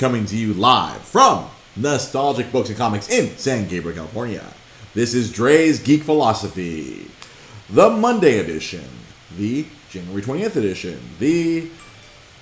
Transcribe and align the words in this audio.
coming 0.00 0.24
to 0.24 0.34
you 0.34 0.54
live 0.54 1.02
from 1.02 1.46
Nostalgic 1.76 2.50
Books 2.50 2.70
and 2.70 2.78
Comics 2.78 3.10
in 3.10 3.36
San 3.36 3.68
Gabriel, 3.68 3.98
California. 3.98 4.42
This 4.94 5.12
is 5.12 5.30
Dre's 5.30 5.78
Geek 5.78 6.04
Philosophy, 6.04 7.10
the 7.68 7.90
Monday 7.90 8.38
edition, 8.38 8.88
the 9.36 9.66
January 9.90 10.22
20th 10.22 10.56
edition, 10.56 10.98
the 11.18 11.68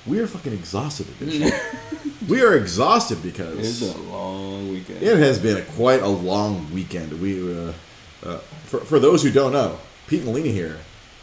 we 0.07 0.21
are 0.21 0.29
fucking 0.29 0.53
exhausted 0.53 1.09
edition. 1.21 1.51
we 2.29 2.43
are 2.43 2.55
exhausted 2.55 3.25
because 3.25 3.59
It's 3.59 3.93
been 3.93 4.07
a 4.07 4.09
long 4.09 4.69
weekend. 4.71 5.03
it 5.03 5.19
has 5.19 5.41
been 5.41 5.57
a, 5.57 5.63
quite 5.63 6.01
a 6.01 6.07
long 6.07 6.73
weekend. 6.73 7.21
We, 7.21 7.43
uh, 7.43 7.73
uh, 8.25 8.39
for, 8.67 8.79
for 8.83 9.01
those 9.01 9.25
who 9.25 9.33
don't 9.33 9.53
know, 9.53 9.81
Pete 10.07 10.25
Molina 10.25 10.51
here, 10.51 10.79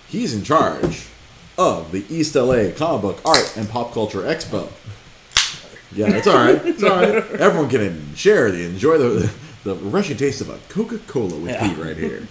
he's 0.10 0.34
in 0.34 0.44
charge 0.44 1.08
of 1.58 1.94
the 1.94 2.04
East 2.10 2.36
LA 2.36 2.72
Comic 2.76 3.02
Book 3.02 3.22
Art 3.24 3.56
and 3.56 3.70
Pop 3.70 3.94
Culture 3.94 4.24
Expo. 4.24 4.70
Yeah, 5.96 6.08
it's 6.16 6.28
all 6.28 6.36
right. 6.36 6.66
It's 6.66 6.84
all 6.84 6.90
right. 6.90 7.16
Everyone 7.40 7.70
can 7.70 8.14
share 8.16 8.52
the 8.52 8.64
enjoy 8.66 8.98
the 8.98 9.32
the 9.64 9.76
refreshing 9.76 10.18
taste 10.18 10.42
of 10.42 10.50
a 10.50 10.60
Coca 10.70 11.00
Cola 11.08 11.36
with 11.38 11.52
Yeah. 11.52 11.68
Pete 11.68 11.78
right 11.78 11.98
here. 11.98 12.28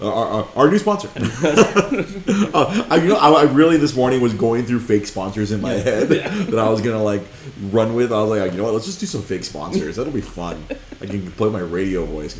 Uh, 0.00 0.12
our, 0.12 0.26
our, 0.26 0.48
our 0.56 0.70
new 0.70 0.78
sponsor. 0.78 1.08
uh, 1.16 2.86
I, 2.90 2.96
you 2.96 3.08
know, 3.08 3.16
I, 3.16 3.30
I 3.30 3.42
really 3.44 3.76
this 3.76 3.94
morning 3.94 4.20
was 4.20 4.34
going 4.34 4.64
through 4.64 4.80
fake 4.80 5.06
sponsors 5.06 5.50
in 5.52 5.60
my 5.60 5.72
head 5.72 6.08
that 6.08 6.58
I 6.58 6.68
was 6.70 6.80
gonna 6.80 7.02
like 7.02 7.22
run 7.70 7.94
with. 7.94 8.12
I 8.12 8.20
was 8.22 8.30
like, 8.38 8.52
you 8.52 8.58
know 8.58 8.64
what? 8.64 8.72
Let's 8.74 8.86
just 8.86 9.00
do 9.00 9.06
some 9.06 9.22
fake 9.22 9.44
sponsors. 9.44 9.96
That'll 9.96 10.12
be 10.12 10.20
fun. 10.20 10.64
I 11.00 11.06
can 11.06 11.30
play 11.32 11.50
my 11.50 11.60
radio 11.60 12.04
voice. 12.04 12.34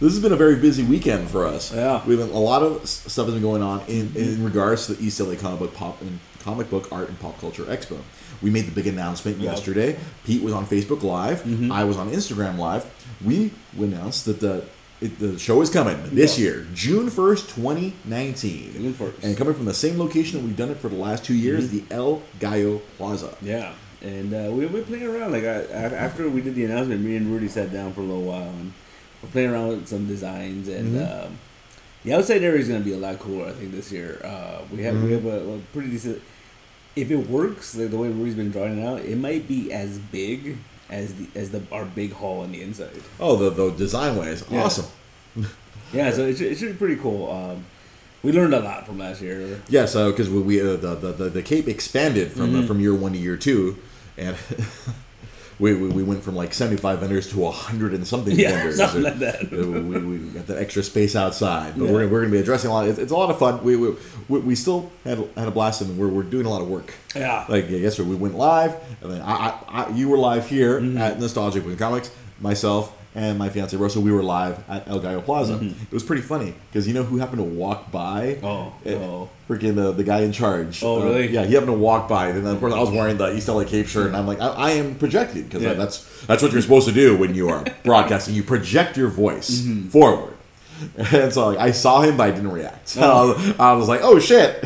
This 0.00 0.12
has 0.12 0.20
been 0.22 0.32
a 0.32 0.36
very 0.36 0.56
busy 0.56 0.84
weekend 0.84 1.28
for 1.28 1.44
us. 1.46 1.74
Yeah. 1.74 2.02
we've 2.06 2.18
been, 2.18 2.30
a 2.30 2.38
lot 2.38 2.62
of 2.62 2.88
stuff 2.88 3.26
has 3.26 3.34
been 3.34 3.42
going 3.42 3.62
on 3.62 3.80
in, 3.88 4.12
in 4.14 4.44
regards 4.44 4.86
to 4.86 4.94
the 4.94 5.04
East 5.04 5.18
LA 5.18 5.34
Comic 5.34 5.58
Book 5.58 5.74
Pop 5.74 6.00
and 6.02 6.20
Comic 6.40 6.70
Book 6.70 6.86
Art 6.92 7.08
and 7.08 7.18
Pop 7.18 7.38
Culture 7.40 7.64
Expo. 7.64 7.98
We 8.42 8.50
made 8.50 8.66
the 8.66 8.70
big 8.72 8.86
announcement 8.86 9.38
Yeah. 9.38 9.50
yesterday. 9.52 9.96
Pete 10.24 10.42
was 10.42 10.52
on 10.52 10.66
Facebook 10.66 11.02
Live. 11.02 11.42
Mm-hmm. 11.42 11.72
I 11.72 11.84
was 11.84 11.96
on 11.96 12.10
Instagram 12.10 12.58
Live. 12.58 12.84
We 13.24 13.50
announced 13.78 14.24
that 14.26 14.40
the 14.40 14.64
it, 15.00 15.18
the 15.20 15.38
show 15.38 15.60
is 15.62 15.70
coming 15.70 15.96
this 16.12 16.38
year, 16.40 16.66
June 16.74 17.08
first, 17.08 17.48
twenty 17.50 17.94
nineteen, 18.04 18.72
June 18.72 18.94
1st. 18.94 19.22
and 19.22 19.36
coming 19.36 19.54
from 19.54 19.64
the 19.64 19.74
same 19.74 19.96
location 19.96 20.38
that 20.40 20.44
we've 20.44 20.56
done 20.56 20.70
it 20.70 20.78
for 20.78 20.88
the 20.88 20.96
last 20.96 21.24
two 21.24 21.34
years, 21.34 21.68
Mm-hmm. 21.68 21.86
the 21.88 21.94
El 21.94 22.22
Gallo 22.40 22.78
Plaza. 22.96 23.36
Yeah, 23.40 23.74
and 24.02 24.34
uh, 24.34 24.50
we 24.50 24.66
we 24.66 24.80
playing 24.82 25.06
around. 25.06 25.30
Like 25.32 25.44
I, 25.44 25.62
after 25.72 26.28
we 26.28 26.40
did 26.40 26.56
the 26.56 26.64
announcement, 26.64 27.00
me 27.00 27.14
and 27.16 27.28
Rudy 27.32 27.46
sat 27.48 27.72
down 27.72 27.92
for 27.92 28.00
a 28.00 28.04
little 28.04 28.24
while 28.24 28.42
and 28.50 28.72
we're 29.22 29.28
playing 29.30 29.50
around 29.50 29.68
with 29.68 29.86
some 29.88 30.06
designs. 30.08 30.66
And 30.68 30.96
Mhm. 30.96 31.26
um, 31.26 31.38
the 32.04 32.14
outside 32.14 32.42
area 32.42 32.60
is 32.60 32.66
going 32.68 32.80
to 32.80 32.84
be 32.84 32.94
a 32.94 32.98
lot 32.98 33.18
cooler. 33.20 33.46
I 33.46 33.52
think 33.52 33.70
this 33.72 33.92
year 33.92 34.20
uh, 34.24 34.62
we 34.72 34.82
have 34.82 34.94
we 35.00 35.10
Mhm. 35.10 35.12
have 35.12 35.26
a, 35.26 35.54
a 35.54 35.58
pretty 35.72 35.90
decent. 35.90 36.20
If 37.00 37.10
it 37.10 37.28
works 37.28 37.74
like 37.76 37.90
the 37.90 37.96
way 37.96 38.08
Rudy's 38.08 38.34
been 38.34 38.50
drawing 38.50 38.78
it 38.78 38.86
out, 38.86 39.00
it 39.00 39.16
might 39.16 39.46
be 39.46 39.72
as 39.72 39.98
big 39.98 40.56
as 40.90 41.14
the 41.14 41.26
as 41.34 41.50
the 41.50 41.62
our 41.70 41.84
big 41.84 42.12
hall 42.12 42.40
on 42.40 42.52
the 42.52 42.60
inside. 42.62 42.90
Oh, 43.20 43.36
the 43.36 43.50
the 43.50 43.70
design 43.76 44.16
way 44.16 44.28
is 44.28 44.44
Yeah. 44.50 44.64
awesome. 44.64 44.86
Yeah, 45.90 46.10
so 46.12 46.26
it 46.26 46.36
should, 46.36 46.52
it 46.52 46.58
should 46.58 46.72
be 46.72 46.76
pretty 46.76 46.96
cool. 46.96 47.30
Um, 47.32 47.64
we 48.22 48.30
learned 48.30 48.52
a 48.52 48.60
lot 48.60 48.84
from 48.86 48.98
last 48.98 49.22
year. 49.22 49.58
Yeah, 49.70 49.86
so 49.86 50.10
because 50.10 50.28
we, 50.28 50.40
we 50.40 50.60
uh, 50.60 50.76
the, 50.76 50.94
the 50.96 51.30
the 51.30 51.42
Cape 51.42 51.66
expanded 51.66 52.30
from 52.30 52.54
uh, 52.54 52.58
Mhm. 52.62 52.66
from 52.66 52.80
year 52.80 52.94
one 52.94 53.12
to 53.12 53.18
year 53.18 53.38
two, 53.38 53.78
and 54.18 54.36
we, 55.58 55.74
we 55.74 55.88
we 55.88 56.02
went 56.02 56.22
from 56.22 56.36
like 56.36 56.54
seventy 56.54 56.80
five 56.80 57.00
vendors 57.00 57.30
to 57.32 57.50
hundred 57.50 57.92
and 57.94 58.06
something 58.06 58.38
Yeah, 58.38 58.50
vendors. 58.50 58.76
something 58.82 59.02
like 59.02 59.18
that. 59.18 59.50
We, 59.50 59.98
we 60.00 60.18
got 60.28 60.46
that 60.46 60.58
extra 60.58 60.82
space 60.82 61.16
outside, 61.16 61.74
but 61.76 61.86
Yeah. 61.86 61.92
we're, 61.92 62.08
we're 62.08 62.20
going 62.20 62.30
to 62.30 62.36
be 62.36 62.38
addressing 62.38 62.70
a 62.70 62.74
lot. 62.74 62.88
It's, 62.88 62.98
it's 62.98 63.12
a 63.12 63.16
lot 63.16 63.30
of 63.30 63.38
fun. 63.38 63.62
We, 63.64 63.76
we 63.76 63.96
we 64.28 64.40
we 64.40 64.54
still 64.54 64.90
had 65.04 65.18
had 65.36 65.48
a 65.48 65.50
blast, 65.50 65.80
and 65.82 65.98
we're, 65.98 66.08
we're 66.08 66.22
doing 66.22 66.46
a 66.46 66.50
lot 66.50 66.60
of 66.62 66.68
work. 66.68 66.94
Yeah. 67.14 67.44
Like 67.48 67.68
yesterday, 67.70 68.08
we 68.08 68.16
went 68.16 68.36
live, 68.36 68.74
and 69.02 69.12
then 69.12 69.20
I, 69.22 69.32
I, 69.32 69.58
I 69.84 69.90
you 69.90 70.08
were 70.08 70.18
live 70.18 70.48
here 70.48 70.80
Mm-hmm. 70.80 70.98
at 70.98 71.18
Nostalgic 71.18 71.64
with 71.66 71.78
Comics. 71.78 72.10
Myself 72.40 72.96
and 73.18 73.36
my 73.38 73.48
fiance 73.48 73.76
Russell, 73.76 74.02
we 74.02 74.12
were 74.12 74.22
live 74.22 74.62
at 74.70 74.86
El 74.86 75.00
Gallo 75.00 75.20
Plaza. 75.20 75.58
It 75.60 75.92
was 75.92 76.04
pretty 76.04 76.22
funny 76.22 76.54
because 76.70 76.86
you 76.86 76.94
know 76.94 77.02
who 77.02 77.18
happened 77.18 77.38
to 77.38 77.42
walk 77.44 77.90
by? 77.90 78.36
Mm-hmm. 78.40 78.46
Oh, 78.46 78.72
oh. 78.86 79.28
freaking 79.48 79.74
the, 79.74 79.90
the 79.92 80.04
guy 80.04 80.20
in 80.20 80.30
charge. 80.32 80.82
Oh, 80.84 81.00
Uh, 81.02 81.04
really? 81.06 81.28
yeah, 81.28 81.44
he 81.44 81.54
happened 81.54 81.72
to 81.72 81.78
walk 81.78 82.08
by, 82.08 82.28
and 82.28 82.46
then 82.46 82.54
of 82.54 82.60
course 82.60 82.72
I 82.72 82.78
was 82.80 82.90
wearing 82.90 83.16
the 83.18 83.34
East 83.36 83.48
LA 83.48 83.64
Cape 83.64 83.86
shirt, 83.88 84.06
and 84.06 84.16
I'm 84.16 84.26
like, 84.26 84.40
I, 84.40 84.48
I 84.48 84.70
am 84.72 84.94
projecting 84.94 85.44
because 85.44 85.62
Yeah. 85.62 85.74
that's 85.74 86.06
that's 86.26 86.42
what 86.42 86.52
you're 86.52 86.62
supposed 86.62 86.86
to 86.88 86.94
do 86.94 87.16
when 87.16 87.34
you 87.34 87.48
are 87.48 87.64
broadcasting. 87.84 88.34
You 88.34 88.42
project 88.44 88.96
your 88.96 89.08
voice 89.08 89.50
Mm-hmm. 89.62 89.88
forward, 89.88 90.34
and 90.96 91.32
so 91.32 91.48
like, 91.48 91.58
I 91.58 91.72
saw 91.72 92.02
him, 92.02 92.16
but 92.16 92.28
I 92.28 92.30
didn't 92.30 92.52
react. 92.52 92.96
Oh. 93.00 93.34
I 93.58 93.72
was 93.72 93.88
like, 93.88 94.00
oh 94.04 94.18
shit. 94.20 94.64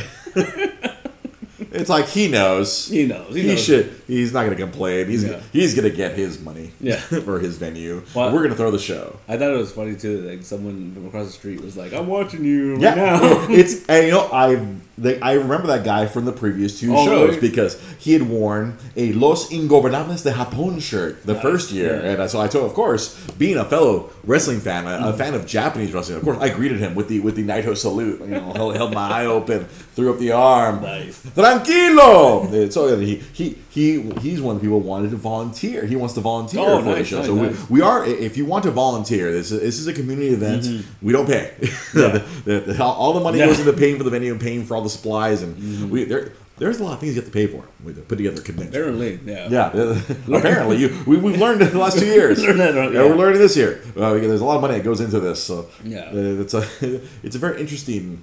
It's 1.72 1.88
like 1.90 2.06
he 2.08 2.28
knows. 2.28 2.88
He 2.88 3.06
knows. 3.06 3.34
He 3.34 3.46
knows. 3.46 3.62
should. 3.62 3.94
He's 4.06 4.32
not 4.32 4.44
going 4.44 4.56
to 4.56 4.62
complain. 4.62 5.08
He's 5.08 5.24
Yeah. 5.24 5.40
he's 5.52 5.74
going 5.74 5.88
to 5.90 5.96
get 5.96 6.16
his 6.16 6.40
money. 6.40 6.72
Yeah. 6.80 6.96
for 7.26 7.38
his 7.38 7.56
venue. 7.58 8.02
Well- 8.14 8.32
We're 8.32 8.38
going 8.40 8.50
to 8.50 8.56
throw 8.56 8.70
the 8.70 8.78
show. 8.78 9.18
I 9.28 9.36
thought 9.36 9.50
it 9.52 9.56
was 9.56 9.72
funny 9.72 9.96
too. 9.96 10.20
Like 10.22 10.42
someone 10.44 10.92
from 10.94 11.06
across 11.06 11.26
the 11.26 11.32
street 11.32 11.60
was 11.60 11.76
like, 11.76 11.92
"I'm 11.92 12.06
watching 12.06 12.44
you 12.44 12.74
right 12.74 12.82
Yeah, 12.82 12.94
now." 12.94 13.46
it's 13.50 13.86
and 13.86 14.06
you 14.06 14.12
know 14.12 14.28
I 14.32 14.64
they, 14.98 15.18
I 15.20 15.32
remember 15.34 15.66
that 15.68 15.84
guy 15.84 16.06
from 16.06 16.26
the 16.26 16.32
previous 16.32 16.78
two 16.78 16.94
Oh, 16.94 17.04
shows 17.06 17.36
really? 17.36 17.40
because 17.48 17.80
he 17.98 18.12
had 18.12 18.22
worn 18.28 18.76
a 18.96 19.12
Los 19.14 19.48
Ingobernables 19.50 20.22
de 20.22 20.30
Japón 20.32 20.80
shirt 20.82 21.24
the 21.24 21.34
first 21.34 21.72
year, 21.72 22.00
yeah. 22.04 22.20
and 22.22 22.30
so 22.30 22.40
I 22.40 22.46
told, 22.48 22.66
of 22.66 22.74
course, 22.74 23.18
being 23.38 23.56
a 23.56 23.64
fellow 23.64 24.10
wrestling 24.24 24.60
fan, 24.60 24.84
a, 24.86 24.90
Mm-hmm. 24.90 25.04
a 25.08 25.12
fan 25.14 25.34
of 25.34 25.46
Japanese 25.46 25.92
wrestling, 25.94 26.18
of 26.18 26.24
course, 26.24 26.38
I 26.38 26.50
greeted 26.50 26.78
him 26.78 26.94
with 26.94 27.08
the 27.08 27.20
with 27.20 27.36
the 27.36 27.42
Naito 27.44 27.74
salute. 27.76 28.20
You 28.20 28.26
know, 28.26 28.52
held, 28.52 28.76
held 28.76 28.92
my 28.94 29.08
eye 29.08 29.26
open, 29.26 29.64
threw 29.94 30.12
up 30.12 30.18
the 30.18 30.32
arm. 30.32 30.82
Nice. 30.82 31.18
Tranquilo. 31.64 32.52
And 32.52 32.72
so 32.72 32.98
he 32.98 33.16
he 33.32 33.58
he 33.70 34.02
he's 34.20 34.40
one 34.40 34.56
of 34.56 34.62
the 34.62 34.66
people 34.66 34.80
who 34.80 34.86
wanted 34.88 35.10
to 35.10 35.16
volunteer. 35.16 35.86
He 35.86 35.96
wants 35.96 36.14
to 36.14 36.20
volunteer 36.20 36.60
Oh, 36.62 36.82
for 36.82 36.94
the 36.94 37.04
show. 37.04 37.18
nice, 37.18 37.26
so 37.26 37.34
nice. 37.34 37.52
Mm-hmm. 37.52 37.72
we, 37.74 37.80
we 37.80 37.86
are. 37.86 38.04
If 38.04 38.36
you 38.36 38.44
want 38.44 38.64
to 38.64 38.70
volunteer, 38.70 39.32
this 39.32 39.50
is, 39.52 39.60
this 39.60 39.78
is 39.78 39.86
a 39.86 39.92
community 39.92 40.28
event. 40.28 40.66
We 41.00 41.12
don't 41.12 41.26
pay. 41.26 41.52
Yeah. 41.94 42.18
The- 42.44 42.60
the- 42.60 42.82
all- 42.82 42.94
all 42.94 43.12
the 43.12 43.20
money 43.20 43.38
Yeah. 43.38 43.46
goes 43.46 43.60
into 43.60 43.72
paying 43.72 43.96
for 43.98 44.04
the 44.04 44.10
venue 44.10 44.32
and 44.32 44.40
paying 44.40 44.64
for 44.64 44.74
all 44.76 44.82
the 44.82 44.90
supplies, 44.90 45.42
and 45.42 45.56
Mm-hmm. 45.56 45.90
we 45.90 46.04
there. 46.04 46.32
There's 46.58 46.78
a 46.78 46.84
lot 46.84 46.92
of 46.92 47.00
things 47.00 47.16
you 47.16 47.20
have 47.22 47.30
to 47.30 47.34
pay 47.34 47.46
for 47.48 47.64
to 47.92 48.00
put 48.02 48.16
together 48.18 48.40
a 48.40 48.44
convention. 48.44 48.72
Apparently, 48.74 49.18
yeah. 49.24 49.48
Yeah, 49.48 50.00
apparently 50.32 50.76
you 50.76 51.02
we, 51.06 51.16
we've 51.16 51.38
learned 51.40 51.60
in 51.62 51.70
the 51.70 51.78
last 51.78 51.98
two 51.98 52.06
years. 52.06 52.40
Learned 52.44 52.60
that, 52.60 52.74
yeah, 52.74 52.90
yeah. 52.90 53.08
we're 53.08 53.16
learning 53.16 53.40
this 53.40 53.56
year. 53.56 53.80
Uh, 53.96 54.12
there's 54.14 54.40
a 54.42 54.44
lot 54.44 54.56
of 54.56 54.62
money 54.62 54.74
that 54.74 54.84
goes 54.84 55.00
into 55.00 55.18
this, 55.18 55.42
so 55.42 55.68
Yeah. 55.82 56.10
uh, 56.12 56.42
it's 56.42 56.54
a 56.54 56.62
it's 57.22 57.34
a 57.34 57.38
very 57.38 57.60
interesting. 57.60 58.22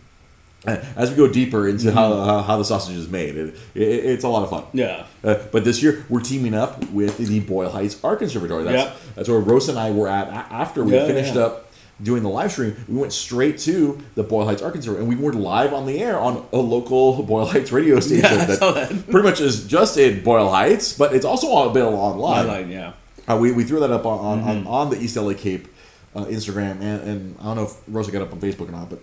As 0.65 1.09
we 1.09 1.15
go 1.15 1.27
deeper 1.27 1.67
into 1.67 1.91
how, 1.91 2.13
how 2.21 2.41
how 2.41 2.57
the 2.57 2.65
sausage 2.65 2.95
is 2.97 3.07
made, 3.09 3.35
it, 3.37 3.55
it, 3.73 3.81
it's 3.81 4.23
a 4.23 4.27
lot 4.27 4.43
of 4.43 4.49
fun. 4.49 4.63
Mm-hmm. 4.63 4.77
Yeah. 4.79 5.05
Uh, 5.23 5.35
but 5.51 5.63
this 5.63 5.81
year 5.81 6.05
we're 6.09 6.19
teaming 6.19 6.53
up 6.53 6.83
with 6.91 7.17
the 7.17 7.39
Boyle 7.39 7.69
Heights 7.69 7.97
Art 8.03 8.19
Conservatory. 8.19 8.63
That's, 8.65 8.89
Yeah. 8.89 8.95
that's 9.15 9.29
where 9.29 9.39
Rose 9.39 9.69
and 9.69 9.79
I 9.79 9.91
were 9.91 10.07
at 10.09 10.27
after 10.51 10.83
we 10.83 10.93
Yeah, 10.95 11.07
finished 11.07 11.35
yeah. 11.35 11.43
up 11.43 11.65
doing 12.03 12.23
the 12.23 12.29
live 12.29 12.51
stream. 12.51 12.75
We 12.89 12.97
went 12.97 13.13
straight 13.13 13.57
to 13.59 13.99
the 14.15 14.23
Boyle 14.23 14.45
Heights 14.45 14.61
Art 14.61 14.73
Conservatory, 14.73 15.05
and 15.07 15.17
we 15.17 15.21
were 15.21 15.33
live 15.33 15.73
on 15.73 15.85
the 15.85 15.99
air 16.01 16.19
on 16.19 16.45
a 16.51 16.57
local 16.57 17.23
Boyle 17.23 17.45
Heights 17.45 17.71
radio 17.71 17.99
station 18.01 18.25
I 18.39 18.45
that, 18.45 18.59
that. 18.59 19.03
pretty 19.09 19.27
much 19.27 19.39
is 19.41 19.65
just 19.65 19.97
in 19.97 20.23
Boyle 20.23 20.49
Heights, 20.49 20.93
but 20.93 21.13
it's 21.15 21.25
also 21.25 21.69
available 21.69 21.99
online. 21.99 22.45
Online, 22.47 22.69
yeah. 22.69 22.93
Uh, 23.29 23.37
we, 23.37 23.51
we 23.53 23.63
threw 23.63 23.79
that 23.79 23.91
up 23.91 24.05
on 24.05 24.19
on, 24.19 24.39
Mm-hmm. 24.39 24.67
on, 24.67 24.87
on 24.87 24.89
the 24.89 24.99
East 25.01 25.15
LA 25.15 25.33
Cape 25.35 25.67
uh, 26.15 26.25
Instagram, 26.25 26.81
and, 26.81 27.01
and 27.09 27.35
I 27.39 27.43
don't 27.45 27.55
know 27.55 27.63
if 27.63 27.73
Rosa 27.87 28.11
got 28.11 28.21
up 28.23 28.33
on 28.33 28.39
Facebook 28.41 28.67
or 28.69 28.71
not, 28.71 28.89
but 28.89 28.99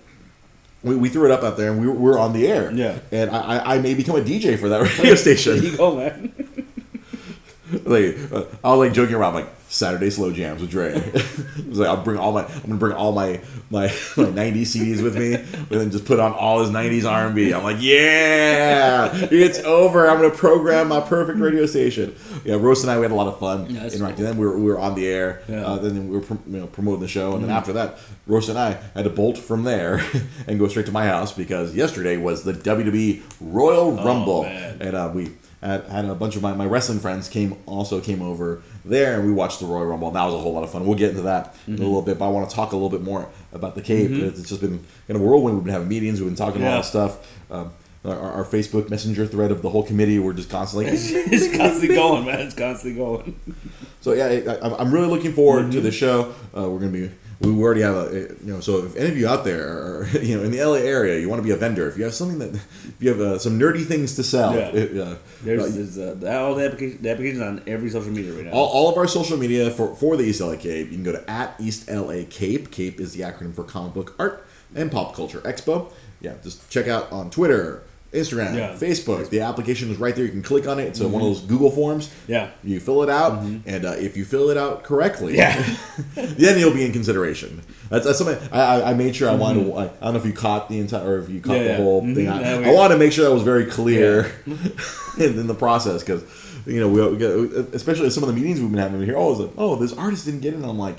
we, 0.87 0.97
we 0.97 1.09
threw 1.09 1.25
it 1.25 1.31
up 1.33 1.43
out 1.43 1.57
there, 1.57 1.73
and 1.73 1.81
we 1.81 1.89
were, 1.89 1.95
we 1.95 2.03
were 2.03 2.19
on 2.19 2.33
the 2.33 2.47
air. 2.47 2.71
Yeah. 2.73 2.99
and 3.11 3.31
I, 3.31 3.57
I, 3.59 3.75
I 3.75 3.79
may 3.79 3.95
become 3.95 4.17
a 4.17 4.21
DJ 4.21 4.59
for 4.59 4.69
that 4.69 4.81
radio 4.99 5.17
station. 5.17 5.57
There 5.61 5.71
you 5.71 5.77
go, 5.77 5.97
man. 5.97 6.33
like 7.85 8.17
uh, 8.33 8.45
I 8.63 8.71
was 8.71 8.79
like 8.79 8.93
joking 8.93 9.17
around, 9.17 9.35
like 9.35 9.49
Saturday 9.69 10.11
slow 10.11 10.31
jams 10.33 10.61
with 10.61 10.71
Dre. 10.71 10.95
I 10.95 11.69
was 11.69 11.79
like, 11.79 11.89
I'll 11.89 12.03
bring 12.03 12.19
all 12.19 12.33
my, 12.33 12.45
I'm 12.45 12.61
gonna 12.63 12.77
bring 12.77 12.93
all 12.93 13.13
my 13.13 13.41
my 13.71 13.87
my 14.17 14.25
'90s 14.25 14.63
CDs 14.63 15.03
with 15.03 15.17
me, 15.19 15.35
and 15.35 15.67
then 15.69 15.91
just 15.91 16.05
put 16.05 16.21
on 16.21 16.33
all 16.33 16.61
his 16.61 16.71
'90s 16.71 17.05
R&B. 17.05 17.53
I'm 17.53 17.65
like, 17.65 17.79
yeah, 17.81 19.11
it's 19.13 19.59
over. 19.61 20.09
I'm 20.09 20.21
gonna 20.21 20.31
program 20.35 20.89
my 20.89 21.01
perfect 21.01 21.39
radio 21.39 21.67
station. 21.67 22.15
Yeah, 22.45 22.57
Rose 22.57 22.83
and 22.83 22.91
I 22.91 22.97
we 22.97 23.03
had 23.03 23.11
a 23.11 23.15
lot 23.15 23.27
of 23.27 23.39
fun 23.41 23.69
Yeah, 23.69 23.85
interacting. 23.87 24.25
Then 24.25 24.37
we 24.37 24.47
were 24.47 24.57
we 24.57 24.65
were 24.65 24.79
on 24.79 24.95
the 24.95 25.07
air. 25.09 25.43
Yeah. 25.49 25.57
Mm-hmm. 25.57 25.65
Uh, 25.67 25.77
then 25.79 26.09
we 26.09 26.19
were 26.19 26.25
you 26.25 26.39
know, 26.61 26.67
promoting 26.69 27.01
the 27.01 27.09
show, 27.09 27.35
and 27.35 27.43
then 27.43 27.51
after 27.51 27.73
that, 27.75 27.99
Rose 28.27 28.49
and 28.49 28.59
I 28.59 28.79
had 28.95 29.05
to 29.05 29.11
bolt 29.11 29.37
from 29.39 29.65
there 29.65 30.01
and 30.47 30.59
go 30.59 30.69
straight 30.69 30.87
to 30.87 30.93
my 30.93 31.07
house 31.07 31.33
because 31.33 31.75
yesterday 31.75 32.17
was 32.17 32.45
the 32.45 32.53
WWE 32.53 33.23
Royal 33.41 33.93
Rumble, 33.93 34.45
Oh, 34.47 34.77
and 34.81 34.95
uh, 34.95 35.11
we 35.13 35.33
had, 35.67 35.85
had 35.85 36.05
a 36.05 36.15
bunch 36.15 36.37
of 36.37 36.43
my, 36.43 36.53
my 36.55 36.65
wrestling 36.67 37.01
friends 37.01 37.29
came 37.29 37.57
also 37.67 38.01
came 38.01 38.23
over 38.23 38.63
there 38.85 39.19
and 39.19 39.27
we 39.27 39.33
watched 39.33 39.61
the 39.61 39.67
Royal 39.67 39.87
Rumble 39.87 40.09
and 40.09 40.17
that 40.17 40.25
was 40.25 40.35
a 40.35 40.39
whole 40.39 40.53
lot 40.55 40.63
of 40.65 40.71
fun. 40.71 40.87
We'll 40.87 40.97
get 40.99 41.11
into 41.11 41.23
that 41.23 41.55
in 41.67 41.75
a 41.75 41.79
little 41.79 42.03
bit, 42.03 42.19
but 42.19 42.27
I 42.27 42.29
want 42.31 42.49
to 42.49 42.55
talk 42.55 42.73
a 42.73 42.77
little 42.77 42.91
bit 42.91 43.03
more 43.03 43.29
about 43.53 43.75
the 43.75 43.83
Cape. 43.83 44.11
It's 44.11 44.49
just 44.49 44.61
been 44.61 44.85
in 45.09 45.17
a 45.17 45.19
whirlwind. 45.19 45.57
We've 45.57 45.65
been 45.65 45.73
having 45.73 45.89
meetings, 45.89 46.21
we've 46.21 46.29
been 46.31 46.37
talking 46.37 46.63
a 46.63 46.65
lot 46.65 46.71
Yeah. 46.73 46.79
of 46.79 46.85
stuff. 46.85 47.37
Um, 47.51 47.73
our, 48.05 48.17
our 48.19 48.45
Facebook 48.45 48.89
Messenger 48.89 49.27
thread 49.27 49.51
of 49.51 49.63
the 49.63 49.71
whole 49.71 49.83
committee, 49.83 50.19
we're 50.21 50.33
just 50.33 50.49
constantly. 50.49 50.87
it's 50.93 51.57
constantly 51.57 51.97
going, 51.97 52.25
man. 52.25 52.41
It's 52.41 52.55
constantly 52.55 52.97
going. 52.99 53.37
So 54.01 54.13
yeah, 54.13 54.59
I, 54.63 54.77
I'm 54.77 54.93
really 54.93 55.09
looking 55.09 55.33
forward 55.33 55.73
to 55.73 55.81
the 55.81 55.91
show. 55.91 56.33
Uh, 56.57 56.69
we're 56.71 56.79
gonna 56.79 56.93
be 56.93 57.11
we 57.41 57.51
already 57.53 57.83
have 57.83 57.95
a 57.97 58.11
you 58.45 58.53
know. 58.53 58.61
So 58.61 58.85
if 58.87 58.97
any 58.97 59.11
of 59.11 59.17
you 59.19 59.29
out 59.29 59.45
there, 59.45 59.69
are, 59.69 60.09
you 60.23 60.37
know, 60.37 60.43
in 60.45 60.51
the 60.51 60.63
LA 60.65 60.77
area, 60.79 61.19
you 61.21 61.29
want 61.29 61.41
to 61.41 61.45
be 61.45 61.51
a 61.51 61.57
vendor. 61.57 61.87
If 61.89 61.99
you 61.99 62.05
have 62.05 62.15
something 62.15 62.39
that, 62.39 62.55
if 62.55 62.95
you 62.99 63.11
have 63.11 63.21
uh, 63.21 63.39
some 63.39 63.59
nerdy 63.59 63.85
things 63.85 64.17
to 64.17 64.23
sell, 64.23 64.55
Yeah. 64.55 64.69
it, 64.69 64.99
uh, 64.99 65.17
There's, 65.43 65.63
uh, 65.63 65.69
there's 65.75 65.99
uh, 65.99 66.15
the- 66.19 66.39
all 66.39 66.55
the, 66.55 66.65
application, 66.65 67.03
the 67.03 67.11
applications 67.11 67.43
on 67.43 67.63
every 67.67 67.91
social 67.91 68.11
media 68.11 68.33
right 68.33 68.45
now. 68.47 68.53
all, 68.53 68.69
all 68.69 68.91
of 68.91 68.97
our 68.97 69.07
social 69.07 69.37
media 69.37 69.71
for, 69.71 69.95
for 69.97 70.17
the 70.17 70.25
East 70.25 70.41
LA 70.41 70.57
Cape, 70.57 70.89
you 70.89 70.95
can 70.95 71.03
go 71.03 71.13
to 71.13 71.31
at 71.31 71.55
East 71.61 71.91
LA 71.91 72.23
Cape. 72.31 72.71
Cape 72.71 73.01
is 73.01 73.13
the 73.13 73.21
acronym 73.23 73.55
for 73.55 73.65
Comic 73.65 73.93
Book 73.95 74.15
Art 74.19 74.47
and 74.75 74.91
Pop 74.91 75.15
Culture 75.15 75.41
Expo. 75.41 75.93
Yeah, 76.21 76.35
just 76.43 76.69
check 76.71 76.89
out 76.89 77.13
on 77.13 77.29
Twitter, 77.31 77.83
Instagram, 78.13 78.55
Yeah. 78.57 78.73
Facebook. 78.75 79.29
The 79.31 79.41
application 79.41 79.91
is 79.91 79.99
right 79.99 80.15
there. 80.15 80.25
You 80.25 80.31
can 80.31 80.43
click 80.43 80.67
on 80.67 80.79
it. 80.79 80.85
It's 80.85 81.01
uh 81.01 81.09
one 81.09 81.21
of 81.23 81.29
Mm-hmm. 81.29 81.35
those 81.35 81.41
Google 81.47 81.71
forms. 81.71 82.11
Yeah. 82.29 82.51
You 82.65 82.81
fill 82.81 83.03
it 83.03 83.11
out, 83.11 83.43
and 83.43 83.85
uh, 83.85 83.91
if 83.99 84.17
you 84.17 84.25
fill 84.25 84.49
it 84.51 84.57
out 84.57 84.85
correctly, 84.85 85.37
Yeah. 85.37 85.61
then 86.15 86.59
you'll 86.59 86.73
be 86.75 86.85
in 86.85 86.93
consideration. 86.93 87.63
That's, 87.91 88.05
that's 88.07 88.19
something 88.19 88.39
I, 88.53 88.61
I, 88.61 88.91
I 88.91 88.95
made 88.95 89.15
sure 89.17 89.29
I 89.29 89.35
wanted. 89.35 89.65
To, 89.65 89.75
I, 89.75 89.85
I 89.85 89.87
don't 90.05 90.15
know 90.15 90.21
if 90.21 90.27
you 90.27 90.33
caught 90.33 90.69
the 90.69 90.79
entire 90.79 91.07
or 91.07 91.19
if 91.19 91.29
you 91.29 91.41
caught 91.41 91.57
Mm-hmm. 91.57 91.63
Yeah, 91.65 91.73
the 91.73 91.79
yeah. 91.79 91.85
whole 91.85 92.03
Mhm. 92.03 92.15
thing. 92.15 92.29
I, 92.29 92.59
we- 92.59 92.65
I 92.67 92.73
wanted 92.73 92.95
to 92.95 92.99
make 92.99 93.13
sure 93.13 93.25
that 93.25 93.35
was 93.35 93.43
very 93.43 93.67
clear 93.67 94.33
in, 95.19 95.39
in 95.39 95.47
the 95.47 95.55
process 95.55 96.03
because 96.03 96.23
you 96.67 96.81
know 96.81 96.89
we, 96.89 97.07
we 97.17 97.25
especially 97.75 98.11
some 98.11 98.23
of 98.23 98.29
the 98.29 98.35
meetings 98.35 98.61
we've 98.61 98.71
been 98.71 98.79
having 98.81 99.03
here. 99.03 99.17
Oh, 99.17 99.29
like, 99.33 99.51
oh, 99.59 99.77
this 99.77 99.93
artist 99.93 100.25
didn't 100.25 100.41
get 100.41 100.55
it. 100.55 100.63
I'm 100.65 100.79
like. 100.79 100.99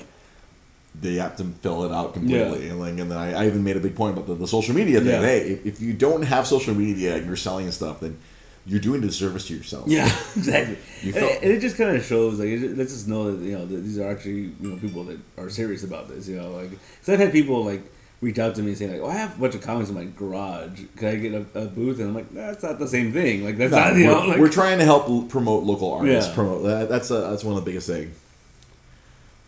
They 1.00 1.14
have 1.14 1.36
to 1.36 1.44
fill 1.44 1.84
it 1.84 1.92
out 1.92 2.14
completely, 2.14 2.68
and 2.68 2.80
like, 2.80 2.98
and 2.98 3.10
then 3.10 3.18
I, 3.18 3.44
I 3.44 3.46
even 3.46 3.62
made 3.62 3.76
a 3.76 3.80
big 3.80 3.94
point 3.94 4.16
about 4.16 4.26
the, 4.26 4.34
the 4.34 4.48
social 4.48 4.74
media 4.74 4.98
thing. 4.98 5.08
Yeah. 5.08 5.20
Hey, 5.20 5.40
if, 5.42 5.66
if 5.66 5.80
you 5.80 5.92
don't 5.92 6.22
have 6.22 6.46
social 6.46 6.74
media 6.74 7.16
and 7.16 7.26
you're 7.26 7.36
selling 7.36 7.70
stuff, 7.70 8.00
then 8.00 8.18
you're 8.66 8.80
doing 8.80 9.02
a 9.02 9.06
disservice 9.06 9.46
to 9.48 9.56
yourself. 9.56 9.88
Yeah, 9.88 10.04
exactly. 10.36 10.76
You 11.02 11.12
and, 11.12 11.14
felt- 11.14 11.32
it, 11.32 11.42
and 11.42 11.52
it 11.52 11.60
just 11.60 11.76
kind 11.76 11.96
of 11.96 12.04
shows, 12.04 12.38
like, 12.38 12.48
it 12.48 12.58
just, 12.58 12.76
lets 12.76 12.92
us 12.92 13.06
know 13.06 13.30
that 13.30 13.44
you 13.44 13.52
know 13.56 13.64
that 13.64 13.76
these 13.76 13.98
are 13.98 14.10
actually 14.10 14.52
you 14.60 14.70
know 14.70 14.76
people 14.76 15.04
that 15.04 15.18
are 15.36 15.48
serious 15.48 15.84
about 15.84 16.08
this. 16.08 16.28
You 16.28 16.36
know, 16.36 16.50
like, 16.50 16.70
because 16.70 17.08
I've 17.08 17.20
had 17.20 17.32
people 17.32 17.64
like 17.64 17.82
reach 18.20 18.38
out 18.38 18.54
to 18.56 18.62
me 18.62 18.70
and 18.70 18.78
saying 18.78 18.92
like, 18.92 19.00
"Oh, 19.00 19.06
I 19.08 19.14
have 19.14 19.36
a 19.36 19.40
bunch 19.40 19.54
of 19.54 19.62
comics 19.62 19.88
in 19.88 19.94
my 19.94 20.04
garage. 20.04 20.80
Can 20.96 21.08
I 21.08 21.14
get 21.16 21.32
a, 21.32 21.46
a 21.54 21.66
booth?" 21.66 21.98
And 21.98 22.08
I'm 22.08 22.14
like, 22.14 22.30
"That's 22.32 22.62
not 22.62 22.78
the 22.78 22.88
same 22.88 23.12
thing. 23.12 23.44
Like, 23.44 23.56
that's 23.56 23.72
No, 23.72 23.78
not 23.78 23.96
you 23.96 24.06
we're, 24.06 24.12
know." 24.12 24.26
Like, 24.26 24.38
we're 24.38 24.48
trying 24.50 24.78
to 24.78 24.84
help 24.84 25.28
promote 25.28 25.64
local 25.64 25.92
artists. 25.92 26.28
Yeah. 26.28 26.34
Promote 26.34 26.64
that, 26.64 26.88
that's 26.88 27.10
uh, 27.10 27.30
that's 27.30 27.44
one 27.44 27.56
of 27.56 27.64
the 27.64 27.70
biggest 27.70 27.86
things. 27.86 28.18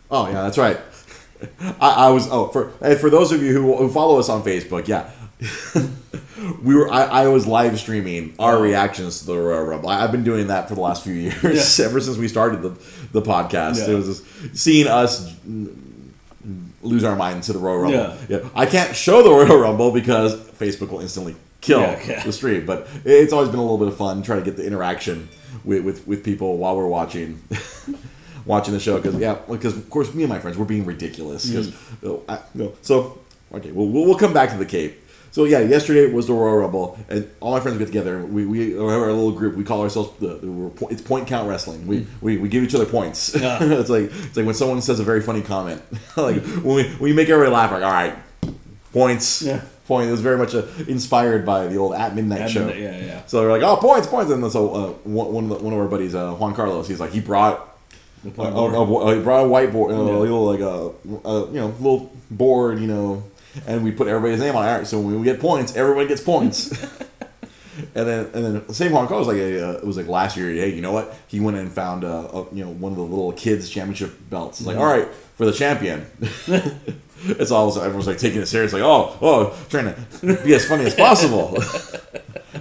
Oh 0.09 0.27
yeah, 0.27 0.41
that's 0.41 0.57
right. 0.57 0.77
I, 1.79 2.07
I 2.07 2.09
was 2.09 2.27
oh 2.29 2.47
for 2.47 2.73
and 2.81 2.99
for 2.99 3.09
those 3.09 3.31
of 3.31 3.41
you 3.41 3.53
who, 3.53 3.75
who 3.75 3.89
follow 3.89 4.19
us 4.19 4.29
on 4.29 4.43
Facebook, 4.43 4.87
yeah, 4.87 5.09
we 6.61 6.75
were 6.75 6.91
I, 6.91 7.03
I 7.03 7.27
was 7.27 7.47
live 7.47 7.79
streaming 7.79 8.33
our 8.39 8.57
oh. 8.57 8.61
reactions 8.61 9.19
to 9.21 9.25
the 9.27 9.37
Royal 9.37 9.65
Rumble. 9.65 9.89
I, 9.89 10.03
I've 10.03 10.11
been 10.11 10.23
doing 10.23 10.47
that 10.47 10.69
for 10.69 10.75
the 10.75 10.81
last 10.81 11.03
few 11.03 11.13
years, 11.43 11.79
Yeah. 11.79 11.85
ever 11.85 11.99
since 11.99 12.17
we 12.17 12.27
started 12.27 12.61
the 12.61 12.69
the 13.11 13.21
podcast. 13.21 13.79
Yeah. 13.79 13.93
It 13.93 13.97
was 13.97 14.21
just 14.21 14.57
seeing 14.57 14.87
us 14.87 15.35
lose 16.81 17.03
our 17.03 17.15
minds 17.15 17.47
to 17.47 17.53
the 17.53 17.59
Royal 17.59 17.79
Rumble. 17.79 17.99
Yeah. 17.99 18.17
Yeah. 18.29 18.49
I 18.55 18.65
can't 18.65 18.95
show 18.95 19.21
the 19.21 19.29
Royal 19.29 19.61
Rumble 19.61 19.91
because 19.91 20.35
Facebook 20.35 20.89
will 20.89 21.01
instantly 21.01 21.35
kill 21.61 21.81
the 21.81 22.31
stream. 22.31 22.65
But 22.65 22.87
it's 23.05 23.33
always 23.33 23.49
been 23.49 23.59
a 23.59 23.63
little 23.63 23.77
bit 23.77 23.87
of 23.87 23.97
fun 23.97 24.23
trying 24.23 24.39
to 24.39 24.45
get 24.45 24.57
the 24.57 24.65
interaction 24.65 25.29
with 25.63 25.83
with, 25.83 26.07
with 26.07 26.23
people 26.23 26.57
while 26.57 26.75
we're 26.75 26.87
watching. 26.87 27.41
Watching 28.45 28.73
the 28.73 28.79
show 28.79 28.97
because 28.97 29.15
yeah 29.17 29.35
because 29.49 29.75
of 29.77 29.89
course 29.89 30.13
me 30.13 30.23
and 30.23 30.29
my 30.29 30.39
friends 30.39 30.57
we're 30.57 30.65
being 30.65 30.85
ridiculous 30.85 31.45
because 31.49 31.67
Mm. 32.01 32.71
so 32.81 33.19
okay 33.53 33.71
we'll, 33.71 33.87
we'll 33.87 34.05
we'll 34.05 34.17
come 34.17 34.33
back 34.33 34.49
to 34.51 34.57
the 34.57 34.65
cape 34.65 34.97
so 35.31 35.45
yeah 35.45 35.59
yesterday 35.59 36.11
was 36.11 36.27
the 36.27 36.33
royal 36.33 36.57
rumble 36.57 36.97
and 37.09 37.29
all 37.39 37.51
my 37.53 37.59
friends 37.59 37.77
get 37.77 37.85
together 37.85 38.17
and 38.17 38.33
we 38.33 38.45
we 38.45 38.71
have 38.71 38.81
our 38.81 39.11
little 39.13 39.31
group 39.31 39.55
we 39.55 39.63
call 39.63 39.81
ourselves 39.81 40.11
the, 40.19 40.35
the 40.35 40.87
it's 40.89 41.01
point 41.01 41.27
count 41.27 41.47
wrestling 41.49 41.85
we, 41.87 42.05
we 42.21 42.37
we 42.37 42.49
give 42.49 42.63
each 42.63 42.75
other 42.75 42.85
points 42.85 43.31
Mm. 43.35 43.41
Yeah. 43.41 43.59
it's 43.79 43.89
like 43.89 44.05
it's 44.11 44.35
like 44.37 44.45
when 44.45 44.55
someone 44.55 44.81
says 44.81 44.99
a 44.99 45.03
very 45.03 45.21
funny 45.21 45.41
comment 45.41 45.81
like 46.17 46.41
when 46.43 46.75
we, 46.75 46.83
when 46.83 46.99
we 46.99 47.13
make 47.13 47.29
everybody 47.29 47.53
laugh 47.53 47.71
like 47.71 47.83
all 47.83 47.91
right 47.91 48.15
points 48.93 49.41
Yeah. 49.41 49.61
point 49.87 50.07
it 50.09 50.11
was 50.11 50.21
very 50.21 50.37
much 50.37 50.53
uh, 50.55 50.63
inspired 50.87 51.45
by 51.45 51.67
the 51.67 51.77
old 51.77 51.93
at 51.93 52.15
midnight 52.15 52.41
At 52.41 52.49
show 52.51 52.65
Midnight, 52.65 52.81
yeah, 52.83 53.05
yeah. 53.05 53.21
so 53.25 53.41
they're 53.41 53.49
like 53.51 53.63
oh 53.63 53.77
points 53.77 54.07
points 54.07 54.31
and 54.31 54.51
so 54.51 54.73
uh, 54.73 54.87
one, 55.03 55.31
one 55.33 55.43
of 55.45 55.49
the, 55.49 55.55
one 55.63 55.73
of 55.73 55.79
our 55.79 55.87
buddies 55.87 56.15
uh, 56.15 56.33
Juan 56.33 56.53
Carlos 56.53 56.87
he's 56.87 56.99
like 56.99 57.11
he 57.11 57.19
brought 57.21 57.67
the 58.23 58.31
point 58.31 58.53
board. 58.53 58.71
he 59.17 59.23
brought 59.23 59.45
a 59.45 59.49
whiteboard, 59.49 59.91
uh, 59.91 60.05
Yeah. 60.11 60.17
a 60.17 60.19
little 60.19 60.45
like 60.45 60.59
a, 60.59 61.27
uh 61.27 61.45
you 61.47 61.59
know 61.59 61.67
little 61.79 62.11
board, 62.29 62.79
you 62.79 62.87
know, 62.87 63.23
and 63.67 63.83
we 63.83 63.91
put 63.91 64.07
everybody's 64.07 64.39
name 64.39 64.55
on 64.55 64.65
it. 64.65 64.69
All 64.69 64.77
right, 64.77 64.87
so 64.87 64.99
when 64.99 65.19
we 65.19 65.25
get 65.25 65.39
points, 65.39 65.75
everybody 65.75 66.07
gets 66.07 66.21
points. 66.21 66.71
and 67.95 68.07
then 68.07 68.25
and 68.33 68.45
then 68.45 68.63
the 68.67 68.73
same 68.73 68.91
Hong 68.91 69.07
Kong 69.07 69.19
was 69.19 69.27
like 69.27 69.37
a, 69.37 69.69
uh, 69.69 69.71
it 69.77 69.85
was 69.85 69.97
like 69.97 70.07
last 70.07 70.37
year. 70.37 70.49
Hey, 70.51 70.73
you 70.73 70.81
know 70.81 70.91
what? 70.91 71.13
He 71.27 71.39
went 71.39 71.57
and 71.57 71.71
found 71.71 72.03
uh, 72.03 72.27
a, 72.33 72.55
you 72.55 72.63
know 72.63 72.71
one 72.71 72.91
of 72.91 72.97
the 72.97 73.03
little 73.03 73.31
kids 73.33 73.69
championship 73.69 74.13
belts. 74.29 74.59
It's 74.59 74.67
like 74.67 74.77
all 74.77 74.85
right 74.85 75.07
for 75.35 75.45
the 75.45 75.53
champion. 75.53 76.05
it's 77.23 77.51
all 77.51 77.69
everyone's 77.79 78.07
like 78.07 78.17
taking 78.17 78.41
it 78.41 78.47
serious, 78.47 78.73
like 78.73 78.83
oh 78.83 79.17
oh 79.21 79.65
trying 79.69 79.93
to 79.93 80.43
be 80.43 80.53
as 80.53 80.65
funny 80.65 80.85
as 80.85 80.95
possible. 80.95 81.57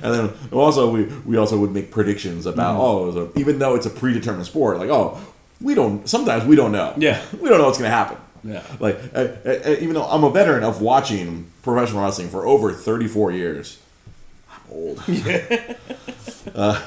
And 0.03 0.15
then 0.15 0.33
also 0.53 0.89
we 0.91 1.03
we 1.27 1.37
also 1.37 1.59
would 1.59 1.73
make 1.73 1.91
predictions 1.91 2.47
about 2.47 2.77
Mm-hmm. 2.79 3.19
oh 3.19 3.33
a, 3.37 3.39
even 3.39 3.59
though 3.59 3.75
it's 3.75 3.85
a 3.87 3.91
predetermined 3.91 4.47
sport 4.47 4.79
like 4.79 4.89
oh 4.89 5.21
we 5.61 5.75
don't 5.75 6.09
sometimes 6.09 6.45
we 6.45 6.57
don't 6.57 6.73
know 6.73 6.95
Yeah. 6.97 7.21
we 7.41 7.49
don't 7.49 7.59
know 7.59 7.67
what's 7.67 7.79
gonna 7.79 7.91
happen 7.91 8.17
Yeah. 8.45 8.63
like 8.79 8.99
uh, 9.15 9.29
uh, 9.45 9.77
even 9.81 9.95
though 9.95 10.05
I'm 10.05 10.25
a 10.25 10.31
veteran 10.31 10.65
of 10.65 10.81
watching 10.81 11.51
professional 11.63 12.03
wrestling 12.03 12.29
for 12.31 12.47
over 12.47 12.73
34 12.73 13.33
years 13.33 13.79
I'm 14.51 14.61
old 14.73 15.03
uh, 16.55 16.81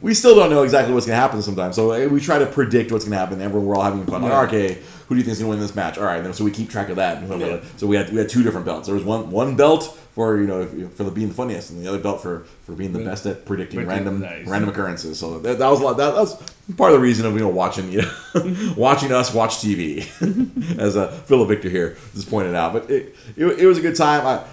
we 0.00 0.14
still 0.14 0.34
don't 0.34 0.50
know 0.50 0.62
exactly 0.62 0.92
what's 0.92 1.06
gonna 1.06 1.16
happen 1.16 1.42
sometimes. 1.42 1.76
So 1.76 1.92
uh, 1.92 2.08
we 2.08 2.20
try 2.20 2.38
to 2.38 2.46
predict 2.46 2.92
what's 2.92 3.04
gonna 3.04 3.16
happen 3.16 3.40
everyone 3.40 3.66
we're 3.66 3.76
all 3.76 3.82
having 3.82 4.04
fun. 4.06 4.22
Like 4.22 4.48
okay 4.52 4.78
who 5.08 5.14
do 5.14 5.18
you 5.20 5.24
think's 5.24 5.38
gonna 5.38 5.50
win 5.50 5.60
this 5.60 5.74
match? 5.74 5.98
All 5.98 6.04
right 6.04 6.34
so 6.34 6.44
we 6.44 6.50
keep 6.50 6.68
track 6.70 6.88
of 6.88 6.96
that. 6.96 7.22
Yeah. 7.38 7.60
so 7.76 7.86
we 7.86 7.96
had 7.96 8.10
we 8.10 8.18
had 8.18 8.28
two 8.28 8.42
different 8.42 8.66
belts. 8.66 8.86
There 8.86 8.94
was 8.94 9.04
one 9.04 9.30
one 9.30 9.56
belt 9.56 9.96
for 10.12 10.40
you 10.40 10.46
know 10.46 10.66
for 10.96 11.04
the 11.04 11.10
being 11.10 11.28
the 11.28 11.34
funniest 11.34 11.70
and 11.70 11.84
the 11.84 11.88
other 11.88 11.98
belt 11.98 12.22
for 12.22 12.40
for 12.64 12.72
being 12.72 12.92
the 12.92 13.00
Yeah. 13.00 13.04
best 13.10 13.26
at 13.26 13.44
predicting 13.44 13.84
Predicting, 13.84 13.86
random 13.86 14.20
nice. 14.20 14.46
random 14.48 14.70
occurrences. 14.70 15.18
So 15.18 15.38
that, 15.40 15.58
that 15.58 15.68
was 15.68 15.80
a 15.80 15.84
lot 15.84 15.96
that, 15.98 16.14
that 16.14 16.20
was 16.20 16.34
part 16.76 16.92
of 16.92 16.98
the 16.98 17.02
reason 17.02 17.24
of 17.26 17.34
you 17.34 17.40
know 17.40 17.48
watching 17.48 17.92
you 17.92 18.02
know, 18.02 18.74
watching 18.76 19.12
us 19.12 19.32
watch 19.32 19.56
TV 19.58 20.08
as 20.78 20.96
uh, 20.96 21.08
Philip 21.26 21.48
Victor 21.48 21.68
here 21.68 21.96
just 22.14 22.28
pointed 22.28 22.54
out. 22.54 22.72
But 22.72 22.90
it, 22.90 23.14
it, 23.36 23.46
it 23.60 23.66
was 23.66 23.78
a 23.78 23.82
good 23.82 23.94
time. 23.96 24.26
I, 24.26 24.44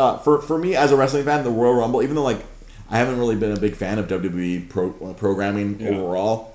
uh, 0.00 0.18
for 0.18 0.40
for 0.42 0.58
me 0.58 0.76
as 0.76 0.92
a 0.92 0.96
wrestling 0.96 1.24
fan 1.24 1.42
the 1.42 1.50
Royal 1.50 1.74
Rumble 1.74 2.02
even 2.02 2.14
though 2.14 2.22
like 2.22 2.44
I 2.90 2.98
haven't 2.98 3.18
really 3.18 3.36
been 3.36 3.52
a 3.52 3.60
big 3.60 3.74
fan 3.74 3.98
of 3.98 4.06
WWE 4.08 4.68
pro, 4.68 4.94
uh, 5.04 5.12
programming 5.14 5.80
Yeah. 5.80 5.90
overall 5.90 6.52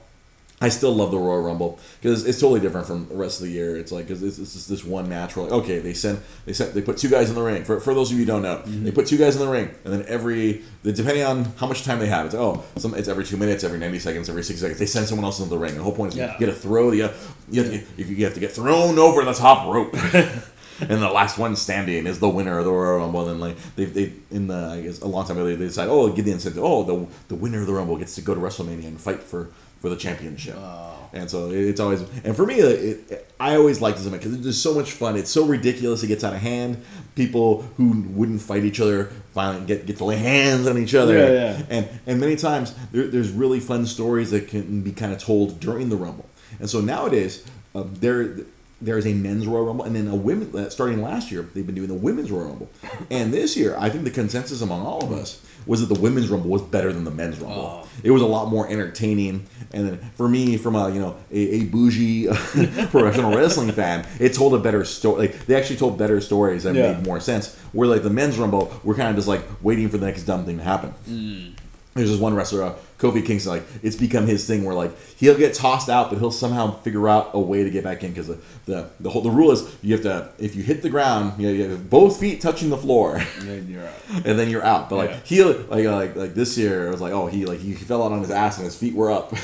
I 0.63 0.69
still 0.69 0.93
love 0.93 1.09
the 1.09 1.17
Royal 1.17 1.41
Rumble 1.41 1.79
because 1.99 2.23
it's 2.23 2.39
totally 2.39 2.59
different 2.59 2.85
from 2.85 3.07
the 3.09 3.15
rest 3.15 3.39
of 3.41 3.47
the 3.47 3.51
year. 3.51 3.77
It's 3.77 3.91
like 3.91 4.05
because 4.05 4.21
it's, 4.21 4.37
it's 4.37 4.53
just 4.53 4.69
this 4.69 4.83
one 4.85 5.09
match. 5.09 5.35
Where 5.35 5.45
like, 5.45 5.53
okay, 5.63 5.79
they 5.79 5.93
send 5.95 6.19
they 6.45 6.53
sent 6.53 6.75
they 6.75 6.81
put 6.83 6.97
two 6.97 7.09
guys 7.09 7.29
in 7.29 7.35
the 7.35 7.41
ring. 7.41 7.63
For, 7.63 7.79
for 7.79 7.95
those 7.95 8.11
of 8.11 8.19
you 8.19 8.25
who 8.25 8.31
don't 8.31 8.43
know, 8.43 8.57
Mm-hmm. 8.57 8.83
they 8.83 8.91
put 8.91 9.07
two 9.07 9.17
guys 9.17 9.35
in 9.35 9.41
the 9.43 9.47
ring, 9.51 9.71
and 9.83 9.91
then 9.91 10.05
every 10.07 10.61
the- 10.83 10.91
depending 10.93 11.23
on 11.23 11.45
how 11.57 11.65
much 11.65 11.83
time 11.83 11.97
they 11.97 12.05
have, 12.05 12.27
it's 12.27 12.35
oh 12.35 12.63
some 12.77 12.93
it's 12.93 13.07
every 13.07 13.23
two 13.25 13.37
minutes, 13.37 13.63
every 13.63 13.79
ninety 13.79 13.97
seconds, 13.97 14.29
every 14.29 14.43
six 14.43 14.59
seconds. 14.59 14.77
They 14.77 14.85
send 14.85 15.07
someone 15.07 15.25
else 15.25 15.39
into 15.39 15.49
the 15.49 15.57
ring. 15.57 15.73
The 15.75 15.81
whole 15.81 15.93
point 15.95 16.13
is 16.13 16.19
Yeah. 16.19 16.33
you 16.33 16.39
get 16.39 16.45
to 16.45 16.53
throw 16.53 16.91
you, 16.91 17.09
you, 17.49 17.63
have 17.63 17.71
to, 17.97 18.03
you 18.03 18.23
have 18.25 18.35
to 18.35 18.39
get 18.39 18.51
thrown 18.51 18.99
over 18.99 19.25
the 19.25 19.33
top 19.33 19.65
rope. 19.67 19.95
and 20.81 21.01
the 21.01 21.11
last 21.11 21.37
one 21.37 21.55
standing 21.55 22.07
is 22.07 22.19
the 22.19 22.29
winner 22.29 22.57
of 22.57 22.65
the 22.65 22.71
Royal 22.71 22.99
Rumble. 22.99 23.21
And 23.21 23.29
then 23.29 23.39
like 23.39 23.75
they, 23.75 23.85
they 23.85 24.13
in 24.31 24.47
the 24.47 24.55
I 24.55 24.81
guess 24.81 25.01
a 25.01 25.07
long 25.07 25.25
time 25.25 25.37
ago 25.37 25.45
they, 25.45 25.55
they 25.55 25.67
decide 25.67 25.87
oh 25.89 26.11
give 26.11 26.25
the 26.25 26.31
incentive 26.31 26.63
oh 26.63 26.83
the 26.83 27.07
the 27.27 27.35
winner 27.35 27.61
of 27.61 27.67
the 27.67 27.73
Rumble 27.73 27.97
gets 27.97 28.15
to 28.15 28.21
go 28.21 28.33
to 28.33 28.39
WrestleMania 28.39 28.87
and 28.87 28.99
fight 28.99 29.21
for 29.21 29.49
for 29.79 29.89
the 29.89 29.95
championship. 29.95 30.55
Oh. 30.57 31.09
And 31.13 31.29
so 31.29 31.49
it's 31.51 31.79
always 31.79 32.01
and 32.23 32.35
for 32.35 32.45
me 32.45 32.55
it, 32.55 33.11
it, 33.11 33.33
I 33.39 33.55
always 33.55 33.81
liked 33.81 33.97
this 33.97 34.07
event 34.07 34.21
because 34.21 34.35
it's 34.35 34.45
just 34.45 34.63
so 34.63 34.73
much 34.73 34.91
fun. 34.91 35.17
It's 35.17 35.31
so 35.31 35.45
ridiculous. 35.45 36.03
It 36.03 36.07
gets 36.07 36.23
out 36.23 36.33
of 36.33 36.39
hand. 36.39 36.83
People 37.15 37.63
who 37.77 38.03
wouldn't 38.09 38.41
fight 38.41 38.63
each 38.63 38.79
other 38.79 39.05
finally 39.33 39.65
get 39.65 39.85
get 39.85 39.97
to 39.97 40.05
lay 40.05 40.17
hands 40.17 40.67
on 40.67 40.77
each 40.77 40.95
other. 40.95 41.17
Yeah, 41.17 41.31
yeah. 41.31 41.63
And 41.69 41.89
and 42.07 42.19
many 42.19 42.35
times 42.35 42.73
there, 42.91 43.07
there's 43.07 43.31
really 43.31 43.59
fun 43.59 43.85
stories 43.85 44.31
that 44.31 44.47
can 44.47 44.81
be 44.81 44.91
kind 44.91 45.11
of 45.11 45.19
told 45.19 45.59
during 45.59 45.89
the 45.89 45.97
Rumble. 45.97 46.29
And 46.59 46.69
so 46.69 46.81
nowadays 46.81 47.45
um, 47.73 47.93
there 47.95 48.35
there 48.81 48.97
is 48.97 49.05
a 49.05 49.13
men's 49.13 49.45
Royal 49.47 49.65
Rumble 49.65 49.85
and 49.85 49.95
then 49.95 50.07
a 50.07 50.15
women. 50.15 50.51
uh, 50.55 50.69
Starting 50.69 51.01
last 51.01 51.31
year, 51.31 51.47
they've 51.53 51.65
been 51.65 51.75
doing 51.75 51.87
the 51.87 51.93
women's 51.93 52.31
Royal 52.31 52.47
Rumble, 52.49 52.69
and 53.09 53.33
this 53.33 53.55
year 53.55 53.75
I 53.77 53.89
think 53.89 54.03
the 54.03 54.11
consensus 54.11 54.61
among 54.61 54.81
all 54.85 55.03
of 55.03 55.11
us 55.11 55.41
was 55.67 55.85
that 55.87 55.93
the 55.93 55.99
women's 56.01 56.27
Rumble 56.29 56.49
was 56.49 56.63
better 56.63 56.91
than 56.91 57.03
the 57.03 57.11
men's 57.11 57.39
Rumble. 57.39 57.83
Oh. 57.83 57.87
It 58.03 58.09
was 58.11 58.23
a 58.23 58.25
lot 58.25 58.49
more 58.49 58.67
entertaining, 58.67 59.45
and 59.71 59.87
then 59.87 59.97
for 60.15 60.27
me, 60.27 60.57
from 60.57 60.75
a 60.75 60.89
you 60.89 60.99
know 60.99 61.15
a, 61.31 61.37
a 61.39 61.63
bougie 61.65 62.27
professional 62.89 63.35
wrestling 63.35 63.71
fan, 63.71 64.07
it 64.19 64.33
told 64.33 64.53
a 64.55 64.59
better 64.59 64.83
story. 64.85 65.27
Like 65.27 65.45
they 65.45 65.55
actually 65.55 65.77
told 65.77 65.97
better 65.97 66.19
stories 66.21 66.63
that 66.63 66.73
Yeah. 66.75 66.93
made 66.93 67.05
more 67.05 67.19
sense. 67.19 67.55
Where 67.73 67.87
like 67.87 68.01
the 68.03 68.09
men's 68.09 68.37
Rumble, 68.39 68.73
we're 68.83 68.95
kind 68.95 69.09
of 69.09 69.15
just 69.15 69.27
like 69.27 69.43
waiting 69.61 69.87
for 69.89 69.97
the 69.97 70.05
next 70.07 70.23
dumb 70.23 70.45
thing 70.45 70.57
to 70.57 70.63
happen. 70.63 71.55
There's 71.93 72.09
this 72.09 72.19
one 72.19 72.33
wrestler, 72.33 72.63
uh, 72.63 72.73
Kofi 73.01 73.25
Kingston. 73.25 73.53
Like 73.53 73.63
it's 73.83 73.95
become 73.95 74.27
his 74.27 74.45
thing 74.45 74.63
where 74.63 74.75
like 74.75 74.91
he'll 75.17 75.37
get 75.37 75.53
tossed 75.53 75.89
out, 75.89 76.09
but 76.09 76.19
he'll 76.19 76.31
somehow 76.31 76.71
figure 76.81 77.09
out 77.09 77.31
a 77.33 77.39
way 77.39 77.63
to 77.63 77.69
get 77.69 77.83
back 77.83 78.03
in 78.03 78.11
because 78.11 78.27
the, 78.27 78.37
the 78.65 78.89
the 78.99 79.09
whole 79.09 79.21
the 79.23 79.31
rule 79.31 79.51
is 79.51 79.75
you 79.81 79.93
have 79.93 80.03
to 80.03 80.29
if 80.37 80.55
you 80.55 80.63
hit 80.63 80.81
the 80.83 80.89
ground, 80.89 81.41
you, 81.41 81.49
you 81.49 81.69
have 81.69 81.89
both 81.89 82.19
feet 82.19 82.39
touching 82.41 82.69
the 82.69 82.77
floor, 82.77 83.15
And 83.39 83.47
then 83.49 83.67
you're 83.67 83.85
out. 83.87 84.25
and 84.25 84.37
then 84.39 84.49
you're 84.49 84.63
out. 84.63 84.89
But 84.89 84.95
like 84.97 85.09
Yeah. 85.09 85.19
he 85.25 85.43
like 85.43 85.85
uh, 85.85 85.95
like 85.95 86.15
like 86.15 86.33
this 86.35 86.57
year, 86.57 86.87
it 86.87 86.91
was 86.91 87.01
like 87.01 87.11
oh 87.13 87.27
he 87.27 87.45
like 87.45 87.59
he 87.59 87.73
fell 87.73 88.03
out 88.03 88.11
on 88.11 88.19
his 88.21 88.31
ass 88.31 88.57
and 88.57 88.65
his 88.65 88.77
feet 88.77 88.93
were 88.93 89.11
up. 89.11 89.33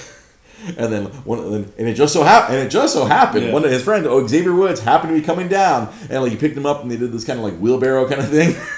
And 0.76 0.92
then 0.92 1.06
one, 1.24 1.40
and 1.78 1.88
it 1.88 1.94
just 1.94 2.14
so 2.14 2.24
happened, 2.24 2.58
and 2.58 2.66
it 2.68 2.72
just 2.72 2.92
so 2.92 3.06
happened, 3.06 3.46
Yeah. 3.46 3.54
one 3.54 3.64
of 3.64 3.70
his 3.70 3.84
friends, 3.84 4.08
oh, 4.08 4.26
Xavier 4.26 4.56
Woods, 4.56 4.80
happened 4.80 5.14
to 5.14 5.20
be 5.22 5.24
coming 5.24 5.48
down, 5.48 5.94
and 6.10 6.24
like 6.24 6.32
he 6.32 6.36
picked 6.38 6.58
him 6.58 6.66
up, 6.66 6.82
and 6.82 6.90
they 6.90 6.98
did 6.98 7.12
this 7.12 7.24
kind 7.24 7.38
of 7.38 7.46
like 7.46 7.56
wheelbarrow 7.60 8.10
kind 8.10 8.22
of 8.22 8.30
thing. 8.30 8.56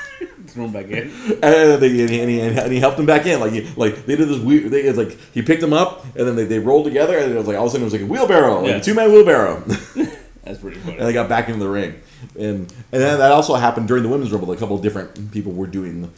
Throw 0.54 0.66
him 0.66 0.74
back 0.74 0.88
in. 0.88 1.10
And, 1.42 1.82
they, 1.82 2.02
and, 2.02 2.10
he, 2.10 2.20
and, 2.22 2.30
he, 2.30 2.42
and 2.42 2.72
he 2.72 2.80
helped 2.80 3.00
him 3.00 3.06
back 3.06 3.26
in. 3.26 3.40
Like 3.40 3.54
he, 3.54 3.62
like 3.76 4.06
they 4.06 4.16
did 4.16 4.28
this 4.28 4.40
weird. 4.40 4.72
They, 4.72 4.92
like 4.92 5.18
he 5.34 5.42
picked 5.42 5.64
him 5.64 5.74
up, 5.74 6.06
and 6.16 6.28
then 6.28 6.36
they, 6.36 6.46
they 6.46 6.60
rolled 6.60 6.86
together, 6.86 7.18
and 7.18 7.32
it 7.32 7.36
was 7.36 7.48
like 7.48 7.58
all 7.58 7.66
of 7.66 7.70
a 7.70 7.72
sudden 7.72 7.84
it 7.84 7.86
was 7.86 7.94
like 7.94 8.02
a 8.02 8.06
wheelbarrow, 8.06 8.62
like 8.62 8.76
a 8.76 8.80
two 8.82 8.94
man 8.94 9.12
wheelbarrow, 9.12 9.64
That's 10.44 10.60
pretty 10.60 10.80
funny. 10.80 10.98
And 10.98 11.08
they 11.08 11.14
got 11.14 11.30
back 11.30 11.48
into 11.48 11.60
the 11.60 11.70
ring. 11.70 12.02
And 12.38 12.62
and 12.92 13.02
then 13.02 13.20
that 13.20 13.32
also 13.32 13.56
happened 13.56 13.88
during 13.88 14.04
the 14.04 14.10
women's 14.10 14.32
rumble. 14.32 14.52
A 14.52 14.58
couple 14.58 14.76
of 14.76 14.82
different 14.82 15.32
people 15.32 15.52
were 15.52 15.68
doing. 15.68 16.12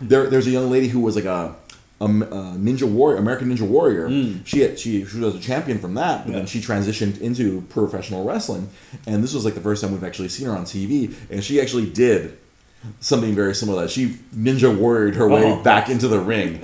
There, 0.00 0.28
there's 0.28 0.46
a 0.46 0.50
young 0.50 0.70
lady 0.70 0.88
who 0.88 1.00
was 1.00 1.16
like 1.16 1.24
a. 1.24 1.54
A, 1.98 2.06
ninja 2.06 2.86
warrior, 2.86 3.16
American 3.16 3.48
Ninja 3.48 3.66
Warrior. 3.66 4.08
Hmm. 4.08 4.44
She 4.44 4.60
had, 4.60 4.78
she 4.78 5.06
she 5.06 5.18
was 5.18 5.34
a 5.34 5.40
champion 5.40 5.78
from 5.78 5.94
that, 5.94 6.26
but. 6.26 6.32
Yeah. 6.32 6.38
then 6.40 6.46
she 6.46 6.60
transitioned 6.60 7.18
into 7.22 7.62
professional 7.70 8.22
wrestling, 8.22 8.68
and 9.06 9.24
this 9.24 9.32
was 9.32 9.46
like 9.46 9.54
the 9.54 9.62
first 9.62 9.82
time 9.82 9.92
we've 9.92 10.04
actually 10.04 10.28
seen 10.28 10.46
her 10.46 10.52
on 10.52 10.64
TV, 10.64 11.14
and 11.30 11.42
she 11.42 11.58
actually 11.58 11.88
did 11.88 12.36
something 13.00 13.34
very 13.34 13.54
similar. 13.54 13.82
to 13.82 13.86
That 13.86 13.90
she 13.92 14.06
ninja 14.36 14.74
warriored 14.76 15.14
her 15.16 15.28
way 15.28 15.42
Oh. 15.44 15.62
back 15.62 15.88
into 15.88 16.08
the 16.08 16.18
ring, 16.20 16.60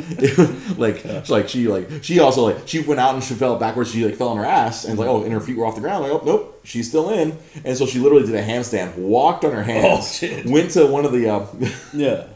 like 0.78 1.04
like 1.28 1.48
she 1.48 1.68
like 1.68 1.88
she 2.02 2.18
also 2.20 2.42
like 2.44 2.66
she 2.66 2.80
went 2.80 3.00
out 3.00 3.14
and 3.14 3.22
she 3.22 3.34
fell 3.34 3.56
backwards. 3.58 3.92
She 3.92 4.04
like 4.04 4.16
fell 4.16 4.28
on 4.28 4.36
her 4.36 4.44
ass 4.44 4.84
and 4.84 4.98
like 4.98 5.08
oh, 5.08 5.22
and 5.24 5.32
her 5.32 5.40
feet 5.40 5.56
were 5.56 5.66
off 5.66 5.74
the 5.74 5.80
ground. 5.80 6.04
Like 6.04 6.12
oh 6.12 6.22
nope, 6.24 6.60
she's 6.64 6.88
still 6.88 7.10
in. 7.10 7.36
And 7.64 7.76
so 7.76 7.86
she 7.86 7.98
literally 7.98 8.26
did 8.26 8.34
a 8.34 8.42
handstand, 8.42 8.96
walked 8.96 9.44
on 9.44 9.52
her 9.52 9.62
hands, 9.62 10.22
Oh, 10.22 10.42
went 10.46 10.70
to 10.72 10.86
one 10.86 11.04
of 11.04 11.12
the. 11.12 11.28
Uh, 11.28 11.46
Yeah. 11.92 12.26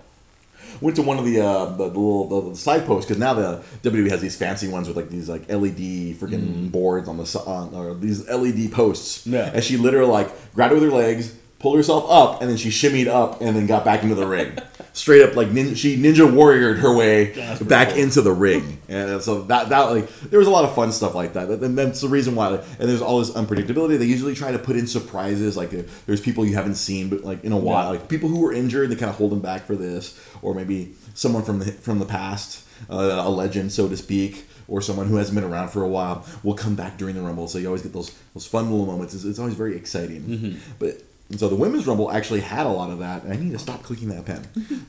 Went 0.82 0.96
to 0.96 1.02
one 1.02 1.18
of 1.18 1.24
the 1.24 1.40
uh, 1.40 1.64
the, 1.70 1.88
the 1.88 1.98
little 1.98 2.28
the, 2.42 2.50
the 2.50 2.56
side 2.56 2.84
posts 2.84 3.08
because 3.08 3.18
now 3.18 3.32
the 3.32 3.62
WWE 3.82 4.10
has 4.10 4.20
these 4.20 4.36
fancy 4.36 4.68
ones 4.68 4.86
with 4.88 4.96
like 4.96 5.08
these 5.08 5.26
like 5.26 5.48
LED 5.48 6.18
freaking 6.20 6.70
boards 6.70 7.08
on 7.08 7.16
the 7.16 7.24
on 7.46 7.74
or 7.74 7.94
these 7.94 8.28
LED 8.28 8.70
posts. 8.72 9.26
Mm. 9.26 9.32
Yeah. 9.32 9.50
And 9.54 9.64
she 9.64 9.78
literally 9.78 10.10
like 10.10 10.52
grabbed 10.54 10.72
it 10.72 10.74
with 10.74 10.82
her 10.84 10.90
legs, 10.90 11.34
pulled 11.58 11.76
herself 11.76 12.04
up, 12.08 12.40
and 12.40 12.50
then 12.50 12.56
she 12.56 12.68
shimmied 12.68 13.06
up 13.06 13.40
and 13.40 13.56
then 13.56 13.66
got 13.66 13.84
back 13.84 14.02
into 14.02 14.14
the 14.14 14.26
ring. 14.26 14.56
Straight 14.92 15.22
up 15.22 15.36
like 15.36 15.50
nin- 15.50 15.74
she 15.74 15.96
ninja 15.98 16.26
warriored 16.26 16.78
her 16.78 16.94
way 16.94 17.32
That's 17.32 17.60
back 17.62 17.90
cool. 17.90 17.98
into 17.98 18.22
the 18.22 18.32
ring. 18.32 18.78
And 18.88 19.20
so 19.20 19.42
that 19.42 19.68
that 19.68 19.90
like 19.90 20.08
there 20.30 20.38
was 20.38 20.48
a 20.48 20.50
lot 20.50 20.64
of 20.64 20.74
fun 20.74 20.90
stuff 20.90 21.14
like 21.14 21.34
that. 21.34 21.50
And 21.50 21.76
that's 21.76 22.00
the 22.00 22.08
reason 22.08 22.34
why. 22.34 22.54
And 22.54 22.88
there's 22.88 23.02
all 23.02 23.18
this 23.18 23.30
unpredictability. 23.30 23.98
They 23.98 24.06
usually 24.06 24.34
try 24.34 24.52
to 24.52 24.58
put 24.58 24.74
in 24.76 24.86
surprises. 24.86 25.54
Like 25.54 25.74
uh, 25.74 25.82
there's 26.06 26.22
people 26.22 26.46
you 26.46 26.54
haven't 26.54 26.76
seen, 26.76 27.10
but 27.10 27.24
like 27.24 27.44
in 27.44 27.52
a 27.52 27.58
while, 27.58 27.90
like 27.90 28.08
people 28.08 28.30
who 28.30 28.40
were 28.40 28.54
injured, 28.54 28.88
they 28.88 28.96
kind 28.96 29.10
of 29.10 29.16
hold 29.16 29.32
them 29.32 29.40
back 29.40 29.66
for 29.66 29.76
this, 29.76 30.18
or 30.40 30.54
maybe 30.54 30.94
someone 31.12 31.42
from 31.42 31.58
the 31.58 31.72
from 31.72 31.98
the 31.98 32.06
past, 32.06 32.66
uh, 32.88 33.22
a 33.22 33.28
legend, 33.28 33.72
so 33.72 33.88
to 33.88 33.96
speak. 33.96 34.46
Or 34.68 34.82
someone 34.82 35.06
who 35.06 35.14
hasn't 35.14 35.36
been 35.36 35.48
around 35.48 35.68
for 35.68 35.82
a 35.82 35.88
while 35.88 36.26
will 36.42 36.54
come 36.54 36.74
back 36.74 36.98
during 36.98 37.14
the 37.14 37.20
rumble, 37.20 37.46
so 37.46 37.58
you 37.58 37.66
always 37.66 37.82
get 37.82 37.92
those 37.92 38.10
those 38.34 38.46
fun 38.48 38.68
little 38.68 38.84
moments. 38.86 39.14
It's, 39.14 39.24
it's 39.24 39.38
always 39.38 39.54
very 39.54 39.76
exciting. 39.76 40.22
Mm-hmm. 40.22 40.58
But 40.80 41.02
and 41.30 41.38
so 41.40 41.48
the 41.48 41.56
women's 41.56 41.86
rumble 41.86 42.10
actually 42.10 42.40
had 42.40 42.66
a 42.66 42.70
lot 42.70 42.90
of 42.90 42.98
that. 43.00 43.24
And 43.24 43.32
I 43.32 43.36
need 43.36 43.52
to 43.52 43.58
stop 43.58 43.82
clicking 43.82 44.08
that 44.10 44.24
pen. 44.24 44.46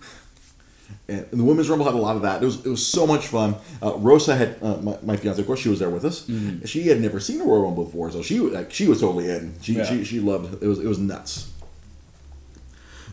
And 1.10 1.26
the 1.32 1.44
women's 1.44 1.68
rumble 1.70 1.86
had 1.86 1.96
a 1.96 1.98
lot 1.98 2.16
of 2.16 2.22
that. 2.22 2.42
It 2.42 2.46
was 2.46 2.66
it 2.66 2.70
was 2.70 2.86
so 2.86 3.06
much 3.06 3.28
fun. 3.28 3.56
Uh, 3.84 3.96
Rosa 3.98 4.36
had 4.36 4.58
uh, 4.62 4.78
my, 4.78 4.98
my 5.04 5.18
fiance, 5.18 5.40
of 5.42 5.46
course, 5.48 5.60
she 5.60 5.68
was 5.70 5.80
there 5.80 5.90
with 5.90 6.06
us. 6.06 6.26
Mm-hmm. 6.28 6.66
She 6.66 6.88
had 6.88 7.02
never 7.02 7.20
seen 7.20 7.42
a 7.42 7.44
Royal 7.44 7.64
Rumble 7.64 7.84
before, 7.86 8.10
so 8.12 8.22
she 8.22 8.40
was 8.40 8.54
like 8.54 8.72
she 8.72 8.88
was 8.88 9.02
totally 9.02 9.30
in. 9.30 9.54
She 9.62 9.74
Yeah. 9.74 9.84
she, 9.84 10.04
she 10.06 10.20
loved 10.22 10.62
it. 10.62 10.66
Was 10.66 10.80
it 10.80 10.86
was 10.86 10.98
nuts. 11.00 11.52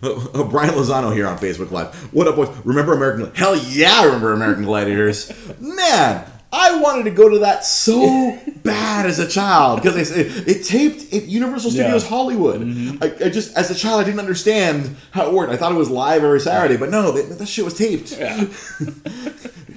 Uh, 0.03 0.13
uh, 0.35 0.45
Brian 0.45 0.75
Lozano 0.75 1.13
here 1.15 1.27
on 1.27 1.39
Facebook 1.39 1.71
Live. 1.73 1.95
What 2.13 2.29
up, 2.29 2.37
boys? 2.37 2.49
Remember 2.65 2.93
American? 2.95 3.35
Hell 3.35 3.57
yeah, 3.57 4.01
I 4.03 4.05
remember 4.07 4.33
American 4.33 4.65
Gladiators. 4.65 5.33
Man, 5.61 6.25
I 6.57 6.77
wanted 6.81 7.03
to 7.05 7.11
go 7.11 7.29
to 7.29 7.41
that 7.41 7.65
so 7.65 8.39
bad 8.63 9.07
as 9.07 9.19
a 9.19 9.27
child 9.29 9.83
because 9.83 10.11
it, 10.13 10.49
it 10.49 10.65
taped 10.65 11.13
at 11.13 11.25
Universal 11.25 11.73
Yeah. 11.73 11.83
Studios 11.83 12.07
Hollywood. 12.09 12.63
I, 13.03 13.27
I 13.27 13.29
just, 13.29 13.57
as 13.57 13.71
a 13.71 13.75
child, 13.75 14.01
I 14.01 14.05
didn't 14.05 14.21
understand 14.21 14.95
how 15.11 15.27
it 15.27 15.33
worked. 15.35 15.53
I 15.53 15.57
thought 15.57 15.73
it 15.73 15.79
was 15.79 15.91
live 15.91 16.23
every 16.23 16.41
Saturday, 16.41 16.77
but 16.77 16.91
no, 16.91 17.11
that, 17.13 17.39
that 17.39 17.47
shit 17.49 17.65
was 17.65 17.75
taped. 17.77 18.13
Yeah. 18.17 18.47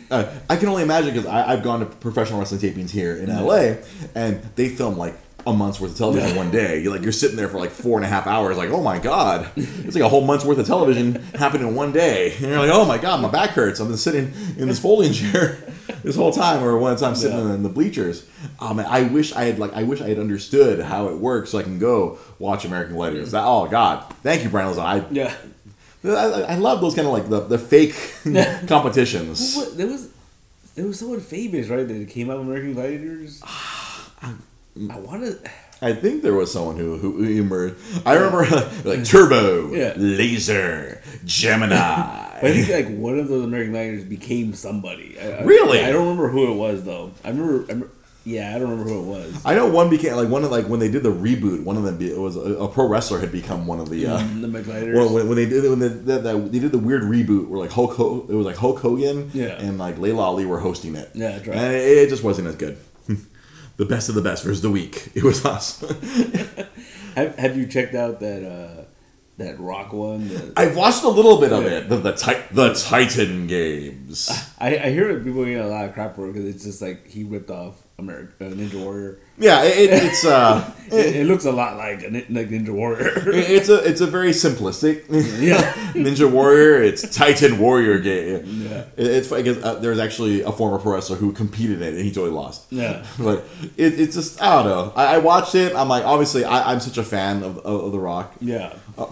Uh, 0.10 0.34
I 0.50 0.56
can 0.56 0.70
only 0.70 0.84
imagine 0.84 1.14
because 1.14 1.26
I've 1.26 1.64
gone 1.64 1.82
to 1.82 1.86
professional 1.86 2.40
wrestling 2.40 2.62
tapings 2.62 2.92
here 2.92 3.18
in 3.18 3.28
LA, 3.28 3.76
and 4.16 4.42
they 4.56 4.70
film 4.70 4.96
like 4.98 5.16
a 5.48 5.54
month's 5.54 5.80
worth 5.80 5.92
of 5.92 5.98
television 5.98 6.36
one 6.36 6.52
day. 6.52 6.82
You're 6.82 6.92
like 6.94 7.02
you're 7.04 7.12
sitting 7.12 7.38
there 7.38 7.48
for 7.48 7.60
like 7.60 7.72
four 7.72 7.98
and 7.98 8.06
a 8.06 8.08
half 8.10 8.28
hours, 8.28 8.58
like 8.58 8.70
oh 8.70 8.84
my 8.84 9.00
god, 9.00 9.50
it's 9.56 9.96
like 9.96 10.04
a 10.04 10.10
whole 10.10 10.22
month's 10.22 10.46
worth 10.46 10.58
of 10.60 10.68
television 10.68 11.16
happened 11.36 11.64
in 11.64 11.74
one 11.76 11.92
day. 11.92 12.34
And 12.34 12.42
you're 12.48 12.60
like 12.60 12.70
oh 12.72 12.86
my 12.86 12.98
god, 12.98 13.22
my 13.22 13.30
back 13.30 13.52
hurts. 13.52 13.80
I've 13.80 13.88
been 13.88 13.98
sitting 13.98 14.34
in 14.58 14.68
this 14.68 14.80
folding 14.80 15.14
chair 15.14 15.58
this 16.04 16.16
whole 16.16 16.32
time, 16.32 16.64
or 16.64 16.78
one 16.78 16.96
time 16.98 17.16
sitting 17.16 17.38
Yeah. 17.38 17.54
in 17.54 17.64
the 17.64 17.70
bleachers. 17.70 18.26
Oh 18.60 18.74
man, 18.74 18.86
I 18.90 19.04
wish 19.04 19.34
I 19.34 19.46
had 19.46 19.58
like 19.60 19.74
I 19.74 19.84
wish 19.84 20.02
I 20.02 20.10
had 20.10 20.20
understood 20.20 20.80
how 20.82 21.08
it 21.08 21.18
works 21.18 21.50
so 21.52 21.58
I 21.58 21.64
can 21.64 21.80
go 21.80 22.18
watch 22.40 22.66
American 22.66 22.96
Gladiators. 22.96 23.32
That, 23.32 23.44
oh 23.46 23.68
god, 23.68 24.04
thank 24.24 24.44
you, 24.44 24.50
Brian. 24.50 24.74
Lozano. 24.74 24.80
I, 24.86 25.06
Yeah. 25.12 25.34
I, 26.04 26.54
I 26.54 26.56
love 26.56 26.80
those 26.80 26.94
kind 26.96 27.08
of 27.08 27.14
like 27.14 27.28
the, 27.28 27.40
the 27.42 27.58
fake 27.58 27.96
competitions. 28.68 29.56
What, 29.56 29.78
there 29.78 29.88
was 29.88 30.10
there 30.76 30.86
was 30.86 31.00
someone 31.00 31.20
famous, 31.22 31.68
right? 31.70 31.88
That 31.88 32.10
came 32.10 32.30
out 32.30 32.36
of 32.38 32.44
American 32.44 32.74
Gladiators. 32.76 33.42
Ah, 33.44 34.12
I 34.22 34.34
wanted. 34.86 35.40
I 35.82 35.94
think 35.94 36.24
there 36.24 36.34
was 36.34 36.52
someone 36.52 36.76
who 36.78 36.98
who 36.98 37.24
emerged. 37.24 37.76
I 38.06 38.16
remember 38.16 38.46
like 38.84 39.04
Turbo, 39.06 39.74
Yeah. 39.74 39.94
Laser, 39.96 41.02
Gemini. 41.26 41.76
I 42.38 42.40
think 42.52 42.70
like 42.70 42.98
one 42.98 43.18
of 43.20 43.28
those 43.28 43.44
American 43.44 43.72
Gladiators 43.74 44.04
became 44.04 44.54
somebody. 44.54 45.18
I, 45.20 45.40
I- 45.40 45.44
Really? 45.44 45.82
I 45.84 45.92
don't 45.92 46.04
remember 46.04 46.30
who 46.30 46.52
it 46.52 46.56
was 46.56 46.84
though. 46.84 47.12
I 47.24 47.30
remember. 47.30 47.54
I 47.66 47.74
remember 47.74 47.90
yeah, 48.26 48.54
I 48.54 48.60
don't 48.60 48.70
remember 48.72 48.92
who 48.92 49.00
it 49.00 49.06
was. 49.06 49.42
I 49.46 49.56
know 49.56 49.68
one 49.68 49.90
became 49.90 50.14
like 50.18 50.28
one 50.28 50.44
of 50.44 50.52
like 50.52 50.66
when 50.68 50.82
they 50.82 50.92
did 50.92 51.02
the 51.02 51.14
reboot. 51.14 51.64
One 51.64 51.78
of 51.78 51.84
them 51.84 51.96
be, 51.98 52.12
it 52.12 52.18
was 52.18 52.36
a, 52.36 52.42
a 52.56 52.68
pro 52.68 52.86
wrestler 52.86 53.20
had 53.20 53.32
become 53.32 53.66
one 53.66 53.80
of 53.80 53.90
the. 53.90 54.06
Uh, 54.06 54.20
Mm, 54.20 54.42
the. 54.42 54.92
Well, 54.94 55.14
when, 55.14 55.30
when 55.30 55.38
they 55.38 55.46
did 55.46 55.64
when 55.70 55.80
they, 55.80 55.88
that, 55.88 56.24
that, 56.24 56.52
they 56.52 56.60
did 56.60 56.74
the 56.74 56.78
weird 56.78 57.04
reboot 57.04 57.48
where 57.48 57.58
like 57.58 57.72
Hulk 57.72 57.94
Ho- 57.94 58.26
it 58.28 58.34
was 58.34 58.46
like 58.46 58.58
Hulk 58.58 58.80
Hogan 58.80 59.32
Yeah. 59.34 59.58
and 59.62 59.78
like 59.78 59.98
Laila 59.98 60.24
Ali 60.24 60.46
were 60.46 60.60
hosting 60.60 60.96
it. 60.98 61.10
Yeah, 61.14 61.32
that's 61.38 61.48
right. 61.48 61.58
And 61.58 61.74
it, 61.76 61.98
it 62.00 62.10
just 62.10 62.22
wasn't 62.22 62.50
as 62.50 62.56
good. 62.58 62.78
The 63.78 63.86
best 63.86 64.10
of 64.10 64.16
the 64.16 64.22
best 64.22 64.44
versus 64.44 64.62
the 64.62 64.70
weak. 64.70 65.10
It 65.16 65.24
was 65.24 65.46
us. 65.46 65.80
have, 67.16 67.36
have 67.38 67.58
you 67.58 67.66
checked 67.68 67.96
out 67.96 68.20
that 68.20 68.44
uh, 68.44 68.84
that 69.38 69.60
Rock 69.60 69.94
one? 69.94 70.28
The- 70.28 70.54
I've 70.58 70.76
watched 70.76 71.04
a 71.04 71.10
little 71.10 71.40
bit 71.40 71.52
of 71.54 71.66
it. 71.66 71.88
The 71.90 71.98
the, 71.98 72.12
tit- 72.14 72.48
the 72.52 72.74
Titan 72.74 73.48
games. 73.48 74.30
I, 74.60 74.78
I 74.78 74.90
hear 74.92 75.18
people 75.20 75.46
getting 75.46 75.60
a 75.60 75.68
lot 75.68 75.86
of 75.86 75.94
crap 75.94 76.16
for 76.16 76.26
it 76.28 76.34
because 76.34 76.48
it's 76.48 76.64
just 76.64 76.82
like 76.82 77.08
he 77.08 77.24
ripped 77.24 77.52
off 77.52 77.82
American 78.00 78.48
uh, 78.52 78.56
Ninja 78.56 78.84
Warrior. 78.84 79.18
Yeah, 79.40 79.64
it, 79.64 79.78
it, 79.78 80.04
it's 80.04 80.26
uh, 80.26 80.72
It, 80.90 81.18
it 81.18 81.28
looks 81.28 81.44
a 81.46 81.52
lot 81.52 81.76
like 81.78 82.02
a, 82.04 82.10
like 82.30 82.50
Ninja 82.50 82.70
Warrior. 82.70 83.12
It's 83.34 83.68
a 83.70 83.84
it's 83.84 84.00
a 84.02 84.08
very 84.08 84.32
simplistic 84.32 85.04
Yeah. 85.42 85.62
Ninja 85.94 86.32
Warrior. 86.32 86.82
It's 86.84 87.02
Titan 87.14 87.58
Warrior 87.60 88.00
game. 88.00 88.46
Yeah. 88.70 88.86
It- 88.96 89.08
it's 89.08 89.32
I 89.32 89.42
guess 89.42 89.58
uh, 89.64 89.76
there's 89.76 90.00
actually 90.00 90.44
a 90.44 90.52
former 90.52 90.78
pro 90.78 90.94
wrestler 90.94 91.18
who 91.18 91.34
competed 91.34 91.82
in 91.82 91.88
it 91.90 91.94
and 91.96 92.04
he 92.04 92.12
totally 92.12 92.32
lost. 92.32 92.68
Yeah. 92.72 93.06
but 93.20 93.46
it, 93.78 94.00
it's 94.00 94.16
just 94.16 94.42
I 94.42 94.56
don't 94.56 94.66
know. 94.66 94.94
I, 94.96 95.16
I 95.16 95.18
watched 95.18 95.56
it. 95.56 95.76
I'm 95.76 95.90
like 95.90 96.06
obviously 96.06 96.46
I, 96.46 96.72
I'm 96.72 96.80
such 96.80 96.98
a 96.98 97.04
fan 97.04 97.44
of, 97.44 97.58
of, 97.60 97.86
of 97.86 97.92
The 97.92 98.00
Rock. 98.00 98.34
yeah. 98.40 98.74
Uh, 98.98 99.06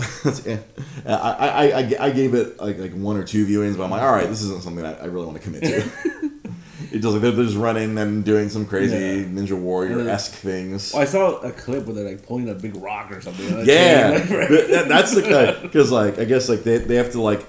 yeah. 0.46 0.58
I, 1.06 1.14
I, 1.14 1.66
I, 1.82 1.96
I 2.08 2.10
gave 2.10 2.34
it 2.34 2.60
like, 2.60 2.80
like 2.80 2.94
one 2.94 3.18
or 3.18 3.24
two 3.24 3.46
viewings, 3.46 3.78
but 3.78 3.84
I'm 3.84 3.92
like, 3.92 4.02
all 4.02 4.12
right, 4.14 4.28
this 4.28 4.42
isn't 4.42 4.64
something 4.64 4.84
I, 4.84 4.94
I 5.00 5.06
really 5.06 5.28
want 5.28 5.38
to 5.38 5.44
commit 5.44 5.62
to. 5.64 6.12
It 6.96 7.02
does 7.02 7.14
like 7.14 7.22
they're 7.22 7.34
just 7.34 7.58
running 7.58 7.98
and 7.98 8.24
doing 8.24 8.48
some 8.48 8.66
crazy 8.66 8.96
Yeah. 8.96 9.26
Ninja 9.26 9.60
Warrior 9.60 10.08
esque 10.08 10.32
things. 10.32 10.94
Well, 10.94 11.02
I 11.02 11.06
saw 11.06 11.40
a 11.42 11.52
clip 11.52 11.86
where 11.86 11.94
they're 11.94 12.10
like 12.10 12.26
pulling 12.26 12.48
a 12.48 12.54
big 12.54 12.74
rock 12.78 13.12
or 13.12 13.20
something. 13.20 13.66
Yeah, 13.66 14.12
like- 14.30 14.30
But 14.30 14.70
that- 14.70 14.88
that's 14.88 15.14
the 15.14 15.60
because 15.62 15.92
like 15.92 16.18
I 16.20 16.24
guess 16.24 16.48
like 16.48 16.64
they, 16.64 16.78
they 16.78 16.96
have 16.96 17.12
to 17.12 17.22
like 17.22 17.46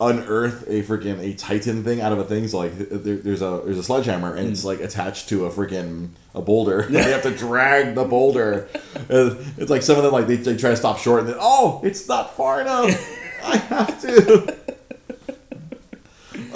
unearth 0.00 0.64
a 0.68 0.82
freaking 0.82 1.20
a 1.20 1.34
Titan 1.34 1.84
thing 1.84 2.00
out 2.00 2.10
of 2.10 2.18
a 2.18 2.24
thing. 2.24 2.48
So 2.48 2.58
like 2.58 2.76
there, 2.76 3.16
there's 3.16 3.40
a 3.40 3.62
there's 3.64 3.78
a 3.78 3.84
sledgehammer 3.84 4.34
and 4.34 4.48
it's 4.48 4.62
hmm. 4.62 4.68
like 4.68 4.80
attached 4.80 5.28
to 5.28 5.46
a 5.46 5.50
freaking 5.50 6.08
a 6.34 6.42
boulder. 6.42 6.88
Yeah. 6.90 7.02
they 7.04 7.12
have 7.12 7.22
to 7.22 7.36
drag 7.36 7.94
the 7.94 8.04
boulder. 8.04 8.68
It's 9.08 9.70
like 9.70 9.82
some 9.82 9.96
of 9.96 10.02
them 10.02 10.12
like 10.12 10.26
they, 10.26 10.36
they 10.36 10.56
try 10.56 10.70
to 10.70 10.76
stop 10.76 10.98
short 10.98 11.20
and 11.20 11.28
then 11.28 11.36
oh 11.38 11.80
it's 11.84 12.08
not 12.08 12.36
far 12.36 12.60
enough. 12.60 12.90
I 13.44 13.58
have 13.58 14.02
to. 14.02 14.57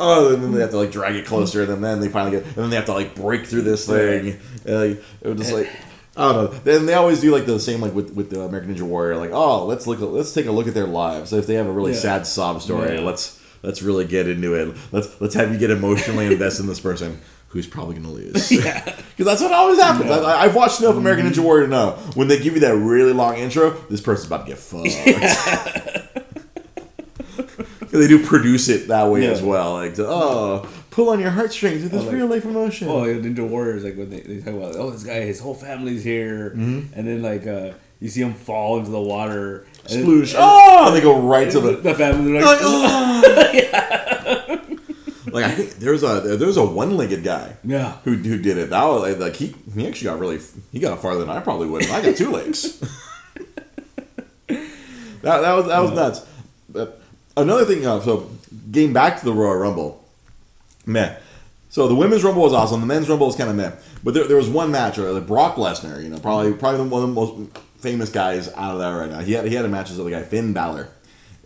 Oh, 0.05 0.35
and 0.35 0.43
then 0.43 0.53
they 0.53 0.61
have 0.61 0.71
to 0.71 0.77
like 0.79 0.91
drag 0.91 1.15
it 1.15 1.25
closer, 1.27 1.63
and 1.63 1.83
then 1.85 2.01
they 2.01 2.09
finally 2.09 2.33
get, 2.39 2.45
and 2.45 2.55
then 2.57 2.71
they 2.71 2.77
have 2.77 2.87
to 2.87 2.93
like 2.93 3.15
break 3.15 3.47
through 3.47 3.63
this 3.63 3.87
thing. 3.87 4.39
And, 4.67 4.75
like, 4.97 5.05
it 5.21 5.29
was 5.29 5.39
just 5.39 5.53
like, 5.53 5.71
I 6.17 6.33
don't 6.33 6.35
know. 6.53 6.59
Then 6.65 6.87
they 6.87 6.95
always 6.95 7.21
do 7.21 7.31
like 7.33 7.47
the 7.47 7.61
same 7.61 7.81
like 7.81 7.95
with 7.95 8.13
with 8.15 8.31
the 8.31 8.41
American 8.43 8.75
Ninja 8.75 8.83
Warrior. 8.83 9.17
Like, 9.17 9.31
oh, 9.33 9.65
let's 9.67 9.87
look, 9.87 10.01
let's 10.01 10.33
take 10.35 10.47
a 10.47 10.53
look 10.53 10.67
at 10.67 10.75
their 10.75 10.87
lives. 10.89 11.33
If 11.33 11.47
they 11.47 11.55
have 11.55 11.67
a 11.67 11.73
really 11.73 11.93
Yeah. 11.93 11.99
sad 11.99 12.27
sob 12.27 12.61
story, 12.63 12.97
Yeah. 12.97 13.01
let's 13.03 13.41
let's 13.63 13.81
really 13.81 14.05
get 14.05 14.29
into 14.29 14.55
it. 14.55 14.77
Let's 14.91 15.21
let's 15.21 15.35
have 15.37 15.53
you 15.53 15.59
get 15.59 15.71
emotionally 15.71 16.27
invested 16.27 16.63
in 16.65 16.69
this 16.69 16.81
person 16.81 17.21
who's 17.49 17.67
probably 17.67 17.95
gonna 17.95 18.11
lose. 18.11 18.51
Yeah. 18.65 18.83
Because 19.15 19.27
that's 19.27 19.43
what 19.43 19.53
always 19.53 19.79
happens. 19.79 20.11
I, 20.11 20.45
I've 20.45 20.55
watched 20.55 20.81
enough 20.81 20.97
American 20.97 21.27
mm-hmm. 21.27 21.39
Ninja 21.39 21.45
Warrior 21.45 21.65
to 21.67 21.71
know 21.71 21.91
when 22.15 22.29
they 22.29 22.39
give 22.41 22.55
you 22.55 22.61
that 22.61 22.75
really 22.75 23.13
long 23.13 23.37
intro, 23.37 23.73
this 23.91 24.01
person's 24.01 24.27
about 24.29 24.47
to 24.47 24.53
get 24.53 24.59
fucked. 24.59 24.89
'Cause 25.05 26.23
they 27.93 28.09
do 28.09 28.19
produce 28.25 28.69
it 28.69 28.89
that 28.89 29.09
way 29.09 29.23
Yeah. 29.25 29.31
as 29.31 29.43
well. 29.43 29.75
Like, 29.75 29.99
oh, 29.99 30.67
pull 30.91 31.11
on 31.11 31.21
your 31.21 31.31
heartstrings 31.31 31.83
with 31.85 31.93
this 31.93 32.03
like- 32.05 32.13
real 32.15 32.27
life 32.27 32.45
emotion. 32.45 32.89
Oh, 32.89 33.05
yeah, 33.05 33.15
Ninja 33.21 33.47
Warriors, 33.49 33.85
like 33.85 33.97
when 33.97 34.11
they, 34.11 34.21
they 34.21 34.39
talk 34.41 34.55
about, 34.55 34.75
oh, 34.77 34.91
this 34.91 35.05
guy, 35.05 35.21
his 35.21 35.39
whole 35.41 35.55
family's 35.55 36.03
here, 36.03 36.51
Mm-hmm. 36.57 36.93
and 36.99 37.07
then 37.07 37.23
like 37.23 37.47
uh, 37.47 37.73
you 38.01 38.09
see 38.09 38.21
him 38.23 38.35
fall 38.35 38.79
into 38.79 38.91
the 38.91 39.01
water, 39.01 39.65
and 39.91 40.05
Sploosh. 40.05 40.35
and- 40.35 40.39
Oh, 40.43 40.87
and 40.89 40.97
they 40.97 41.01
go 41.01 41.21
right 41.21 41.51
to 41.51 41.61
the, 41.61 41.73
the. 41.89 41.95
family, 41.95 42.33
Like, 42.41 42.45
like, 42.45 42.59
oh. 42.63 43.23
like 45.33 45.45
I 45.45 45.51
think 45.53 45.71
there's 45.77 46.03
a 46.03 46.37
there's 46.37 46.57
a 46.59 46.65
one-legged 46.65 47.23
guy 47.25 47.57
yeah, 47.65 47.97
who, 48.05 48.15
who 48.17 48.39
did 48.39 48.59
it. 48.59 48.71
That 48.71 48.85
was 48.85 49.17
like, 49.19 49.37
he 49.37 49.55
he 49.75 49.87
actually 49.87 50.07
got 50.11 50.19
really 50.19 50.41
he 50.73 50.79
got 50.81 51.01
farther 51.01 51.21
than 51.21 51.31
I 51.31 51.41
probably 51.41 51.69
would. 51.69 51.89
I 51.91 52.03
got 52.03 52.17
two 52.17 52.31
legs. 52.31 52.79
that, 54.49 55.41
that 55.41 55.53
was 55.55 55.67
that 55.67 55.81
was 55.81 55.91
nuts. 55.93 56.27
But 56.69 57.02
another 57.37 57.65
thing, 57.65 57.87
uh, 57.87 58.01
so 58.01 58.31
getting 58.71 58.93
back 58.93 59.19
to 59.21 59.25
the 59.25 59.33
Royal 59.33 59.57
Rumble, 59.57 60.05
meh. 60.87 61.17
So 61.71 61.89
the 61.89 61.95
women's 61.95 62.23
Rumble 62.23 62.43
was 62.43 62.53
awesome. 62.53 62.81
The 62.81 62.87
men's 62.87 63.09
Rumble 63.09 63.29
was 63.29 63.37
kind 63.37 63.49
of 63.49 63.57
meh. 63.57 63.73
But 64.05 64.13
there, 64.15 64.27
there 64.27 64.37
was 64.37 64.49
one 64.49 64.71
match, 64.71 64.99
or 64.99 65.11
like 65.13 65.27
Brock 65.27 65.57
Lesnar, 65.57 66.03
you 66.03 66.11
know, 66.11 66.19
probably 66.19 66.53
probably 66.53 66.87
one 66.87 67.03
of 67.03 67.09
the 67.09 67.15
most 67.15 67.35
famous 67.79 68.11
guys 68.11 68.53
out 68.55 68.75
of 68.75 68.79
that 68.81 68.91
right 68.91 69.11
now. 69.11 69.21
He 69.21 69.33
had 69.33 69.47
he 69.47 69.55
had 69.55 69.65
a 69.65 69.69
match 69.69 69.89
with 69.91 69.99
the 69.99 70.11
guy 70.11 70.23
Finn 70.23 70.53
Balor, 70.53 70.89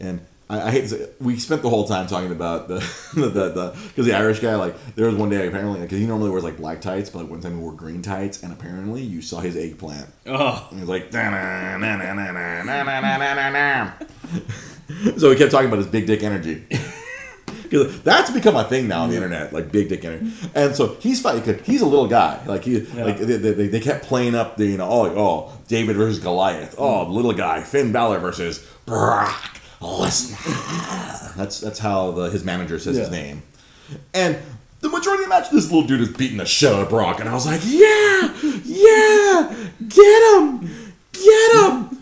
and 0.00 0.20
I, 0.50 0.62
I 0.62 0.70
hate 0.70 0.80
to 0.82 0.88
say 0.88 1.08
we 1.20 1.38
spent 1.38 1.62
the 1.62 1.70
whole 1.70 1.86
time 1.86 2.06
talking 2.08 2.32
about 2.32 2.66
the 2.68 2.74
the 3.14 3.28
the 3.28 3.76
because 3.88 4.06
the, 4.06 4.14
Irish 4.14 4.40
guy 4.40 4.56
like 4.56 4.74
there 4.96 5.06
was 5.06 5.14
one 5.14 5.28
day 5.28 5.46
apparently 5.46 5.80
because 5.80 5.98
he 5.98 6.06
normally 6.06 6.30
wears 6.30 6.42
like 6.44 6.56
black 6.56 6.80
tights, 6.80 7.08
but 7.10 7.20
like 7.20 7.30
one 7.30 7.40
time 7.40 7.54
he 7.56 7.60
wore 7.60 7.72
green 7.72 8.02
tights, 8.02 8.42
and 8.42 8.52
apparently 8.52 9.02
you 9.02 9.22
saw 9.22 9.38
his 9.40 9.56
eggplant. 9.56 10.08
oh, 10.26 10.66
And 10.70 10.80
he's 10.80 10.88
like, 10.88 11.10
"Da-na-na-na-na-na-na-na-na-na." 11.12 13.92
so 15.16 15.30
we 15.30 15.36
kept 15.36 15.50
talking 15.50 15.68
about 15.68 15.78
his 15.78 15.86
big 15.86 16.06
dick 16.06 16.22
energy. 16.22 16.66
Because 17.62 18.00
that's 18.02 18.30
become 18.30 18.54
a 18.54 18.62
thing 18.62 18.86
now 18.86 19.02
on 19.02 19.10
the 19.10 19.16
internet, 19.16 19.52
like 19.52 19.72
big 19.72 19.88
dick 19.88 20.04
energy. 20.04 20.32
And 20.54 20.74
so 20.76 20.94
he's 21.00 21.20
fighting. 21.20 21.58
He's 21.64 21.80
a 21.80 21.86
little 21.86 22.06
guy. 22.06 22.40
Like 22.46 22.62
he, 22.62 22.80
like 22.80 23.18
they, 23.18 23.36
they, 23.36 23.66
they 23.66 23.80
kept 23.80 24.04
playing 24.04 24.36
up 24.36 24.56
the, 24.56 24.66
you 24.66 24.76
know, 24.76 24.88
oh, 24.88 25.06
oh, 25.18 25.58
David 25.66 25.96
versus 25.96 26.20
Goliath. 26.20 26.76
Oh, 26.78 27.04
the 27.06 27.10
little 27.10 27.32
guy, 27.32 27.62
Finn 27.62 27.90
Balor 27.90 28.20
versus 28.20 28.64
Brock 28.84 29.58
Lesnar. 29.80 31.34
That's 31.34 31.60
that's 31.60 31.80
how 31.80 32.12
the 32.12 32.30
his 32.30 32.44
manager 32.44 32.78
says 32.78 32.96
his 32.96 33.10
name. 33.10 33.42
And 34.14 34.38
the 34.80 34.88
majority 34.88 35.24
of 35.24 35.28
the 35.28 35.34
match, 35.34 35.50
this 35.50 35.64
little 35.70 35.86
dude 35.86 36.00
is 36.00 36.08
beating 36.10 36.36
the 36.36 36.46
shit 36.46 36.72
out 36.72 36.82
of 36.82 36.88
Brock, 36.88 37.20
and 37.20 37.28
I 37.28 37.34
was 37.34 37.46
like, 37.46 37.62
yeah, 37.64 38.32
yeah, 38.64 39.68
get 39.88 40.34
him, 40.34 40.70
get 41.12 41.56
him. 41.56 41.95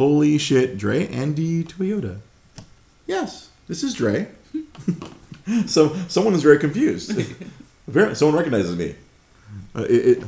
Holy 0.00 0.38
shit, 0.38 0.78
Dre, 0.78 1.06
Andy 1.08 1.62
Toyota. 1.62 2.20
Yes, 3.06 3.50
this 3.68 3.82
is 3.82 3.92
Dre. 3.92 4.28
so 5.66 5.94
someone 6.08 6.32
is 6.32 6.42
very 6.42 6.58
confused. 6.58 7.12
Very, 7.86 8.16
someone 8.16 8.34
recognizes 8.36 8.76
me. 8.76 8.94
Uh, 9.76 9.82
it, 9.82 9.90
it, 10.18 10.24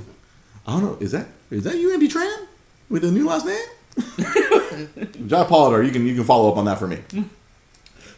I 0.67 0.73
don't 0.73 0.83
know. 0.83 0.97
Is 1.01 1.13
that 1.13 1.29
is 1.51 1.65
that 1.65 1.77
you, 1.77 1.91
Andy 1.95 2.07
Tran, 2.09 2.47
with 2.91 3.03
a 3.05 3.11
new 3.11 3.27
last 3.27 3.47
name? 3.47 5.09
John 5.29 5.47
Pollard, 5.47 5.85
you 5.85 5.91
can 5.93 6.05
you 6.07 6.17
can 6.17 6.25
follow 6.25 6.51
up 6.51 6.59
on 6.59 6.67
that 6.67 6.79
for 6.79 6.87
me. 6.87 6.99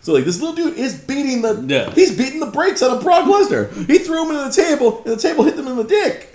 So 0.00 0.12
like 0.12 0.24
this 0.24 0.40
little 0.40 0.56
dude 0.56 0.76
is 0.76 0.98
beating 0.98 1.42
the 1.42 1.64
Yeah. 1.68 1.90
he's 1.90 2.16
beating 2.18 2.40
the 2.40 2.46
brakes 2.46 2.82
out 2.82 2.96
of 2.96 3.02
Brock 3.04 3.26
Lesnar. 3.26 3.70
He 3.86 3.98
threw 3.98 4.24
him 4.24 4.34
into 4.36 4.48
the 4.48 4.62
table, 4.62 5.02
and 5.04 5.12
the 5.16 5.22
table 5.22 5.44
hit 5.44 5.56
him 5.56 5.68
in 5.68 5.76
the 5.76 5.84
dick. 5.84 6.30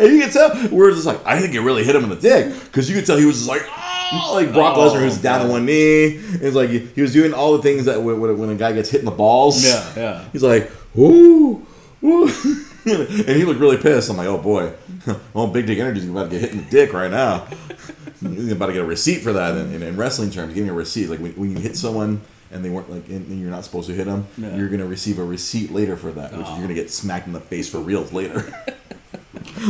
and 0.00 0.12
you 0.12 0.20
can 0.20 0.30
tell 0.30 0.68
we're 0.70 0.90
just 0.90 1.06
like 1.06 1.24
I 1.24 1.38
think 1.40 1.54
it 1.54 1.60
really 1.60 1.84
hit 1.84 1.94
him 1.94 2.02
in 2.02 2.10
the 2.10 2.16
dick 2.16 2.52
because 2.64 2.88
you 2.90 2.96
could 2.96 3.06
tell 3.06 3.18
he 3.18 3.24
was 3.26 3.36
just 3.36 3.48
like 3.48 3.62
oh, 3.68 3.97
like 4.32 4.52
Brock 4.52 4.76
Oh, 4.76 4.88
Lesnar 4.90 5.00
who's 5.00 5.18
down 5.18 5.42
on 5.42 5.48
one 5.48 5.66
knee. 5.66 6.04
It's 6.16 6.54
like 6.56 6.70
he, 6.70 7.00
was 7.02 7.12
doing 7.12 7.32
all 7.34 7.56
the 7.56 7.62
things 7.62 7.84
that 7.86 8.02
when, 8.02 8.20
when 8.38 8.50
a 8.50 8.54
guy 8.54 8.72
gets 8.72 8.90
hit 8.90 9.00
in 9.00 9.04
the 9.04 9.10
balls. 9.10 9.64
Yeah, 9.64 9.92
yeah. 9.96 10.24
He's 10.32 10.42
like 10.42 10.70
woo 10.94 11.66
woo. 12.00 12.28
and 12.86 13.36
he 13.36 13.44
looked 13.44 13.60
really 13.60 13.76
pissed. 13.76 14.08
I'm 14.10 14.16
like, 14.16 14.28
oh 14.28 14.38
boy, 14.38 14.72
oh 15.34 15.46
Big 15.48 15.66
Dick 15.66 15.78
Energy's 15.78 16.08
about 16.08 16.30
to 16.30 16.38
get 16.38 16.40
hit 16.40 16.50
in 16.52 16.58
the 16.64 16.70
dick 16.70 16.92
right 16.92 17.10
now. 17.10 17.46
He's 18.20 18.50
about 18.52 18.66
to 18.66 18.72
get 18.72 18.82
a 18.82 18.86
receipt 18.86 19.20
for 19.22 19.32
that 19.34 19.56
in, 19.56 19.72
in, 19.74 19.82
in 19.82 19.96
wrestling 19.96 20.30
terms. 20.30 20.52
Getting 20.54 20.70
a 20.70 20.74
receipt, 20.74 21.08
like 21.08 21.20
when, 21.20 21.32
when 21.32 21.50
you 21.50 21.58
hit 21.58 21.76
someone 21.76 22.20
and 22.50 22.64
they 22.64 22.70
weren't 22.70 22.90
like, 22.90 23.06
and 23.08 23.26
and 23.28 23.40
you're 23.40 23.50
not 23.50 23.64
supposed 23.64 23.88
to 23.88 23.94
hit 23.94 24.06
them, 24.06 24.26
Yeah. 24.38 24.56
you're 24.56 24.68
gonna 24.70 24.86
receive 24.86 25.18
a 25.18 25.24
receipt 25.24 25.70
later 25.70 25.96
for 25.96 26.10
that, 26.12 26.32
which 26.36 26.46
Oh. 26.46 26.52
you're 26.52 26.62
gonna 26.62 26.74
get 26.74 26.90
smacked 26.90 27.26
in 27.26 27.32
the 27.32 27.40
face 27.40 27.68
for 27.68 27.78
reals 27.78 28.12
later. 28.12 28.52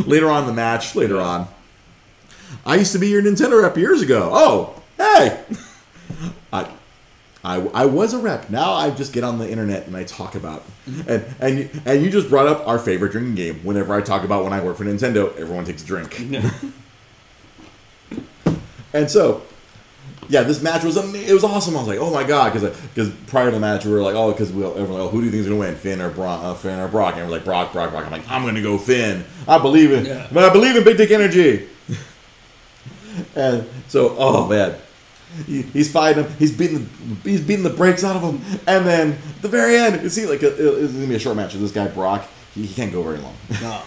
later 0.05 0.29
on 0.29 0.43
in 0.43 0.47
the 0.47 0.53
match, 0.53 0.95
later 0.95 1.15
Yeah. 1.15 1.21
on. 1.23 1.47
I 2.65 2.75
used 2.75 2.91
to 2.93 2.99
be 2.99 3.07
your 3.09 3.21
Nintendo 3.21 3.61
rep 3.61 3.77
years 3.77 4.01
ago. 4.01 4.29
Oh, 4.33 4.81
hey, 4.97 5.43
I. 6.53 6.69
I, 7.41 7.55
I 7.73 7.85
was 7.85 8.13
a 8.13 8.17
rep. 8.19 8.49
Now 8.49 8.73
I 8.73 8.89
just 8.91 9.13
get 9.13 9.23
on 9.23 9.37
the 9.37 9.49
internet 9.49 9.87
and 9.87 9.95
I 9.95 10.03
talk 10.03 10.35
about, 10.35 10.61
and 11.07 11.23
and 11.39 11.57
you, 11.59 11.69
and 11.85 12.03
you 12.03 12.09
just 12.11 12.27
brought 12.27 12.47
up 12.47 12.67
our 12.67 12.77
favorite 12.77 13.13
drinking 13.13 13.35
game. 13.35 13.61
Whenever 13.63 13.93
I 13.93 14.01
talk 14.01 14.25
about 14.25 14.43
when 14.43 14.51
I 14.51 14.61
work 14.61 14.75
for 14.75 14.83
Nintendo, 14.83 15.33
everyone 15.37 15.63
takes 15.63 15.81
a 15.81 15.85
drink. 15.85 16.21
And 18.91 19.09
so, 19.09 19.43
yeah, 20.29 20.41
this 20.43 20.61
match 20.63 20.83
was 20.83 20.97
ama- 20.97 21.17
it 21.17 21.31
was 21.33 21.43
awesome. 21.43 21.75
I 21.75 21.79
was 21.79 21.87
like, 21.87 21.99
oh 21.99 22.11
my 22.11 22.23
god, 22.23 22.53
because 22.53 22.75
because 22.93 23.09
prior 23.27 23.45
to 23.45 23.51
the 23.51 23.59
match 23.59 23.85
we 23.85 23.91
were 23.91 24.01
like, 24.01 24.15
oh, 24.15 24.31
because 24.31 24.51
we 24.51 24.65
everyone, 24.65 24.93
like, 24.93 25.01
oh, 25.01 25.09
who 25.09 25.19
do 25.19 25.25
you 25.25 25.31
think 25.31 25.41
is 25.41 25.47
gonna 25.47 25.59
win, 25.59 25.75
Finn 25.75 26.01
or 26.01 26.09
Brock, 26.09 26.43
uh, 26.43 26.53
Finn 26.55 26.79
or 26.79 26.87
Brock? 26.87 27.15
And 27.15 27.25
we're 27.25 27.31
like, 27.35 27.45
Brock, 27.45 27.71
Brock, 27.71 27.91
Brock. 27.91 28.05
I'm 28.05 28.11
like, 28.11 28.29
I'm 28.29 28.43
gonna 28.45 28.61
go 28.63 28.77
Finn. 28.79 29.23
I 29.47 29.59
believe 29.59 29.91
in, 29.91 30.05
Yeah. 30.05 30.27
I 30.35 30.49
believe 30.51 30.75
in 30.75 30.83
Big 30.83 30.97
Dick 30.97 31.11
Energy. 31.11 31.67
And 33.35 33.67
so, 33.87 34.15
oh 34.17 34.47
man. 34.47 34.75
He, 35.45 35.61
he's 35.61 35.91
fighting 35.91 36.23
him. 36.23 36.33
He's 36.39 36.51
beating 36.51 36.79
the 36.79 37.29
he's 37.29 37.41
beating 37.41 37.63
the 37.63 37.69
brakes 37.69 38.03
out 38.03 38.15
of 38.15 38.23
him, 38.23 38.59
and 38.65 38.83
then 38.83 39.11
at 39.11 39.41
the 39.43 39.47
very 39.47 39.77
end, 39.77 40.03
it 40.03 40.09
seems 40.09 40.27
like 40.27 40.41
it, 40.41 40.55
it's 40.57 40.91
gonna 40.93 41.05
be 41.05 41.13
a 41.13 41.19
short 41.19 41.37
match 41.37 41.53
with 41.53 41.61
this 41.61 41.71
guy 41.71 41.87
Brock. 41.87 42.27
He, 42.55 42.65
he 42.65 42.73
can't 42.73 42.91
go 42.91 43.03
very 43.03 43.19
long. 43.19 43.35
No. 43.61 43.81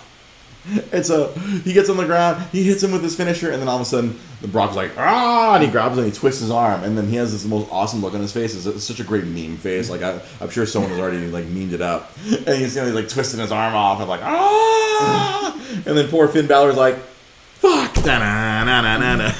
And 0.92 1.04
so 1.04 1.32
he 1.64 1.72
gets 1.72 1.88
on 1.88 1.96
the 1.96 2.04
ground, 2.04 2.40
he 2.52 2.62
hits 2.62 2.82
him 2.82 2.92
with 2.92 3.02
his 3.02 3.16
finisher, 3.16 3.50
and 3.50 3.60
then 3.60 3.68
all 3.68 3.76
of 3.76 3.82
a 3.82 3.84
sudden 3.84 4.18
the 4.40 4.48
Brock's 4.48 4.76
like, 4.76 4.92
ah, 4.96 5.56
and 5.56 5.64
he 5.64 5.70
grabs 5.70 5.98
him 5.98 6.04
and 6.04 6.12
he 6.12 6.16
twists 6.16 6.40
his 6.40 6.52
arm, 6.52 6.84
and 6.84 6.96
then 6.96 7.08
he 7.08 7.16
has 7.16 7.32
this 7.32 7.44
most 7.44 7.68
awesome 7.72 8.00
look 8.00 8.14
on 8.14 8.20
his 8.20 8.32
face. 8.32 8.54
It's, 8.54 8.66
it's 8.66 8.84
such 8.84 9.00
a 9.00 9.04
great 9.04 9.24
meme 9.24 9.56
face. 9.56 9.90
Like 9.90 10.02
I, 10.02 10.20
I'm 10.40 10.50
sure 10.50 10.64
someone 10.64 10.90
has 10.92 11.00
already 11.00 11.26
like 11.26 11.46
memed 11.46 11.72
it 11.72 11.80
up, 11.82 12.12
and 12.24 12.48
he's 12.48 12.76
you 12.76 12.82
know, 12.82 12.90
like 12.90 13.08
twisting 13.08 13.40
his 13.40 13.50
arm 13.50 13.74
off 13.74 13.98
and 13.98 14.08
like 14.08 14.20
ah, 14.22 15.82
and 15.84 15.96
then 15.96 16.08
poor 16.08 16.28
Finn 16.28 16.46
Balor's 16.46 16.76
like, 16.76 16.96
fuck. 17.54 17.91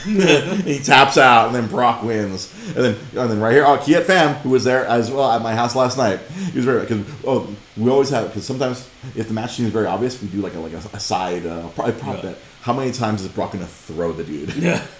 he 0.64 0.78
taps 0.78 1.18
out, 1.18 1.46
and 1.46 1.54
then 1.54 1.66
Brock 1.68 2.02
wins, 2.02 2.52
and 2.68 2.76
then 2.76 2.96
and 3.16 3.30
then 3.30 3.40
right 3.40 3.52
here, 3.52 3.64
oh, 3.66 3.76
Kiet 3.78 4.04
Pham, 4.04 4.36
who 4.42 4.50
was 4.50 4.64
there 4.64 4.86
as 4.86 5.10
well 5.10 5.30
at 5.32 5.42
my 5.42 5.54
house 5.54 5.74
last 5.74 5.98
night, 5.98 6.20
he 6.52 6.56
was 6.58 6.64
very 6.64 6.80
because 6.82 7.04
oh 7.26 7.48
we 7.76 7.90
always 7.90 8.10
have 8.10 8.28
because 8.28 8.46
sometimes 8.46 8.88
if 9.16 9.26
the 9.28 9.34
match 9.34 9.54
seems 9.54 9.70
very 9.70 9.86
obvious, 9.86 10.20
we 10.22 10.28
do 10.28 10.38
like 10.40 10.54
a 10.54 10.60
like 10.60 10.72
a, 10.72 10.82
a 10.92 11.00
side 11.00 11.44
uh, 11.46 11.68
probably 11.70 11.94
prop 11.94 12.16
Yeah. 12.16 12.30
bet. 12.30 12.38
How 12.62 12.72
many 12.72 12.92
times 12.92 13.22
is 13.22 13.28
Brock 13.28 13.52
gonna 13.52 13.66
throw 13.66 14.12
the 14.12 14.24
dude? 14.24 14.54
Yeah. 14.54 14.84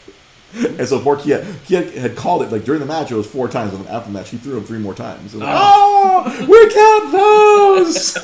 And 0.55 0.87
so 0.87 1.01
poor 1.01 1.16
Kiet, 1.16 1.44
Kiet 1.64 1.94
had 1.94 2.14
called 2.14 2.42
it 2.42 2.53
like 2.53 2.64
during 2.64 2.81
the 2.81 2.87
match 2.87 3.11
it 3.11 3.14
was 3.14 3.27
four 3.27 3.48
times, 3.48 3.72
and 3.72 3.87
then 3.87 3.94
after 3.94 4.12
the 4.12 4.18
match 4.18 4.29
he 4.29 4.37
threw 4.37 4.59
him 4.59 4.64
three 4.64 4.79
more 4.81 4.92
times. 4.92 5.35
Like, 5.35 5.48
oh, 5.51 6.27
we 6.46 6.68
count 6.75 7.11
those. 7.11 8.18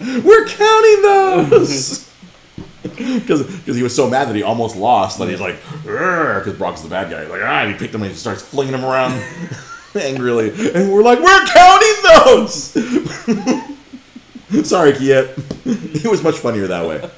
We're 0.24 0.46
counting 0.46 1.02
those. 1.02 2.05
Because 3.26 3.46
he 3.64 3.82
was 3.82 3.94
so 3.94 4.08
mad 4.08 4.28
that 4.28 4.36
he 4.36 4.42
almost 4.42 4.76
lost 4.76 5.18
that 5.18 5.28
he's 5.28 5.40
like, 5.40 5.56
because 5.82 6.54
Brock's 6.56 6.80
the 6.82 6.88
bad 6.88 7.10
guy. 7.10 7.22
He's 7.22 7.30
like, 7.30 7.42
ah, 7.42 7.62
and 7.62 7.72
he 7.72 7.78
picked 7.78 7.94
him 7.94 8.02
and 8.02 8.10
he 8.10 8.16
starts 8.16 8.42
flinging 8.42 8.74
him 8.74 8.84
around 8.84 9.12
angrily. 9.94 10.50
And 10.50 10.92
we're 10.92 11.02
like, 11.02 11.20
we're 11.20 11.46
counting 11.46 11.94
those. 12.24 12.72
Sorry, 14.68 14.92
Kiet. 14.92 16.04
It 16.04 16.08
was 16.08 16.22
much 16.22 16.36
funnier 16.36 16.66
that 16.68 16.86
way. 16.86 17.10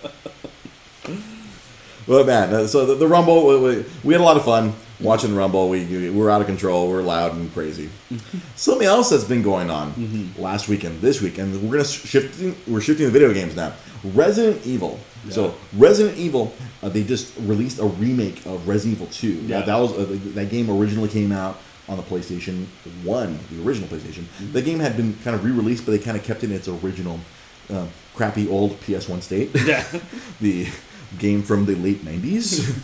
Well, 2.09 2.25
man, 2.25 2.55
uh, 2.55 2.67
so 2.67 2.87
the, 2.87 2.95
the 2.95 3.07
Rumble, 3.07 3.47
we, 3.47 3.85
we, 4.03 4.15
had 4.15 4.23
a 4.23 4.25
lot 4.25 4.39
of 4.39 4.45
fun 4.45 4.73
watching 4.99 5.35
Rumble. 5.35 5.69
We, 5.69 5.85
we 5.85 6.09
were 6.11 6.31
out 6.31 6.41
of 6.41 6.47
control. 6.47 6.89
We 6.89 6.95
are 6.95 7.03
loud 7.03 7.35
and 7.35 7.53
crazy. 7.53 7.91
Something 8.57 8.87
else 8.87 9.11
that's 9.11 9.25
been 9.25 9.43
going 9.43 9.69
on 9.69 10.33
last 10.39 10.69
weekend, 10.69 11.03
this 11.03 11.21
weekend, 11.21 11.63
we're 11.63 11.73
gonna 11.73 11.85
shift. 11.85 12.41
We're 12.67 12.81
shifting 12.81 13.05
the 13.05 13.13
video 13.13 13.35
games 13.35 13.55
now. 13.55 13.75
Resident 14.03 14.65
Evil. 14.65 14.99
So 15.31 15.55
Resident 15.77 16.19
Evil, 16.19 16.55
uh, 16.83 16.89
they 16.89 17.05
just 17.05 17.35
released 17.41 17.79
a 17.79 17.85
remake 17.87 18.45
of 18.47 18.67
Resident 18.69 18.97
Evil 19.01 19.07
Two. 19.13 19.33
Yeah. 19.33 19.59
That, 19.59 19.67
that 19.67 19.77
was 19.77 19.93
uh, 19.93 20.19
that 20.35 20.51
game 20.51 20.71
originally 20.71 21.09
came 21.09 21.33
out 21.33 21.59
on 21.89 21.97
the 21.97 22.03
PlayStation 22.03 22.67
One, 23.05 23.39
the 23.51 23.63
original 23.63 23.89
PlayStation. 23.89 24.25
The 24.53 24.63
game 24.63 24.79
had 24.81 24.97
been 24.97 25.15
kind 25.25 25.35
of 25.35 25.45
re-released, 25.45 25.87
but 25.87 25.93
they 25.93 25.99
kind 25.99 26.17
of 26.17 26.23
kept 26.23 26.45
it 26.45 26.51
in 26.51 26.57
its 26.57 26.69
original 26.69 27.19
uh, 27.73 27.87
crappy 28.15 28.49
old 28.49 28.79
PS1 28.81 29.23
state 29.23 29.51
Yeah. 29.65 29.85
the 30.41 30.69
game 31.19 31.43
from 31.43 31.65
the 31.67 31.75
late 31.77 32.05
'90s. 32.05 32.79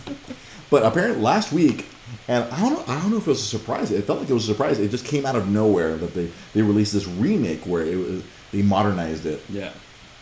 but 0.70 0.83
apparently, 0.85 1.20
last 1.22 1.52
week, 1.52 1.87
and 2.28 2.44
I 2.52 2.61
don't 2.61 2.72
know, 2.74 2.85
I 2.94 3.00
don't 3.00 3.11
know 3.11 3.18
if 3.18 3.26
it 3.26 3.30
was 3.30 3.40
a 3.40 3.44
surprise. 3.59 3.90
It 3.90 4.04
felt 4.04 4.20
like 4.20 4.30
it 4.30 4.35
was 4.35 4.48
a 4.48 4.52
surprise. 4.52 4.78
It 4.78 4.90
just 4.90 5.04
came 5.04 5.26
out 5.26 5.37
of 5.37 5.48
nowhere 5.48 5.96
that 5.96 6.14
they 6.14 6.30
they 6.54 6.62
released 6.62 6.92
this 6.92 7.07
remake 7.07 7.66
where 7.66 7.83
it 7.85 7.96
was, 7.96 8.22
they 8.52 8.62
modernized 8.62 9.26
it 9.26 9.42
Yeah. 9.50 9.70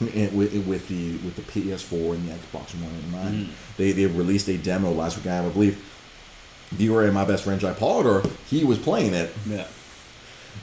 And 0.08 0.36
with, 0.36 0.54
with 0.66 0.88
the 0.88 1.12
with 1.18 1.36
the 1.36 1.42
PS4 1.42 2.14
and 2.14 2.28
the 2.28 2.32
Xbox 2.34 2.74
One 2.80 2.94
in 3.04 3.10
mind. 3.10 3.48
They 3.76 3.92
they 3.92 4.06
released 4.06 4.48
a 4.48 4.56
demo 4.56 4.90
last 4.90 5.16
week. 5.16 5.26
I 5.26 5.48
believe 5.48 5.84
viewer 6.70 7.04
and 7.04 7.14
my 7.14 7.24
best 7.24 7.44
friend 7.44 7.60
Jai 7.60 7.72
Polidor, 7.74 8.28
he 8.48 8.64
was 8.64 8.78
playing 8.78 9.14
it, 9.14 9.30
Yeah. 9.46 9.66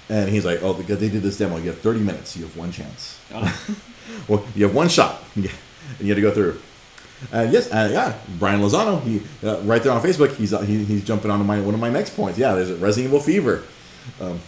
And 0.08 0.30
he's 0.30 0.46
like, 0.46 0.62
"Oh, 0.64 0.74
because 0.74 1.00
they 1.00 1.10
did 1.10 1.22
this 1.24 1.38
demo, 1.38 1.58
you 1.58 1.68
have 1.68 1.80
30 1.80 2.00
minutes. 2.00 2.36
You 2.36 2.44
have 2.46 2.58
one 2.58 2.72
chance. 2.72 3.20
Oh. 3.34 3.76
well, 4.28 4.46
you 4.56 4.66
have 4.66 4.76
one 4.76 4.90
shot, 4.90 5.24
and 5.36 5.46
you 6.00 6.08
have 6.08 6.16
to 6.16 6.22
go 6.22 6.32
through." 6.32 6.60
Uh, 7.34 7.48
yes, 7.52 7.72
uh, 7.72 7.90
yeah. 7.92 8.14
Brian 8.40 8.62
Lozano, 8.62 9.02
he 9.04 9.22
uh, 9.46 9.60
right 9.62 9.84
there 9.84 9.92
on 9.92 10.02
Facebook. 10.02 10.36
He's 10.36 10.54
uh, 10.54 10.62
he, 10.62 10.84
he's 10.86 11.04
jumping 11.04 11.30
onto 11.30 11.44
my 11.44 11.60
one 11.60 11.74
of 11.74 11.80
my 11.80 11.90
next 11.90 12.16
points. 12.16 12.38
Yeah, 12.40 12.56
there's 12.56 12.70
a 12.70 12.76
Resident 12.76 13.08
Evil 13.14 13.20
Fever. 13.20 13.64
Um, 14.22 14.40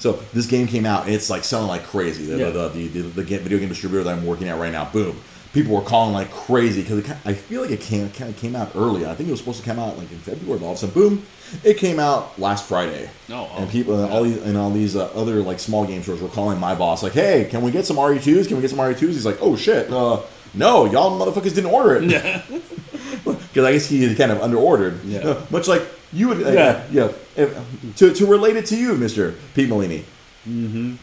so 0.00 0.14
this 0.32 0.46
game 0.46 0.66
came 0.66 0.84
out, 0.86 1.04
and 1.06 1.14
it's 1.14 1.30
like 1.30 1.44
selling 1.44 1.68
like 1.68 1.84
crazy. 1.84 2.24
The, 2.26 2.36
Yeah. 2.38 2.50
the, 2.50 2.68
the, 2.70 2.88
the, 2.88 3.00
the 3.02 3.24
game- 3.24 3.40
video 3.42 3.58
game 3.58 3.68
distributor 3.68 4.02
that 4.02 4.10
I'm 4.18 4.26
working 4.26 4.48
at 4.48 4.58
right 4.58 4.72
now, 4.72 4.86
boom. 4.86 5.16
People 5.52 5.74
were 5.74 5.82
calling 5.82 6.12
like 6.14 6.30
crazy 6.30 6.82
because 6.82 7.10
I 7.24 7.32
feel 7.34 7.62
like 7.62 7.70
it 7.72 7.80
came 7.80 8.08
kind 8.10 8.30
of 8.30 8.36
came 8.36 8.54
out 8.54 8.70
early. 8.76 9.04
I 9.04 9.14
think 9.14 9.28
it 9.28 9.32
was 9.32 9.40
supposed 9.40 9.58
to 9.60 9.64
come 9.66 9.78
out 9.80 9.98
like 9.98 10.10
in 10.12 10.18
February, 10.18 10.58
but 10.60 10.66
all 10.66 10.72
of 10.72 10.76
a 10.78 10.80
sudden, 10.80 10.94
boom, 10.94 11.26
it 11.64 11.76
came 11.76 11.98
out 11.98 12.38
last 12.38 12.68
Friday. 12.68 13.10
Oh, 13.30 13.50
oh, 13.52 13.62
and 13.62 13.68
people 13.68 14.00
and 14.00 14.12
all 14.12 14.22
these 14.22 14.40
and 14.42 14.56
all 14.56 14.70
these 14.70 14.94
uh, 14.94 15.06
other 15.12 15.42
like 15.42 15.58
small 15.58 15.84
game 15.84 16.02
stores 16.04 16.20
were 16.22 16.28
calling 16.28 16.60
my 16.60 16.76
boss 16.76 17.02
like, 17.02 17.14
"Hey, 17.14 17.48
can 17.50 17.62
we 17.62 17.72
get 17.72 17.84
some 17.84 17.96
RE2s? 17.96 18.46
Can 18.46 18.58
we 18.58 18.60
get 18.62 18.70
some 18.70 18.78
RE2s?" 18.78 19.00
He's 19.00 19.26
like, 19.26 19.38
"Oh 19.40 19.56
shit, 19.56 19.90
uh, 19.92 20.20
no, 20.54 20.84
y'all 20.84 21.18
motherfuckers 21.18 21.52
didn't 21.56 21.66
order 21.72 21.96
it." 21.96 22.04
Yeah. 22.04 22.42
because 23.24 23.64
I 23.64 23.72
guess 23.72 23.86
he 23.86 24.14
kind 24.14 24.30
of 24.30 24.38
underordered. 24.38 25.00
Yeah. 25.04 25.18
Uh, 25.20 25.46
much 25.50 25.66
like 25.66 25.82
you 26.12 26.28
would. 26.28 26.46
Uh, 26.46 26.50
Yeah. 26.50 26.82
yeah. 26.90 27.08
If- 27.36 27.96
to, 27.96 28.12
to 28.14 28.26
relate 28.26 28.56
it 28.56 28.66
to 28.66 28.76
you, 28.76 28.94
Mister 28.96 29.34
Pete 29.54 29.68
Molini. 29.68 30.04
Mm-hmm. 30.48 30.94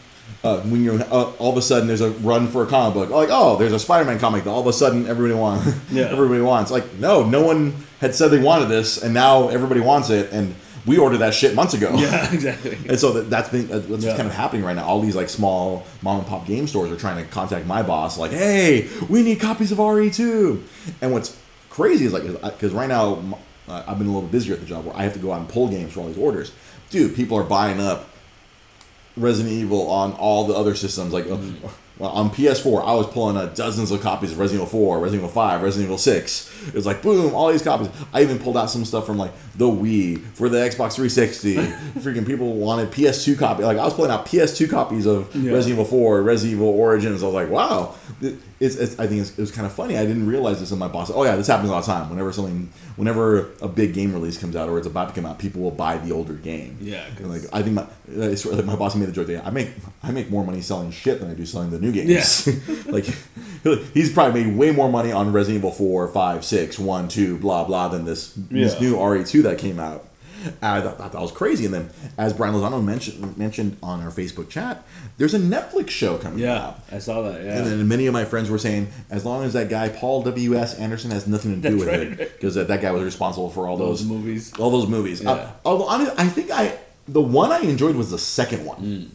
Uh, 0.44 0.60
when 0.62 0.84
you're 0.84 1.00
uh, 1.00 1.32
all 1.38 1.50
of 1.50 1.56
a 1.56 1.62
sudden 1.62 1.88
there's 1.88 2.00
a 2.02 2.10
run 2.10 2.46
for 2.48 2.62
a 2.62 2.66
comic 2.66 2.94
book, 2.94 3.10
like 3.10 3.28
oh, 3.32 3.56
there's 3.56 3.72
a 3.72 3.78
Spider-Man 3.78 4.18
comic 4.18 4.44
that 4.44 4.50
all 4.50 4.60
of 4.60 4.66
a 4.66 4.72
sudden 4.72 5.06
everybody 5.08 5.34
wants. 5.38 5.66
Yeah. 5.90 6.04
everybody 6.12 6.42
wants. 6.42 6.70
Like 6.70 6.92
no, 6.94 7.24
no 7.24 7.42
one 7.42 7.74
had 8.00 8.14
said 8.14 8.28
they 8.28 8.38
wanted 8.40 8.68
this, 8.68 9.02
and 9.02 9.12
now 9.14 9.48
everybody 9.48 9.80
wants 9.80 10.10
it, 10.10 10.30
and 10.32 10.54
we 10.86 10.96
ordered 10.98 11.18
that 11.18 11.34
shit 11.34 11.54
months 11.54 11.74
ago. 11.74 11.92
Yeah, 11.96 12.32
exactly. 12.32 12.78
And 12.88 12.98
so 13.00 13.12
that, 13.14 13.30
that's 13.30 13.48
been 13.48 13.66
that's 13.68 14.04
Yeah. 14.04 14.16
kind 14.16 14.28
of 14.28 14.34
happening 14.34 14.64
right 14.64 14.76
now. 14.76 14.84
All 14.86 15.00
these 15.00 15.16
like 15.16 15.28
small 15.28 15.84
mom 16.02 16.18
and 16.18 16.26
pop 16.26 16.46
game 16.46 16.66
stores 16.68 16.92
are 16.92 16.96
trying 16.96 17.22
to 17.24 17.28
contact 17.30 17.66
my 17.66 17.82
boss, 17.82 18.18
like, 18.18 18.30
"Hey, 18.30 18.86
we 19.08 19.22
need 19.22 19.40
copies 19.40 19.72
of 19.72 19.78
RE2." 19.78 20.62
And 21.00 21.12
what's 21.12 21.36
crazy 21.70 22.04
is 22.04 22.12
like, 22.12 22.24
because 22.24 22.72
right 22.72 22.88
now 22.88 23.18
uh, 23.68 23.84
I've 23.86 23.98
been 23.98 24.06
a 24.06 24.12
little 24.12 24.28
busier 24.28 24.54
at 24.54 24.60
the 24.60 24.66
job 24.66 24.84
where 24.84 24.96
I 24.96 25.02
have 25.02 25.12
to 25.14 25.18
go 25.18 25.32
out 25.32 25.40
and 25.40 25.48
pull 25.48 25.68
games 25.68 25.92
for 25.92 26.00
all 26.00 26.06
these 26.06 26.18
orders. 26.18 26.52
Dude, 26.90 27.14
people 27.14 27.36
are 27.38 27.44
buying 27.44 27.80
up 27.80 28.08
Resident 29.16 29.52
Evil 29.54 29.88
on 29.90 30.12
all 30.12 30.46
the 30.46 30.54
other 30.54 30.74
systems. 30.74 31.12
Like 31.12 31.26
uh, 31.30 31.36
well, 31.98 32.10
on 32.10 32.30
PS4, 32.30 32.84
I 32.86 32.94
was 32.94 33.08
pulling 33.08 33.36
uh, 33.36 33.46
dozens 33.46 33.90
of 33.90 34.00
copies 34.00 34.30
of 34.30 34.38
Resident 34.38 34.68
Evil 34.68 34.80
4, 34.80 35.00
Resident 35.00 35.24
Evil 35.24 35.34
5, 35.34 35.62
Resident 35.62 35.86
Evil 35.86 35.98
6. 35.98 36.68
It 36.68 36.74
was 36.74 36.86
like 36.86 37.02
boom, 37.02 37.34
all 37.34 37.50
these 37.50 37.62
copies. 37.62 37.88
I 38.12 38.22
even 38.22 38.38
pulled 38.38 38.56
out 38.56 38.70
some 38.70 38.84
stuff 38.84 39.04
from 39.04 39.18
like 39.18 39.32
the 39.56 39.66
Wii 39.66 40.22
for 40.34 40.48
the 40.48 40.58
Xbox 40.58 40.94
360. 40.94 41.56
Freaking 42.00 42.24
people 42.24 42.52
wanted 42.54 42.92
PS2 42.92 43.36
copy. 43.36 43.64
Like 43.64 43.78
I 43.78 43.84
was 43.84 43.94
pulling 43.94 44.12
out 44.12 44.26
PS2 44.26 44.70
copies 44.70 45.06
of 45.06 45.34
Yeah. 45.34 45.50
Resident 45.52 45.80
Evil 45.80 45.84
4, 45.90 46.22
Resident 46.22 46.54
Evil 46.60 46.68
Origins. 46.68 47.22
I 47.24 47.26
was 47.26 47.34
like, 47.34 47.50
wow. 47.50 47.96
It- 48.60 48.64
It's, 48.66 48.74
it's, 48.76 48.98
I 48.98 49.06
think 49.06 49.20
it's, 49.20 49.30
it 49.30 49.38
was 49.38 49.50
kind 49.52 49.66
of 49.66 49.72
funny. 49.72 49.96
I 49.96 50.04
didn't 50.04 50.26
realize 50.26 50.58
this 50.60 50.72
in 50.72 50.78
my 50.78 50.88
boss. 50.88 51.10
Oh 51.14 51.22
yeah, 51.24 51.36
this 51.36 51.46
happens 51.46 51.70
all 51.70 51.80
the 51.80 51.86
time. 51.86 52.10
Whenever 52.10 52.32
something, 52.32 52.68
whenever 52.96 53.50
a 53.62 53.68
big 53.68 53.94
game 53.94 54.12
release 54.12 54.36
comes 54.36 54.56
out 54.56 54.68
or 54.68 54.78
it's 54.78 54.86
about 54.86 55.08
to 55.08 55.14
come 55.14 55.24
out, 55.26 55.38
people 55.38 55.62
will 55.62 55.70
buy 55.70 55.96
the 55.98 56.12
older 56.12 56.34
game. 56.34 56.76
Yeah, 56.80 57.04
like 57.20 57.42
I 57.52 57.62
think 57.62 57.74
my 57.76 57.86
it's 58.08 58.42
sort 58.42 58.54
of 58.54 58.58
like 58.58 58.66
my 58.66 58.76
boss 58.76 58.96
made 58.96 59.06
the 59.08 59.12
joke 59.12 59.28
that 59.28 59.46
I 59.46 59.50
make 59.50 59.70
I 60.02 60.10
make 60.10 60.28
more 60.30 60.44
money 60.44 60.60
selling 60.60 60.90
shit 60.90 61.20
than 61.20 61.30
I 61.30 61.34
do 61.34 61.46
selling 61.46 61.70
the 61.70 61.78
new 61.78 61.92
games. 61.92 62.46
Yeah. 62.48 62.74
like 62.88 63.06
he's 63.94 64.12
probably 64.12 64.44
made 64.44 64.56
way 64.56 64.70
more 64.72 64.90
money 64.90 65.12
on 65.12 65.32
Resident 65.32 65.58
Evil 65.60 65.72
4, 65.72 66.08
5, 66.08 66.44
6, 66.44 66.78
1, 66.78 67.08
2, 67.08 67.38
blah 67.38 67.64
blah 67.64 67.88
than 67.88 68.04
this 68.04 68.32
this 68.50 68.80
new 68.80 68.96
RE2 68.96 69.42
that 69.44 69.58
came 69.58 69.78
out. 69.78 70.04
I 70.62 70.80
thought, 70.80 70.98
thought 70.98 71.12
that 71.12 71.20
was 71.20 71.32
crazy. 71.32 71.64
And 71.64 71.74
then, 71.74 71.90
as 72.16 72.32
Brian 72.32 72.54
Lozano 72.54 72.82
mentioned 72.84 73.36
mentioned 73.36 73.76
on 73.82 74.00
our 74.00 74.10
Facebook 74.10 74.48
chat, 74.48 74.82
there's 75.16 75.34
a 75.34 75.38
Netflix 75.38 75.90
show 75.90 76.18
coming 76.18 76.38
Yeah, 76.38 76.54
out. 76.68 76.80
I 76.92 76.98
saw 76.98 77.22
that. 77.22 77.42
Yeah. 77.42 77.58
And 77.58 77.66
then 77.66 77.88
many 77.88 78.06
of 78.06 78.12
my 78.12 78.24
friends 78.24 78.50
were 78.50 78.58
saying, 78.58 78.88
as 79.10 79.24
long 79.24 79.44
as 79.44 79.52
that 79.54 79.68
guy 79.68 79.88
Paul 79.88 80.22
W 80.22 80.54
S 80.54 80.78
Anderson 80.78 81.10
has 81.10 81.26
nothing 81.26 81.60
to 81.60 81.68
do 81.68 81.76
That's 81.76 81.84
with 81.86 81.88
right. 81.88 82.20
it, 82.20 82.32
because 82.34 82.54
that, 82.54 82.68
that 82.68 82.80
guy 82.80 82.92
was 82.92 83.02
responsible 83.02 83.50
for 83.50 83.66
all 83.66 83.76
Those 83.76 84.00
those, 84.00 84.08
movies. 84.08 84.52
all 84.58 84.70
those 84.70 84.86
movies. 84.88 85.22
Yeah. 85.22 85.30
Uh, 85.32 85.50
although 85.64 85.84
honest, 85.86 86.12
I 86.18 86.28
think 86.28 86.50
I 86.50 86.78
the 87.06 87.22
one 87.22 87.50
I 87.52 87.60
enjoyed 87.60 87.96
was 87.96 88.10
the 88.10 88.18
second 88.18 88.64
one. 88.64 88.78
Mm. 88.80 89.08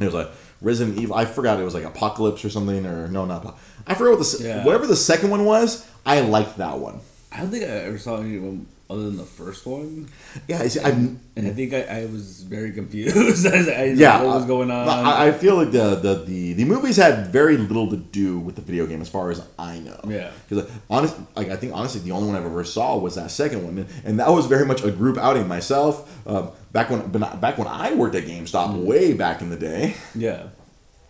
It 0.00 0.04
was 0.04 0.14
like 0.14 0.30
Resident 0.60 0.98
Evil. 0.98 1.16
I 1.16 1.24
forgot 1.24 1.58
it 1.58 1.64
was 1.64 1.74
like 1.74 1.84
Apocalypse 1.84 2.44
or 2.44 2.50
something, 2.50 2.86
or 2.86 3.08
no, 3.08 3.24
not. 3.24 3.58
I 3.86 3.94
forgot 3.94 4.18
what 4.18 4.26
the 4.26 4.44
Yeah. 4.44 4.64
whatever 4.64 4.86
the 4.86 4.96
second 4.96 5.30
one 5.30 5.44
was. 5.44 5.86
I 6.06 6.20
liked 6.20 6.58
that 6.58 6.78
one. 6.78 7.00
I 7.30 7.38
don't 7.40 7.50
think 7.50 7.64
I 7.64 7.68
ever 7.68 7.98
saw 7.98 8.18
anyone 8.18 8.66
other 8.92 9.04
than 9.04 9.16
the 9.16 9.24
first 9.24 9.64
one. 9.66 10.08
Yeah, 10.48 10.58
I 10.62 10.88
And 10.90 11.18
I 11.36 11.50
think 11.50 11.72
I, 11.72 11.82
I 11.82 12.06
was 12.06 12.42
very 12.42 12.72
confused. 12.72 13.46
I, 13.46 13.58
I, 13.70 13.84
yeah, 13.84 14.22
what 14.22 14.36
was 14.36 14.44
going 14.44 14.70
on? 14.70 14.88
I, 14.88 15.28
I 15.28 15.32
feel 15.32 15.56
like 15.56 15.70
the, 15.72 15.94
the 15.96 16.14
the 16.24 16.52
the 16.52 16.64
movies 16.64 16.96
had 16.96 17.28
very 17.28 17.56
little 17.56 17.88
to 17.90 17.96
do 17.96 18.38
with 18.38 18.56
the 18.56 18.62
video 18.62 18.86
game, 18.86 19.00
as 19.00 19.08
far 19.08 19.30
as 19.30 19.42
I 19.58 19.78
know. 19.78 19.98
Yeah. 20.06 20.30
because 20.48 20.70
honest, 20.90 21.16
like 21.34 21.48
I 21.48 21.56
think 21.56 21.72
honestly, 21.74 22.00
the 22.02 22.12
only 22.12 22.28
one 22.28 22.36
I've 22.36 22.44
ever 22.44 22.64
saw 22.64 22.98
was 22.98 23.14
that 23.14 23.30
second 23.30 23.64
one, 23.64 23.78
and, 23.78 23.88
and 24.04 24.20
that 24.20 24.28
was 24.30 24.46
very 24.46 24.66
much 24.66 24.82
a 24.84 24.90
group 24.90 25.16
outing. 25.18 25.48
Myself, 25.48 25.94
um, 26.26 26.50
back 26.72 26.90
when 26.90 27.00
back 27.40 27.56
when 27.58 27.66
I 27.68 27.94
worked 27.94 28.14
at 28.14 28.24
GameStop, 28.24 28.68
Mm. 28.74 28.84
way 28.84 29.12
back 29.14 29.40
in 29.42 29.48
the 29.50 29.56
day. 29.56 29.94
yeah. 30.14 30.48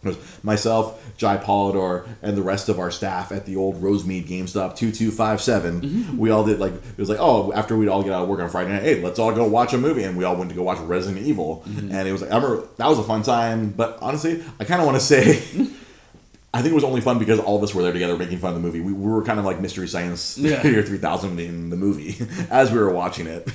It 0.02 0.08
was 0.08 0.18
myself, 0.42 1.16
Jai 1.16 1.36
Polidor, 1.36 2.08
and 2.22 2.36
the 2.36 2.42
rest 2.42 2.68
of 2.68 2.78
our 2.80 2.90
staff 2.90 3.30
at 3.30 3.46
the 3.46 3.56
old 3.56 3.80
Rosemead 3.80 4.26
GameStop 4.26 4.76
2257. 4.76 5.80
Mm-hmm. 5.80 6.18
We 6.18 6.30
all 6.30 6.44
did 6.44 6.58
like, 6.58 6.72
it 6.72 6.98
was 6.98 7.08
like, 7.08 7.18
oh, 7.20 7.52
after 7.52 7.76
we'd 7.76 7.88
all 7.88 8.02
get 8.02 8.12
out 8.12 8.24
of 8.24 8.28
work 8.28 8.40
on 8.40 8.48
Friday 8.48 8.70
night, 8.70 8.82
hey, 8.82 9.00
let's 9.00 9.18
all 9.18 9.32
go 9.32 9.46
watch 9.46 9.72
a 9.72 9.78
movie. 9.78 10.02
And 10.02 10.16
we 10.16 10.24
all 10.24 10.36
went 10.36 10.50
to 10.50 10.56
go 10.56 10.62
watch 10.64 10.78
Resident 10.78 11.24
Evil. 11.24 11.62
Mm-hmm. 11.66 11.92
And 11.92 12.08
it 12.08 12.12
was 12.12 12.22
like, 12.22 12.32
I 12.32 12.36
remember 12.36 12.66
that 12.78 12.88
was 12.88 12.98
a 12.98 13.04
fun 13.04 13.22
time. 13.22 13.70
But 13.70 13.98
honestly, 14.02 14.42
I 14.58 14.64
kind 14.64 14.80
of 14.80 14.86
want 14.86 14.98
to 14.98 15.04
say, 15.04 15.36
I 16.54 16.60
think 16.60 16.72
it 16.72 16.74
was 16.74 16.84
only 16.84 17.00
fun 17.00 17.18
because 17.18 17.38
all 17.38 17.56
of 17.56 17.62
us 17.62 17.74
were 17.74 17.82
there 17.82 17.92
together 17.92 18.16
making 18.16 18.38
fun 18.38 18.50
of 18.50 18.56
the 18.56 18.60
movie. 18.60 18.80
We, 18.80 18.92
we 18.92 19.10
were 19.10 19.24
kind 19.24 19.38
of 19.38 19.44
like 19.44 19.60
Mystery 19.60 19.88
Science 19.88 20.36
Yeah. 20.36 20.66
Year 20.66 20.82
3000 20.82 21.38
in 21.40 21.70
the 21.70 21.76
movie 21.76 22.16
as 22.50 22.70
we 22.70 22.78
were 22.78 22.92
watching 22.92 23.26
it. 23.26 23.48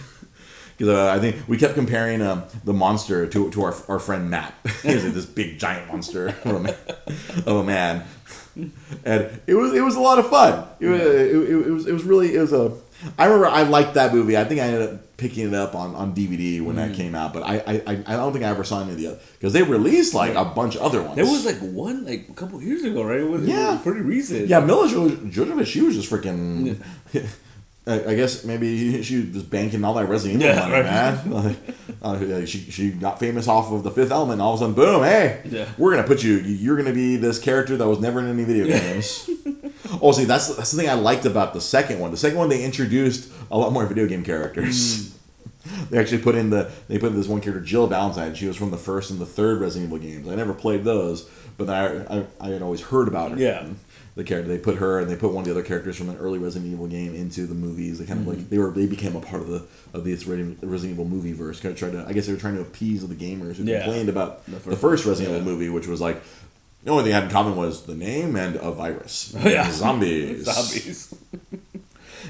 Because 0.77 0.93
uh, 0.93 1.11
I 1.11 1.19
think 1.19 1.47
we 1.47 1.57
kept 1.57 1.73
comparing 1.73 2.21
um, 2.21 2.43
the 2.63 2.73
monster 2.73 3.25
to, 3.27 3.49
to 3.49 3.63
our, 3.63 3.75
our 3.87 3.97
friend 3.99 4.29
Matt. 4.29 4.53
he 4.83 4.93
was 4.93 5.03
like 5.05 5.13
this 5.13 5.25
big 5.25 5.57
giant 5.57 5.87
monster 5.87 6.35
of 6.45 6.55
a 6.55 6.59
man. 6.59 6.75
Of 7.47 7.55
a 7.57 7.63
man. 7.63 8.03
And 9.05 9.39
it 9.47 9.53
was 9.55 9.73
it 9.73 9.81
was 9.81 9.95
a 9.95 9.99
lot 9.99 10.17
of 10.19 10.29
fun. 10.29 10.67
It 10.79 10.87
was, 10.87 11.01
it, 11.01 11.35
it, 11.35 11.49
it 11.67 11.71
was 11.71 11.87
it 11.87 11.93
was 11.93 12.03
really 12.03 12.35
it 12.35 12.39
was 12.41 12.53
a. 12.53 12.73
I 13.17 13.25
remember 13.25 13.47
I 13.47 13.61
liked 13.63 13.93
that 13.95 14.13
movie. 14.13 14.35
I 14.37 14.43
think 14.45 14.59
I 14.61 14.65
ended 14.65 14.81
up 14.93 15.17
picking 15.17 15.47
it 15.47 15.53
up 15.53 15.75
on, 15.75 15.95
on 15.95 16.15
DVD 16.15 16.61
when 16.63 16.75
Mm. 16.75 16.87
that 16.89 16.95
came 16.95 17.13
out. 17.13 17.33
But 17.33 17.43
I, 17.43 17.59
I 17.85 17.91
I 18.07 18.15
don't 18.15 18.33
think 18.33 18.43
I 18.45 18.49
ever 18.49 18.63
saw 18.63 18.81
any 18.81 18.91
of 18.93 18.97
the 18.97 19.07
other 19.07 19.19
because 19.33 19.53
they 19.53 19.61
released 19.63 20.13
like 20.15 20.33
a 20.35 20.45
bunch 20.45 20.75
of 20.75 20.81
other 20.81 21.01
ones. 21.03 21.15
There 21.15 21.25
was 21.25 21.45
like 21.45 21.57
one 21.59 22.05
like 22.05 22.29
a 22.29 22.33
couple 22.33 22.59
years 22.61 22.83
ago, 22.83 23.03
right? 23.03 23.19
It 23.19 23.29
was, 23.29 23.45
Yeah. 23.47 23.73
was 23.73 23.81
pretty 23.81 24.01
recent. 24.01 24.47
Yeah, 24.47 24.59
Mila 24.61 24.87
Jo- 24.87 25.09
Jovovich, 25.09 25.67
she 25.67 25.81
was 25.81 25.95
just 25.95 26.09
freaking. 26.11 26.77
I 27.87 28.11
I 28.11 28.15
guess 28.15 28.43
maybe 28.43 29.01
she 29.03 29.21
was 29.33 29.43
banking 29.43 29.83
all 29.83 29.93
that 29.95 30.07
Resident 30.07 30.41
Evil 30.41 30.55
Yeah, 30.55 30.61
money, 30.61 30.73
right. 30.73 30.83
man. 30.85 31.53
Like, 31.99 32.21
uh, 32.21 32.45
she 32.45 32.59
she 32.69 32.91
got 32.91 33.19
famous 33.19 33.47
off 33.47 33.71
of 33.71 33.83
the 33.83 33.89
Fifth 33.91 34.11
Element. 34.11 34.33
And 34.33 34.41
all 34.41 34.53
of 34.53 34.59
a 34.59 34.63
sudden, 34.63 34.75
boom! 34.75 35.03
Hey, 35.03 35.41
Yeah. 35.49 35.67
we're 35.77 35.95
gonna 35.95 36.07
put 36.07 36.23
you. 36.23 36.35
You're 36.37 36.77
gonna 36.77 36.93
be 36.93 37.15
this 37.17 37.39
character 37.39 37.75
that 37.77 37.87
was 37.87 37.99
never 37.99 38.19
in 38.19 38.27
any 38.27 38.43
video 38.43 38.65
games. 38.67 39.29
oh, 40.01 40.11
see, 40.11 40.25
that's 40.25 40.55
that's 40.55 40.71
the 40.71 40.77
thing 40.77 40.89
I 40.89 40.93
liked 40.93 41.25
about 41.25 41.53
the 41.53 41.61
second 41.61 41.99
one. 41.99 42.11
The 42.11 42.17
second 42.17 42.37
one 42.37 42.49
they 42.49 42.63
introduced 42.63 43.31
a 43.49 43.57
lot 43.57 43.71
more 43.73 43.85
video 43.85 44.05
game 44.07 44.23
characters. 44.23 45.13
They 45.89 45.97
actually 45.97 46.19
put 46.19 46.35
in 46.35 46.49
the 46.49 46.71
they 46.87 46.97
put 46.97 47.07
in 47.11 47.17
this 47.17 47.27
one 47.27 47.41
character 47.41 47.59
Jill 47.61 47.87
Valentine. 47.87 48.33
She 48.35 48.47
was 48.47 48.55
from 48.55 48.71
the 48.71 48.77
first 48.77 49.11
and 49.11 49.19
the 49.19 49.25
third 49.25 49.59
Resident 49.59 49.91
Evil 49.91 49.97
games. 49.99 50.25
I 50.29 50.35
never 50.35 50.53
played 50.53 50.85
those, 50.85 51.29
but 51.57 51.67
I 51.69 52.05
I, 52.09 52.25
I 52.39 52.49
had 52.53 52.61
always 52.61 52.79
heard 52.81 53.09
about 53.09 53.31
her. 53.31 53.37
Yeah. 53.37 53.67
The 54.17 54.23
character 54.23 54.49
they 54.51 54.57
put 54.57 54.77
her 54.77 54.99
and 54.99 55.09
they 55.09 55.15
put 55.15 55.31
one 55.31 55.43
of 55.43 55.45
the 55.45 55.51
other 55.51 55.61
characters 55.61 55.95
from 55.95 56.09
an 56.09 56.17
early 56.17 56.39
Resident 56.39 56.73
Evil 56.73 56.87
game 56.87 57.13
into 57.13 57.45
the 57.45 57.53
movies. 57.53 57.99
They 57.99 58.05
kind 58.05 58.21
of 58.21 58.27
like 58.27 58.39
mm-hmm. 58.39 58.49
they 58.49 58.57
were 58.57 58.71
they 58.71 58.87
became 58.87 59.15
a 59.15 59.21
part 59.21 59.43
of 59.43 59.47
the 59.47 59.63
of 59.93 60.03
this 60.05 60.25
Resident 60.25 60.57
Resident 60.63 60.95
Evil 60.95 61.05
movie 61.05 61.33
verse. 61.33 61.59
Kind 61.59 61.73
of 61.73 61.77
tried 61.77 61.91
to 61.91 62.03
I 62.07 62.13
guess 62.13 62.25
they 62.25 62.33
were 62.33 62.39
trying 62.39 62.55
to 62.55 62.61
appease 62.61 63.07
the 63.07 63.13
gamers 63.13 63.57
who 63.57 63.63
Yeah. 63.65 63.83
complained 63.83 64.09
about 64.09 64.43
The 64.45 64.51
the 64.53 64.59
first- 64.59 64.81
first, 64.81 65.05
Resident 65.05 65.35
yeah. 65.35 65.41
Evil 65.41 65.53
movie, 65.53 65.69
which 65.69 65.85
was 65.85 66.01
like 66.01 66.19
the 66.83 66.89
only 66.89 67.03
thing 67.03 67.11
they 67.11 67.15
had 67.15 67.25
in 67.25 67.29
common 67.29 67.55
was 67.55 67.83
the 67.85 67.93
name 67.95 68.35
and 68.35 68.55
a 68.55 68.71
virus. 68.71 69.35
Yeah. 69.43 69.69
Zombies. 69.71 70.45
Zombies. 70.45 71.13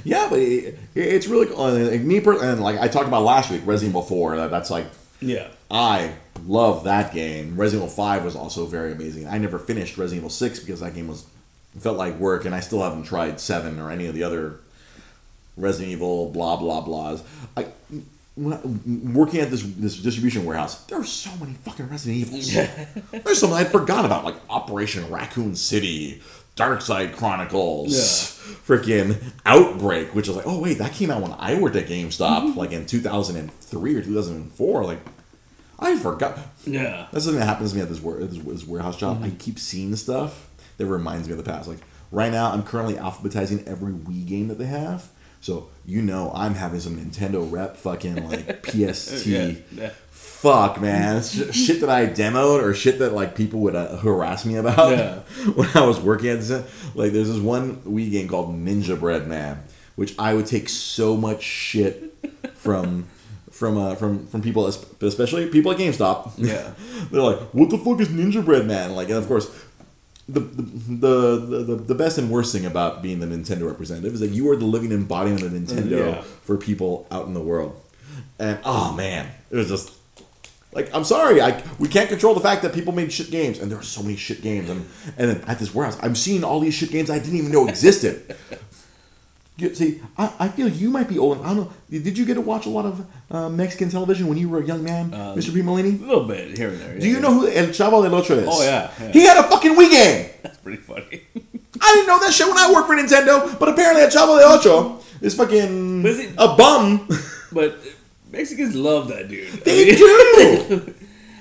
Yeah, 0.03 0.27
but 0.29 0.39
it, 0.39 0.77
it's 0.95 1.27
really 1.27 1.47
cool. 1.47 1.67
And, 1.67 1.87
like, 1.89 2.01
me 2.01 2.17
and 2.17 2.61
like 2.61 2.77
I 2.79 2.87
talked 2.87 3.07
about 3.07 3.23
last 3.23 3.49
week, 3.49 3.61
Resident 3.65 3.91
Evil 3.93 4.03
Four. 4.03 4.35
That, 4.35 4.51
that's 4.51 4.69
like 4.69 4.85
Yeah. 5.21 5.47
I 5.71 6.13
love 6.45 6.83
that 6.83 7.13
game. 7.13 7.55
Resident 7.55 7.89
Evil 7.89 7.95
Five 7.95 8.23
was 8.23 8.35
also 8.35 8.65
very 8.65 8.91
amazing. 8.91 9.27
I 9.27 9.37
never 9.37 9.57
finished 9.57 9.97
Resident 9.97 10.19
Evil 10.19 10.29
Six 10.29 10.59
because 10.59 10.81
that 10.81 10.93
game 10.93 11.07
was 11.07 11.25
felt 11.79 11.97
like 11.97 12.17
work, 12.19 12.45
and 12.45 12.53
I 12.53 12.59
still 12.59 12.81
haven't 12.81 13.03
tried 13.03 13.39
Seven 13.39 13.79
or 13.79 13.91
any 13.91 14.07
of 14.07 14.13
the 14.13 14.23
other 14.23 14.59
Resident 15.55 15.91
Evil 15.91 16.29
blah 16.31 16.55
blah 16.55 16.83
blahs. 16.83 17.21
I 17.55 17.63
I- 17.63 17.71
working 18.37 19.39
at 19.39 19.49
this 19.49 19.63
this 19.63 19.97
distribution 19.97 20.45
warehouse, 20.45 20.83
there 20.85 20.99
are 20.99 21.03
so 21.03 21.31
many 21.37 21.53
fucking 21.53 21.89
Resident 21.89 22.17
Evils. 22.17 22.53
There's 23.23 23.39
some 23.39 23.51
I 23.51 23.63
forgot 23.63 24.05
about, 24.05 24.25
like 24.25 24.35
Operation 24.49 25.09
Raccoon 25.09 25.55
City, 25.55 26.21
Dark 26.55 26.81
Side 26.81 27.15
Chronicles, 27.15 27.93
freaking 28.65 29.21
Outbreak, 29.45 30.13
which 30.13 30.27
is 30.27 30.35
like, 30.35 30.45
oh 30.47 30.59
wait, 30.59 30.77
that 30.77 30.93
came 30.93 31.09
out 31.09 31.21
when 31.21 31.33
I 31.33 31.55
worked 31.55 31.75
at 31.75 31.87
GameStop, 31.87 32.43
mm-hmm. 32.43 32.59
like 32.59 32.71
in 32.71 32.85
2003 32.85 33.95
or 33.95 34.01
2004. 34.01 34.83
Like, 34.83 34.99
I 35.79 35.97
forgot. 35.97 36.37
Yeah. 36.65 37.07
That's 37.11 37.25
something 37.25 37.39
that 37.39 37.47
happens 37.47 37.71
to 37.71 37.77
me 37.77 37.81
at 37.81 37.89
this, 37.89 37.99
this, 37.99 38.43
this 38.43 38.67
warehouse 38.67 38.97
job. 38.97 39.17
Mm-hmm. 39.17 39.25
I 39.25 39.29
keep 39.31 39.57
seeing 39.57 39.95
stuff 39.95 40.46
that 40.77 40.85
reminds 40.85 41.27
me 41.27 41.33
of 41.33 41.43
the 41.43 41.49
past. 41.49 41.67
Like 41.67 41.79
right 42.11 42.31
now, 42.31 42.51
I'm 42.51 42.63
currently 42.63 42.95
alphabetizing 42.95 43.65
every 43.67 43.93
Wii 43.93 44.25
game 44.25 44.47
that 44.49 44.57
they 44.57 44.65
have. 44.65 45.09
So 45.41 45.69
you 45.85 46.01
know, 46.01 46.31
I'm 46.35 46.55
having 46.55 46.79
some 46.79 46.97
Nintendo 46.97 47.49
rep 47.49 47.77
fucking 47.77 48.27
like 48.27 48.63
PST. 48.67 49.25
Yeah, 49.27 49.51
yeah. 49.71 49.91
Fuck 50.09 50.79
man, 50.81 51.21
Sh- 51.23 51.51
shit 51.51 51.81
that 51.81 51.89
I 51.89 52.05
demoed 52.05 52.61
or 52.61 52.73
shit 52.73 52.99
that 52.99 53.13
like 53.13 53.35
people 53.35 53.59
would 53.61 53.75
uh, 53.75 53.97
harass 53.97 54.45
me 54.45 54.55
about 54.55 54.91
Yeah. 54.97 55.19
when 55.55 55.69
I 55.75 55.85
was 55.85 55.99
working 55.99 56.29
at 56.29 56.39
this. 56.41 56.49
Like 56.95 57.11
there's 57.11 57.27
this 57.29 57.39
one 57.39 57.77
Wii 57.81 58.11
game 58.11 58.27
called 58.27 58.49
Ninjabread 58.49 59.25
Man, 59.27 59.63
which 59.95 60.13
I 60.19 60.33
would 60.33 60.45
take 60.47 60.69
so 60.69 61.15
much 61.17 61.43
shit 61.43 62.15
from. 62.55 63.07
From 63.49 63.75
uh, 63.75 63.95
from 63.95 64.27
from 64.27 64.43
people, 64.43 64.67
especially 64.67 65.47
people 65.47 65.71
at 65.71 65.79
GameStop. 65.79 66.33
Yeah. 66.37 66.73
They're 67.09 67.21
like, 67.21 67.39
"What 67.55 67.71
the 67.71 67.79
fuck 67.79 67.99
is 68.01 68.09
Ninjabread 68.09 68.67
Man?" 68.67 68.93
Like, 68.93 69.07
and 69.07 69.17
of 69.17 69.25
course, 69.27 69.49
the 70.29 70.41
the, 70.41 71.37
the 71.63 71.75
the 71.75 71.95
best 71.95 72.17
and 72.17 72.29
worst 72.29 72.51
thing 72.53 72.65
about 72.65 73.01
being 73.01 73.19
the 73.19 73.25
Nintendo 73.27 73.65
representative 73.67 74.13
is 74.13 74.19
that 74.19 74.29
you 74.31 74.49
are 74.51 74.55
the 74.55 74.65
living 74.65 74.91
embodiment 74.91 75.43
of 75.43 75.51
Nintendo 75.51 75.99
Yeah. 76.15 76.21
for 76.21 76.57
people 76.57 77.07
out 77.11 77.27
in 77.27 77.33
the 77.33 77.41
world. 77.41 77.81
And 78.39 78.59
oh 78.65 78.93
man, 78.93 79.29
it 79.49 79.55
was 79.55 79.69
just 79.69 79.93
like 80.73 80.93
I'm 80.93 81.05
sorry, 81.05 81.41
I 81.41 81.63
we 81.79 81.87
can't 81.87 82.09
control 82.09 82.33
the 82.33 82.41
fact 82.41 82.61
that 82.63 82.73
people 82.73 82.93
made 82.93 83.11
shit 83.13 83.31
games, 83.31 83.57
and 83.59 83.71
there 83.71 83.79
are 83.79 83.83
so 83.83 84.03
many 84.03 84.15
shit 84.17 84.41
games, 84.41 84.69
and 84.69 84.85
and 85.17 85.41
at 85.47 85.59
this 85.59 85.73
warehouse, 85.73 85.97
I'm 86.03 86.13
seeing 86.15 86.43
all 86.43 86.59
these 86.59 86.73
shit 86.73 86.91
games 86.91 87.09
I 87.09 87.19
didn't 87.19 87.37
even 87.37 87.51
know 87.51 87.67
existed. 87.67 88.35
See, 89.73 90.01
I, 90.17 90.31
I 90.39 90.47
feel 90.49 90.67
you 90.67 90.89
might 90.91 91.09
be 91.09 91.17
old. 91.17 91.41
I 91.41 91.47
don't 91.47 91.57
know. 91.57 91.73
Did 91.89 92.15
you 92.17 92.25
get 92.25 92.35
to 92.35 92.41
watch 92.41 92.65
a 92.67 92.69
lot 92.69 92.85
of 92.85 93.05
uh, 93.31 93.49
Mexican 93.49 93.89
television 93.89 94.27
when 94.27 94.37
you 94.37 94.49
were 94.49 94.59
a 94.61 94.65
young 94.65 94.83
man, 94.83 95.09
Mr. 95.11 95.51
P. 95.53 95.61
Molini? 95.63 95.89
A 96.01 96.05
little 96.05 96.25
bit 96.27 96.55
here 96.57 96.69
and 96.69 96.79
there. 96.79 96.99
Do 96.99 97.07
you 97.07 97.19
know 97.19 97.33
who 97.33 97.47
El 97.47 97.67
Chavo 97.67 98.03
del 98.03 98.13
Ocho 98.13 98.35
is? 98.37 98.47
Oh, 98.49 98.61
yeah, 98.63 98.91
yeah. 98.99 99.11
He 99.11 99.21
had 99.25 99.37
a 99.37 99.43
fucking 99.49 99.73
Wii 99.73 99.89
game. 99.89 100.29
That's 100.43 100.57
pretty 100.57 100.77
funny. 100.77 101.21
I 101.81 101.93
didn't 101.95 102.07
know 102.07 102.19
that 102.19 102.31
shit 102.33 102.47
when 102.47 102.57
I 102.57 102.71
worked 102.71 102.87
for 102.87 102.95
Nintendo, 102.95 103.57
but 103.59 103.69
apparently 103.69 104.03
El 104.03 104.09
Chavo 104.09 104.39
del 104.39 104.51
Ocho 104.59 104.99
is 105.21 105.33
fucking 105.35 106.03
Was 106.03 106.19
it- 106.19 106.33
a 106.37 106.55
bum. 106.55 107.07
but 107.51 107.79
Mexicans 108.31 108.75
love 108.75 109.07
that 109.07 109.27
dude. 109.27 109.51
they 109.63 109.83
I 109.83 109.85
mean, 109.85 109.95
do. 110.69 110.93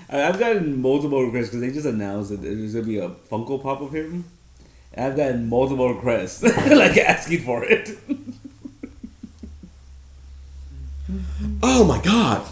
I've 0.09 0.39
gotten 0.39 0.81
multiple 0.81 1.23
requests 1.25 1.49
because 1.49 1.61
they 1.61 1.71
just 1.71 1.87
announced 1.87 2.31
that 2.31 2.41
there's 2.41 2.73
gonna 2.75 2.87
be 2.87 2.99
a 2.99 3.09
Funko 3.11 3.61
Pop 3.63 3.81
of 3.83 3.93
him. 3.93 4.25
And 4.97 5.05
I've 5.07 5.17
gotten 5.17 5.49
multiple 5.49 5.93
requests, 5.93 6.43
like 6.67 6.97
asking 6.97 7.43
for 7.45 7.65
it. 7.65 7.91
Oh 11.63 11.85
my 11.85 12.01
god. 12.03 12.47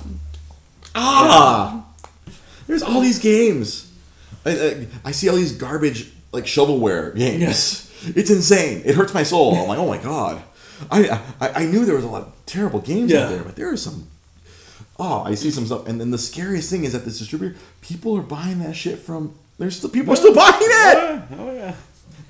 Ah. 0.95 1.85
There's 2.67 2.83
all 2.83 3.01
these 3.01 3.19
games. 3.19 3.93
I, 4.47 4.51
I, 4.51 4.87
I 5.07 5.11
see 5.13 5.29
all 5.29 5.37
these 5.37 5.53
garbage 5.57 6.13
like 6.33 6.45
shovelware 6.45 7.17
games. 7.17 7.41
Yes. 7.41 8.13
It's 8.17 8.31
insane. 8.31 8.83
It 8.85 8.95
hurts 8.95 9.15
my 9.15 9.23
soul. 9.23 9.55
I'm 9.57 9.69
like, 9.69 9.79
oh 9.79 9.87
my 9.89 9.99
god. 9.99 10.43
I, 10.91 11.21
I 11.41 11.49
I 11.63 11.67
knew 11.67 11.85
there 11.85 11.95
was 11.97 12.05
a 12.05 12.09
lot 12.09 12.23
of 12.23 12.33
terrible 12.47 12.81
games 12.81 13.11
Yeah. 13.11 13.25
out 13.25 13.31
there, 13.31 13.43
but 13.43 13.57
there 13.57 13.71
are 13.73 13.77
some. 13.77 14.07
Oh, 14.99 15.23
I 15.25 15.35
see 15.35 15.51
some 15.51 15.67
stuff, 15.67 15.89
and 15.89 16.01
then 16.01 16.11
the 16.13 16.19
scariest 16.19 16.71
thing 16.71 16.85
is 16.85 16.93
that 16.93 17.05
this 17.05 17.19
distributor, 17.19 17.57
people 17.81 18.17
are 18.17 18.23
buying 18.23 18.61
that 18.61 18.77
shit 18.77 18.99
from. 19.01 19.35
There's 19.59 19.77
still 19.77 19.91
people 19.91 20.13
are 20.13 20.17
still 20.17 20.35
buying 20.35 20.55
it. 20.61 20.69
yeah, 20.69 21.23
oh 21.39 21.53
yeah. 21.53 21.75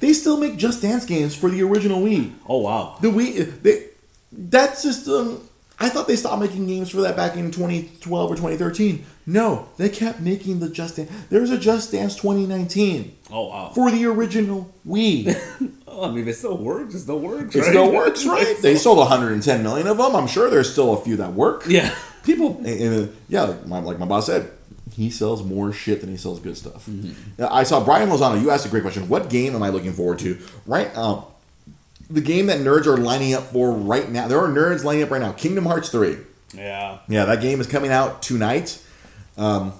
They 0.05 0.13
still 0.13 0.37
make 0.37 0.59
Just 0.59 0.83
Dance 0.83 1.07
games 1.07 1.35
for 1.35 1.49
the 1.49 1.63
original 1.63 2.03
Wii. 2.03 2.31
Oh 2.47 2.59
wow. 2.59 2.99
The 3.01 3.09
Wii, 3.09 3.63
they, 3.63 3.87
that 4.33 4.77
system. 4.77 5.49
I 5.81 5.89
thought 5.89 6.07
they 6.07 6.17
stopped 6.17 6.43
making 6.43 6.67
games 6.67 6.91
for 6.91 7.01
that 7.01 7.17
back 7.17 7.37
in 7.37 7.51
2012 7.51 8.31
or 8.31 8.35
2013. 8.35 9.03
No, 9.25 9.67
they 9.79 9.89
kept 9.89 10.21
making 10.21 10.61
the 10.61 10.69
Just 10.69 10.97
Dance. 10.97 11.11
There's 11.31 11.49
a 11.49 11.57
Just 11.57 11.91
Dance 11.91 12.17
2019 12.17 13.17
Oh 13.31 13.49
wow. 13.49 13.73
for 13.75 13.91
the 13.91 14.05
original 14.05 14.71
Wii. 14.87 15.35
Oh, 15.97 16.09
I 16.09 16.11
mean, 16.11 16.27
it 16.27 16.35
still 16.35 16.59
works. 16.59 16.93
It 16.93 17.01
still 17.01 17.21
works. 17.21 17.55
It 17.55 17.61
right? 17.61 17.69
still 17.69 17.93
works, 17.93 18.27
right? 18.27 18.57
They 18.61 18.75
sold 18.75 18.99
110 18.99 19.63
million 19.63 19.87
of 19.87 19.97
them. 19.97 20.17
I'm 20.17 20.27
sure 20.27 20.51
there's 20.51 20.73
still 20.73 20.93
a 20.93 21.01
few 21.01 21.15
that 21.19 21.35
work. 21.35 21.67
Yeah. 21.69 21.95
People, 22.25 22.57
and, 22.57 22.67
and, 22.67 23.17
yeah, 23.29 23.43
like 23.43 23.67
my, 23.69 23.79
like 23.79 23.99
my 24.01 24.07
boss 24.07 24.27
said, 24.27 24.51
he 24.95 25.11
sells 25.11 25.43
more 25.43 25.73
shit 25.73 26.01
than 26.01 26.11
he 26.11 26.17
sells 26.17 26.39
good 26.41 26.57
stuff. 26.57 26.87
Mm-hmm. 26.87 27.13
Now, 27.39 27.49
I 27.51 27.65
saw 27.65 27.85
Brian 27.85 28.09
Lozano. 28.09 28.41
You 28.41 28.51
asked 28.51 28.65
a 28.65 28.69
great 28.69 28.83
question. 28.83 29.09
What 29.09 29.29
game 29.29 29.55
am 29.55 29.63
I 29.63 29.71
looking 29.71 29.93
forward 29.93 30.21
to? 30.21 30.39
Right, 30.67 30.97
um, 30.97 31.25
the 32.09 32.21
game 32.21 32.47
that 32.47 32.61
nerds 32.61 32.87
are 32.87 32.97
lining 32.97 33.35
up 33.35 33.45
for 33.45 33.73
right 33.73 34.09
now. 34.11 34.29
There 34.29 34.39
are 34.39 34.49
nerds 34.49 34.85
lining 34.85 35.03
up 35.03 35.11
right 35.11 35.21
now. 35.21 35.33
Kingdom 35.33 35.67
Hearts 35.67 35.89
three. 35.89 36.19
Yeah. 36.55 36.99
Yeah, 37.09 37.25
that 37.25 37.41
game 37.41 37.61
is 37.61 37.67
coming 37.67 37.91
out 37.91 38.23
tonight. 38.23 38.81
Um, 39.37 39.73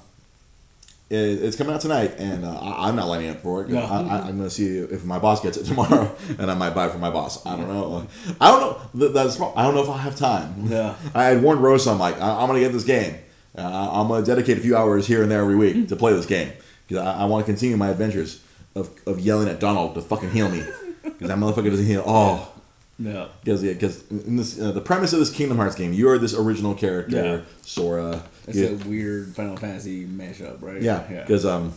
it, 1.11 1.17
it's 1.17 1.57
coming 1.57 1.75
out 1.75 1.81
tonight, 1.81 2.15
and 2.19 2.45
uh, 2.45 2.59
I, 2.59 2.89
I'm 2.89 2.97
not 2.97 3.09
lining 3.09 3.31
up 3.31 3.41
for 3.41 3.63
it. 3.63 3.69
No. 3.69 3.79
I, 3.79 4.01
I, 4.01 4.19
I'm 4.21 4.37
going 4.39 4.49
to 4.49 4.51
see 4.51 4.79
if 4.79 5.05
my 5.05 5.19
boss 5.19 5.41
gets 5.41 5.57
it 5.57 5.65
tomorrow, 5.67 6.15
and 6.39 6.51
I 6.51 6.55
might 6.55 6.71
buy 6.71 6.87
it 6.87 6.93
for 6.93 6.99
my 6.99 7.11
boss. 7.11 7.45
I 7.47 7.57
don't 7.57 7.69
know. 7.69 8.07
I 8.41 8.51
don't 8.51 8.95
know. 8.95 9.09
That's 9.09 9.41
I 9.41 9.63
don't 9.63 9.75
know 9.75 9.83
if 9.83 9.89
I'll 9.89 9.99
have 9.99 10.17
time. 10.17 10.67
Yeah. 10.67 10.97
I 11.15 11.25
had 11.25 11.43
warned 11.43 11.63
Rose. 11.63 11.87
I'm 11.87 11.99
like, 11.99 12.21
I, 12.21 12.41
I'm 12.41 12.49
going 12.49 12.61
to 12.61 12.67
get 12.67 12.73
this 12.73 12.85
game. 12.85 13.17
Uh, 13.57 13.91
I'm 13.93 14.09
going 14.09 14.23
to 14.25 14.27
dedicate 14.27 14.59
a 14.59 14.61
few 14.61 14.77
hours 14.77 15.07
here 15.07 15.23
and 15.23 15.31
there 15.31 15.41
every 15.41 15.57
week 15.57 15.89
to 15.89 15.97
play 15.97 16.13
this 16.13 16.27
game 16.27 16.53
because 16.89 17.05
I, 17.05 17.21
I 17.23 17.25
want 17.27 17.47
to 17.47 17.53
continue 17.53 17.77
my 17.77 17.89
adventures 17.91 18.43
of, 18.75 18.91
of 19.07 19.21
yelling 19.21 19.49
at 19.49 19.61
Donald 19.61 19.95
to 19.95 20.01
fucking 20.03 20.31
heal 20.31 20.49
me 20.49 20.65
because 21.05 21.29
that 21.29 21.39
motherfucker 21.39 21.71
doesn't 21.71 21.87
heal. 21.87 22.03
Oh. 22.07 22.51
Yeah. 22.99 23.27
Because 23.43 23.63
yeah, 23.63 23.73
because 23.73 24.61
uh, 24.61 24.71
the 24.73 24.81
premise 24.81 25.13
of 25.13 25.19
this 25.19 25.31
Kingdom 25.31 25.57
Hearts 25.59 25.75
game, 25.75 25.93
you 25.93 26.09
are 26.11 26.19
this 26.19 26.33
original 26.35 26.75
character, 26.75 27.17
Yeah. 27.17 27.41
Sora. 27.63 28.23
It's 28.47 28.57
You- 28.59 28.69
a 28.83 28.89
weird 28.89 29.35
Final 29.35 29.57
Fantasy 29.57 30.05
mashup, 30.07 30.61
right? 30.63 30.81
yeah, 30.83 31.03
Yeah. 31.11 31.21
because 31.23 31.45
um, 31.47 31.73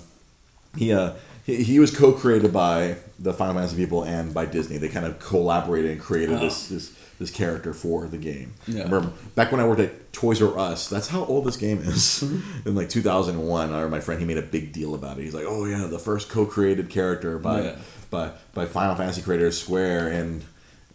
he 0.75 0.93
uh 0.93 1.11
he, 1.47 1.63
he 1.63 1.79
was 1.79 1.89
co-created 1.95 2.53
by 2.53 2.97
the 3.17 3.33
Final 3.33 3.55
Fantasy 3.55 3.75
people 3.77 4.03
and 4.03 4.31
by 4.35 4.45
Disney. 4.45 4.77
They 4.77 4.89
kind 4.89 5.05
of 5.07 5.17
collaborated 5.17 5.89
and 5.91 5.99
created 5.99 6.39
this 6.39 6.67
this 6.67 6.93
this 7.19 7.31
character 7.31 7.73
for 7.73 8.05
the 8.07 8.17
game. 8.19 8.53
Yeah. 8.67 8.81
I 8.81 8.83
remember 8.85 9.11
back 9.33 9.51
when 9.51 9.59
I 9.59 9.65
worked 9.67 9.81
at 9.81 10.13
Toys 10.13 10.39
R 10.39 10.55
Us. 10.59 10.87
That's 10.87 11.07
how 11.07 11.25
old 11.25 11.45
this 11.45 11.57
game 11.57 11.79
is. 11.79 12.21
in 12.65 12.75
like 12.75 12.89
2001, 12.89 13.61
I 13.61 13.65
remember 13.71 13.89
my 13.89 13.99
friend 14.01 14.19
he 14.21 14.27
made 14.27 14.37
a 14.37 14.43
big 14.43 14.71
deal 14.71 14.93
about 14.93 15.17
it. 15.17 15.23
He's 15.23 15.33
like, 15.33 15.45
"Oh 15.47 15.65
yeah, 15.65 15.87
the 15.87 15.97
first 15.97 16.29
co-created 16.29 16.89
character 16.91 17.39
by 17.39 17.61
Yeah. 17.63 17.75
by 18.11 18.31
by 18.53 18.65
Final 18.67 18.95
Fantasy 18.95 19.21
creators 19.23 19.59
Square 19.59 20.09
and." 20.09 20.43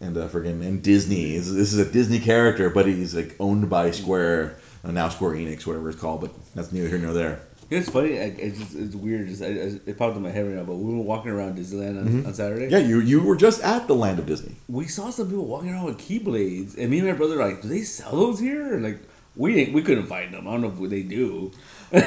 And 0.01 0.17
uh, 0.17 0.27
friggin' 0.27 0.61
and 0.67 0.83
Disney. 0.83 1.37
This 1.37 1.47
is- 1.47 1.55
this 1.55 1.71
is 1.73 1.79
a 1.79 1.89
Disney 1.89 2.19
character, 2.19 2.69
but 2.69 2.85
he's 2.87 3.15
like 3.15 3.37
owned 3.39 3.69
by 3.69 3.91
Square, 3.91 4.57
uh, 4.83 4.91
now 4.91 5.07
Square 5.07 5.35
Enix, 5.35 5.65
whatever 5.65 5.89
it's 5.89 5.99
called. 6.01 6.19
But 6.19 6.31
that's 6.53 6.73
neither 6.73 6.89
here 6.89 6.97
nor 6.97 7.13
there. 7.13 7.39
It's 7.69 7.89
funny. 7.89 8.19
I, 8.19 8.23
it's, 8.37 8.59
just, 8.59 8.75
it's 8.75 8.95
weird. 8.95 9.27
Just, 9.29 9.41
I, 9.41 9.47
I, 9.47 9.79
it 9.85 9.97
popped 9.97 10.15
in 10.15 10.21
my 10.23 10.29
head 10.31 10.45
right 10.45 10.55
now. 10.55 10.63
But 10.63 10.75
we 10.75 10.93
were 10.93 11.01
walking 11.01 11.31
around 11.31 11.57
Disneyland 11.57 11.99
on, 11.99 12.25
on 12.25 12.33
Saturday. 12.33 12.65
Mm-hmm. 12.65 12.71
Yeah, 12.73 12.79
you 12.79 12.99
you 12.99 13.21
were 13.23 13.35
just 13.35 13.61
at 13.63 13.87
the 13.87 13.95
land 13.95 14.19
of 14.19 14.25
Disney. 14.25 14.55
We 14.67 14.87
saw 14.87 15.09
some 15.09 15.27
people 15.27 15.45
walking 15.45 15.69
around 15.71 15.85
with 15.85 15.97
keyblades, 15.99 16.77
and 16.77 16.89
me 16.89 16.99
and 16.99 17.07
my 17.07 17.13
brother 17.13 17.37
were 17.37 17.45
like, 17.45 17.61
"Do 17.61 17.67
they 17.67 17.81
sell 17.81 18.11
those 18.11 18.39
here?" 18.39 18.73
And 18.73 18.83
like, 18.83 18.99
we 19.35 19.53
didn't. 19.53 19.73
We 19.73 19.81
couldn't 19.81 20.07
find 20.07 20.33
them. 20.33 20.47
I 20.47 20.51
don't 20.51 20.61
know 20.61 20.83
if 20.83 20.89
they 20.89 21.03
do. 21.03 21.51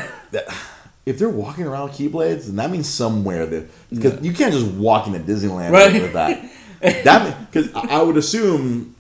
If 1.06 1.20
they're 1.20 1.28
walking 1.28 1.64
around 1.66 1.90
Keyblades, 1.90 2.46
then 2.46 2.56
that 2.56 2.68
means 2.68 2.88
somewhere 2.88 3.46
that 3.46 3.68
because 3.90 4.20
you 4.24 4.32
can't 4.32 4.52
just 4.52 4.66
walk 4.72 5.06
into 5.06 5.20
Disneyland 5.20 5.70
Right. 5.70 6.02
with 6.02 6.12
that. 6.14 6.50
That 7.04 7.48
because 7.52 7.72
I 7.74 8.02
would 8.02 8.16
assume 8.16 8.95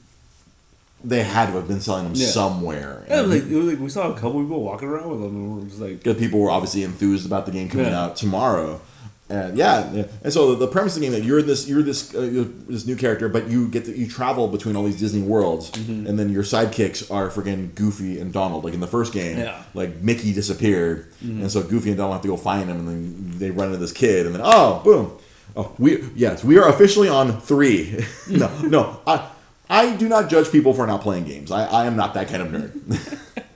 they 1.08 1.22
had 1.22 1.46
to 1.46 1.52
have 1.52 1.68
been 1.68 1.80
selling 1.80 2.04
them 2.04 2.12
Yeah. 2.14 2.26
somewhere. 2.26 3.04
Yeah, 3.08 3.20
it 3.20 3.26
was 3.28 3.30
like, 3.42 3.50
it 3.50 3.56
was 3.56 3.66
like 3.66 3.80
we 3.80 3.88
saw 3.88 4.10
a 4.10 4.14
couple 4.14 4.40
people 4.42 4.62
walking 4.62 4.88
around 4.88 5.08
with 5.10 5.20
them, 5.20 5.30
and 5.36 5.54
we 5.54 5.60
were 5.62 5.68
just 5.68 5.80
like, 5.80 6.02
because 6.02 6.16
people 6.18 6.40
were 6.40 6.50
obviously 6.50 6.82
enthused 6.82 7.24
about 7.26 7.46
the 7.46 7.52
game 7.52 7.68
coming 7.68 7.86
Yeah. 7.86 8.02
out 8.04 8.16
tomorrow. 8.16 8.80
And 9.28 9.58
yeah, 9.58 9.90
yeah. 9.92 10.04
and 10.22 10.32
so 10.32 10.54
the, 10.54 10.68
premise 10.68 10.94
of 10.94 11.00
the 11.00 11.06
game 11.08 11.12
that 11.18 11.24
you're 11.24 11.42
this 11.42 11.68
you're 11.68 11.82
this 11.82 12.14
uh, 12.14 12.20
you're 12.20 12.44
this 12.68 12.86
new 12.86 12.94
character, 12.94 13.28
but 13.28 13.48
you 13.48 13.66
get 13.66 13.84
to, 13.86 13.96
you 13.98 14.06
travel 14.08 14.46
between 14.46 14.76
all 14.76 14.84
these 14.84 15.00
Disney 15.00 15.20
worlds, 15.22 15.70
Mm-hmm. 15.72 16.06
and 16.06 16.16
then 16.16 16.28
your 16.30 16.44
sidekicks 16.44 17.10
are 17.12 17.28
freaking 17.28 17.74
Goofy 17.74 18.20
and 18.20 18.32
Donald. 18.32 18.62
Like 18.64 18.72
in 18.74 18.78
the 18.80 18.86
first 18.86 19.12
game, 19.12 19.38
Yeah. 19.38 19.46
Mm-hmm. 19.54 19.78
like 19.78 20.00
Mickey 20.00 20.32
disappeared, 20.32 21.06
and 21.22 21.50
so 21.50 21.60
Goofy 21.64 21.88
and 21.90 21.96
Donald 21.98 22.14
have 22.14 22.22
to 22.22 22.28
go 22.28 22.36
find 22.36 22.70
him, 22.70 22.78
and 22.78 22.88
then 22.88 23.38
they 23.40 23.50
run 23.50 23.66
into 23.68 23.78
this 23.78 23.90
kid, 23.92 24.26
and 24.26 24.34
then 24.36 24.42
oh 24.44 24.80
boom, 24.84 25.10
oh 25.56 25.72
we 25.76 26.04
yes 26.14 26.44
we 26.44 26.56
are 26.58 26.68
officially 26.68 27.08
on 27.08 27.40
three. 27.40 27.98
no 28.30 28.48
no 28.62 29.00
I 29.08 29.28
I 29.68 29.96
do 29.96 30.08
not 30.08 30.30
judge 30.30 30.50
people 30.52 30.72
for 30.72 30.86
not 30.86 31.00
playing 31.00 31.24
games. 31.24 31.50
I, 31.50 31.64
I 31.66 31.86
am 31.86 31.96
not 31.96 32.14
that 32.14 32.28
kind 32.28 32.42
of 32.42 32.48
nerd. 32.48 33.18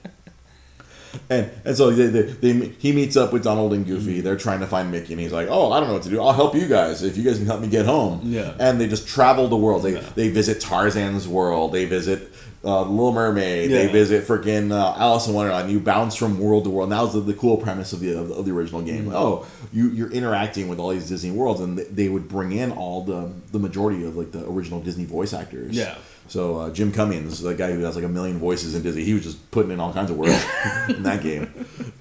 And, 1.29 1.49
and 1.65 1.77
so 1.77 1.91
they, 1.91 2.07
they, 2.07 2.21
they, 2.51 2.67
he 2.79 2.91
meets 2.93 3.15
up 3.17 3.31
with 3.33 3.43
Donald 3.43 3.73
and 3.73 3.85
Goofy. 3.85 4.15
Mm-hmm. 4.15 4.23
They're 4.23 4.37
trying 4.37 4.59
to 4.61 4.67
find 4.67 4.91
Mickey, 4.91 5.13
and 5.13 5.21
he's 5.21 5.31
like, 5.31 5.47
"Oh, 5.49 5.71
I 5.71 5.79
don't 5.79 5.87
know 5.87 5.93
what 5.95 6.03
to 6.03 6.09
do. 6.09 6.21
I'll 6.21 6.33
help 6.33 6.55
you 6.55 6.67
guys 6.67 7.03
if 7.03 7.17
you 7.17 7.23
guys 7.23 7.37
can 7.37 7.47
help 7.47 7.61
me 7.61 7.67
get 7.67 7.85
home." 7.85 8.21
Yeah. 8.23 8.53
And 8.59 8.79
they 8.79 8.87
just 8.87 9.07
travel 9.07 9.47
the 9.47 9.57
world. 9.57 9.83
They 9.83 9.93
Yeah. 9.93 10.09
they 10.15 10.29
visit 10.29 10.61
Tarzan's 10.61 11.27
world. 11.27 11.71
They 11.73 11.85
visit 11.85 12.31
uh, 12.63 12.81
Little 12.83 13.11
Mermaid. 13.11 13.71
They 13.71 13.87
visit 13.87 14.27
freaking 14.27 14.71
uh, 14.71 14.93
Alice 14.97 15.27
in 15.27 15.33
Wonderland. 15.33 15.71
You 15.71 15.79
bounce 15.79 16.15
from 16.15 16.39
world 16.39 16.65
to 16.65 16.69
world. 16.69 16.91
And 16.91 16.97
that 16.97 17.01
was 17.01 17.13
the, 17.13 17.21
the 17.21 17.33
cool 17.33 17.57
premise 17.57 17.93
of 17.93 17.99
the 17.99 18.13
of 18.13 18.29
the, 18.29 18.35
of 18.35 18.45
the 18.45 18.51
original 18.51 18.81
game. 18.81 19.05
Mm-hmm. 19.05 19.07
Like, 19.07 19.17
oh, 19.17 19.47
you 19.73 19.89
you're 19.89 20.11
interacting 20.11 20.67
with 20.67 20.79
all 20.79 20.89
these 20.89 21.09
Disney 21.09 21.31
worlds, 21.31 21.59
and 21.59 21.77
they, 21.77 21.83
they 21.85 22.09
would 22.09 22.27
bring 22.27 22.51
in 22.51 22.71
all 22.71 23.03
the 23.03 23.31
the 23.51 23.59
majority 23.59 24.05
of 24.05 24.15
like 24.15 24.31
the 24.31 24.47
original 24.47 24.79
Disney 24.79 25.05
voice 25.05 25.33
actors. 25.33 25.75
Yeah. 25.75 25.97
So 26.27 26.59
uh, 26.59 26.69
Jim 26.69 26.93
Cummings, 26.93 27.41
the 27.41 27.53
guy 27.53 27.73
who 27.73 27.81
has 27.81 27.95
like 27.95 28.05
a 28.05 28.09
million 28.09 28.37
voices 28.37 28.73
in 28.73 28.83
Disney, 28.83 29.03
he 29.03 29.13
was 29.13 29.23
just 29.23 29.51
putting 29.51 29.71
in 29.71 29.81
all 29.81 29.91
kinds 29.91 30.11
of 30.11 30.17
work 30.17 30.29
in 30.89 31.03
that 31.03 31.21
game. 31.21 31.51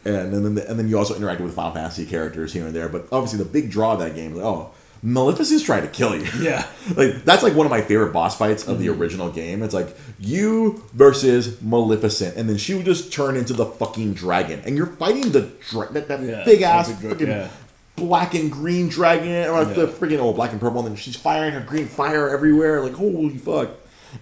and 0.05 0.33
then 0.33 0.45
and 0.45 0.79
then 0.79 0.89
you 0.89 0.99
also 0.99 1.15
interacted 1.15 1.41
with 1.41 1.55
Final 1.55 1.73
Fantasy 1.73 2.07
characters 2.07 2.53
here 2.53 2.67
and 2.67 2.75
there. 2.75 2.89
But 2.89 3.07
obviously, 3.11 3.39
the 3.39 3.51
big 3.51 3.71
draw 3.71 3.95
of 3.95 3.99
that 4.01 4.15
game 4.15 4.35
was 4.35 4.45
oh, 4.45 4.73
Maleficent's 5.03 5.65
trying 5.65 5.83
to 5.83 5.89
kill 5.89 6.15
you. 6.15 6.29
Yeah. 6.41 6.67
like 6.97 7.25
that's 7.25 7.43
like 7.43 7.55
one 7.55 7.67
of 7.67 7.71
my 7.71 7.81
favorite 7.81 8.13
boss 8.13 8.37
fights 8.37 8.67
of 8.67 8.79
the 8.79 8.89
mm-hmm. 8.89 9.01
original 9.01 9.31
game. 9.31 9.63
It's 9.63 9.75
like 9.75 9.97
you 10.19 10.85
versus 10.93 11.61
Maleficent, 11.63 12.37
and 12.37 12.49
then 12.49 12.59
she 12.59 12.75
would 12.75 12.85
just 12.85 13.13
turn 13.13 13.37
into 13.37 13.53
the 13.53 13.67
fucking 13.67 14.15
dragon, 14.15 14.61
and 14.65 14.77
you're 14.77 14.87
fighting 14.87 15.33
the 15.33 15.51
dra- 15.71 15.91
that, 15.93 16.09
that 16.09 16.23
Yeah, 16.23 16.45
big 16.45 16.63
ass 16.63 16.89
dra- 17.01 17.11
fucking 17.11 17.29
yeah. 17.29 17.49
black 17.97 18.35
and 18.35 18.53
green 18.53 18.89
dragon, 18.89 19.49
or 19.49 19.65
the 19.65 19.87
Yeah. 19.87 19.93
freaking 19.93 20.19
oh 20.19 20.33
black 20.33 20.53
and 20.53 20.61
purple, 20.61 20.81
and 20.81 20.89
then 20.89 20.97
she's 20.97 21.17
firing 21.17 21.53
her 21.53 21.61
green 21.61 21.87
fire 21.87 22.29
everywhere. 22.29 22.83
Like 22.83 22.95
holy 22.95 23.39
fuck! 23.39 23.71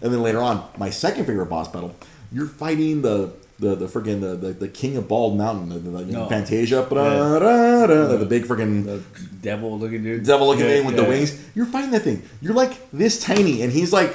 And 0.01 0.13
then 0.13 0.23
later 0.23 0.39
on, 0.41 0.69
my 0.79 0.91
second 0.91 1.25
favorite 1.25 1.47
boss 1.47 1.69
battle, 1.69 1.95
you're 2.33 2.47
fighting 2.47 3.03
the. 3.03 3.33
The, 3.61 3.75
the 3.75 3.87
freaking 3.87 4.21
the, 4.21 4.37
the, 4.37 4.53
the 4.53 4.69
king 4.69 4.97
of 4.97 5.09
Bald 5.09 5.37
Mountain 5.37 5.69
the, 5.71 5.79
the, 5.81 6.05
No. 6.13 6.29
Fantasia 6.29 6.87
the, 6.89 8.17
the 8.19 8.27
big 8.27 8.45
freaking 8.45 9.03
devil 9.43 9.77
looking 9.79 10.05
dude. 10.05 10.25
devil 10.25 10.47
looking 10.47 10.65
Yeah, 10.65 10.77
thing 10.77 10.87
with 10.87 10.97
the 10.97 11.03
wings. 11.05 11.37
You're 11.57 11.67
fighting 11.67 11.91
that 11.91 12.03
thing. 12.03 12.23
You're 12.41 12.55
like 12.55 12.89
this 12.93 13.19
tiny, 13.23 13.63
and 13.63 13.73
he's 13.73 13.93
like, 13.93 14.15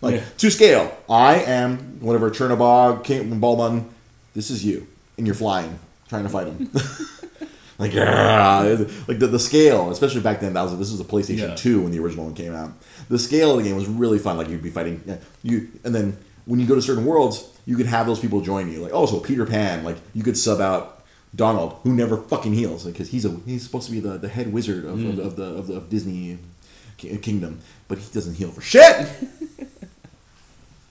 like 0.00 0.14
Yeah. 0.16 0.24
to 0.38 0.50
scale. 0.50 0.96
I 1.10 1.36
am 1.36 1.98
whatever 2.00 2.30
Chernobog, 2.30 3.02
King 3.02 3.40
Mountain 3.40 3.90
This 4.32 4.48
is 4.50 4.64
you, 4.64 4.86
and 5.18 5.26
you're 5.26 5.34
flying, 5.34 5.76
trying 6.08 6.22
to 6.22 6.28
fight 6.28 6.46
him. 6.46 6.70
like 7.78 7.92
yeah, 7.92 8.76
like 9.08 9.18
the, 9.18 9.26
the 9.26 9.40
scale, 9.40 9.90
especially 9.90 10.20
back 10.20 10.38
then. 10.40 10.52
That 10.54 10.62
was 10.62 10.78
this 10.78 10.92
was 10.92 11.00
a 11.00 11.04
PlayStation 11.04 11.48
Yeah. 11.48 11.54
Two 11.56 11.82
when 11.82 11.90
the 11.90 11.98
original 11.98 12.26
one 12.26 12.34
came 12.34 12.54
out. 12.54 12.72
The 13.08 13.18
scale 13.18 13.50
of 13.50 13.56
the 13.56 13.64
game 13.64 13.74
was 13.74 13.88
really 13.88 14.20
fun. 14.20 14.36
Like 14.36 14.48
you'd 14.48 14.62
be 14.62 14.70
fighting 14.70 15.02
you, 15.42 15.68
and 15.82 15.92
then 15.92 16.16
when 16.46 16.60
you 16.60 16.66
go 16.66 16.76
to 16.76 16.82
certain 16.82 17.04
worlds, 17.04 17.48
you 17.66 17.76
could 17.76 17.86
have 17.86 18.06
those 18.06 18.20
people 18.20 18.40
join 18.40 18.70
you. 18.72 18.80
Like 18.82 18.92
oh, 18.94 19.06
so 19.06 19.20
Peter 19.20 19.46
Pan, 19.46 19.84
like 19.84 19.96
you 20.14 20.22
could 20.22 20.36
sub 20.36 20.60
out 20.60 21.02
Donald, 21.34 21.76
who 21.82 21.92
never 21.92 22.16
fucking 22.16 22.52
heals, 22.54 22.84
because 22.84 23.10
he's 23.10 23.24
a 23.24 23.30
he's 23.46 23.62
supposed 23.62 23.86
to 23.86 23.92
be 23.92 24.00
the, 24.00 24.18
the 24.18 24.28
head 24.28 24.52
wizard 24.52 24.84
of, 24.84 25.02
of, 25.04 25.18
of 25.18 25.36
the 25.36 25.44
of 25.44 25.66
the 25.66 25.74
of 25.76 25.88
Disney 25.90 26.38
kingdom, 26.98 27.60
but 27.88 27.98
he 27.98 28.04
doesn't 28.12 28.34
heal 28.34 28.50
for 28.50 28.60
shit. 28.60 29.06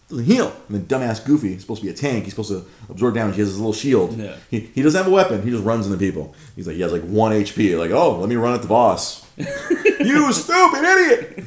doesn't 0.10 0.26
heal. 0.26 0.54
And 0.70 0.86
then 0.86 0.86
dumbass 1.02 1.26
Goofy 1.26 1.54
is 1.54 1.62
supposed 1.62 1.82
to 1.82 1.88
be 1.88 1.92
a 1.92 1.96
tank. 1.96 2.26
He's 2.26 2.34
supposed 2.34 2.50
to 2.52 2.66
absorb 2.90 3.16
damage. 3.16 3.36
He 3.36 3.42
has 3.42 3.50
his 3.50 3.58
little 3.58 3.74
shield. 3.74 4.16
Yeah. 4.18 4.36
He, 4.52 4.60
he 4.60 4.82
doesn't 4.82 4.98
have 5.02 5.12
a 5.12 5.14
weapon. 5.16 5.42
He 5.42 5.50
just 5.50 5.64
runs 5.64 5.86
into 5.88 5.98
people. 5.98 6.36
He's 6.56 6.68
like 6.68 6.76
he 6.76 6.82
has 6.82 6.92
like 6.92 7.04
one 7.04 7.32
HP. 7.32 7.78
Like 7.80 7.92
oh, 7.92 8.20
let 8.20 8.30
me 8.30 8.36
run 8.36 8.54
at 8.54 8.62
the 8.62 8.68
boss. 8.68 9.26
you 9.38 10.34
stupid 10.34 10.84
idiot. 10.84 11.44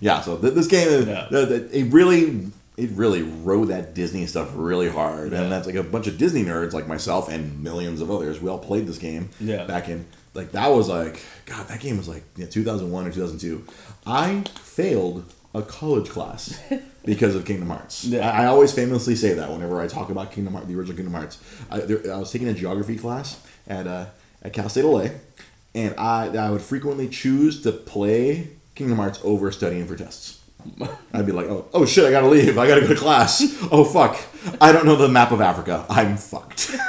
yeah. 0.00 0.20
So 0.22 0.36
th- 0.38 0.54
this 0.54 0.66
game, 0.66 0.88
is 0.88 1.06
Yeah. 1.06 1.26
th- 1.30 1.48
th- 1.48 1.70
it 1.72 1.92
really. 1.92 2.50
It 2.76 2.90
really 2.90 3.22
rode 3.22 3.66
that 3.68 3.94
Disney 3.94 4.26
stuff 4.26 4.50
really 4.54 4.88
hard, 4.88 5.30
Yeah. 5.32 5.42
and 5.42 5.52
that's 5.52 5.66
like 5.66 5.76
a 5.76 5.82
bunch 5.84 6.06
of 6.08 6.18
Disney 6.18 6.42
nerds 6.44 6.72
like 6.72 6.88
myself 6.88 7.28
and 7.28 7.62
millions 7.62 8.00
of 8.00 8.10
others. 8.10 8.40
We 8.40 8.50
all 8.50 8.58
played 8.58 8.86
this 8.88 8.98
game 8.98 9.28
Yeah. 9.40 9.64
back 9.64 9.88
in 9.88 10.06
like 10.34 10.50
that 10.52 10.68
was 10.72 10.88
like 10.88 11.20
God. 11.46 11.68
That 11.68 11.80
game 11.80 11.96
was 11.98 12.08
like 12.08 12.24
yeah, 12.36 12.46
2001 12.46 13.06
or 13.06 13.10
2002. 13.12 13.64
I 14.06 14.42
failed 14.60 15.24
a 15.54 15.62
college 15.62 16.08
class 16.08 16.60
because 17.04 17.36
of 17.36 17.44
Kingdom 17.44 17.68
Hearts. 17.68 18.04
Yeah. 18.04 18.28
I, 18.28 18.42
I 18.42 18.46
always 18.46 18.72
famously 18.72 19.14
say 19.14 19.34
that 19.34 19.48
whenever 19.52 19.80
I 19.80 19.86
talk 19.86 20.10
about 20.10 20.32
Kingdom 20.32 20.54
Hearts, 20.54 20.66
the 20.66 20.74
original 20.76 20.96
Kingdom 20.96 21.14
Hearts. 21.14 21.38
I, 21.70 21.78
there, 21.78 22.12
I 22.12 22.18
was 22.18 22.32
taking 22.32 22.48
a 22.48 22.54
geography 22.54 22.96
class 22.96 23.40
at 23.68 23.86
uh, 23.86 24.06
at 24.42 24.52
Cal 24.52 24.68
State 24.68 24.84
LA, 24.84 25.06
and 25.76 25.94
I 25.96 26.26
I 26.36 26.50
would 26.50 26.62
frequently 26.62 27.08
choose 27.08 27.62
to 27.62 27.70
play 27.70 28.48
Kingdom 28.74 28.96
Hearts 28.98 29.20
over 29.22 29.52
studying 29.52 29.86
for 29.86 29.94
tests. 29.94 30.40
I'd 31.12 31.26
be 31.26 31.32
like, 31.32 31.46
oh, 31.46 31.66
oh 31.74 31.84
shit, 31.86 32.04
I 32.04 32.10
gotta 32.10 32.28
leave. 32.28 32.58
I 32.58 32.66
gotta 32.66 32.80
go 32.80 32.88
to 32.88 32.96
class. 32.96 33.42
Oh 33.70 33.84
fuck, 33.84 34.18
I 34.60 34.72
don't 34.72 34.86
know 34.86 34.96
the 34.96 35.08
map 35.08 35.30
of 35.32 35.40
Africa. 35.40 35.84
I'm 35.88 36.16
fucked. 36.16 36.74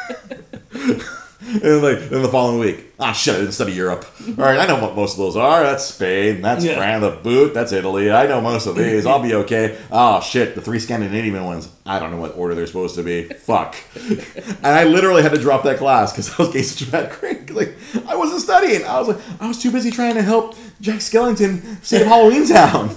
and 0.72 1.62
then, 1.62 1.82
like, 1.82 2.10
then 2.10 2.22
the 2.22 2.28
following 2.30 2.60
week, 2.60 2.94
ah 3.00 3.12
shit, 3.12 3.36
I 3.36 3.40
didn't 3.40 3.54
study 3.54 3.74
Europe. 3.74 4.06
All 4.28 4.44
right, 4.46 4.60
I 4.60 4.66
know 4.66 4.82
what 4.82 4.96
most 4.96 5.14
of 5.14 5.18
those 5.20 5.36
are. 5.36 5.62
That's 5.64 5.84
Spain. 5.86 6.42
That's 6.42 6.64
Yeah. 6.66 6.76
France. 6.78 7.02
The 7.04 7.12
boot. 7.22 7.54
That's 7.54 7.72
Italy. 7.72 8.12
I 8.12 8.26
know 8.28 8.42
most 8.42 8.66
of 8.68 8.76
these. 8.76 9.06
I'll 9.06 9.22
be 9.22 9.34
okay. 9.36 9.78
Oh 9.92 10.22
shit, 10.22 10.56
the 10.56 10.62
three 10.62 10.80
Scandinavian 10.80 11.44
ones. 11.46 11.70
I 11.86 12.00
don't 12.00 12.12
know 12.12 12.18
what 12.18 12.36
order 12.36 12.56
they're 12.56 12.66
supposed 12.68 12.96
to 12.96 13.04
be. 13.04 13.24
Fuck. 13.26 13.76
and 13.96 14.66
I 14.66 14.86
literally 14.86 15.22
had 15.22 15.34
to 15.34 15.40
drop 15.40 15.64
that 15.64 15.78
class 15.78 16.12
because 16.12 16.32
I 16.32 16.44
was 16.44 16.48
getting 16.48 16.64
such 16.64 16.88
a 16.88 16.92
bad 16.92 17.12
grade. 17.20 17.50
Like 17.52 17.76
I 18.08 18.16
wasn't 18.16 18.42
studying. 18.42 18.84
I 18.86 19.00
was 19.00 19.10
like, 19.10 19.42
I 19.42 19.48
was 19.48 19.62
too 19.62 19.72
busy 19.72 19.92
trying 19.92 20.16
to 20.16 20.24
help 20.24 20.56
Jack 20.82 21.00
Skellington 21.00 21.84
save 21.86 22.08
Halloween 22.08 22.48
Town. 22.48 22.90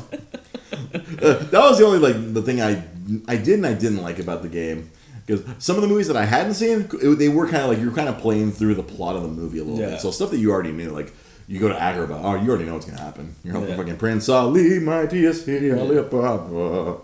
That 1.52 1.52
was 1.52 1.78
the 1.78 1.84
only 1.86 1.98
like 1.98 2.34
the 2.34 2.42
thing 2.42 2.60
I 2.60 2.82
I 3.26 3.36
did 3.36 3.54
and 3.54 3.66
I 3.66 3.74
didn't 3.74 4.02
like 4.02 4.18
about 4.18 4.42
the 4.42 4.48
game 4.48 4.90
because 5.26 5.42
some 5.58 5.76
of 5.76 5.82
the 5.82 5.88
movies 5.88 6.08
that 6.08 6.16
I 6.16 6.24
hadn't 6.24 6.54
seen 6.54 6.88
it, 7.02 7.18
they 7.18 7.28
were 7.28 7.46
kind 7.46 7.62
of 7.62 7.68
like 7.68 7.78
you 7.78 7.88
were 7.90 7.94
kind 7.96 8.08
of 8.08 8.18
playing 8.18 8.52
through 8.52 8.74
the 8.74 8.82
plot 8.82 9.16
of 9.16 9.22
the 9.22 9.28
movie 9.28 9.58
a 9.58 9.64
little 9.64 9.78
Yeah. 9.78 9.90
bit. 9.90 10.00
So 10.00 10.10
stuff 10.10 10.30
that 10.30 10.38
you 10.38 10.50
already 10.50 10.72
knew, 10.72 10.90
like 10.90 11.12
you 11.46 11.58
go 11.60 11.68
to 11.68 11.74
Agrabah, 11.74 12.20
oh 12.22 12.34
you 12.42 12.48
already 12.48 12.64
know 12.64 12.74
what's 12.74 12.86
gonna 12.86 13.00
happen. 13.00 13.34
You're 13.44 13.52
helping 13.52 13.70
Yeah. 13.70 13.76
fucking 13.76 13.96
Prince 13.96 14.28
Ali, 14.28 14.78
my 14.80 15.06
TSC, 15.06 15.70
Ali 15.78 15.96
Ababwa. 15.96 17.00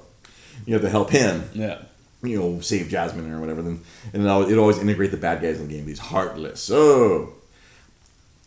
You 0.66 0.73
have 0.75 0.83
to 0.83 0.90
help 0.90 1.11
him 1.11 1.42
Yeah. 1.55 1.79
you 2.23 2.38
know, 2.38 2.61
save 2.61 2.88
Jasmine 2.88 3.31
or 3.33 3.40
whatever. 3.40 3.61
Then 3.62 3.81
and 4.12 4.23
it 4.25 4.59
always 4.59 4.79
integrate 4.79 5.11
the 5.11 5.16
bad 5.18 5.42
guys 5.42 5.61
in 5.61 5.68
the 5.68 5.75
game. 5.75 5.85
These 5.87 5.99
heartless. 5.99 6.70
Oh, 6.70 7.33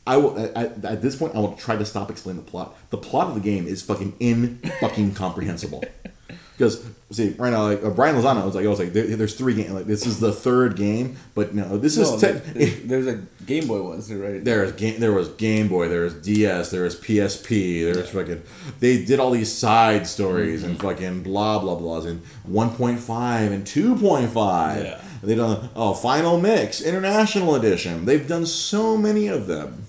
I 0.07 0.17
will 0.17 0.39
at, 0.55 0.83
at 0.83 1.01
this 1.01 1.15
point. 1.15 1.35
I 1.35 1.39
will 1.39 1.55
try 1.55 1.75
to 1.75 1.85
stop 1.85 2.09
explaining 2.09 2.43
the 2.43 2.49
plot. 2.49 2.75
The 2.89 2.97
plot 2.97 3.27
of 3.27 3.35
the 3.35 3.41
game 3.41 3.67
is 3.67 3.81
fucking 3.81 4.15
in 4.19 4.57
fucking 4.79 5.13
comprehensible. 5.13 5.83
Because 6.57 6.83
see, 7.11 7.35
right 7.37 7.51
now, 7.51 7.65
like 7.65 7.83
uh, 7.83 7.91
Brian 7.91 8.15
Lozano 8.15 8.43
was 8.43 8.55
like, 8.55 8.65
I 8.65 8.67
was 8.67 8.79
like, 8.79 8.91
there, 8.91 9.05
there's 9.15 9.35
three 9.35 9.53
games. 9.53 9.69
Like 9.69 9.85
this 9.85 10.07
is 10.07 10.19
the 10.19 10.31
third 10.31 10.75
game, 10.75 11.15
but 11.35 11.53
no, 11.53 11.77
this 11.77 11.97
is 11.97 12.09
te- 12.19 12.31
there's, 12.31 12.81
there's 12.81 13.07
a 13.07 13.21
Game 13.45 13.67
Boy 13.67 13.83
ones, 13.83 14.07
too, 14.07 14.21
right? 14.21 14.43
There's 14.43 14.71
game. 14.71 14.99
There 14.99 15.13
was 15.13 15.29
Game 15.29 15.67
Boy. 15.67 15.87
There 15.87 16.01
was 16.01 16.15
DS. 16.15 16.71
There 16.71 16.81
was 16.81 16.99
PSP. 16.99 17.83
There 17.83 18.01
was 18.01 18.09
fucking. 18.09 18.41
They 18.79 19.05
did 19.05 19.19
all 19.19 19.29
these 19.29 19.53
side 19.53 20.07
stories 20.07 20.63
and 20.63 20.79
fucking 20.79 21.21
blah 21.21 21.59
blah 21.59 21.77
blahs 21.77 22.07
and 22.07 22.23
1.5 22.49 23.51
and 23.51 23.63
2.5. 23.63 24.83
Yeah. 24.83 25.01
They 25.21 25.35
done 25.35 25.69
oh 25.75 25.93
Final 25.93 26.41
Mix 26.41 26.81
International 26.81 27.53
Edition. 27.53 28.05
They've 28.05 28.27
done 28.27 28.47
so 28.47 28.97
many 28.97 29.27
of 29.27 29.45
them. 29.45 29.85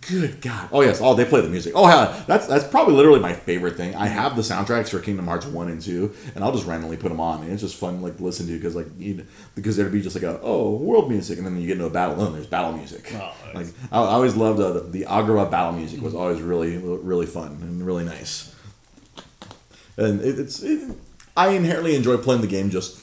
Good 0.00 0.40
God! 0.40 0.68
Oh 0.70 0.80
yes, 0.80 1.00
oh 1.02 1.14
they 1.14 1.24
play 1.24 1.40
the 1.40 1.48
music. 1.48 1.72
Oh 1.74 1.88
yeah, 1.88 2.22
that's 2.28 2.46
that's 2.46 2.62
probably 2.62 2.94
literally 2.94 3.18
my 3.18 3.32
favorite 3.32 3.76
thing. 3.76 3.96
I 3.96 4.06
have 4.06 4.36
the 4.36 4.42
soundtracks 4.42 4.90
for 4.90 5.00
Kingdom 5.00 5.26
Hearts 5.26 5.44
one 5.44 5.68
and 5.68 5.82
two, 5.82 6.14
and 6.36 6.44
I'll 6.44 6.52
just 6.52 6.66
randomly 6.66 6.96
put 6.96 7.08
them 7.08 7.18
on, 7.18 7.42
and 7.42 7.52
it's 7.52 7.62
just 7.62 7.74
fun 7.74 8.00
like 8.00 8.16
to 8.18 8.22
listen 8.22 8.46
to 8.46 8.52
because 8.52 8.76
like 8.76 8.86
you 8.96 9.26
because 9.56 9.76
there'd 9.76 9.90
be 9.90 10.00
just 10.00 10.14
like 10.14 10.22
a 10.22 10.38
oh 10.40 10.76
world 10.76 11.10
music, 11.10 11.36
and 11.36 11.44
then 11.44 11.56
you 11.60 11.66
get 11.66 11.72
into 11.72 11.86
a 11.86 11.90
battle, 11.90 12.24
and 12.24 12.32
there's 12.32 12.46
battle 12.46 12.74
music. 12.74 13.12
Oh, 13.12 13.34
like 13.54 13.66
I, 13.90 13.98
I 13.98 14.12
always 14.12 14.36
loved 14.36 14.60
uh, 14.60 14.70
the 14.70 14.80
the 14.82 15.02
Agrabah 15.02 15.50
battle 15.50 15.72
music 15.72 16.00
was 16.00 16.14
always 16.14 16.40
really 16.40 16.76
really 16.76 17.26
fun 17.26 17.58
and 17.62 17.84
really 17.84 18.04
nice. 18.04 18.54
And 19.96 20.20
it, 20.20 20.38
it's 20.38 20.62
it, 20.62 20.94
I 21.36 21.48
inherently 21.48 21.96
enjoy 21.96 22.18
playing 22.18 22.42
the 22.42 22.46
game 22.46 22.70
just 22.70 22.98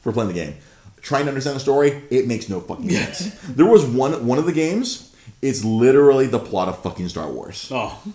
for 0.00 0.12
playing 0.12 0.28
the 0.28 0.34
game. 0.34 0.56
Trying 1.00 1.26
to 1.26 1.28
understand 1.28 1.54
the 1.54 1.60
story, 1.60 2.02
it 2.10 2.26
makes 2.26 2.48
no 2.48 2.58
fucking 2.58 2.90
sense. 2.90 3.38
there 3.42 3.66
was 3.66 3.84
one 3.86 4.26
one 4.26 4.38
of 4.38 4.46
the 4.46 4.52
games. 4.52 5.14
It's 5.42 5.64
literally 5.64 6.26
the 6.26 6.38
plot 6.38 6.68
of 6.68 6.82
fucking 6.82 7.08
Star 7.08 7.30
Wars. 7.30 7.70
Oh. 7.72 8.00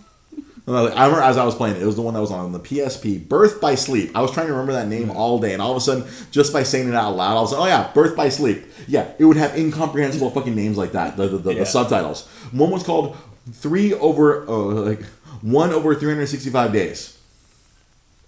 I 0.65 0.71
remember 0.85 1.19
as 1.21 1.35
I 1.35 1.43
was 1.43 1.55
playing 1.55 1.75
it, 1.75 1.81
it 1.81 1.85
was 1.85 1.97
the 1.97 2.01
one 2.01 2.13
that 2.13 2.21
was 2.21 2.31
on 2.31 2.53
the 2.53 2.59
PSP, 2.59 3.27
Birth 3.27 3.59
by 3.59 3.75
Sleep. 3.75 4.11
I 4.15 4.21
was 4.21 4.31
trying 4.31 4.47
to 4.47 4.53
remember 4.53 4.71
that 4.71 4.87
name 4.87 5.11
all 5.11 5.37
day, 5.37 5.51
and 5.51 5.61
all 5.61 5.71
of 5.71 5.77
a 5.77 5.81
sudden, 5.81 6.05
just 6.31 6.53
by 6.53 6.63
saying 6.63 6.87
it 6.87 6.95
out 6.95 7.17
loud, 7.17 7.37
I 7.37 7.41
was 7.41 7.51
like, 7.51 7.61
oh 7.61 7.65
yeah, 7.65 7.91
Birth 7.93 8.15
by 8.15 8.29
Sleep. 8.29 8.63
Yeah, 8.87 9.11
it 9.19 9.25
would 9.25 9.35
have 9.35 9.57
incomprehensible 9.57 10.29
fucking 10.31 10.55
names 10.55 10.77
like 10.77 10.93
that, 10.93 11.17
the, 11.17 11.27
the, 11.27 11.37
the, 11.37 11.53
Yeah. 11.53 11.59
the 11.59 11.65
subtitles. 11.65 12.25
One 12.53 12.69
was 12.71 12.83
called 12.83 13.17
Three 13.51 13.93
Over, 13.93 14.47
uh, 14.47 14.53
like, 14.53 15.03
One 15.41 15.71
Over 15.73 15.95
365 15.95 16.71
Days. 16.71 17.19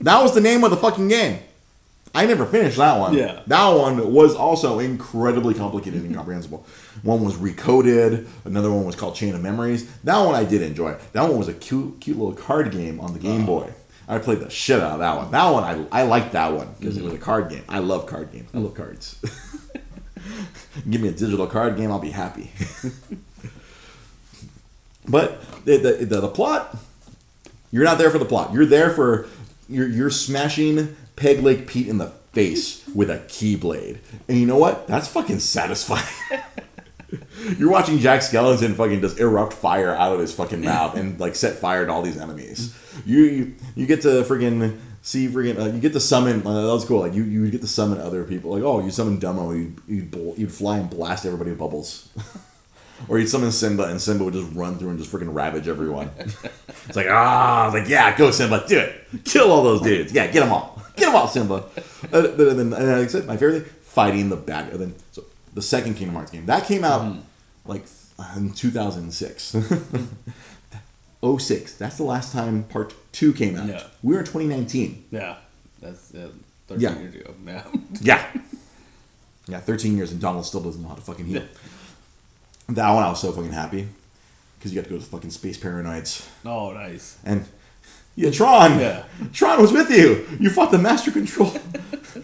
That 0.02 0.22
was 0.22 0.34
the 0.34 0.42
name 0.42 0.66
of 0.66 0.72
the 0.72 0.78
fucking 0.78 1.08
game. 1.08 1.40
I 2.16 2.26
never 2.26 2.46
finished 2.46 2.78
that 2.78 2.98
one. 2.98 3.14
Yeah. 3.14 3.42
That 3.46 3.68
one 3.70 4.14
was 4.14 4.36
also 4.36 4.80
incredibly 4.80 5.54
complicated 5.54 6.00
and 6.00 6.12
incomprehensible. 6.12 6.66
One 7.04 7.24
was 7.24 7.36
recoded. 7.36 8.28
Another 8.46 8.72
one 8.72 8.86
was 8.86 8.96
called 8.96 9.16
Chain 9.16 9.36
of 9.36 9.42
Memories. 9.42 9.92
That 10.04 10.18
one 10.20 10.34
I 10.34 10.46
did 10.46 10.62
enjoy. 10.62 10.96
That 11.12 11.24
one 11.24 11.38
was 11.38 11.50
a 11.50 11.54
cute, 11.54 12.00
cute 12.00 12.18
little 12.18 12.34
card 12.34 12.72
game 12.72 13.02
on 13.02 13.14
the 13.14 13.20
Game 13.20 13.42
uh-huh. 13.42 13.46
Boy. 13.46 13.74
I 14.08 14.20
played 14.20 14.40
the 14.40 14.50
shit 14.50 14.80
out 14.80 14.94
of 14.94 15.00
that 15.00 15.18
one. 15.18 15.32
That 15.32 15.50
one 15.50 15.64
I, 15.64 16.02
I 16.02 16.04
liked 16.04 16.32
that 16.34 16.54
one 16.54 16.74
because 16.80 16.96
it 16.96 17.04
was 17.04 17.14
a 17.14 17.16
mm-hmm. 17.16 17.26
card 17.26 17.50
game. 17.50 17.64
I 17.68 17.80
love 17.80 18.06
card 18.06 18.32
games. 18.32 18.50
I 18.54 18.60
love 18.60 18.76
cards. 18.76 19.20
Give 20.90 21.02
me 21.02 21.10
a 21.10 21.12
digital 21.12 21.48
card 21.48 21.76
game, 21.76 21.92
I'll 21.92 22.00
be 22.00 22.12
happy. 22.12 22.52
but 25.08 25.42
the, 25.66 25.78
the, 25.78 26.06
the, 26.06 26.22
the 26.22 26.28
plot, 26.28 26.78
you're 27.72 27.84
not 27.84 27.98
there 27.98 28.10
for 28.10 28.20
the 28.20 28.26
plot. 28.26 28.54
You're 28.54 28.66
there 28.66 28.90
for 28.92 29.28
you're 29.68 29.88
you're 29.88 30.10
smashing 30.12 30.96
Peg 31.16 31.42
Leg 31.42 31.68
Pete 31.68 31.88
in 31.88 31.98
the 31.98 32.08
face 32.34 32.86
with 32.94 33.10
a 33.10 33.20
keyblade. 33.20 33.98
And 34.28 34.38
you 34.38 34.46
know 34.46 34.58
what? 34.58 34.88
That's 34.88 35.08
fucking 35.08 35.40
satisfying. 35.40 36.04
You're 37.58 37.72
watching 37.72 38.00
Jack 38.00 38.22
Skellington 38.22 38.76
fucking 38.76 39.02
just 39.02 39.20
erupt 39.20 39.54
fire 39.54 39.94
out 39.96 40.14
of 40.14 40.20
his 40.20 40.34
fucking 40.34 40.62
mouth 40.62 40.96
and 40.96 41.20
like 41.20 41.36
set 41.36 41.56
fire 41.56 41.86
to 41.86 41.92
all 41.92 42.02
these 42.02 42.18
enemies. 42.18 42.76
You 43.06 43.20
you, 43.24 43.56
you 43.76 43.86
get 43.86 44.02
to 44.02 44.24
freaking 44.24 44.78
see 45.06 45.28
freaking 45.28 45.60
uh, 45.60 45.72
you 45.72 45.80
get 45.80 45.94
to 45.94 46.00
summon 46.00 46.46
uh, 46.46 46.62
that 46.62 46.68
was 46.68 46.84
cool 46.84 47.00
like 47.02 47.14
you 47.14 47.24
you 47.24 47.50
get 47.52 47.62
to 47.62 47.68
summon 47.68 48.00
other 48.00 48.24
people 48.24 48.50
like 48.50 48.64
oh 48.64 48.84
you 48.84 48.90
summon 48.90 49.20
Dumbo 49.20 49.56
you'd 49.56 49.80
you'd, 49.88 50.38
you'd 50.40 50.52
fly 50.52 50.80
and 50.80 50.90
blast 50.90 51.28
everybody 51.28 51.52
with 51.52 51.60
bubbles 51.60 52.10
or 53.08 53.20
you'd 53.20 53.30
summon 53.30 53.52
Simba 53.52 53.84
and 53.84 54.02
Simba 54.02 54.24
would 54.24 54.34
just 54.34 54.52
run 54.56 54.80
through 54.80 54.90
and 54.90 54.98
just 54.98 55.12
freaking 55.12 55.32
ravage 55.32 55.68
everyone 55.68 56.10
it's 56.18 56.96
like 56.96 57.06
ah 57.08 57.70
like 57.72 57.88
yeah 57.88 58.18
go 58.18 58.32
Simba 58.32 58.66
do 58.68 58.80
it 58.80 59.06
kill 59.26 59.52
all 59.52 59.62
those 59.62 59.82
dudes 59.82 60.12
yeah 60.12 60.26
get 60.26 60.40
them 60.40 60.52
all 60.52 60.75
get 60.96 61.06
them 61.08 61.16
all 61.16 61.28
Simba 61.28 61.56
Uh, 61.56 62.22
but 62.22 62.38
then 62.38 62.60
and 62.60 62.72
like 62.72 62.82
I 62.84 63.08
said 63.08 63.26
my 63.26 63.38
favorite 63.38 63.62
thing 63.64 63.72
fighting 63.82 64.30
the 64.30 64.36
bad 64.36 64.70
and 64.72 64.80
then 64.80 64.96
so 65.12 65.24
the 65.54 65.62
second 65.62 65.96
Kingdom 65.96 66.16
Hearts 66.16 66.32
game 66.32 66.46
that 66.48 66.66
came 66.66 66.84
out 66.84 67.16
like 67.66 67.86
in 68.36 68.52
2006 68.54 69.56
06 71.40 71.76
that's 71.76 71.98
the 71.98 72.04
last 72.04 72.32
time 72.34 72.64
part 72.64 72.94
2 73.14 73.34
came 73.34 73.56
out 73.58 73.68
Yeah. 73.68 73.84
we 74.04 74.14
were 74.14 74.20
in 74.20 74.26
2019 74.26 75.06
Yeah, 75.12 75.36
that's 75.82 76.14
uh, 76.14 76.30
13 76.68 76.82
Yeah. 76.82 77.00
years 77.00 77.16
ago. 77.16 77.34
Yeah. 77.46 77.64
yeah. 78.02 78.28
Yeah, 79.48 79.60
13 79.60 79.96
years 79.98 80.12
and 80.12 80.20
Donald 80.20 80.46
still 80.46 80.62
doesn't 80.62 80.82
know 80.82 80.88
how 80.90 80.96
to 80.96 81.02
fucking 81.02 81.26
heal. 81.26 81.44
That 82.70 82.90
one 82.92 83.04
I 83.04 83.10
was 83.10 83.22
so 83.22 83.32
fucking 83.32 83.52
happy. 83.52 83.88
Because 84.58 84.74
you 84.74 84.82
got 84.82 84.88
to 84.88 84.94
go 84.96 85.00
to 85.00 85.06
fucking 85.06 85.30
Space 85.30 85.58
Paranoids. 85.60 86.28
oh, 86.44 86.72
nice. 86.74 87.18
And, 87.24 87.46
yeah, 88.16 88.32
Tron! 88.32 88.80
Yeah. 88.80 89.04
Tron 89.34 89.62
was 89.62 89.72
with 89.72 89.90
you! 89.90 90.26
You 90.40 90.50
fought 90.50 90.72
the 90.72 90.78
Master 90.78 91.12
Control! 91.12 91.54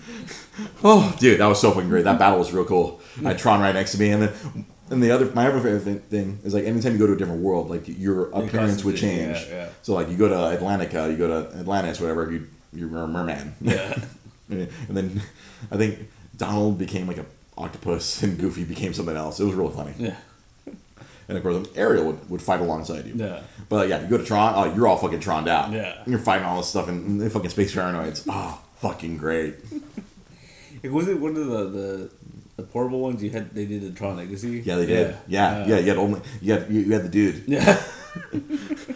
oh, 0.84 1.16
dude, 1.20 1.40
that 1.40 1.48
was 1.48 1.60
so 1.62 1.72
fucking 1.72 1.90
great. 1.90 2.04
That 2.04 2.20
battle 2.20 2.40
was 2.40 2.52
real 2.52 2.66
cool. 2.66 3.02
I 3.20 3.30
had 3.30 3.40
Tron 3.40 3.62
right 3.62 3.74
next 3.74 3.94
to 3.94 4.00
me. 4.00 4.12
And 4.12 4.24
then, 4.24 4.66
and 4.90 5.02
the 5.04 5.12
other, 5.12 5.26
my 5.34 5.48
other 5.48 5.60
favorite 5.60 5.82
thing- 5.84 6.00
thing 6.02 6.40
is 6.44 6.54
like 6.54 6.66
anytime 6.66 6.94
you 6.94 7.00
go 7.00 7.08
to 7.08 7.14
a 7.14 7.18
different 7.18 7.42
world, 7.42 7.70
like 7.70 7.84
your 7.88 8.30
appearance 8.32 8.84
would 8.84 8.98
change. 8.98 9.38
yeah, 9.48 9.56
yeah. 9.56 9.70
So, 9.82 9.94
like, 9.94 10.10
you 10.10 10.18
go 10.18 10.28
to 10.28 10.36
Atlantica, 10.58 11.10
you 11.10 11.18
go 11.18 11.28
to 11.28 11.58
Atlantis, 11.58 12.00
whatever, 12.00 12.32
you, 12.32 12.48
you're 12.74 12.90
a 12.98 13.08
merman. 13.08 13.56
Yeah. 13.62 13.98
and 14.50 14.70
then 14.90 15.22
I 15.72 15.78
think 15.78 16.10
Donald 16.36 16.78
became 16.78 17.08
like 17.08 17.18
a 17.18 17.26
octopus 17.58 18.24
and 18.24 18.38
Goofy 18.40 18.64
became 18.64 18.94
something 18.94 19.16
else. 19.16 19.40
It 19.40 19.46
was 19.46 19.54
really 19.56 19.74
funny. 19.74 19.94
yeah. 19.98 20.16
And 21.36 21.38
of 21.38 21.44
course, 21.44 21.68
Ariel 21.76 22.06
would, 22.06 22.30
would 22.30 22.42
fight 22.42 22.60
alongside 22.60 23.06
you. 23.06 23.14
Yeah. 23.16 23.42
But 23.70 23.88
yeah, 23.90 24.02
you 24.02 24.08
go 24.08 24.18
to 24.18 24.24
Tron, 24.24 24.54
oh, 24.56 24.76
you're 24.76 24.88
all 24.88 24.98
fucking 24.98 25.20
Troned 25.20 25.48
out. 25.48 25.72
Yeah. 25.72 26.02
And 26.04 26.08
you're 26.08 26.20
fighting 26.20 26.46
all 26.46 26.58
this 26.58 26.68
stuff 26.68 26.88
and, 26.88 27.22
and 27.22 27.32
fucking 27.32 27.50
space 27.50 27.74
paranoids. 27.74 28.26
Oh, 28.30 28.62
fucking 28.78 29.18
great. 29.18 29.56
It 30.84 30.92
was 30.92 31.08
it 31.08 31.20
one 31.20 31.38
of 31.38 31.46
the, 31.46 31.70
the 31.70 32.12
the 32.56 32.64
portable 32.64 33.02
ones 33.02 33.22
you 33.22 33.30
had? 33.30 33.54
They 33.54 33.66
did 33.68 33.84
the 33.84 33.92
Tron 33.92 34.18
Legacy. 34.18 34.64
Yeah, 34.66 34.78
they 34.78 34.88
did. 34.88 35.16
Yeah, 35.28 35.68
yeah. 35.68 35.78
you 35.78 35.90
had 35.90 35.98
only 35.98 36.22
you 36.42 36.54
had 36.54 36.72
you, 36.72 36.82
you 36.82 36.92
had 36.94 37.04
the 37.04 37.10
dude, 37.10 37.44
Yeah. 37.46 37.80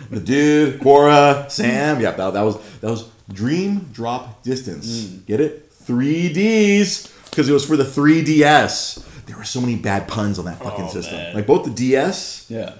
the 0.10 0.20
dude, 0.20 0.80
Quorra, 0.80 1.46
Sam. 1.50 2.02
Yeah, 2.02 2.12
that, 2.12 2.34
that 2.34 2.42
was 2.42 2.58
that 2.80 2.90
was 2.90 3.08
Dream 3.32 3.90
Drop 3.94 4.42
Distance. 4.42 5.06
Mm. 5.06 5.26
Get 5.28 5.42
it? 5.42 5.72
Three 5.72 6.34
Ds 6.34 7.14
because 7.36 7.50
it 7.50 7.54
was 7.54 7.66
for 7.66 7.76
the 7.76 7.84
3DS. 7.84 9.15
There 9.26 9.38
were 9.38 9.44
so 9.44 9.60
many 9.62 9.76
bad 9.76 10.08
puns 10.08 10.38
on 10.40 10.46
that 10.46 10.60
fucking 10.60 10.86
Oh, 10.86 10.90
system. 10.90 11.16
man. 11.18 11.34
Like 11.36 11.48
both 11.48 11.66
the 11.66 11.72
DS 11.72 12.46
yeah. 12.50 12.74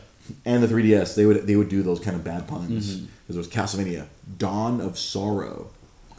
and 0.46 0.62
the 0.64 0.68
3DS, 0.68 1.16
they 1.16 1.26
would 1.26 1.48
they 1.48 1.56
would 1.56 1.70
do 1.70 1.82
those 1.84 2.00
kind 2.00 2.16
of 2.16 2.24
bad 2.24 2.48
puns. 2.48 2.96
Mm-hmm. 2.98 3.06
Because 3.28 3.36
it 3.36 3.40
was 3.40 3.48
Castlevania, 3.48 4.06
Dawn 4.38 4.80
of 4.82 4.98
Sorrow, 5.00 5.70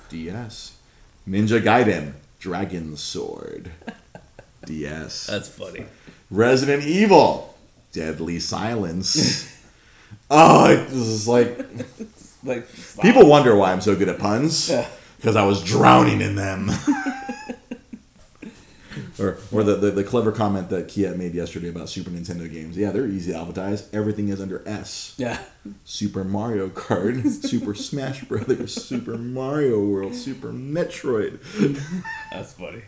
DS, 0.09 0.77
Ninja 1.29 1.63
Gaiden, 1.63 2.15
Dragon 2.41 2.97
Sword, 2.97 3.71
DS, 4.67 5.27
That's 5.29 5.49
funny. 5.49 5.87
Resident 6.31 6.83
Evil, 6.85 7.55
Deadly 7.93 8.41
Silence. 8.41 9.49
oh, 10.31 10.69
it 10.71 10.91
was 10.91 11.29
like 11.29 11.59
Like 12.43 12.67
stop. 12.69 13.05
people 13.05 13.27
wonder 13.29 13.55
why 13.57 13.73
I'm 13.73 13.81
so 13.81 13.95
good 13.97 14.09
at 14.09 14.19
puns 14.19 14.69
Yeah. 14.71 14.87
because 15.19 15.37
I 15.37 15.45
was 15.45 15.63
drowning 15.65 16.21
in 16.21 16.35
them. 16.37 16.71
Or 19.19 19.39
or 19.51 19.63
the, 19.63 19.77
the, 19.77 19.91
the 19.91 20.05
clever 20.05 20.31
comment 20.31 20.69
that 20.71 20.89
Kiet 20.89 21.17
made 21.17 21.35
yesterday 21.35 21.69
about 21.69 21.89
Super 21.89 22.11
Nintendo 22.11 22.51
games. 22.51 22.77
Yeah, 22.77 22.91
they're 22.91 23.07
easy 23.07 23.33
to 23.33 23.39
advertise. 23.39 23.89
Everything 23.93 24.29
is 24.29 24.41
under 24.41 24.67
S. 24.69 25.15
Yeah. 25.17 25.39
Super 25.85 26.23
Mario 26.23 26.69
Kart, 26.69 27.27
Super 27.47 27.75
Smash 27.75 28.25
Brothers, 28.25 28.75
Super 28.75 29.17
Mario 29.17 29.81
World, 29.81 30.15
Super 30.15 30.53
Metroid. 30.53 31.39
That's 32.31 32.53
funny. 32.53 32.83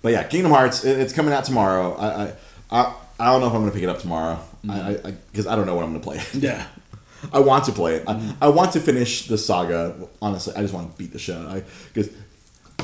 But 0.00 0.12
yeah, 0.12 0.22
Kingdom 0.24 0.52
Hearts, 0.52 0.84
it, 0.84 0.98
it's 0.98 1.12
coming 1.12 1.34
out 1.34 1.44
tomorrow. 1.44 1.94
I, 1.96 2.24
I 2.24 2.32
I 2.70 2.94
I 3.20 3.26
don't 3.26 3.40
know 3.40 3.48
if 3.48 3.54
I'm 3.54 3.60
gonna 3.60 3.72
pick 3.72 3.82
it 3.82 3.88
up 3.88 4.00
tomorrow. 4.00 4.38
Mm-hmm. 4.64 5.06
I 5.06 5.14
because 5.30 5.46
I, 5.46 5.52
I 5.52 5.56
don't 5.56 5.66
know 5.66 5.74
when 5.76 5.84
I'm 5.84 5.92
gonna 5.92 6.02
play 6.02 6.18
it. 6.18 6.34
Yeah. 6.34 6.66
I 7.32 7.40
want 7.40 7.64
to 7.64 7.72
play 7.72 7.96
it. 7.96 8.04
I, 8.06 8.14
mm-hmm. 8.14 8.30
I 8.42 8.48
want 8.48 8.72
to 8.72 8.80
finish 8.80 9.28
the 9.28 9.38
saga. 9.38 9.96
Honestly, 10.20 10.54
I 10.56 10.60
just 10.60 10.74
want 10.74 10.92
to 10.92 10.98
beat 10.98 11.12
the 11.12 11.18
shit 11.18 11.36
out. 11.36 11.62
Because 11.92 12.10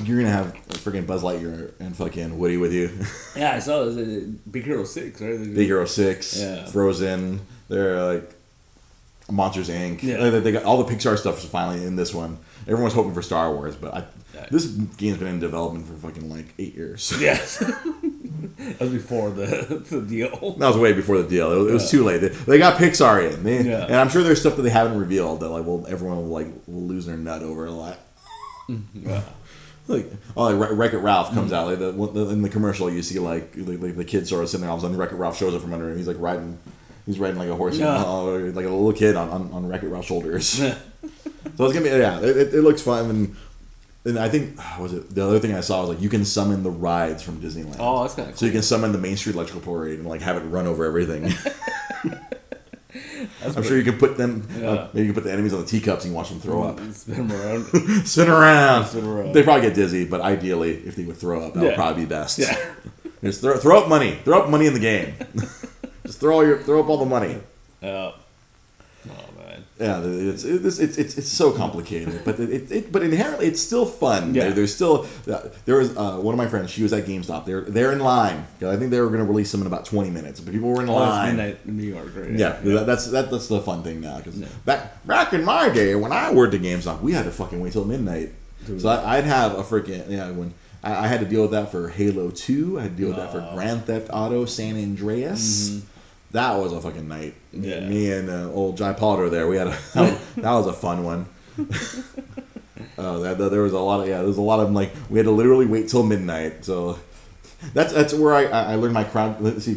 you're 0.04 0.18
gonna 0.20 0.32
have 0.32 0.54
freaking 0.68 1.06
Buzz 1.06 1.22
Lightyear 1.22 1.72
and 1.80 1.96
fucking 1.96 2.38
Woody 2.38 2.56
with 2.56 2.72
you. 2.72 2.90
Yeah, 3.36 3.54
I 3.54 3.58
saw 3.60 3.82
uh, 3.82 4.20
Big 4.50 4.64
Hero 4.64 4.84
Six, 4.84 5.20
right? 5.20 5.38
Big 5.38 5.66
Hero 5.66 5.84
Six, 5.84 6.38
Yeah. 6.38 6.66
Frozen. 6.66 7.40
They're 7.68 8.02
like 8.14 8.34
Monsters 9.30 9.68
Inc. 9.68 10.02
Yeah. 10.02 10.16
They, 10.30 10.40
they 10.40 10.52
got 10.52 10.64
all 10.64 10.82
the 10.82 10.92
Pixar 10.92 11.16
stuff 11.18 11.38
is 11.38 11.48
finally 11.48 11.84
in 11.86 11.96
this 11.96 12.12
one. 12.12 12.38
Everyone's 12.66 12.94
hoping 12.94 13.14
for 13.14 13.22
Star 13.22 13.52
Wars, 13.54 13.76
but 13.76 13.94
I, 13.94 14.04
Yeah. 14.34 14.46
this 14.50 14.66
game's 14.66 15.18
been 15.18 15.28
in 15.28 15.40
development 15.40 15.86
for 15.86 15.94
fucking 15.94 16.28
like 16.28 16.46
eight 16.58 16.74
years. 16.74 17.12
Yes. 17.20 17.58
that 18.58 18.80
was 18.80 18.90
before 18.90 19.30
the 19.30 19.82
the 19.88 20.00
deal. 20.02 20.52
That 20.58 20.68
was 20.68 20.76
way 20.76 20.92
before 20.92 21.18
the 21.22 21.28
deal. 21.28 21.52
It 21.52 21.56
was, 21.58 21.68
it 21.68 21.72
was 21.74 21.90
too 21.90 22.04
late. 22.04 22.18
They, 22.18 22.28
they 22.28 22.58
got 22.58 22.76
Pixar 22.78 23.32
in, 23.32 23.42
they, 23.44 23.62
Yeah. 23.62 23.84
and 23.86 23.94
I'm 23.96 24.08
sure 24.08 24.22
there's 24.22 24.40
stuff 24.40 24.56
that 24.56 24.62
they 24.62 24.70
haven't 24.70 24.98
revealed 24.98 25.40
that 25.40 25.48
like, 25.48 25.64
well, 25.64 25.84
everyone 25.88 26.18
will 26.18 26.24
like 26.28 26.48
will 26.66 26.82
lose 26.82 27.06
their 27.06 27.16
nut 27.16 27.42
over. 27.42 27.70
Like, 27.70 27.98
Yeah. 28.94 29.22
Like 29.90 30.10
oh, 30.36 30.48
like 30.48 30.70
Wreck 30.78 30.92
It 30.92 30.98
Ralph 30.98 31.32
comes 31.32 31.52
out. 31.52 31.66
Like 31.66 31.78
the, 31.78 32.28
in 32.30 32.42
the 32.42 32.48
commercial, 32.48 32.90
you 32.90 33.02
see 33.02 33.18
like 33.18 33.52
like, 33.56 33.96
the 33.96 34.04
kid 34.04 34.26
sort 34.28 34.42
of 34.42 34.48
sitting 34.48 34.62
there. 34.62 34.70
All 34.70 34.76
of 34.76 34.82
a 34.82 34.86
sudden, 34.86 34.96
Wreck 34.96 35.12
It 35.12 35.16
Ralph 35.16 35.36
shows 35.36 35.54
up 35.54 35.62
from 35.62 35.72
under 35.74 35.90
him. 35.90 35.96
He's 35.96 36.08
like 36.08 36.18
riding, 36.20 36.58
he's 37.06 37.18
riding 37.18 37.38
like 37.38 37.48
a 37.48 37.56
horse, 37.56 37.76
Yeah. 37.76 37.96
uh, 37.96 38.22
like 38.52 38.66
a 38.66 38.70
little 38.70 38.92
kid 38.92 39.16
on 39.16 39.28
on, 39.28 39.50
on 39.52 39.66
Wreck 39.68 39.82
It 39.82 39.88
Ralph's 39.88 40.08
shoulders. 40.08 40.60
So 41.56 41.64
it's 41.66 41.74
gonna 41.74 41.84
be 41.84 41.90
yeah, 41.90 42.18
it, 42.20 42.36
it, 42.36 42.54
it 42.54 42.62
looks 42.62 42.82
fun 42.82 43.10
and. 43.10 43.36
And 44.02 44.18
I 44.18 44.30
think 44.30 44.58
was 44.78 44.94
it 44.94 45.14
the 45.14 45.22
other 45.26 45.38
thing 45.38 45.54
I 45.54 45.60
saw 45.60 45.80
was 45.82 45.90
like 45.90 46.00
you 46.00 46.08
can 46.08 46.24
summon 46.24 46.62
the 46.62 46.70
rides 46.70 47.22
from 47.22 47.38
Disneyland. 47.38 47.76
Oh, 47.78 48.00
that's 48.00 48.14
kinda 48.14 48.34
So 48.34 48.46
you 48.46 48.52
can 48.52 48.62
summon 48.62 48.92
the 48.92 48.98
Main 48.98 49.18
Street 49.18 49.34
Electrical 49.36 49.60
Parade 49.60 49.98
and 49.98 50.08
like 50.08 50.22
have 50.22 50.36
it 50.38 50.40
run 50.46 50.66
over 50.66 50.86
everything. 50.86 51.24
I'm 53.44 53.62
sure 53.62 53.76
you 53.76 53.84
can 53.84 53.98
put 53.98 54.16
them. 54.16 54.46
Uh, 54.56 54.88
maybe 54.92 55.06
you 55.06 55.12
can 55.12 55.14
put 55.14 55.24
the 55.24 55.32
enemies 55.32 55.54
on 55.54 55.60
the 55.60 55.66
teacups 55.66 56.04
and 56.04 56.14
watch 56.14 56.28
them 56.28 56.40
throw 56.40 56.62
up, 56.62 56.78
Spin 56.92 57.28
them 57.28 57.32
around. 57.32 57.64
spin 58.06 58.28
around. 58.28 58.86
Spin 58.86 59.06
around. 59.06 59.32
They 59.32 59.42
probably 59.42 59.62
get 59.62 59.74
dizzy, 59.74 60.04
but 60.04 60.20
ideally, 60.20 60.72
if 60.74 60.96
they 60.96 61.04
would 61.04 61.16
throw 61.16 61.46
up, 61.46 61.54
that 61.54 61.62
would 61.62 61.74
probably 61.74 62.04
be 62.04 62.08
best. 62.08 62.38
Yeah. 62.38 62.56
Just 63.24 63.42
throw, 63.42 63.56
throw 63.58 63.78
up 63.82 63.88
money. 63.88 64.18
Throw 64.24 64.42
up 64.42 64.48
money 64.48 64.66
in 64.66 64.72
the 64.74 64.80
game. 64.80 65.14
Just 66.06 66.20
throw 66.20 66.36
all 66.36 66.46
your 66.46 66.58
throw 66.58 66.80
up 66.80 66.88
all 66.88 66.98
the 66.98 67.04
money. 67.04 67.38
Yeah. 67.82 68.12
Yeah, 69.80 70.02
it's 70.04 70.44
it's 70.44 70.78
it's 70.78 70.98
it's, 70.98 71.16
it's 71.18 71.28
so 71.28 71.52
complicated, 71.52 72.20
but 72.24 72.38
it, 72.38 72.70
it, 72.70 72.92
but 72.92 73.02
inherently 73.02 73.46
it's 73.46 73.60
still 73.62 73.86
fun. 73.86 74.34
Yeah. 74.34 74.44
There, 74.44 74.52
there's 74.52 74.74
still 74.74 75.06
there 75.64 75.76
was 75.78 75.96
uh, 75.96 76.18
one 76.18 76.34
of 76.34 76.38
my 76.38 76.48
friends. 76.48 76.70
She 76.70 76.82
was 76.82 76.92
at 76.92 77.06
GameStop. 77.06 77.46
They're 77.46 77.62
they're 77.62 77.92
in 77.92 78.00
line. 78.00 78.46
I 78.60 78.76
think 78.76 78.90
they 78.90 79.00
were 79.00 79.06
going 79.06 79.20
to 79.20 79.24
release 79.24 79.50
them 79.52 79.62
in 79.62 79.66
about 79.66 79.86
20 79.86 80.10
minutes, 80.10 80.38
but 80.40 80.52
people 80.52 80.68
were 80.68 80.82
in 80.82 80.88
Oh, 80.90 80.96
line. 80.96 81.36
midnight 81.36 81.58
in 81.66 81.78
New 81.78 81.84
York, 81.88 82.08
right? 82.14 82.30
Yeah, 82.30 82.58
that, 82.62 82.84
that's 82.86 83.06
that, 83.06 83.30
that's 83.30 83.48
the 83.48 83.60
fun 83.62 83.82
thing 83.82 84.00
now. 84.02 84.18
Because 84.18 84.36
Yeah. 84.38 84.48
back 84.66 85.06
back 85.06 85.32
in 85.32 85.44
my 85.44 85.70
day, 85.70 85.94
when 85.94 86.12
I 86.12 86.30
worked 86.30 86.52
at 86.54 86.60
GameStop, 86.60 87.00
we 87.00 87.12
had 87.14 87.24
to 87.24 87.30
fucking 87.30 87.58
wait 87.60 87.72
till 87.72 87.86
midnight. 87.86 88.32
So 88.78 88.88
I, 88.90 89.16
I'd 89.16 89.24
have 89.24 89.58
a 89.58 89.62
freaking 89.62 90.10
yeah. 90.10 90.30
When 90.30 90.52
I, 90.84 91.04
I 91.04 91.06
had 91.06 91.20
to 91.20 91.26
deal 91.26 91.40
with 91.42 91.52
that 91.52 91.70
for 91.70 91.88
Halo 91.88 92.30
Two, 92.30 92.78
I 92.78 92.82
had 92.82 92.90
to 92.92 92.96
deal 92.98 93.08
with 93.08 93.16
that 93.16 93.32
for 93.32 93.40
Oh. 93.40 93.54
Grand 93.54 93.86
Theft 93.86 94.08
Auto 94.12 94.44
San 94.44 94.76
Andreas. 94.76 95.80
That 96.32 96.56
was 96.58 96.72
a 96.72 96.80
fucking 96.80 97.08
night. 97.08 97.34
Me- 97.52 97.68
Yeah. 97.70 97.80
Me 97.80 98.10
and 98.12 98.30
uh, 98.30 98.50
old 98.52 98.76
Jai 98.76 98.92
Potter 98.92 99.28
there, 99.28 99.48
we 99.48 99.56
had 99.56 99.66
a 99.68 99.76
that 99.94 100.52
was 100.52 100.66
a 100.66 100.72
fun 100.72 101.02
one. 101.04 101.26
uh, 102.98 103.18
that, 103.20 103.38
that- 103.38 103.50
there 103.50 103.62
was 103.62 103.72
a 103.72 103.78
lot 103.78 104.00
of 104.00 104.08
yeah, 104.08 104.18
there 104.18 104.26
was 104.26 104.38
a 104.38 104.42
lot 104.42 104.60
of 104.60 104.70
like 104.72 104.92
we 105.08 105.18
had 105.18 105.24
to 105.26 105.30
literally 105.32 105.66
wait 105.66 105.88
till 105.88 106.02
midnight. 106.02 106.64
So 106.64 106.98
that's 107.74 107.92
that's 107.92 108.14
where 108.14 108.34
I, 108.34 108.44
I 108.44 108.74
learned 108.76 108.94
my 108.94 109.04
crowd. 109.04 109.40
Let's 109.40 109.64
see, 109.64 109.76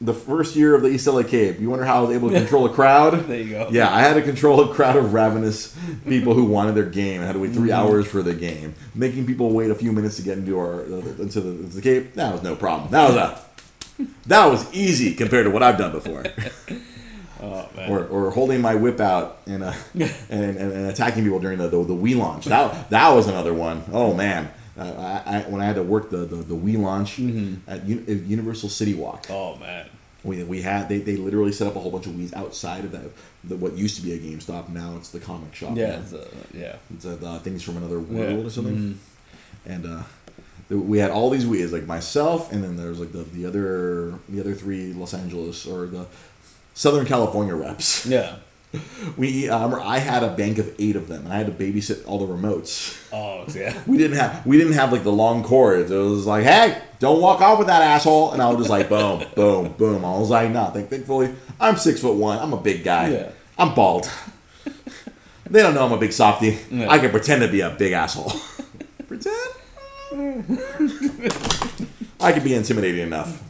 the 0.00 0.14
first 0.14 0.54
year 0.54 0.76
of 0.76 0.82
the 0.82 0.88
East 0.88 1.08
LA 1.08 1.24
Cape. 1.24 1.58
You 1.58 1.68
wonder 1.70 1.84
how 1.84 1.98
I 1.98 2.00
was 2.06 2.10
able 2.16 2.30
to 2.30 2.36
control 2.38 2.66
a 2.66 2.72
crowd? 2.72 3.26
There 3.26 3.36
you 3.40 3.50
go. 3.50 3.68
Yeah, 3.72 3.92
I 3.92 4.00
had 4.00 4.14
to 4.14 4.22
control 4.22 4.70
a 4.70 4.72
crowd 4.72 4.94
of 4.96 5.12
ravenous 5.12 5.76
people 6.06 6.34
who 6.34 6.44
wanted 6.44 6.76
their 6.76 6.86
game. 6.86 7.20
I 7.20 7.24
had 7.26 7.32
to 7.32 7.40
wait 7.40 7.52
3 7.52 7.72
hours 7.72 8.06
for 8.06 8.22
the 8.22 8.32
game, 8.32 8.74
making 8.94 9.26
people 9.26 9.50
wait 9.50 9.70
a 9.72 9.74
few 9.74 9.90
minutes 9.92 10.14
to 10.16 10.22
get 10.22 10.38
into 10.38 10.56
our 10.58 10.82
uh, 10.82 10.86
into 11.18 11.40
the, 11.40 11.50
into 11.50 11.76
the 11.76 11.82
Cape. 11.82 12.14
That 12.14 12.32
was 12.32 12.42
no 12.44 12.54
problem. 12.54 12.90
That 12.92 13.08
was 13.08 13.16
a 13.16 13.44
that 14.26 14.46
was 14.46 14.72
easy 14.74 15.14
compared 15.14 15.44
to 15.46 15.50
what 15.50 15.62
I've 15.62 15.78
done 15.78 15.92
before. 15.92 16.24
Oh 17.40 17.68
man. 17.76 17.88
or, 17.88 18.04
or 18.06 18.30
holding 18.32 18.60
my 18.60 18.74
whip 18.74 18.98
out 18.98 19.38
and, 19.46 19.62
uh, 19.62 19.72
and, 19.94 20.02
and 20.28 20.58
and 20.58 20.86
attacking 20.88 21.22
people 21.22 21.38
during 21.38 21.58
the 21.58 21.68
the, 21.68 21.84
the 21.84 21.94
Wii 21.94 22.16
launch. 22.16 22.46
That 22.46 22.90
that 22.90 23.10
was 23.10 23.28
another 23.28 23.54
one. 23.54 23.84
Oh 23.92 24.12
man, 24.12 24.50
uh, 24.76 25.22
I, 25.24 25.36
I, 25.36 25.40
when 25.42 25.60
I 25.60 25.64
had 25.66 25.76
to 25.76 25.84
work 25.84 26.10
the 26.10 26.16
the, 26.18 26.34
the 26.36 26.56
Wii 26.56 26.82
launch 26.82 27.16
Mm-hmm. 27.18 27.70
at, 27.70 27.84
U- 27.86 28.04
Universal 28.26 28.70
City 28.70 28.94
Walk. 28.94 29.26
oh 29.30 29.54
man. 29.56 29.86
We, 30.24 30.42
we 30.42 30.62
had 30.62 30.88
they, 30.88 30.98
they 30.98 31.16
literally 31.16 31.52
set 31.52 31.68
up 31.68 31.76
a 31.76 31.78
whole 31.78 31.92
bunch 31.92 32.06
of 32.06 32.12
Wii's 32.14 32.32
outside 32.34 32.84
of 32.84 32.90
that 32.90 33.08
the, 33.44 33.54
what 33.54 33.74
used 33.74 33.94
to 33.94 34.02
be 34.02 34.12
a 34.14 34.18
GameStop. 34.18 34.68
Now 34.68 34.96
it's 34.96 35.10
the 35.10 35.20
comic 35.20 35.54
shop. 35.54 35.76
Yeah, 35.76 36.00
it's, 36.00 36.12
uh, 36.12 36.26
yeah. 36.52 36.74
It's 36.92 37.06
uh, 37.06 37.14
the 37.14 37.38
things 37.38 37.62
from 37.62 37.76
another 37.76 38.00
world 38.00 38.10
Yeah. 38.10 38.24
Mm-hmm. 38.36 38.46
or 38.48 38.50
something. 38.50 38.98
And 39.64 39.86
uh, 39.86 40.02
we 40.70 40.98
had 40.98 41.10
all 41.10 41.30
these 41.30 41.44
Wii's, 41.46 41.72
like 41.72 41.86
myself, 41.86 42.52
and 42.52 42.62
then 42.62 42.76
there 42.76 42.88
was 42.88 43.00
like 43.00 43.12
the, 43.12 43.24
the 43.24 43.46
other 43.46 44.14
the 44.28 44.40
other 44.40 44.54
three 44.54 44.92
Los 44.92 45.14
Angeles 45.14 45.66
or 45.66 45.86
the 45.86 46.06
Southern 46.74 47.06
California 47.06 47.54
reps. 47.54 48.06
Yeah. 48.06 48.36
We 49.16 49.48
I 49.48 49.64
I 49.66 49.98
had 49.98 50.22
a 50.22 50.28
bank 50.36 50.58
of 50.58 50.74
eight 50.78 50.94
of 50.94 51.08
them, 51.08 51.24
and 51.24 51.32
I 51.32 51.38
had 51.38 51.46
to 51.46 51.52
babysit 51.52 52.06
all 52.06 52.18
the 52.18 52.30
remotes. 52.30 52.98
Oh, 53.10 53.46
yeah. 53.58 53.72
We 53.86 53.96
didn't 53.96 54.18
have 54.18 54.44
we 54.44 54.58
didn't 54.58 54.74
have 54.74 54.92
like 54.92 55.04
the 55.04 55.12
long 55.12 55.42
cords. 55.42 55.90
It 55.90 55.96
was 55.96 56.26
like, 56.26 56.44
hey, 56.44 56.78
don't 56.98 57.22
walk 57.22 57.40
off 57.40 57.58
with 57.58 57.68
that 57.68 57.80
asshole. 57.80 58.32
And 58.32 58.42
I 58.42 58.48
was 58.50 58.58
just 58.58 58.68
like, 58.70 58.88
boom, 58.94 59.24
boom, 59.34 59.72
boom. 59.78 60.04
I 60.04 60.18
was 60.18 60.28
like, 60.28 60.50
no, 60.50 60.66
thank- 60.66 60.90
thankfully, 60.90 61.34
I'm 61.58 61.76
six 61.78 62.02
foot 62.02 62.16
one. 62.16 62.38
I'm 62.38 62.52
a 62.52 62.60
big 62.60 62.84
guy. 62.84 63.08
Yeah. 63.08 63.30
I'm 63.56 63.74
bald. 63.74 64.10
they 65.48 65.62
don't 65.62 65.72
know 65.74 65.86
I'm 65.86 65.92
a 65.92 65.98
big 65.98 66.12
softy. 66.12 66.58
Yeah. 66.70 66.90
I 66.90 66.98
can 66.98 67.10
pretend 67.10 67.40
to 67.40 67.48
be 67.48 67.62
a 67.62 67.70
big 67.70 67.92
asshole. 67.92 68.32
pretend. 69.08 69.34
I 72.20 72.32
could 72.32 72.44
be 72.44 72.54
intimidating 72.54 73.02
enough 73.02 73.42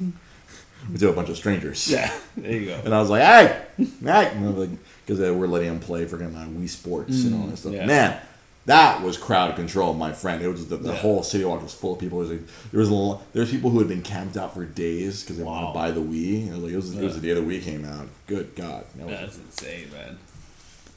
to 0.99 1.09
a 1.09 1.13
bunch 1.13 1.29
of 1.29 1.37
strangers. 1.37 1.89
Yeah. 1.91 2.13
There 2.37 2.53
you 2.53 2.67
go. 2.67 2.81
And 2.85 2.95
I 2.95 3.01
was 3.01 3.11
like, 3.11 3.23
hey, 3.23 3.63
hey, 4.03 4.69
because 5.07 5.21
we're 5.21 5.47
letting 5.47 5.69
him 5.69 5.81
play 5.81 6.05
freaking 6.07 6.35
uh, 6.37 6.47
Wii 6.47 6.69
Sports 6.69 7.25
and 7.25 7.35
all 7.41 7.47
that 7.49 7.57
stuff. 7.59 7.73
yeah. 7.73 7.87
Man, 7.87 8.21
that 8.67 9.03
was 9.03 9.17
crowd 9.17 9.57
control, 9.57 9.95
my 9.95 10.13
friend. 10.13 10.43
It 10.43 10.49
was 10.49 10.69
the, 10.69 10.77
the 10.77 10.93
Yeah. 10.93 10.99
whole 10.99 11.23
city 11.23 11.45
walk 11.45 11.63
was 11.63 11.75
full 11.75 11.95
of 11.95 12.01
people. 12.01 12.19
Was 12.19 12.31
like, 12.31 12.43
there 12.71 12.81
was 12.81 12.91
a 12.91 13.19
there 13.33 13.41
was 13.41 13.51
people 13.51 13.71
who 13.71 13.79
had 13.79 13.89
been 13.89 14.03
camped 14.03 14.37
out 14.37 14.55
for 14.55 14.65
days 14.65 15.23
because 15.23 15.39
they 15.39 15.45
wanted 15.45 15.69
to 15.69 15.73
buy 15.73 15.91
the 15.91 16.01
Wii. 16.01 16.49
It 16.49 16.51
was, 16.51 16.59
like, 16.61 16.73
it, 16.73 16.77
was, 16.77 16.97
it 16.97 17.05
was 17.05 17.21
the 17.21 17.27
day 17.27 17.35
the 17.35 17.41
Wii 17.41 17.63
came 17.63 17.85
out. 17.85 18.09
Good 18.27 18.55
God, 18.57 18.85
that 18.97 19.07
was, 19.07 19.15
That's 19.15 19.39
insane, 19.39 19.91
man. 19.93 20.19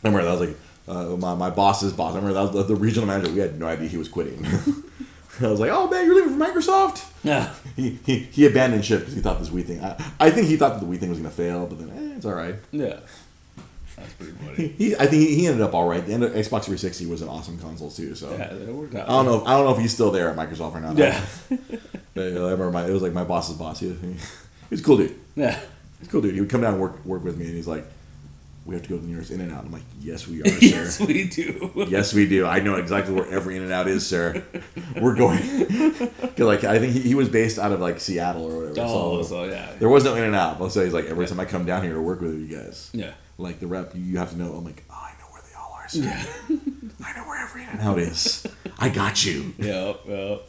I 0.03 0.07
remember 0.07 0.26
that 0.26 0.39
was 0.39 0.49
like 0.49 0.57
uh, 0.88 1.16
my, 1.16 1.36
my 1.36 1.49
boss's 1.49 1.93
boss. 1.93 2.14
I 2.14 2.18
remember 2.18 2.34
that 2.34 2.53
was 2.53 2.68
the, 2.68 2.74
the 2.74 2.80
regional 2.80 3.07
manager. 3.07 3.32
We 3.32 3.39
had 3.39 3.59
no 3.59 3.68
idea 3.68 3.88
he 3.88 3.97
was 3.97 4.09
quitting. 4.09 4.45
I 5.42 5.48
was 5.48 5.60
like, 5.60 5.72
oh 5.72 5.88
man, 5.90 6.06
you're 6.06 6.16
leaving 6.16 6.38
for 6.38 6.46
Microsoft. 6.46 7.06
Yeah. 7.24 7.54
He, 7.78 7.98
he, 8.06 8.20
he 8.20 8.46
abandoned 8.46 8.84
ship 8.84 9.00
because 9.00 9.14
he 9.16 9.22
thought 9.22 9.40
this 9.40 9.50
Wii 9.50 9.64
thing. 9.66 9.82
I, 9.84 9.96
I 10.20 10.30
think 10.30 10.48
he 10.48 10.58
thought 10.58 10.74
that 10.80 10.86
the 10.86 10.92
Wii 10.94 11.00
thing 11.00 11.10
was 11.10 11.18
gonna 11.20 11.30
fail, 11.32 11.66
but 11.66 11.80
then 11.80 11.90
eh, 11.90 12.16
it's 12.18 12.26
all 12.26 12.34
right. 12.34 12.56
Yeah. 12.72 13.00
That's 13.96 14.14
pretty 14.14 14.34
He, 14.34 14.46
funny. 14.46 14.68
he, 14.78 14.96
I 14.96 15.06
think 15.08 15.12
he, 15.30 15.36
he 15.36 15.48
ended 15.48 15.62
up 15.62 15.74
all 15.74 15.88
right. 15.88 16.06
The 16.06 16.14
end 16.14 16.24
of 16.24 16.32
Xbox 16.34 16.66
360 16.66 17.06
was 17.06 17.22
an 17.22 17.30
awesome 17.30 17.58
console 17.60 17.90
too. 17.90 18.14
So 18.14 18.30
Yeah, 18.32 18.50
that 18.54 18.74
worked 18.74 18.94
out. 18.96 19.08
I 19.10 19.12
don't 19.14 19.26
know. 19.26 19.46
I 19.46 19.56
don't 19.56 19.66
know 19.66 19.72
if 19.74 19.80
he's 19.80 19.94
still 19.94 20.12
there 20.12 20.30
at 20.30 20.36
Microsoft 20.36 20.76
or 20.76 20.82
not. 20.82 20.98
Yeah. 20.98 21.24
I, 22.18 22.20
I 22.20 22.24
remember 22.24 22.72
my, 22.72 22.86
it 22.86 22.92
was 22.92 23.02
like 23.02 23.14
my 23.14 23.24
boss's 23.24 23.56
boss. 23.56 23.80
He, 23.80 23.94
he, 23.94 24.16
he's 24.70 24.82
a 24.82 24.84
cool 24.84 24.98
dude. 24.98 25.16
Yeah. 25.36 25.58
He's 26.00 26.08
a 26.10 26.12
cool 26.12 26.22
dude. 26.22 26.34
He 26.36 26.42
would 26.42 26.50
come 26.50 26.62
down 26.62 26.74
and 26.74 26.82
work 26.82 27.04
work 27.06 27.24
with 27.24 27.38
me, 27.38 27.46
and 27.46 27.56
he's 27.56 27.68
like, 27.68 27.86
"We 28.66 28.76
have 28.76 28.84
to 28.84 28.89
go 28.89 28.95
to 28.97 29.01
the 29.01 29.07
nearest 29.07 29.32
In 29.32 29.41
and 29.41 29.51
Out." 29.51 29.66
I'm 29.66 29.72
like, 29.72 29.82
"Yes, 29.99 30.28
we 30.28 30.41
are, 30.43 30.47
sir. 30.47 30.57
yes, 30.62 30.99
we 30.99 31.28
do. 31.28 31.72
yes, 31.89 32.14
we 32.14 32.28
do. 32.28 32.45
I 32.45 32.59
know 32.59 32.76
exactly 32.76 33.14
where 33.14 33.28
every 33.28 33.55
In 33.57 33.64
and 33.64 33.72
Out 33.72 33.88
is, 33.88 34.05
sir. 34.05 34.43
We're 34.99 35.16
going." 35.16 35.41
Because 36.22 36.45
like 36.47 36.64
I 36.64 36.80
think 36.80 36.93
he, 36.93 37.01
he 37.01 37.16
was 37.16 37.28
based 37.30 37.59
out 37.59 37.72
of 37.72 37.80
like 37.82 37.99
Seattle 37.99 38.45
or 38.45 38.59
whatever. 38.70 38.88
Oh, 38.88 39.22
so 39.22 39.28
so 39.30 39.43
yeah. 39.45 39.72
there 39.80 39.89
was 39.89 40.03
no 40.05 40.16
In 40.16 40.24
and 40.24 40.36
Out. 40.36 40.59
But 40.59 40.70
so 40.72 40.84
he's 40.84 40.93
like, 40.93 41.05
every 41.05 41.28
time 41.28 41.39
I 41.39 41.45
come 41.45 41.66
down 41.66 41.84
here 41.84 41.93
to 41.93 42.01
work 42.01 42.22
with 42.22 42.39
you 42.39 42.47
guys, 42.57 42.89
Yeah. 42.93 43.12
like 43.38 43.59
the 43.59 43.68
rep, 43.68 43.91
you 43.95 44.18
have 44.18 44.32
to 44.32 44.38
know. 44.38 44.53
I'm 44.53 44.64
like, 44.64 44.84
oh, 44.89 44.93
I 44.97 45.12
know 45.20 45.26
where 45.32 45.41
they 45.41 45.55
all 45.55 45.74
are. 45.74 45.89
Sir. 45.89 46.03
Yeah. 46.03 46.57
I 47.05 47.18
know 47.18 47.28
where 47.28 47.43
every 47.43 47.64
in 47.64 47.70
and 47.70 47.82
out 47.82 47.99
is. 47.99 48.45
I 48.80 48.89
got 48.89 49.26
you. 49.26 49.53
Yep. 49.57 49.99
Yep. 50.07 50.41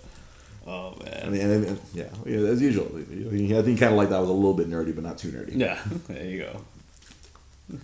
Oh 0.64 0.96
I 1.00 1.04
man. 1.04 1.32
mean, 1.32 1.40
and, 1.40 1.64
and, 1.66 1.80
yeah, 1.92 2.04
yeah, 2.24 2.36
as 2.48 2.62
usual. 2.62 2.86
I 2.94 3.62
think 3.62 3.80
kind 3.80 3.92
of 3.92 3.94
like 3.98 4.10
that 4.10 4.20
was 4.20 4.28
a 4.30 4.32
little 4.32 4.54
bit 4.54 4.70
nerdy, 4.70 4.94
but 4.94 5.02
not 5.02 5.18
too 5.18 5.32
nerdy. 5.32 5.56
Yeah. 5.58 5.80
There 6.08 6.24
you 6.24 6.38
go. 7.68 7.78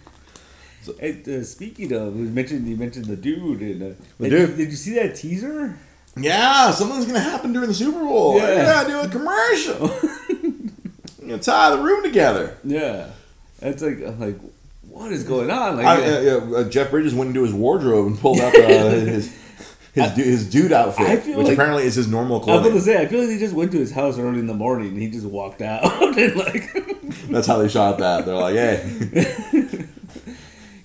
So- 0.82 0.94
Hey, 0.98 1.20
uh, 1.28 1.42
speaking 1.42 1.92
of, 1.92 2.16
you 2.16 2.24
mentioned 2.24 2.66
you 2.68 2.76
mentioned 2.76 3.06
the 3.06 3.16
dude. 3.16 3.60
And, 3.60 3.82
uh, 3.82 3.94
The 4.18 4.30
did, 4.30 4.46
dude. 4.48 4.56
Did 4.56 4.70
you 4.70 4.76
see 4.76 4.94
that 4.94 5.16
teaser? 5.16 5.76
Yeah, 6.16 6.70
something's 6.72 7.06
gonna 7.06 7.20
happen 7.20 7.52
during 7.52 7.68
the 7.68 7.74
Super 7.74 8.00
Bowl. 8.00 8.36
Yeah. 8.38 8.84
Gonna 8.84 8.88
do 8.88 9.00
a 9.00 9.08
commercial. 9.08 9.88
Gonna 11.20 11.38
tie 11.42 11.76
the 11.76 11.82
room 11.82 12.02
together. 12.02 12.56
Yeah. 12.64 13.08
That's 13.60 13.82
like 13.82 13.98
I'm 14.04 14.18
like, 14.18 14.38
what 14.88 15.12
is 15.12 15.24
going 15.24 15.50
on? 15.50 15.76
Like, 15.76 15.86
I, 15.86 16.02
uh, 16.02 16.46
yeah, 16.62 16.68
Jeff 16.68 16.90
Bridges 16.90 17.14
went 17.14 17.28
into 17.28 17.42
his 17.42 17.52
wardrobe 17.52 18.06
and 18.06 18.18
pulled 18.18 18.40
out 18.40 18.54
uh, 18.54 18.90
his 18.90 19.30
his, 19.94 20.10
du- 20.12 20.22
his 20.22 20.48
dude 20.48 20.72
outfit, 20.72 21.26
which 21.26 21.36
like- 21.36 21.52
apparently 21.52 21.84
is 21.84 21.94
his 21.94 22.08
normal 22.08 22.40
clothes. 22.40 22.60
I 22.60 22.62
was 22.62 22.68
gonna 22.68 22.80
say, 22.80 23.02
I 23.02 23.06
feel 23.06 23.20
like 23.20 23.28
he 23.30 23.38
just 23.38 23.54
went 23.54 23.70
to 23.72 23.78
his 23.78 23.92
house 23.92 24.18
early 24.18 24.38
in 24.38 24.46
the 24.46 24.54
morning 24.54 24.88
and 24.88 25.02
he 25.02 25.08
just 25.10 25.26
walked 25.26 25.60
out 25.60 26.02
and 26.18 26.34
like, 26.36 26.72
That's 27.30 27.46
how 27.46 27.58
they 27.58 27.68
shot 27.68 27.98
that. 27.98 28.24
They're 28.24 28.34
like, 28.34 28.54
hey, 28.54 29.88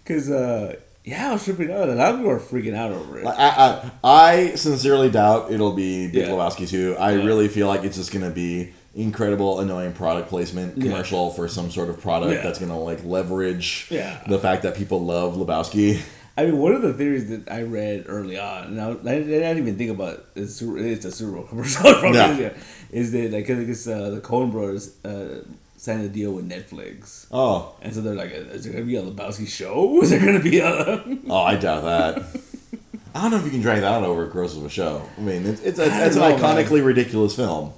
because 0.03 0.29
uh, 0.29 0.75
yeah, 1.03 1.29
I 1.29 1.33
was 1.33 1.43
tripping 1.43 1.71
out. 1.71 1.89
A 1.89 1.93
lot 1.95 2.13
of 2.13 2.19
people 2.19 2.31
are 2.31 2.39
freaking 2.39 2.75
out 2.75 2.91
over 2.91 3.19
it. 3.19 3.25
I, 3.27 3.31
I, 3.33 3.91
I 4.03 4.55
sincerely 4.55 5.09
doubt 5.09 5.51
it'll 5.51 5.73
be 5.73 6.07
Big 6.07 6.27
Yeah. 6.27 6.29
Lebowski 6.29 6.67
2. 6.69 6.95
I 6.99 7.13
Yeah. 7.15 7.25
really 7.25 7.47
feel 7.47 7.67
like 7.67 7.83
it's 7.83 7.97
just 7.97 8.11
going 8.11 8.23
to 8.25 8.31
be 8.31 8.71
incredible, 8.95 9.59
annoying 9.59 9.91
product 9.93 10.29
placement 10.29 10.77
Yeah. 10.77 10.91
commercial 10.91 11.31
for 11.31 11.47
some 11.47 11.71
sort 11.71 11.89
of 11.89 11.99
product 11.99 12.33
Yeah. 12.33 12.41
that's 12.43 12.59
going 12.59 12.71
to 12.71 12.77
like 12.77 13.03
leverage 13.03 13.87
Yeah. 13.89 14.19
the 14.27 14.39
fact 14.39 14.63
that 14.63 14.75
people 14.75 15.03
love 15.03 15.35
Lebowski. 15.35 16.01
I 16.37 16.45
mean, 16.45 16.57
one 16.57 16.73
of 16.73 16.81
the 16.81 16.93
theories 16.93 17.29
that 17.29 17.51
I 17.51 17.61
read 17.61 18.05
early 18.07 18.39
on, 18.39 18.63
and 18.65 18.81
I, 18.81 18.89
I 18.91 19.19
didn't 19.19 19.57
even 19.59 19.77
think 19.77 19.91
about 19.91 20.25
it's, 20.35 20.61
it's 20.61 21.05
a 21.05 21.11
Super 21.11 21.33
Bowl 21.33 21.43
commercial, 21.43 21.85
Yeah. 22.13 22.53
is, 22.91 23.13
yeah, 23.13 23.27
that 23.27 23.31
like 23.33 23.49
I 23.49 23.63
guess 23.65 23.85
uh, 23.87 24.09
the 24.09 24.21
Coen 24.21 24.51
Brothers 24.51 24.95
uh, 25.05 25.43
signed 25.83 26.03
a 26.05 26.09
deal 26.09 26.31
with 26.31 26.49
Netflix, 26.49 27.27
Oh, 27.31 27.75
and 27.81 27.93
so 27.93 28.01
they're 28.01 28.15
like, 28.15 28.31
is 28.31 28.63
there 28.63 28.73
gonna 28.73 28.85
be 28.85 28.95
a 28.95 29.01
Lebowski 29.03 29.47
show? 29.47 29.99
Is 30.03 30.09
there 30.11 30.19
gonna 30.19 30.39
be 30.39 30.59
a? 30.59 31.03
oh, 31.29 31.43
I 31.43 31.55
doubt 31.55 31.83
that. 31.83 32.23
I 33.15 33.21
don't 33.21 33.31
know 33.31 33.37
if 33.37 33.45
you 33.45 33.51
can 33.51 33.61
drag 33.61 33.81
that 33.81 33.91
out 33.91 34.03
over 34.03 34.25
gross 34.25 34.55
of 34.57 34.65
a 34.65 34.69
show. 34.69 35.07
I 35.17 35.21
mean, 35.21 35.45
it's 35.45 35.61
it's, 35.61 35.77
a, 35.79 35.83
it's 36.05 36.15
an 36.15 36.21
don't 36.21 36.41
man. 36.41 36.55
iconically 36.57 36.83
ridiculous 36.83 37.35
film. 37.35 37.73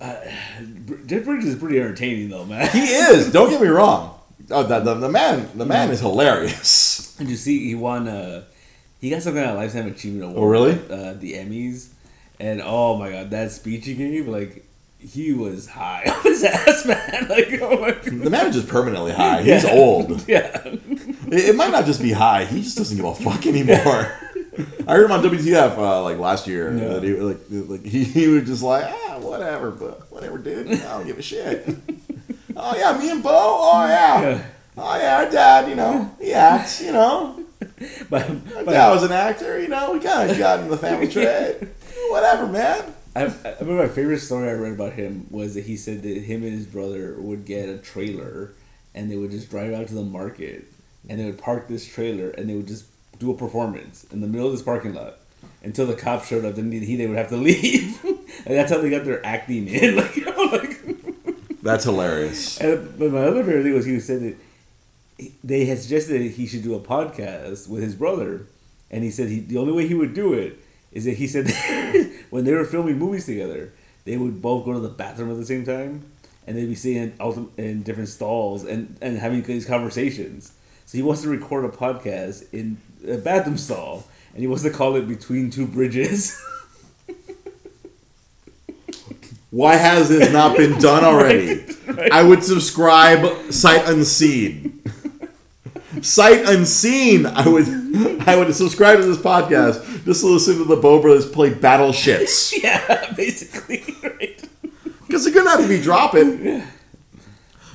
Jeff 1.07 1.25
Bridges 1.25 1.49
is 1.49 1.55
pretty 1.59 1.79
entertaining 1.79 2.29
though, 2.29 2.45
man. 2.45 2.69
He 2.69 2.79
is. 2.85 3.31
Don't 3.33 3.49
get 3.49 3.59
me 3.61 3.67
wrong. 3.67 4.17
Oh, 4.51 4.63
the, 4.63 4.79
the, 4.79 4.93
the 4.93 5.09
man, 5.09 5.49
the 5.55 5.65
man 5.65 5.89
is 5.89 5.99
hilarious. 5.99 7.15
Did 7.17 7.29
you 7.29 7.35
see 7.35 7.67
he 7.67 7.75
won? 7.75 8.07
Uh, 8.07 8.43
he 9.01 9.09
got 9.09 9.21
some 9.23 9.33
kind 9.33 9.49
of 9.49 9.55
lifetime 9.57 9.87
achievement 9.87 10.25
award. 10.25 10.37
Oh, 10.37 10.45
really? 10.49 10.71
at, 10.73 10.91
Uh, 10.91 11.13
the 11.13 11.33
Emmys, 11.33 11.89
and 12.39 12.61
oh 12.63 12.97
my 12.97 13.11
god, 13.11 13.29
that 13.31 13.51
speech 13.51 13.85
he 13.85 13.95
gave, 13.95 14.27
like 14.27 14.64
he 15.05 15.33
was 15.33 15.67
high 15.67 16.03
on 16.15 16.23
his 16.23 16.43
ass, 16.43 16.85
man. 16.85 17.27
Like 17.29 17.59
oh 17.61 17.79
my 17.79 17.91
god. 17.91 18.03
The 18.03 18.29
man 18.29 18.47
is 18.47 18.55
just 18.55 18.67
permanently 18.67 19.11
high. 19.11 19.41
He's 19.41 19.63
Yeah. 19.65 19.71
old. 19.71 20.27
Yeah. 20.27 20.61
It, 21.27 21.55
might 21.55 21.71
not 21.71 21.85
just 21.85 22.01
be 22.01 22.11
high. 22.11 22.45
He 22.45 22.61
just 22.61 22.77
doesn't 22.77 22.95
give 22.95 23.05
a 23.05 23.15
fuck 23.15 23.45
anymore. 23.47 24.11
I 24.87 24.93
heard 24.93 25.05
him 25.05 25.11
on 25.11 25.23
WTF 25.23 25.77
uh, 25.77 26.03
like 26.03 26.17
last 26.17 26.47
year. 26.47 26.71
Yeah. 26.75 26.87
That 26.93 27.03
he 27.03 27.13
like 27.15 27.37
like 27.49 27.83
he, 27.85 28.03
he 28.03 28.27
was 28.27 28.43
just 28.45 28.61
like 28.63 28.85
ah 28.85 29.17
whatever, 29.19 29.71
but 29.71 30.09
whatever, 30.11 30.37
dude. 30.37 30.71
I 30.71 30.75
don't 30.97 31.05
give 31.07 31.17
a 31.19 31.21
shit. 31.21 31.67
oh 32.55 32.75
yeah, 32.77 32.97
me 32.97 33.09
and 33.11 33.21
Beau. 33.23 33.31
Oh 33.33 33.85
yeah. 33.87 34.21
Yeah. 34.21 34.45
Oh 34.77 34.97
yeah, 34.97 35.17
our 35.17 35.29
dad. 35.31 35.69
You 35.69 35.75
know, 35.75 36.11
he 36.21 36.31
acts. 36.33 36.81
You 36.81 36.91
know, 36.93 37.43
But, 38.09 38.29
our 38.29 38.63
but 38.63 38.71
dad 38.71 38.91
was 38.93 39.03
an 39.03 39.11
actor. 39.11 39.59
You 39.59 39.67
know, 39.67 39.93
we 39.93 39.99
kind 39.99 40.29
of 40.29 40.37
got 40.37 40.59
in 40.59 40.69
the 40.69 40.77
family 40.77 41.07
trade. 41.07 41.67
Whatever, 42.09 42.47
man. 42.47 42.93
I, 43.15 43.23
I 43.25 43.55
remember 43.61 43.83
my 43.83 43.87
favorite 43.87 44.19
story 44.19 44.49
I 44.49 44.53
read 44.53 44.73
about 44.73 44.93
him 44.93 45.27
was 45.31 45.53
that 45.55 45.63
he 45.65 45.77
said 45.77 46.03
that 46.03 46.17
him 46.23 46.43
and 46.43 46.51
his 46.53 46.65
brother 46.65 47.15
would 47.17 47.45
get 47.45 47.69
a 47.69 47.77
trailer 47.77 48.53
and 48.93 49.09
they 49.09 49.15
would 49.17 49.31
just 49.31 49.49
drive 49.49 49.73
out 49.73 49.87
to 49.87 49.93
the 49.93 50.03
market 50.03 50.65
and 51.07 51.19
they 51.19 51.25
would 51.25 51.37
park 51.37 51.67
this 51.67 51.85
trailer 51.85 52.29
and 52.31 52.49
they 52.49 52.55
would 52.55 52.67
just 52.67 52.85
do 53.19 53.31
a 53.31 53.35
performance 53.37 54.05
in 54.11 54.19
the 54.21 54.27
middle 54.27 54.47
of 54.47 54.53
this 54.53 54.61
parking 54.61 54.93
lot 54.93 55.17
until 55.63 55.85
the 55.85 55.93
cops 55.95 56.27
showed 56.27 56.43
up. 56.43 56.55
Then 56.55 56.71
he 56.71 56.95
they 56.97 57.07
would 57.07 57.17
have 57.17 57.29
to 57.29 57.37
leave, 57.49 58.03
and 58.03 58.55
that's 58.57 58.71
how 58.71 58.79
they 58.79 58.89
got 58.89 59.05
their 59.05 59.25
acting 59.25 59.67
in. 59.67 59.95
Like, 59.97 60.15
you 60.17 60.25
know, 60.25 60.43
like 60.51 60.81
That's 61.63 61.85
hilarious. 61.85 62.59
and, 62.59 62.99
but 62.99 63.11
my 63.11 63.19
other 63.23 63.43
favorite 63.43 63.63
thing 63.63 63.73
was 63.73 63.85
he 63.85 63.99
said 63.99 64.21
that 64.21 64.35
he- 65.17 65.33
they 65.43 65.65
had 65.65 65.79
suggested 65.79 66.21
that 66.21 66.31
he 66.31 66.45
should 66.47 66.63
do 66.63 66.75
a 66.75 66.79
podcast 66.79 67.69
with 67.69 67.81
his 67.83 67.95
brother, 67.95 68.47
and 68.91 69.03
he 69.03 69.09
said 69.11 69.29
he, 69.29 69.39
the 69.39 69.57
only 69.57 69.71
way 69.73 69.87
he 69.87 69.93
would 69.95 70.13
do 70.13 70.33
it 70.33 70.59
is 70.91 71.05
that 71.05 71.15
he 71.17 71.27
said 71.27 71.45
when 72.35 72.43
they 72.43 72.53
were 72.53 72.65
filming 72.65 72.99
movies 72.99 73.25
together, 73.25 73.71
they 74.03 74.17
would 74.17 74.41
both 74.41 74.65
go 74.65 74.73
to 74.73 74.79
the 74.81 74.89
bathroom 74.89 75.31
at 75.31 75.37
the 75.37 75.45
same 75.45 75.63
time, 75.65 76.03
and 76.45 76.57
they'd 76.57 76.65
be 76.65 76.75
sitting 76.75 77.13
in, 77.17 77.49
in 77.55 77.81
different 77.81 78.09
stalls 78.09 78.65
and, 78.65 78.97
and 79.01 79.17
having 79.17 79.41
these 79.41 79.65
conversations. 79.65 80.51
So 80.85 80.97
he 80.97 81.01
wants 81.01 81.21
to 81.21 81.29
record 81.29 81.63
a 81.63 81.69
podcast 81.69 82.51
in 82.51 82.77
a 83.07 83.15
bathroom 83.15 83.57
stall, 83.57 84.03
and 84.33 84.41
he 84.41 84.47
wants 84.47 84.63
to 84.63 84.69
call 84.69 84.97
it 84.97 85.07
Between 85.07 85.49
Two 85.49 85.65
Bridges. 85.65 86.37
Why 89.49 89.75
has 89.77 90.09
this 90.09 90.33
not 90.33 90.57
been 90.57 90.77
done 90.79 91.05
already? 91.05 91.63
I 92.11 92.21
would 92.21 92.43
subscribe 92.43 93.53
sight 93.53 93.87
unseen. 93.87 94.83
Sight 96.01 96.47
unseen. 96.47 97.25
I 97.25 97.47
would 97.47 97.67
I 98.27 98.35
would 98.35 98.53
subscribe 98.55 98.99
to 98.99 99.05
this 99.05 99.17
podcast 99.17 100.05
just 100.05 100.21
to 100.21 100.27
listen 100.27 100.57
to 100.57 100.65
the 100.65 100.75
Bo 100.75 101.01
brothers 101.01 101.29
play 101.29 101.53
battleships. 101.53 102.53
yeah, 102.63 103.13
basically, 103.13 103.83
right? 104.03 104.43
Because 105.07 105.23
they're 105.23 105.33
gonna 105.33 105.49
have 105.49 105.61
to 105.61 105.67
be 105.67 105.81
dropping. 105.81 106.61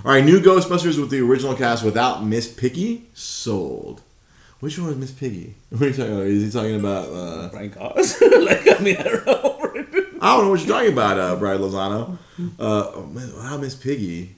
All 0.02 0.12
right, 0.12 0.24
new 0.24 0.40
Ghostbusters 0.40 0.98
with 0.98 1.10
the 1.10 1.20
original 1.20 1.54
cast 1.54 1.84
without 1.84 2.24
Miss 2.24 2.50
Piggy 2.50 3.06
sold. 3.12 4.02
Which 4.60 4.78
one 4.78 4.88
was 4.88 4.96
Miss 4.96 5.12
Piggy? 5.12 5.54
What 5.70 5.82
are 5.82 5.86
you 5.88 5.92
talking 5.92 6.12
about? 6.12 6.26
Is 6.26 6.42
he 6.44 6.50
talking 6.50 6.76
about? 6.76 7.08
Uh, 7.08 7.48
Frank 7.50 7.76
Oz. 7.76 8.20
like 8.20 8.68
I 8.68 8.82
mean, 8.82 8.96
I 8.96 9.02
don't 9.02 9.26
know. 9.26 9.56
I 10.22 10.36
don't 10.36 10.44
know 10.44 10.50
what 10.50 10.60
you're 10.60 10.68
talking 10.68 10.92
about, 10.92 11.18
uh, 11.18 11.36
Brad 11.36 11.60
Lozano. 11.60 12.18
Uh, 12.58 12.90
oh, 12.94 13.10
man, 13.12 13.34
wow, 13.36 13.56
Miss 13.56 13.74
Piggy. 13.74 14.34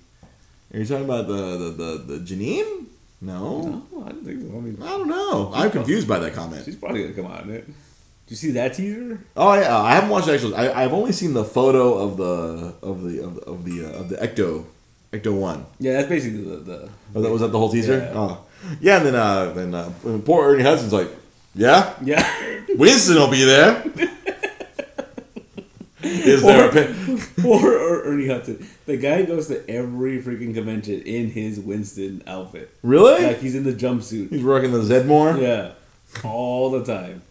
Are 0.72 0.78
you 0.78 0.86
talking 0.86 1.04
about 1.04 1.26
the 1.26 1.34
the 1.34 1.70
the, 1.70 2.14
the 2.14 2.18
Janine? 2.20 2.86
No, 3.22 3.62
no, 3.92 4.04
I 4.04 4.08
don't 4.10 4.24
think 4.24 4.42
so. 4.42 4.48
I 4.48 4.60
mean, 4.60 4.76
I 4.82 4.86
don't 4.86 5.08
know. 5.08 5.52
I'm 5.54 5.70
confused 5.70 6.08
by 6.08 6.18
that 6.18 6.34
comment. 6.34 6.64
she's 6.64 6.74
probably 6.74 7.02
gonna 7.02 7.14
come 7.14 7.26
out 7.26 7.44
in 7.44 7.50
it. 7.52 7.66
Did 7.66 7.74
you 8.30 8.36
see 8.36 8.50
that 8.52 8.74
teaser? 8.74 9.20
Oh 9.36 9.54
yeah, 9.54 9.78
I 9.78 9.94
haven't 9.94 10.10
watched 10.10 10.26
the 10.26 10.34
actual. 10.34 10.56
I, 10.56 10.72
I've 10.72 10.92
only 10.92 11.12
seen 11.12 11.32
the 11.32 11.44
photo 11.44 11.98
of 11.98 12.16
the 12.16 12.74
of 12.82 13.02
the 13.02 13.22
of 13.22 13.34
the 13.36 13.40
of 13.42 13.64
the, 13.64 13.84
uh, 13.84 14.00
of 14.00 14.08
the 14.08 14.16
Ecto 14.16 14.64
Ecto 15.12 15.32
One. 15.38 15.66
Yeah, 15.78 15.92
that's 15.94 16.08
basically 16.08 16.42
the. 16.42 16.56
the 16.56 16.90
Oh, 17.14 17.20
that 17.22 17.30
was 17.30 17.42
that 17.42 17.48
the 17.52 17.58
whole 17.58 17.70
teaser. 17.70 17.98
Yeah. 17.98 18.12
Oh, 18.18 18.44
yeah. 18.80 18.96
And 18.96 19.06
then 19.06 19.14
uh, 19.14 19.52
then 19.52 19.74
uh, 19.74 19.92
poor 20.24 20.52
Ernie 20.52 20.64
Hudson's 20.64 20.92
like, 20.92 21.08
yeah, 21.54 21.94
yeah. 22.02 22.26
Winston 22.70 23.16
will 23.16 23.30
be 23.30 23.44
there. 23.44 23.84
Is 26.02 26.42
there 26.42 26.68
a 26.68 26.72
pin? 26.72 27.20
or, 27.44 27.72
or 27.76 28.02
Ernie 28.04 28.26
Hudson. 28.26 28.66
The 28.86 28.96
guy 28.96 29.22
goes 29.22 29.48
to 29.48 29.68
every 29.70 30.20
freaking 30.22 30.54
convention 30.54 31.02
in 31.02 31.30
his 31.30 31.60
Winston 31.60 32.22
outfit. 32.26 32.74
Really? 32.82 33.22
Like 33.24 33.40
he's 33.40 33.54
in 33.54 33.64
the 33.64 33.72
jumpsuit. 33.72 34.30
He's 34.30 34.42
rocking 34.42 34.72
the 34.72 34.80
Zeddemore. 34.80 35.40
Yeah. 35.40 35.72
All 36.24 36.70
the 36.70 36.84
time. 36.84 37.22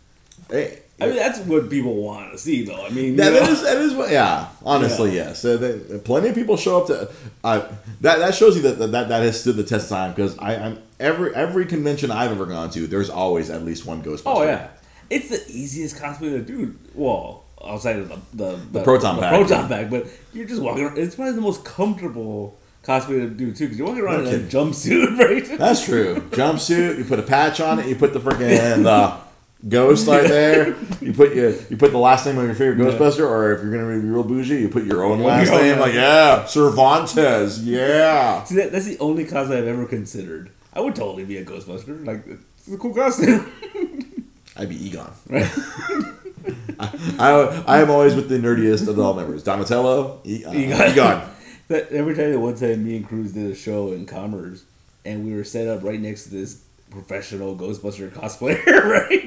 Hey, 0.49 0.80
I 0.99 1.07
mean, 1.07 1.15
that's 1.15 1.39
what 1.39 1.69
people 1.69 1.95
want 1.95 2.32
to 2.32 2.38
see, 2.38 2.63
though. 2.63 2.86
I 2.86 2.89
mean, 2.89 3.15
That 3.15 3.34
know? 3.34 3.39
is, 3.49 3.63
that 3.63 3.78
is 3.78 3.93
what, 3.93 4.11
yeah. 4.11 4.49
Honestly, 4.63 5.15
yes. 5.15 5.43
Uh, 5.43 5.57
that- 5.57 6.03
plenty 6.03 6.30
of 6.30 6.36
people 6.36 6.57
show 6.57 6.82
up 6.82 6.88
to. 6.88 7.09
Uh, 7.43 7.67
that 8.01 8.19
that 8.19 8.36
shows 8.36 8.55
you 8.55 8.61
that 8.63 8.78
that, 8.91 9.09
that 9.09 9.24
has 9.24 9.39
stood 9.41 9.55
the 9.55 9.63
test 9.63 9.86
of 9.86 9.97
time 9.97 10.11
because 10.11 10.38
I, 10.38 10.55
I'm 10.55 10.80
every 10.99 11.34
every 11.34 11.65
convention 11.65 12.11
I've 12.11 12.32
ever 12.32 12.45
gone 12.45 12.69
to, 12.72 12.86
there's 12.86 13.09
always 13.09 13.49
at 13.49 13.63
least 13.63 13.86
one 13.86 14.03
Ghostbuster. 14.03 14.22
Oh 14.28 14.43
yeah, 14.43 14.67
it's 15.09 15.30
the 15.30 15.43
easiest 15.47 15.95
cosplay 15.95 16.32
to 16.32 16.41
do. 16.41 16.76
Well, 16.93 17.45
outside 17.66 17.97
of 17.97 18.09
the 18.09 18.18
the, 18.34 18.55
the, 18.72 18.84
proton 18.84 19.16
the 19.18 19.22
pack. 19.22 19.34
proton 19.34 19.68
pack, 19.68 19.89
but 19.89 20.07
you're 20.34 20.47
just 20.47 20.62
walking. 20.62 20.86
around. 20.86 20.97
It's 20.97 21.16
probably 21.16 21.34
the 21.36 21.41
most 21.41 21.64
comfortable 21.66 22.57
cosplay 22.84 23.20
to 23.20 23.30
do 23.30 23.51
too, 23.53 23.66
because 23.66 23.78
you're 23.78 23.88
walking 23.88 24.03
around 24.03 24.28
in 24.28 24.34
a 24.36 24.39
jumpsuit, 24.47 25.18
right? 25.49 25.57
That's 25.57 25.84
true. 25.86 26.16
Jumpsuit. 26.32 26.97
You 26.97 27.05
put 27.05 27.20
a 27.20 27.24
patch 27.24 27.59
on 27.59 27.80
it. 27.80 27.88
You 27.88 27.95
put 27.95 28.14
the 28.14 28.20
freaking 28.20 28.86
uh, 28.86 29.18
ghost 29.70 30.07
right 30.07 30.28
there. 30.28 30.76
You 31.01 31.14
put 31.14 31.36
your 31.36 31.51
you 31.70 31.78
put 31.78 31.91
the 31.91 31.99
last 31.99 32.26
name 32.26 32.38
of 32.39 32.45
your 32.45 32.55
favorite 32.55 32.84
Yeah. 32.84 32.97
Ghostbuster, 32.97 33.28
or 33.28 33.53
if 33.53 33.62
you're 33.64 33.72
gonna 33.72 33.99
be 34.01 34.07
real 34.07 34.24
bougie, 34.24 34.59
you 34.62 34.70
put 34.70 34.84
your 34.86 35.03
own 35.03 35.20
Your 35.20 35.28
last 35.28 35.51
own 35.51 35.62
name. 35.62 35.72
last 35.78 35.80
Like 35.88 35.93
yeah, 35.93 36.45
Cervantes. 36.45 37.59
Yeah. 37.59 38.43
See, 38.45 38.55
that, 38.55 38.72
that's 38.72 38.86
the 38.86 38.97
only 38.99 39.26
cosplay 39.26 39.57
I've 39.57 39.68
ever 39.68 39.86
considered. 39.86 40.49
I 40.74 40.80
would 40.82 40.95
totally 40.95 41.26
be 41.26 41.38
a 41.38 41.43
Ghostbuster. 41.45 42.05
Like, 42.05 42.26
it's 42.26 42.74
a 42.74 42.78
cool 42.78 42.93
costume, 42.95 43.51
I'd 44.55 44.70
be 44.70 44.88
Egon. 44.88 45.12
right? 45.30 45.51
I 46.80 47.64
I 47.68 47.82
am 47.82 47.89
always 47.89 48.16
with 48.16 48.30
the 48.30 48.38
nerdiest 48.39 48.88
of 48.88 48.98
all 49.00 49.14
members. 49.14 49.44
Donatello. 49.44 50.20
E- 50.26 50.46
uh, 50.46 50.54
Egon. 50.54 50.92
Egon. 50.92 51.22
That, 51.68 51.89
every 51.94 52.16
time 52.16 52.42
one 52.42 52.56
time 52.56 52.84
me 52.84 52.98
and 52.98 53.08
Cruz 53.08 53.32
did 53.32 53.50
a 53.50 53.56
show 53.56 53.94
in 53.94 54.06
Commerce, 54.06 54.66
and 55.06 55.26
we 55.26 55.34
were 55.34 55.46
set 55.46 55.70
up 55.70 55.84
right 55.86 56.02
next 56.02 56.24
to 56.26 56.30
this 56.32 56.62
professional 56.89 57.56
Ghostbuster 57.56 58.10
cosplayer, 58.10 58.66
right? 58.66 59.26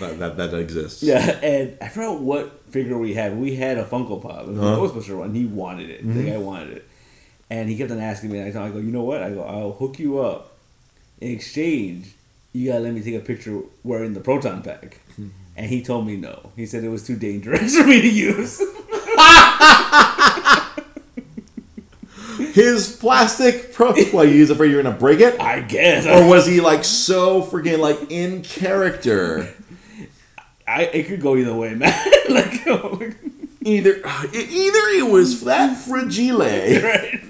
That, 0.00 0.18
that, 0.18 0.36
that 0.52 0.54
exists. 0.58 1.02
Yeah, 1.02 1.18
and 1.42 1.76
I 1.82 1.88
forgot 1.88 2.20
what 2.22 2.62
figure 2.70 2.96
we 2.96 3.12
had. 3.12 3.36
We 3.38 3.56
had 3.56 3.76
a 3.76 3.84
Funko 3.84 4.22
Pop, 4.22 4.48
it 4.48 4.56
Uh-huh. 4.56 4.66
a 4.68 4.76
Ghostbuster 4.88 5.18
one. 5.18 5.34
He 5.34 5.44
wanted 5.44 5.90
it. 5.90 6.00
The 6.14 6.22
guy 6.30 6.38
wanted 6.38 6.78
it, 6.78 6.88
and 7.50 7.68
he 7.68 7.76
kept 7.76 7.90
on 7.90 8.00
asking 8.00 8.30
me. 8.32 8.38
And 8.38 8.48
I 8.48 8.52
told 8.52 8.64
him, 8.68 8.72
I 8.72 8.74
go, 8.74 8.80
you 8.80 8.90
know 8.92 9.02
what? 9.04 9.22
I 9.22 9.30
go, 9.32 9.42
I'll 9.42 9.72
hook 9.72 9.98
you 9.98 10.18
up. 10.20 10.56
In 11.20 11.30
exchange, 11.32 12.14
you 12.54 12.70
gotta 12.70 12.80
let 12.84 12.94
me 12.94 13.02
take 13.02 13.16
a 13.16 13.20
picture 13.20 13.60
wearing 13.84 14.14
the 14.14 14.20
proton 14.20 14.62
pack. 14.62 14.98
And 15.56 15.66
he 15.70 15.82
told 15.82 16.06
me 16.06 16.16
no. 16.16 16.52
He 16.54 16.66
said 16.66 16.84
it 16.84 16.90
was 16.90 17.06
too 17.06 17.16
dangerous 17.16 17.76
for 17.78 17.86
me 17.86 18.02
to 18.02 18.08
use. 18.08 18.60
His 22.52 22.96
plastic 22.96 23.72
pro. 23.72 23.92
What, 24.12 24.28
you 24.28 24.50
afraid 24.50 24.70
you're 24.70 24.82
gonna 24.82 24.96
break 24.96 25.20
it? 25.20 25.40
I 25.40 25.60
guess. 25.60 26.06
Or 26.06 26.28
was 26.28 26.46
he 26.46 26.60
like 26.60 26.84
so 26.84 27.42
freaking 27.42 27.78
like 27.78 28.10
in 28.10 28.42
character? 28.42 29.54
I 30.66 30.82
it 30.84 31.06
could 31.06 31.20
go 31.20 31.36
either 31.36 31.54
way, 31.54 31.74
man. 31.74 31.94
like, 32.28 32.66
Either 33.62 33.96
either 33.96 34.78
it 34.94 35.10
was 35.10 35.42
that 35.42 35.76
fragile 35.76 36.38
right? 36.38 37.20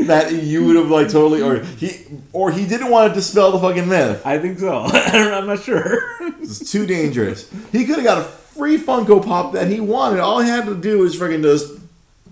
that 0.00 0.32
you 0.32 0.66
would 0.66 0.76
have 0.76 0.90
like 0.90 1.08
totally, 1.08 1.40
or 1.40 1.60
he 1.60 2.04
or 2.34 2.50
he 2.50 2.66
didn't 2.66 2.90
want 2.90 3.08
to 3.08 3.14
dispel 3.14 3.52
the 3.52 3.58
fucking 3.58 3.88
myth. 3.88 4.26
I 4.26 4.38
think 4.38 4.58
so. 4.58 4.82
I 4.84 5.32
I'm 5.32 5.46
not 5.46 5.62
sure. 5.62 6.02
It's 6.48 6.70
too 6.72 6.86
dangerous. 6.86 7.50
He 7.72 7.84
could 7.84 7.96
have 7.96 8.04
got 8.04 8.18
a 8.18 8.24
free 8.24 8.78
Funko 8.78 9.24
Pop 9.24 9.52
that 9.52 9.68
he 9.68 9.80
wanted. 9.80 10.20
All 10.20 10.40
he 10.40 10.48
had 10.48 10.64
to 10.66 10.74
do 10.74 11.00
was 11.00 11.16
freaking 11.16 11.42
just 11.42 11.74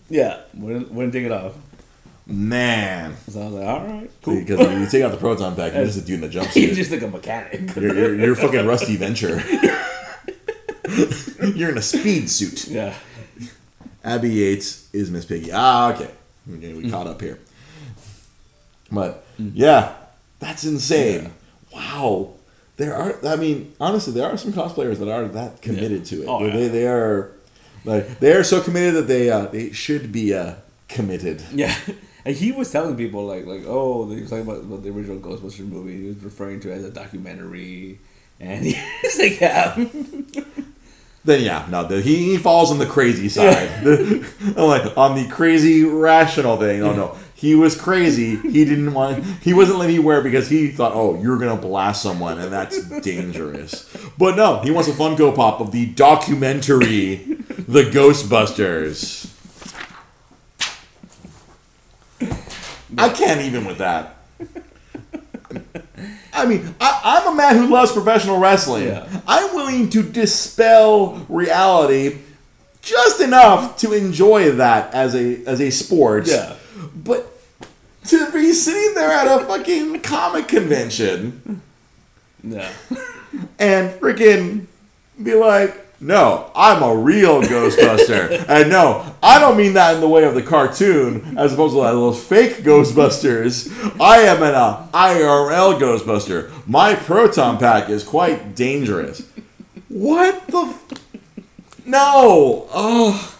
yeah, 0.08 0.40
wouldn't 0.54 0.90
wouldn't 0.90 1.12
take 1.12 1.24
it 1.26 1.32
off. 1.32 1.52
man. 2.26 3.14
So 3.28 3.40
I 3.40 3.44
was 3.44 3.52
like, 3.54 3.66
all 3.68 3.86
right, 3.86 4.10
cool. 4.22 4.40
Because 4.40 4.58
when 4.58 4.80
you 4.80 4.88
take 4.88 5.02
out 5.02 5.10
the 5.12 5.18
proton 5.18 5.54
pack, 5.56 5.74
you're 5.74 5.84
just 5.84 5.98
a 5.98 6.02
dude 6.02 6.22
in 6.22 6.30
a 6.30 6.32
jumpsuit. 6.36 6.66
You're 6.66 6.74
just 6.74 6.90
like 6.90 7.02
a 7.02 7.08
mechanic. 7.08 7.74
You're, 7.76 7.94
you're, 7.94 8.14
you're 8.14 8.36
fucking 8.36 8.66
Rusty 8.66 8.96
Venture. 8.96 9.42
you're 11.54 11.70
in 11.70 11.78
a 11.78 11.82
speed 11.82 12.30
suit. 12.30 12.68
yeah. 12.68 12.94
Abby 14.04 14.30
Yates 14.30 14.88
is 14.94 15.10
Miss 15.10 15.24
Piggy. 15.24 15.50
Ah, 15.52 15.92
okay. 15.92 16.10
Okay, 16.54 16.72
we 16.74 16.88
caught 16.88 17.08
up 17.08 17.20
here. 17.20 17.40
But 18.90 19.24
yeah, 19.38 19.94
that's 20.38 20.62
insane. 20.64 21.32
Wow. 21.74 22.34
There 22.76 22.94
are 22.94 23.18
I 23.26 23.36
mean, 23.36 23.74
honestly, 23.80 24.12
there 24.12 24.26
are 24.26 24.36
some 24.36 24.52
cosplayers 24.52 24.98
that 24.98 25.08
are 25.08 25.26
that 25.28 25.62
committed 25.62 26.04
to 26.06 26.22
it. 26.22 26.26
Oh, 26.28 26.48
they, 26.48 26.64
yeah. 26.64 26.68
they 26.68 26.86
are 26.86 27.32
like 27.84 28.18
they 28.20 28.32
are 28.32 28.44
so 28.44 28.60
committed 28.60 28.94
that 28.94 29.08
they 29.08 29.30
uh, 29.30 29.46
they 29.46 29.72
should 29.72 30.12
be 30.12 30.34
uh, 30.34 30.54
committed. 30.88 31.42
Yeah. 31.52 31.74
And 32.26 32.34
he 32.34 32.50
was 32.50 32.72
telling 32.72 32.96
people 32.96 33.24
like 33.24 33.46
like 33.46 33.62
oh 33.68 34.10
he 34.10 34.20
was 34.20 34.30
talking 34.30 34.42
about, 34.42 34.58
about 34.58 34.82
the 34.82 34.90
original 34.90 35.18
Ghostbusters 35.18 35.60
movie. 35.60 35.96
He 35.96 36.08
was 36.08 36.16
referring 36.24 36.58
to 36.58 36.72
it 36.72 36.78
as 36.78 36.84
a 36.84 36.90
documentary, 36.90 38.00
and 38.40 38.64
he's 39.02 39.18
like 39.20 39.40
yeah. 39.40 39.76
Then 41.24 41.42
yeah, 41.42 41.66
no, 41.70 41.86
the, 41.86 42.00
he, 42.00 42.32
he 42.32 42.38
falls 42.38 42.72
on 42.72 42.78
the 42.78 42.86
crazy 42.86 43.28
side. 43.28 43.84
The- 43.84 44.26
like 44.56 44.96
on 44.96 45.14
the 45.14 45.28
crazy 45.28 45.84
rational 45.84 46.56
thing. 46.56 46.82
Oh 46.82 46.94
no, 46.94 47.16
he 47.36 47.54
was 47.54 47.78
crazy. 47.78 48.36
He 48.36 48.64
didn't 48.64 48.94
want. 48.94 49.22
He 49.42 49.52
wasn't 49.52 49.78
letting 49.78 49.94
you 49.94 50.00
wear 50.00 50.20
it 50.20 50.22
because 50.22 50.48
he 50.48 50.68
thought, 50.68 50.92
oh, 50.94 51.20
you're 51.20 51.38
gonna 51.38 51.60
blast 51.60 52.02
someone, 52.02 52.38
and 52.38 52.50
that's 52.50 52.82
dangerous. 53.02 53.94
But 54.16 54.36
no, 54.36 54.60
he 54.60 54.70
wants 54.70 54.88
a 54.88 54.92
Funko 54.92 55.36
Pop 55.36 55.60
of 55.60 55.70
the 55.70 55.84
documentary, 55.84 57.16
The 57.16 57.82
Ghostbusters. 57.82 59.30
I 62.96 63.10
can't 63.10 63.42
even 63.42 63.66
with 63.66 63.78
that. 63.78 64.16
I 66.32 66.46
mean, 66.46 66.74
I, 66.80 67.00
I'm 67.04 67.34
a 67.34 67.36
man 67.36 67.56
who 67.56 67.66
loves 67.68 67.92
professional 67.92 68.38
wrestling. 68.38 68.86
Yeah. 68.86 69.06
I'm 69.28 69.54
willing 69.54 69.90
to 69.90 70.02
dispel 70.02 71.26
reality 71.28 72.18
just 72.80 73.20
enough 73.20 73.76
to 73.78 73.92
enjoy 73.92 74.52
that 74.52 74.94
as 74.94 75.14
a 75.14 75.44
as 75.44 75.60
a 75.60 75.70
sport. 75.70 76.28
Yeah. 76.28 76.56
To 78.08 78.30
be 78.32 78.52
sitting 78.52 78.94
there 78.94 79.10
at 79.10 79.26
a 79.26 79.44
fucking 79.46 80.00
comic 80.02 80.46
convention 80.48 81.60
Yeah. 82.44 82.70
and 83.58 83.90
freaking 84.00 84.66
be 85.22 85.34
like, 85.34 85.82
no, 85.98 86.50
I'm 86.54 86.82
a 86.82 86.94
real 86.94 87.42
Ghostbuster. 87.42 88.44
and 88.48 88.70
no, 88.70 89.14
I 89.22 89.38
don't 89.40 89.56
mean 89.56 89.72
that 89.74 89.94
in 89.94 90.00
the 90.00 90.08
way 90.08 90.24
of 90.24 90.34
the 90.34 90.42
cartoon, 90.42 91.36
as 91.38 91.54
opposed 91.54 91.72
to 91.74 91.78
like 91.78 91.92
those 91.92 92.22
fake 92.22 92.58
Ghostbusters. 92.58 93.72
I 94.00 94.18
am 94.18 94.42
an 94.42 94.54
uh, 94.54 94.86
IRL 94.92 95.80
Ghostbuster. 95.80 96.50
My 96.68 96.94
proton 96.94 97.58
pack 97.58 97.88
is 97.88 98.04
quite 98.04 98.54
dangerous. 98.54 99.26
What 99.88 100.46
the? 100.48 100.58
F- 100.58 101.86
no. 101.86 102.68
Oh. 102.72 103.38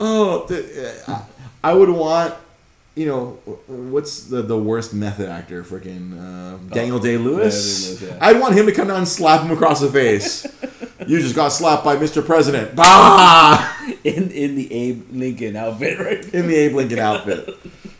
Oh. 0.00 0.46
The, 0.46 1.04
I, 1.06 1.22
I 1.62 1.74
would 1.74 1.90
want. 1.90 2.34
You 2.96 3.06
know, 3.06 3.26
what's 3.68 4.24
the, 4.24 4.42
the 4.42 4.58
worst 4.58 4.92
method 4.92 5.28
actor? 5.28 5.62
Freaking 5.62 6.18
uh, 6.18 6.56
Daniel 6.74 6.98
Day 6.98 7.16
Lewis. 7.16 8.02
Yeah. 8.02 8.18
I'd 8.20 8.40
want 8.40 8.54
him 8.56 8.66
to 8.66 8.72
come 8.72 8.88
down 8.88 8.98
and 8.98 9.08
slap 9.08 9.42
him 9.42 9.50
across 9.52 9.80
the 9.80 9.88
face. 9.88 10.44
you 11.06 11.20
just 11.20 11.36
got 11.36 11.48
slapped 11.50 11.84
by 11.84 11.96
Mr. 11.96 12.24
President. 12.24 12.74
Bah! 12.76 13.76
In 14.02 14.30
in 14.32 14.56
the 14.56 14.72
Abe 14.72 15.06
Lincoln 15.12 15.56
outfit, 15.56 15.98
right? 15.98 16.34
In 16.34 16.46
the 16.48 16.54
Abe 16.56 16.74
Lincoln 16.74 16.98
outfit. 16.98 17.48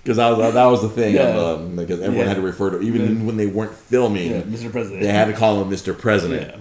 Because 0.02 0.16
that 0.16 0.36
was, 0.36 0.54
that 0.54 0.66
was 0.66 0.82
the 0.82 0.88
thing. 0.88 1.14
Yeah. 1.14 1.38
Um, 1.38 1.76
because 1.76 2.00
everyone 2.00 2.24
Yeah. 2.26 2.28
had 2.28 2.36
to 2.36 2.42
refer 2.42 2.70
to, 2.70 2.80
even 2.80 3.26
when 3.26 3.36
they 3.36 3.46
weren't 3.46 3.74
filming, 3.74 4.30
Yeah, 4.32 4.40
Mr. 4.42 4.72
President. 4.72 5.02
they 5.02 5.08
had 5.08 5.26
to 5.26 5.34
call 5.34 5.62
him 5.62 5.70
Mr. 5.70 5.96
President. 5.96 6.54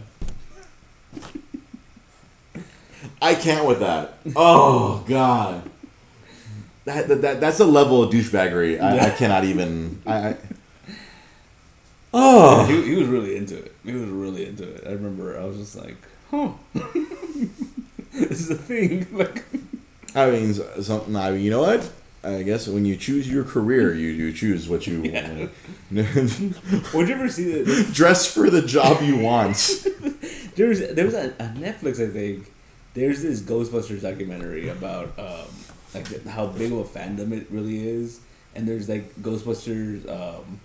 I 3.21 3.35
can't 3.35 3.65
with 3.65 3.79
that. 3.79 4.13
Oh, 4.35 5.03
God. 5.07 5.63
That, 6.85 7.07
that, 7.07 7.21
that 7.21 7.41
that's 7.41 7.59
a 7.59 7.65
level 7.65 8.01
of 8.03 8.11
douchebaggery. 8.11 8.81
I, 8.81 9.07
I 9.07 9.09
cannot 9.11 9.43
even. 9.45 10.01
I, 10.05 10.29
I 10.29 10.37
oh, 12.13 12.65
He, 12.65 12.81
he 12.83 12.95
was 12.95 13.07
really 13.07 13.37
into 13.37 13.57
it. 13.57 13.73
He 13.83 13.93
was 13.93 14.09
really 14.09 14.47
into 14.47 14.63
it. 14.63 14.83
I 14.87 14.91
remember 14.91 15.39
I 15.39 15.45
was 15.45 15.57
just 15.57 15.75
like, 15.75 15.97
huh. 16.31 16.49
this 18.13 18.41
is 18.41 18.49
a 18.49 18.55
thing. 18.55 19.07
Like, 19.17 19.43
I 20.15 20.31
mean, 20.31 20.49
s- 20.51 20.87
something. 20.87 21.15
I 21.15 21.31
mean, 21.31 21.41
you 21.41 21.51
know 21.51 21.61
what? 21.61 21.87
I 22.23 22.41
guess 22.43 22.67
when 22.67 22.83
you 22.83 22.95
choose 22.97 23.31
your 23.31 23.43
career, 23.43 23.93
you, 23.93 24.07
you 24.09 24.33
choose 24.33 24.67
what 24.67 24.85
you 24.87 25.03
Yeah. 25.03 25.47
would 25.91 27.07
you 27.07 27.13
ever 27.15 27.29
see 27.29 27.61
the, 27.61 27.89
dress 27.93 28.25
for 28.31 28.49
the 28.49 28.61
job 28.61 29.01
you 29.01 29.17
want. 29.17 29.55
there's 30.55 30.79
was 30.81 30.93
there 30.95 31.05
was 31.05 31.13
a, 31.13 31.29
a 31.39 31.53
Netflix 31.57 32.03
I 32.05 32.11
think. 32.11 32.51
There's 32.95 33.21
this 33.21 33.41
Ghostbusters 33.41 34.01
documentary 34.01 34.67
about 34.69 35.13
um, 35.17 35.45
like 35.93 36.25
how 36.27 36.47
big 36.47 36.71
of 36.71 36.77
a 36.79 36.83
fandom 36.83 37.31
it 37.31 37.47
really 37.49 37.87
is, 37.87 38.19
and 38.55 38.67
there's 38.67 38.87
like 38.89 39.13
Ghostbusters 39.17 40.07
um, 40.09 40.59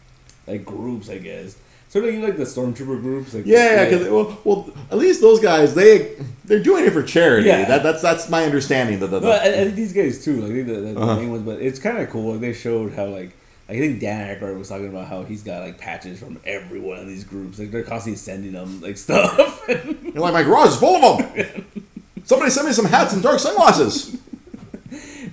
like 0.46 0.64
groups 0.64 1.08
I 1.10 1.18
guess. 1.18 1.56
Sort 1.88 2.06
of 2.06 2.14
like, 2.14 2.24
like 2.24 2.36
the 2.38 2.42
stormtrooper 2.44 3.00
groups, 3.00 3.34
like 3.34 3.46
Yeah, 3.46 3.74
yeah. 3.74 3.84
Because 3.88 4.08
well, 4.08 4.36
well, 4.42 4.70
at 4.90 4.98
least 4.98 5.20
those 5.20 5.38
guys 5.38 5.74
they 5.76 6.16
they're 6.44 6.62
doing 6.62 6.84
it 6.84 6.92
for 6.92 7.04
charity. 7.04 7.46
Yeah. 7.46 7.66
That, 7.66 7.82
that's 7.84 8.02
that's 8.02 8.28
my 8.28 8.44
understanding. 8.44 8.98
That 8.98 9.08
the, 9.08 9.20
the, 9.20 9.28
I, 9.28 9.60
I 9.60 9.64
these 9.68 9.92
guys 9.92 10.24
too, 10.24 10.40
like 10.40 10.66
the, 10.66 10.72
the 10.74 11.00
Uh-huh. 11.00 11.16
main 11.16 11.30
ones, 11.30 11.42
but 11.44 11.62
it's 11.62 11.78
kind 11.78 11.98
of 11.98 12.10
cool. 12.10 12.32
Like, 12.32 12.40
they 12.40 12.52
showed 12.52 12.94
how 12.94 13.06
like 13.06 13.30
I 13.68 13.78
think 13.78 14.00
Dan 14.00 14.36
Aykroyd 14.36 14.58
was 14.58 14.68
talking 14.70 14.88
about 14.88 15.06
how 15.06 15.22
he's 15.22 15.44
got 15.44 15.62
like 15.62 15.78
patches 15.78 16.18
from 16.18 16.40
every 16.44 16.80
one 16.80 16.98
of 16.98 17.06
these 17.06 17.22
groups. 17.22 17.60
Like 17.60 17.70
they're 17.70 17.84
constantly 17.84 18.16
sending 18.18 18.52
them 18.52 18.80
like 18.80 18.96
stuff. 19.06 19.64
You're 19.68 20.14
like 20.20 20.32
my 20.32 20.42
garage 20.42 20.70
is 20.70 20.76
full 20.76 20.96
of 20.96 21.18
them. 21.18 21.64
Somebody 22.24 22.50
send 22.50 22.66
me 22.66 22.72
some 22.72 22.86
hats 22.86 23.12
and 23.12 23.22
dark 23.22 23.38
sunglasses. 23.38 24.16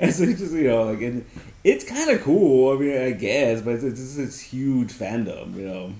And 0.01 0.13
so 0.13 0.23
it's 0.23 0.39
just 0.39 0.53
you 0.53 0.67
know 0.67 0.83
like 0.85 1.01
and 1.01 1.25
it's 1.63 1.85
kind 1.85 2.09
of 2.09 2.21
cool. 2.23 2.75
I 2.75 2.79
mean, 2.79 2.97
I 2.97 3.11
guess, 3.11 3.61
but 3.61 3.75
it's, 3.75 3.83
it's 3.83 3.99
just 3.99 4.17
this 4.17 4.39
huge 4.39 4.91
fandom, 4.91 5.55
you 5.55 5.67
know. 5.67 5.93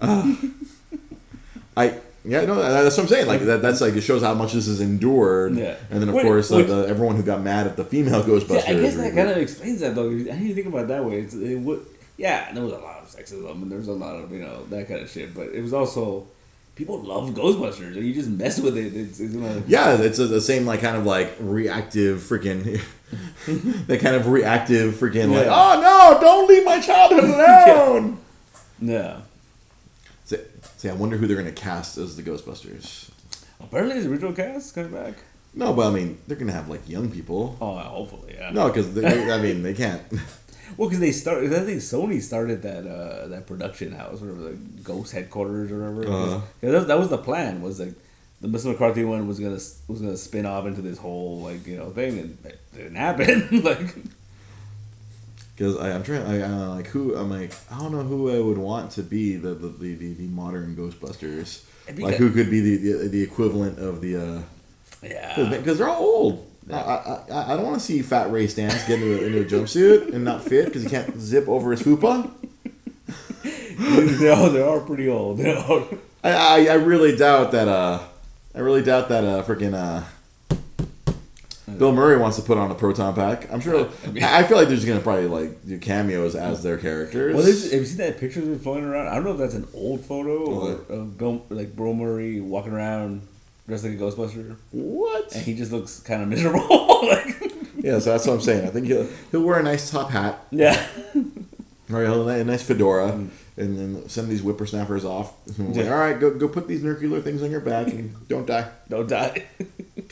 I 1.76 2.00
yeah 2.24 2.44
no 2.44 2.56
that's 2.56 2.96
what 2.96 3.04
I'm 3.04 3.08
saying. 3.08 3.26
Like 3.26 3.42
that 3.42 3.62
that's 3.62 3.80
like 3.80 3.94
it 3.94 4.00
shows 4.00 4.22
how 4.22 4.34
much 4.34 4.52
this 4.54 4.66
has 4.66 4.80
endured. 4.80 5.56
Yeah. 5.56 5.76
And 5.90 6.00
then 6.00 6.08
of 6.08 6.14
Wait, 6.14 6.22
course 6.22 6.50
wait. 6.50 6.68
uh, 6.68 6.82
the, 6.82 6.88
everyone 6.88 7.16
who 7.16 7.22
got 7.22 7.42
mad 7.42 7.66
at 7.66 7.76
the 7.76 7.84
female 7.84 8.22
Ghostbusters. 8.22 8.64
Yeah, 8.64 8.70
I 8.76 8.80
guess 8.80 8.96
that 8.96 9.14
kind 9.14 9.30
of 9.30 9.36
explains 9.36 9.80
that 9.80 9.94
though. 9.94 10.10
I 10.10 10.14
didn't 10.14 10.54
think 10.54 10.66
about 10.66 10.84
it 10.84 10.88
that 10.88 11.04
way. 11.04 11.20
It's, 11.20 11.34
it 11.34 11.56
would, 11.56 11.84
yeah, 12.16 12.52
there 12.52 12.62
was 12.64 12.72
a 12.72 12.78
lot 12.78 13.02
of 13.02 13.08
sexism 13.08 13.62
and 13.62 13.70
there 13.70 13.78
was 13.78 13.88
a 13.88 13.92
lot 13.92 14.16
of 14.16 14.32
you 14.32 14.40
know 14.40 14.64
that 14.66 14.88
kind 14.88 15.00
of 15.00 15.10
shit, 15.10 15.34
but 15.34 15.48
it 15.48 15.62
was 15.62 15.72
also 15.72 16.26
people 16.76 17.00
love 17.02 17.30
Ghostbusters. 17.30 17.96
and 17.96 18.06
You 18.06 18.14
just 18.14 18.28
mess 18.28 18.60
with 18.60 18.76
it. 18.78 18.94
It's, 18.94 19.18
it's 19.18 19.34
gonna 19.34 19.62
Yeah, 19.66 19.96
it's 20.00 20.18
the 20.18 20.40
same 20.40 20.64
like 20.66 20.80
kind 20.80 20.96
of 20.96 21.04
like 21.04 21.34
reactive 21.40 22.20
freaking 22.20 22.80
that 23.88 24.00
kind 24.00 24.14
of 24.14 24.28
reactive 24.28 24.94
freaking 24.94 25.32
like 25.34 25.48
oh 25.48 25.80
no 25.80 26.20
don't 26.20 26.48
leave 26.48 26.64
my 26.64 26.80
childhood 26.80 27.24
alone. 27.30 28.18
yeah. 28.80 29.20
See, 30.24 30.38
see, 30.76 30.88
I 30.88 30.92
wonder 30.94 31.16
who 31.16 31.26
they're 31.26 31.36
gonna 31.36 31.50
cast 31.52 31.98
as 31.98 32.16
the 32.16 32.22
Ghostbusters. 32.22 33.10
Apparently, 33.60 34.00
the 34.00 34.10
original 34.10 34.32
cast 34.32 34.74
coming 34.74 34.92
back. 34.92 35.14
No, 35.54 35.72
but 35.72 35.86
I 35.86 35.90
mean 35.94 36.18
they're 36.26 36.36
gonna 36.36 36.52
have 36.52 36.68
like 36.68 36.86
young 36.88 37.10
people. 37.10 37.56
Oh, 37.60 37.76
hopefully, 37.78 38.34
yeah. 38.38 38.50
No, 38.50 38.68
because 38.68 38.96
I 39.02 39.40
mean 39.40 39.62
they 39.62 39.72
can't. 39.74 40.02
Well, 40.76 40.88
because 40.88 41.00
they 41.00 41.12
started. 41.12 41.52
I 41.52 41.60
think 41.60 41.80
Sony 41.80 42.20
started 42.20 42.62
that 42.62 42.86
uh, 42.86 43.28
that 43.28 43.46
production 43.46 43.92
house, 43.92 44.22
or 44.22 44.32
the 44.32 44.52
Ghost 44.82 45.12
headquarters, 45.12 45.70
or 45.70 45.90
whatever. 45.92 46.12
Uh-huh. 46.12 46.40
that, 46.60 46.88
that 46.88 46.98
was 46.98 47.08
the 47.08 47.18
plan. 47.18 47.62
Was 47.62 47.80
like 47.80 47.94
the 48.40 48.48
Mr. 48.48 48.66
McCarthy 48.66 49.04
one 49.04 49.26
was 49.26 49.38
gonna 49.38 49.60
was 49.88 50.00
gonna 50.00 50.16
spin 50.16 50.46
off 50.46 50.66
into 50.66 50.82
this 50.82 50.98
whole 50.98 51.40
like 51.40 51.66
you 51.66 51.76
know 51.76 51.90
thing, 51.90 52.18
and 52.18 52.38
it 52.44 52.60
didn't 52.74 52.96
happen. 52.96 53.62
like, 53.62 53.94
Because 55.54 55.78
I'm 55.78 56.02
trying, 56.02 56.22
I, 56.22 56.42
uh, 56.42 56.68
like 56.74 56.88
who 56.88 57.16
I'm 57.16 57.30
like 57.30 57.52
I 57.70 57.78
don't 57.78 57.92
know 57.92 58.02
who 58.02 58.30
I 58.30 58.40
would 58.40 58.58
want 58.58 58.92
to 58.92 59.02
be 59.02 59.36
the 59.36 59.54
the, 59.54 59.68
the, 59.68 59.94
the, 59.94 60.12
the 60.14 60.26
modern 60.26 60.76
Ghostbusters. 60.76 61.64
Like 61.96 62.16
who 62.16 62.30
could 62.32 62.50
be 62.50 62.60
the, 62.60 62.76
the, 62.76 63.08
the 63.08 63.22
equivalent 63.22 63.78
of 63.78 64.00
the 64.00 64.16
uh 64.16 64.42
yeah, 65.02 65.48
because 65.56 65.78
they're 65.78 65.88
all 65.88 66.02
old. 66.02 66.50
I, 66.70 66.74
I, 66.74 67.22
I- 67.30 67.52
I 67.52 67.56
don't 67.56 67.64
want 67.66 67.78
to 67.78 67.84
see 67.84 68.02
Fat 68.02 68.30
Ray 68.32 68.46
Stantz 68.46 68.86
get 68.88 69.00
into 69.00 69.22
a, 69.22 69.26
into 69.26 69.40
a 69.42 69.44
jumpsuit 69.44 70.12
and 70.14 70.24
not 70.24 70.42
fit 70.42 70.66
because 70.66 70.82
he 70.82 70.88
can't 70.88 71.18
zip 71.20 71.48
over 71.48 71.70
his 71.70 71.82
fupa. 71.82 72.30
they 74.20 74.28
are 74.30 74.48
they 74.50 74.62
are 74.62 74.80
pretty 74.80 75.08
old. 75.08 75.40
I, 75.44 75.96
I, 76.24 76.66
I 76.70 76.74
really 76.74 77.14
doubt 77.16 77.52
that. 77.52 77.68
Uh, 77.68 78.00
I 78.54 78.58
really 78.60 78.82
doubt 78.82 79.08
that. 79.10 79.22
Uh, 79.24 79.42
freaking 79.44 79.74
uh, 79.74 80.02
Bill 81.78 81.92
Murray 81.92 82.16
wants 82.16 82.36
to 82.36 82.42
put 82.42 82.56
on 82.58 82.70
a 82.70 82.74
proton 82.74 83.14
pack. 83.14 83.52
I'm 83.52 83.60
sure. 83.60 83.88
I 84.04 84.06
mean- 84.08 84.24
I, 84.24 84.38
I 84.38 84.42
feel 84.44 84.56
like 84.56 84.66
they're 84.68 84.76
just 84.76 84.88
gonna 84.88 85.00
probably 85.00 85.26
like 85.28 85.64
do 85.66 85.78
cameos 85.78 86.34
as 86.34 86.62
their 86.62 86.78
characters. 86.78 87.34
Well, 87.34 87.44
there's, 87.44 87.70
have 87.70 87.80
you 87.80 87.86
seen 87.86 87.98
that 87.98 88.18
picture 88.18 88.40
that's 88.40 88.50
been 88.50 88.58
floating 88.58 88.84
around? 88.84 89.08
I 89.08 89.14
don't 89.16 89.24
know 89.24 89.32
if 89.32 89.38
that's 89.38 89.54
an 89.54 89.68
old 89.74 90.04
photo 90.04 90.46
or 90.46 90.70
of 90.92 91.18
Bill, 91.18 91.44
like 91.50 91.76
Bill 91.76 91.92
Murray 91.94 92.40
walking 92.40 92.72
around 92.72 93.22
dressed 93.66 93.84
like 93.84 93.94
a 93.94 93.96
Ghostbuster, 93.96 94.56
what? 94.72 95.34
and 95.34 95.44
he 95.44 95.54
just 95.54 95.72
looks 95.72 96.00
kind 96.00 96.22
of 96.22 96.28
miserable. 96.28 97.06
like, 97.08 97.40
Yeah, 97.76 97.98
so 97.98 98.10
that's 98.12 98.26
what 98.26 98.34
I'm 98.34 98.40
saying. 98.40 98.66
I 98.66 98.70
think 98.70 98.86
he'll 98.86 99.06
he'll 99.30 99.42
wear 99.42 99.58
a 99.58 99.62
nice 99.62 99.90
top 99.90 100.10
hat 100.10 100.44
yeah. 100.50 100.86
or 101.92 102.02
he'll 102.02 102.28
a 102.28 102.44
nice 102.44 102.62
fedora, 102.62 103.08
and 103.08 103.30
then 103.78 104.08
send 104.08 104.28
these 104.28 104.40
whippersnappers 104.42 105.04
off. 105.04 105.34
Like. 105.58 105.86
All 105.86 105.96
right, 105.98 106.18
go 106.18 106.30
go 106.36 106.48
put 106.48 106.68
these 106.68 106.82
nuclear 106.82 107.20
things 107.20 107.42
on 107.42 107.50
your 107.50 107.60
back 107.60 107.88
and 107.88 108.14
don't 108.28 108.46
die. 108.46 108.70
Don't 108.88 109.08
die. 109.08 109.44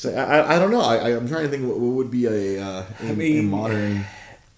I, 0.05 0.09
I, 0.11 0.57
I 0.57 0.59
don't 0.59 0.71
know. 0.71 0.81
I, 0.81 1.17
I'm 1.17 1.29
trying 1.29 1.45
to 1.45 1.49
think 1.49 1.67
what, 1.67 1.79
what 1.79 1.93
would 1.95 2.11
be 2.11 2.27
a, 2.27 2.63
uh, 2.65 2.85
I 3.03 3.13
mean- 3.13 3.39
a 3.39 3.43
modern. 3.49 4.05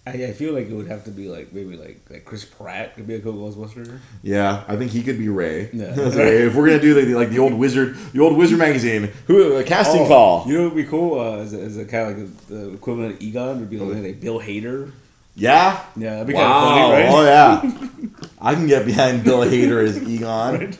I, 0.06 0.10
I 0.26 0.32
feel 0.32 0.54
like 0.54 0.68
it 0.68 0.72
would 0.74 0.86
have 0.86 1.04
to 1.04 1.10
be 1.10 1.28
like 1.28 1.52
maybe 1.52 1.76
like 1.76 2.00
like 2.08 2.24
Chris 2.24 2.44
Pratt 2.44 2.94
could 2.94 3.06
be 3.08 3.14
a 3.16 3.20
cool 3.20 3.32
Ghostbuster. 3.50 3.98
Yeah, 4.22 4.62
I 4.68 4.76
think 4.76 4.92
he 4.92 5.02
could 5.02 5.18
be 5.18 5.28
Ray. 5.28 5.68
Yeah. 5.72 5.94
So 5.96 6.20
if 6.20 6.54
we're 6.54 6.66
gonna 6.68 6.80
do 6.80 6.94
the, 6.94 7.14
like 7.14 7.30
the 7.30 7.40
old 7.40 7.54
wizard, 7.54 7.96
the 8.12 8.20
old 8.20 8.36
wizard 8.36 8.58
magazine, 8.58 9.10
who 9.26 9.56
a 9.56 9.64
casting 9.64 10.02
Oh, 10.02 10.08
call? 10.08 10.44
You 10.46 10.58
know 10.58 10.64
what 10.64 10.74
would 10.74 10.84
be 10.84 10.88
cool 10.88 11.18
uh, 11.20 11.38
as, 11.38 11.54
a, 11.54 11.60
as 11.60 11.76
a 11.76 11.84
kind 11.84 12.10
of 12.12 12.18
like 12.18 12.46
the 12.48 12.74
equivalent 12.74 13.14
of 13.16 13.20
Egon 13.22 13.58
would 13.60 13.68
be 13.70 13.78
like, 13.78 14.02
like 14.02 14.20
Bill 14.20 14.38
Hader. 14.40 14.92
Yeah. 15.34 15.82
Yeah, 15.96 16.10
that'd 16.12 16.26
be 16.28 16.34
Wow. 16.34 16.68
kind 16.68 16.80
of 16.80 16.90
funny, 16.90 17.02
right? 17.02 17.12
Oh 17.12 17.24
yeah. 17.24 18.18
I 18.40 18.54
can 18.54 18.66
get 18.68 18.86
behind 18.86 19.24
Bill 19.24 19.40
Hader 19.40 19.84
as 19.86 20.00
Egon. 20.08 20.76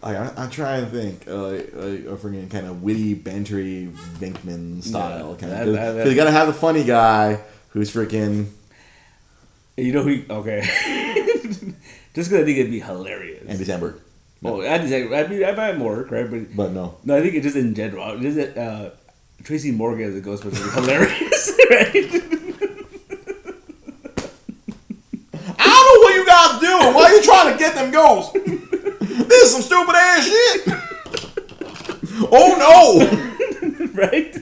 Like, 0.00 0.16
I, 0.16 0.32
I'm 0.36 0.50
trying 0.50 0.84
to 0.84 0.90
think, 0.92 1.26
uh, 1.26 1.48
like, 1.48 1.72
like 1.74 2.00
a 2.06 2.16
freaking 2.16 2.48
kind 2.48 2.66
of 2.68 2.82
witty, 2.84 3.16
bantery 3.16 3.90
Venkman 3.90 4.82
style 4.84 5.30
Yeah, 5.32 5.36
kind 5.48 5.52
that- 5.52 5.68
of. 5.88 5.96
Because 5.96 6.10
you 6.10 6.16
gotta 6.16 6.30
have 6.30 6.46
the 6.46 6.54
funny 6.54 6.84
guy 6.84 7.40
who's 7.70 7.92
freaking 7.92 8.46
You 9.78 9.92
know 9.92 10.02
who? 10.02 10.22
Okay. 10.28 10.60
Just 12.14 12.30
because 12.30 12.32
I 12.32 12.44
think 12.44 12.58
it'd 12.58 12.70
be 12.72 12.80
hilarious. 12.80 13.46
Andy 13.46 13.64
Samberg. 13.64 14.00
Oh, 14.44 14.60
I'd 14.60 14.88
say 14.88 15.04
I 15.06 15.26
mean 15.26 15.44
I 15.44 15.52
might 15.52 15.78
work, 15.78 16.10
right? 16.10 16.28
But 16.30 16.56
But 16.56 16.72
no. 16.72 16.96
no, 17.04 17.16
I 17.16 17.20
think 17.22 17.34
it 17.34 17.42
just 17.42 17.56
in 17.56 17.74
general. 17.74 18.18
Just 18.20 18.56
uh, 18.56 18.90
Tracy 19.42 19.72
Morgan 19.72 20.08
as 20.08 20.16
a 20.16 20.20
Ghostbuster 20.20 20.44
would 20.44 20.52
be 20.52 20.80
hilarious, 20.80 21.50
right? 21.70 22.22
I 25.58 25.66
don't 25.74 25.86
know 25.88 26.00
what 26.02 26.14
you 26.14 26.24
guys 26.26 26.60
doing. 26.60 26.94
Why 26.94 27.02
are 27.04 27.14
you 27.14 27.22
trying 27.22 27.52
to 27.52 27.58
get 27.58 27.74
them 27.74 27.90
ghosts? 27.90 28.32
this 28.32 29.42
is 29.44 29.52
some 29.52 29.62
stupid 29.62 29.94
ass 29.96 30.24
shit. 30.26 30.62
Oh 32.30 32.54
no! 32.62 33.86
right? 33.94 34.34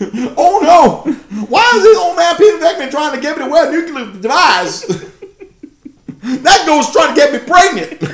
Oh 0.36 0.60
no! 0.62 1.02
Why 1.46 1.72
is 1.76 1.82
this 1.82 1.98
old 1.98 2.16
man 2.16 2.34
Peter 2.36 2.56
Venkman 2.56 2.90
trying 2.90 3.14
to 3.14 3.20
get 3.20 3.36
me 3.36 3.44
to 3.44 3.50
wear 3.50 3.68
a 3.68 3.72
nuclear 3.72 4.06
device? 4.18 4.86
that 6.22 6.64
ghost 6.66 6.94
trying 6.94 7.14
to 7.14 7.14
get 7.14 7.32
me 7.32 7.38
pregnant. 7.40 8.02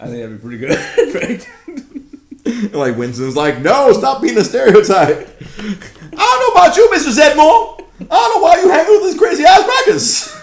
I 0.00 0.06
think 0.06 0.16
that'd 0.16 0.30
be 0.30 0.38
pretty 0.38 0.58
good, 0.58 0.78
right? 1.14 1.46
like 2.72 2.96
Winston's 2.96 3.36
like, 3.36 3.60
no, 3.60 3.92
stop 3.92 4.22
being 4.22 4.38
a 4.38 4.44
stereotype. 4.44 5.28
I 5.58 6.16
don't 6.16 6.16
know 6.16 6.48
about 6.62 6.74
you, 6.76 6.88
Mr. 6.88 7.12
Zeddemore. 7.12 7.84
I 8.00 8.04
don't 8.04 8.36
know 8.36 8.42
why 8.42 8.60
you 8.62 8.70
hang 8.70 8.86
with 8.88 9.02
these 9.02 9.18
crazy 9.18 9.44
ass 9.44 9.64
crackers. 9.64 10.34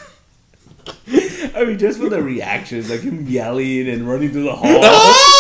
I 1.55 1.63
mean, 1.65 1.79
just 1.79 1.99
for 1.99 2.09
the 2.09 2.21
reactions, 2.21 2.89
like 2.89 3.01
him 3.01 3.25
yelling 3.25 3.87
and 3.89 4.07
running 4.07 4.31
through 4.31 4.43
the 4.43 4.55
hall. 4.55 4.81
Ah! 4.83 5.35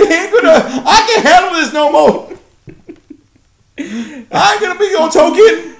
We 0.00 0.14
ain't 0.14 0.32
gonna. 0.32 0.82
I 0.86 1.06
can't 1.06 1.26
handle 1.26 1.52
this 1.60 1.72
no 1.72 1.92
more. 1.92 2.38
I 3.78 4.52
ain't 4.52 4.60
gonna 4.60 4.78
be 4.78 4.86
your 4.86 5.10
token. 5.10 5.76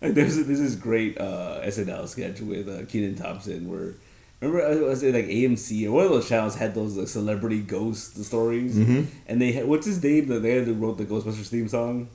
Like, 0.00 0.14
there's 0.14 0.36
this 0.36 0.60
is 0.60 0.76
great 0.76 1.18
uh, 1.20 1.60
SNL 1.64 2.06
sketch 2.08 2.40
with 2.40 2.68
uh, 2.68 2.84
Kenan 2.86 3.16
Thompson 3.16 3.68
where 3.68 3.94
remember 4.40 4.64
I 4.64 4.74
was 4.88 5.02
it 5.02 5.14
like 5.14 5.26
AMC 5.26 5.86
or 5.88 5.92
one 5.92 6.04
of 6.04 6.10
those 6.12 6.28
channels 6.28 6.54
had 6.54 6.74
those 6.74 6.96
like, 6.96 7.08
celebrity 7.08 7.60
ghost 7.60 8.22
stories, 8.24 8.76
Mm-hmm. 8.76 9.02
and 9.26 9.40
they 9.42 9.52
had 9.52 9.66
what's 9.66 9.86
his 9.86 10.02
name 10.02 10.28
the 10.28 10.38
guy 10.40 10.60
that 10.60 10.72
wrote 10.74 10.98
the 10.98 11.04
Ghostbusters 11.04 11.48
theme 11.48 11.68
song, 11.68 12.08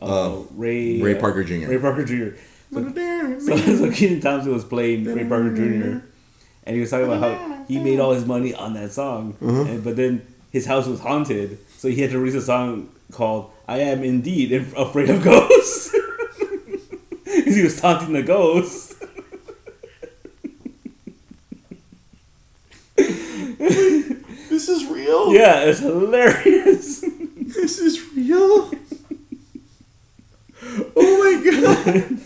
uh, 0.00 0.40
Uh, 0.40 0.42
Ray 0.54 1.00
Ray 1.00 1.16
uh, 1.16 1.20
Parker 1.20 1.42
Jr.. 1.44 1.68
Ray 1.68 1.78
Parker 1.78 2.04
Jr. 2.04 2.36
So, 2.72 3.56
so, 3.56 3.56
so 3.56 3.90
Kenan 3.92 4.20
Thompson 4.20 4.52
was 4.52 4.64
playing 4.64 5.04
Ray 5.04 5.24
Parker 5.26 5.54
Jr. 5.54 6.04
And 6.64 6.74
he 6.76 6.80
was 6.80 6.90
talking 6.90 7.06
about 7.06 7.20
how 7.20 7.64
he 7.68 7.78
made 7.78 8.00
all 8.00 8.12
his 8.12 8.24
money 8.24 8.54
on 8.54 8.72
that 8.74 8.92
song, 8.92 9.36
and 9.40 9.82
but 9.84 9.96
then 9.96 10.26
his 10.52 10.66
house 10.66 10.86
was 10.86 11.00
haunted, 11.00 11.58
so 11.76 11.88
he 11.88 12.02
had 12.02 12.10
to 12.10 12.18
release 12.18 12.34
a 12.34 12.42
song 12.42 12.90
called 13.10 13.50
"I 13.66 13.78
Am 13.78 14.04
Indeed 14.04 14.52
Afraid 14.76 15.10
of 15.10 15.24
Ghosts," 15.24 15.92
because 17.24 17.56
he 17.56 17.62
was 17.62 17.80
taunting 17.80 18.12
the 18.12 18.22
ghosts. 18.22 18.92
This 24.52 24.68
is 24.68 24.84
real. 24.86 25.32
Yeah, 25.32 25.64
it's 25.64 25.80
hilarious. 25.80 27.04
This 27.52 27.78
is 27.78 28.00
real. 28.14 28.70
oh 30.96 31.18
my 31.22 31.34
god. 31.50 32.18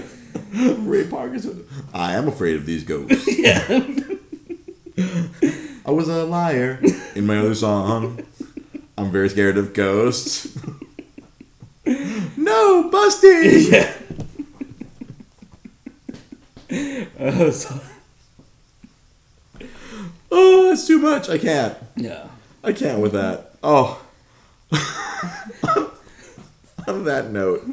Ray 0.78 1.06
Parkinson. 1.06 1.66
I 1.94 2.14
am 2.14 2.28
afraid 2.28 2.56
of 2.56 2.66
these 2.66 2.84
ghosts. 2.84 3.26
yeah, 3.38 3.64
I 5.86 5.90
was 5.90 6.08
a 6.08 6.24
liar 6.24 6.80
in 7.14 7.26
my 7.26 7.38
other 7.38 7.54
song. 7.54 8.20
I'm 8.98 9.10
very 9.10 9.28
scared 9.28 9.56
of 9.56 9.72
ghosts. 9.72 10.56
no, 12.36 12.88
busted. 12.90 13.72
yeah. 13.72 13.92
Oh, 17.18 17.50
so, 17.50 17.80
Oh, 20.32 20.68
that's 20.68 20.86
too 20.86 20.98
much. 20.98 21.28
I 21.28 21.38
can't. 21.38 21.76
yeah. 21.96 22.28
I 22.62 22.72
can't 22.72 23.00
with 23.00 23.12
that. 23.12 23.54
Oh. 23.62 24.00
On 26.88 27.04
that 27.04 27.30
note, 27.30 27.66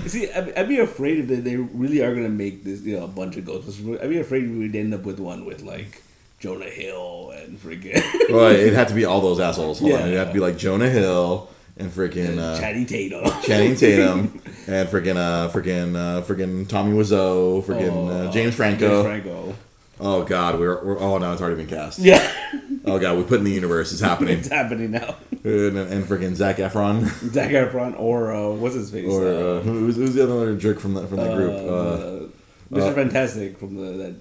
See, 0.06 0.30
I'd, 0.30 0.52
I'd 0.54 0.68
be 0.68 0.78
afraid 0.78 1.28
that 1.28 1.44
they 1.44 1.56
really 1.56 2.02
are 2.02 2.14
gonna 2.14 2.28
make 2.28 2.64
this, 2.64 2.82
you 2.82 2.96
know, 2.98 3.04
a 3.04 3.08
bunch 3.08 3.36
of 3.36 3.44
Ghostbusters. 3.44 4.02
I'd 4.02 4.10
be 4.10 4.18
afraid 4.18 4.48
we 4.50 4.58
would 4.66 4.76
end 4.76 4.94
up 4.94 5.04
with 5.04 5.18
one 5.20 5.44
with 5.44 5.62
like 5.62 6.02
Jonah 6.40 6.64
Hill 6.70 7.32
and 7.36 7.58
freaking 7.58 8.02
well, 8.30 8.50
it'd 8.52 8.74
have 8.74 8.88
to 8.88 8.94
be 8.94 9.04
all 9.04 9.20
those 9.20 9.40
assholes. 9.40 9.80
Hold 9.80 9.92
on. 9.92 9.98
Yeah. 10.00 10.06
It'd 10.06 10.18
have 10.18 10.28
to 10.28 10.34
be 10.34 10.40
like 10.40 10.56
Jonah 10.58 10.88
Hill 10.90 11.48
and 11.78 11.90
freaking 11.90 12.38
uh, 12.38 12.58
Channing 12.60 12.86
Tatum. 12.86 13.24
Channing 13.42 13.74
Tatum 13.76 14.40
and 14.66 14.88
freaking 14.88 15.16
uh, 15.16 15.48
freaking 15.50 15.94
uh, 15.96 16.22
freaking 16.22 16.68
Tommy 16.68 16.96
Wiseau, 16.96 17.62
freaking 17.62 18.08
uh, 18.08 18.28
Oh, 18.28 18.32
James 18.32 18.54
Franco. 18.54 19.02
James 19.02 19.22
Franco. 19.24 19.54
Oh 19.98 20.24
God, 20.24 20.58
we're, 20.60 20.84
we're 20.84 20.98
oh 21.00 21.16
no, 21.18 21.32
it's 21.32 21.40
already 21.40 21.56
been 21.56 21.66
cast. 21.68 21.98
Yeah, 21.98 22.30
Oh 22.84 22.98
God, 22.98 23.16
we 23.16 23.24
put 23.24 23.38
in 23.38 23.44
the 23.44 23.50
universe. 23.52 23.92
It's 23.92 24.00
happening. 24.02 24.38
it's 24.38 24.48
happening 24.48 24.90
now. 24.90 25.16
and, 25.44 25.78
and 25.78 26.04
freaking 26.04 26.34
Zac 26.34 26.56
Efron 26.56 27.04
Zac 27.32 27.50
Efron 27.50 27.98
or 27.98 28.32
uh, 28.34 28.50
what's 28.50 28.74
his 28.74 28.90
face? 28.90 29.10
or 29.10 29.26
uh, 29.26 29.30
uh, 29.30 29.60
who's, 29.62 29.96
who's 29.96 30.14
the 30.14 30.22
other 30.24 30.54
jerk 30.56 30.78
from 30.80 30.94
that 30.94 31.08
from 31.08 31.16
that 31.18 31.34
group? 31.34 31.52
Uh, 31.52 31.74
uh, 31.74 32.28
Mr. 32.70 32.94
Fantastic 32.94 33.58
from 33.58 33.76
the 33.76 34.04
that 34.04 34.14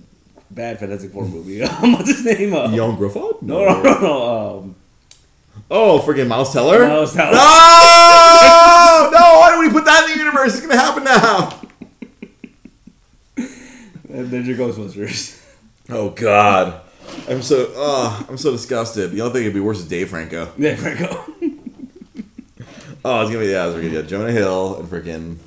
bad 0.51 0.79
Fantastic 0.79 1.11
Four 1.11 1.25
movie. 1.25 1.59
What's 1.65 2.09
his 2.09 2.23
name? 2.25 2.53
Uh, 2.53 2.69
Young 2.71 2.95
Griffith? 2.95 3.41
no, 3.41 3.65
no, 3.65 3.81
no, 3.81 3.99
no. 4.01 4.57
Um, 4.59 4.75
Oh, 5.71 5.99
freaking 6.05 6.27
Miles 6.27 6.51
Teller. 6.53 6.85
Miles 6.87 7.13
Teller. 7.13 7.31
No, 7.31 9.09
no! 9.11 9.39
Why 9.39 9.51
do 9.53 9.59
we 9.61 9.69
put 9.71 9.85
that 9.85 10.03
in 10.05 10.11
the 10.11 10.23
universe? 10.23 10.53
It's 10.57 10.61
gonna 10.61 10.75
happen 10.79 11.03
now. 11.05 11.61
and 14.09 14.29
there's 14.29 14.47
your 14.47 14.57
Ghostbusters. 14.57 15.41
Oh 15.89 16.09
God, 16.09 16.81
I'm 17.29 17.41
so 17.41 17.71
oh, 17.75 18.25
I'm 18.29 18.37
so 18.37 18.51
disgusted. 18.51 19.11
The 19.11 19.21
only 19.21 19.33
thing 19.33 19.41
that'd 19.43 19.53
be 19.53 19.59
worse 19.59 19.79
is 19.79 19.87
Dave 19.87 20.09
Franco. 20.09 20.51
Yeah, 20.57 20.75
Franco. 20.75 21.25
Oh, 23.07 23.21
it's 23.21 23.29
gonna 23.31 23.45
be 23.45 23.51
yeah, 23.51 23.65
it's 23.67 23.75
gonna 23.75 23.87
be 23.87 23.95
yeah, 23.95 24.01
Jonah 24.01 24.31
Hill 24.31 24.77
and 24.79 24.89
freaking. 24.89 25.37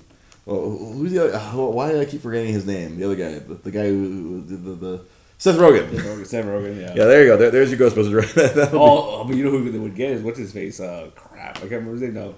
Well, 0.46 0.60
who's 0.70 1.10
the 1.10 1.24
other? 1.24 1.32
oh, 1.54 1.70
why 1.70 1.90
do 1.90 2.00
I 2.00 2.04
keep 2.04 2.22
forgetting 2.22 2.52
his 2.52 2.64
name? 2.64 2.96
The 2.96 3.04
other 3.04 3.16
guy, 3.16 3.40
the, 3.40 3.54
the 3.54 3.70
guy 3.72 3.88
who, 3.88 4.42
did 4.42 4.64
the, 4.64 4.70
the 4.74 5.00
Seth 5.38 5.56
Rogen. 5.56 6.24
Seth 6.24 6.44
Rogen, 6.44 6.76
yeah. 6.80 6.94
Yeah, 6.94 7.04
there 7.06 7.22
you 7.22 7.28
go. 7.30 7.36
There, 7.36 7.50
there's 7.50 7.72
your 7.72 7.80
Ghostbusters. 7.90 8.32
That'll 8.54 8.70
be- 8.70 8.76
Oh, 8.78 9.24
but 9.24 9.36
you 9.36 9.42
know 9.44 9.50
who 9.50 9.72
they 9.72 9.78
would 9.80 9.96
get 9.96 10.12
is 10.12 10.22
what's 10.22 10.38
his 10.38 10.52
face? 10.52 10.78
Uh, 10.78 11.10
crap, 11.16 11.56
I 11.56 11.60
can't 11.62 11.72
remember 11.72 11.94
his 11.94 12.02
name 12.02 12.14
now. 12.14 12.34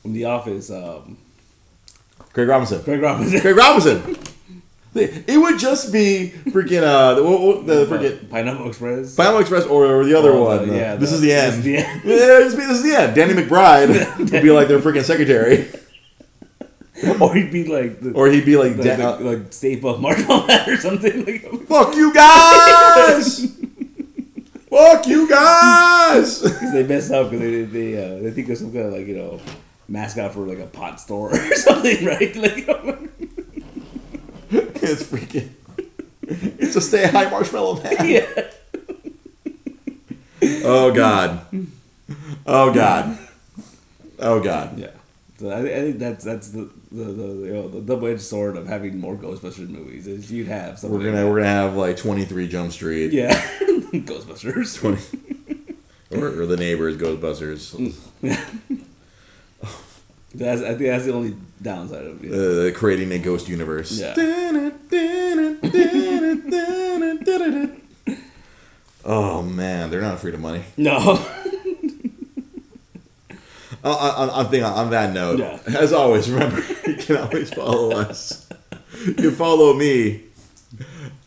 From 0.00 0.14
The 0.14 0.24
Office, 0.24 0.70
um, 0.70 1.18
Craig 2.32 2.48
Robinson. 2.48 2.82
Craig 2.82 3.02
Robinson. 3.02 3.40
Craig 3.42 3.56
Robinson. 3.56 4.16
It 4.94 5.38
would 5.40 5.58
just 5.58 5.90
be 5.92 6.34
freaking 6.48 6.82
uh 6.82 7.14
the, 7.14 7.22
what- 7.22 7.66
the 7.66 7.86
freaking 7.86 8.28
Pineapple 8.28 8.68
Express. 8.68 9.14
Pineapple 9.16 9.40
Express 9.40 9.64
or 9.64 9.86
or 9.86 10.04
the 10.04 10.14
other 10.18 10.32
Oh, 10.32 10.44
one. 10.44 10.68
the- 10.68 10.74
uh, 10.74 10.76
yeah, 10.76 10.96
this 10.96 11.10
the- 11.10 11.16
is 11.16 11.20
the 11.22 11.32
end. 11.32 11.52
this 11.52 11.56
is 11.58 11.64
the 11.64 11.76
end. 11.78 12.00
Yeah, 12.04 12.16
this, 12.16 12.54
this 12.54 12.70
is 12.70 12.82
the 12.82 12.94
end. 13.00 13.14
Danny 13.14 13.32
McBride 13.34 14.18
would 14.32 14.42
be 14.42 14.50
like 14.50 14.68
their 14.68 14.80
freaking 14.80 15.02
secretary, 15.04 15.66
or 17.20 17.34
he'd 17.34 17.50
be 17.50 17.64
like 17.64 18.00
the, 18.00 18.12
or 18.12 18.28
he'd 18.28 18.44
be 18.44 18.56
like, 18.58 18.76
the, 18.76 18.82
Dan- 18.82 18.98
the, 18.98 19.08
uh, 19.08 19.20
like 19.20 19.50
Puft 19.50 20.00
Marshmallow 20.00 20.46
Man 20.52 20.68
or 20.68 20.76
something. 20.76 21.24
Like, 21.24 21.42
"Fuck 21.66 21.94
you 21.96 22.12
guys! 22.12 23.46
Fuck 24.68 25.06
you 25.06 25.28
guys!" 25.28 26.40
Because 26.42 26.72
they 26.74 26.82
mess 26.86 27.10
up 27.10 27.30
because 27.30 27.40
they 27.40 27.62
they 27.64 27.96
uh, 27.96 28.22
they 28.22 28.30
think 28.30 28.48
of 28.50 28.58
some 28.58 28.72
kind 28.72 28.86
of 28.86 28.92
like 28.92 29.06
you 29.06 29.16
know 29.16 29.40
mascot 29.88 30.32
for 30.32 30.40
like 30.46 30.58
a 30.58 30.66
pot 30.66 31.00
store 31.00 31.32
or 31.34 31.54
something, 31.56 32.04
right? 32.04 32.34
Like 32.36 32.68
it's 34.82 35.02
freaking. 35.04 35.50
It's 36.26 36.76
a 36.76 36.80
stay 36.80 37.06
high 37.08 37.28
marshmallow 37.30 37.82
man. 37.82 38.08
yeah, 38.08 38.50
Oh 40.64 40.92
god. 40.92 41.46
Oh 42.46 42.72
god. 42.72 43.18
Oh 44.18 44.40
god. 44.40 44.78
yeah. 44.78 44.90
So 45.38 45.50
I, 45.50 45.60
I 45.60 45.64
think 45.82 45.98
that's 45.98 46.24
that's 46.24 46.48
the 46.50 46.70
the, 46.90 47.04
the, 47.04 47.26
you 47.46 47.52
know, 47.52 47.68
the 47.68 47.80
double 47.80 48.06
edged 48.08 48.20
sword 48.20 48.56
of 48.56 48.66
having 48.68 48.98
more 49.00 49.16
Ghostbusters 49.16 49.68
movies 49.68 50.06
is 50.06 50.30
you'd 50.30 50.46
have 50.48 50.78
something. 50.78 50.98
We're 50.98 51.04
gonna 51.10 51.28
we're 51.28 51.36
gonna 51.38 51.46
have 51.48 51.74
like 51.74 51.96
twenty 51.96 52.24
three 52.24 52.48
Jump 52.48 52.72
Street. 52.72 53.12
yeah, 53.12 53.32
Ghostbusters. 53.92 54.78
20 54.78 54.98
or, 56.12 56.42
or 56.42 56.46
the 56.46 56.56
neighbors 56.58 56.96
Ghostbusters. 56.98 57.72
That's, 60.34 60.62
I 60.62 60.68
think 60.68 60.80
that's 60.90 61.04
the 61.04 61.12
only 61.12 61.36
downside 61.60 62.06
of 62.06 62.24
it. 62.24 62.32
Uh, 62.32 62.78
creating 62.78 63.12
a 63.12 63.18
ghost 63.18 63.48
universe. 63.50 63.92
Yeah. 64.00 64.14
Man, 70.24 70.34
they're 70.34 70.34
not 70.34 70.34
afraid 70.34 70.34
of 70.34 70.40
money. 70.40 70.64
No, 70.76 71.24
Uh, 73.84 74.14
on, 74.16 74.30
on, 74.30 74.48
thing, 74.48 74.62
on 74.62 74.90
that 74.90 75.12
note, 75.12 75.40
Yeah. 75.40 75.58
as 75.76 75.92
always, 75.92 76.30
remember 76.30 76.60
you 76.86 76.94
can 76.94 77.16
always 77.16 77.52
follow 77.52 77.90
us. 77.90 78.48
You 79.04 79.14
can 79.14 79.32
follow 79.32 79.74
me 79.74 80.20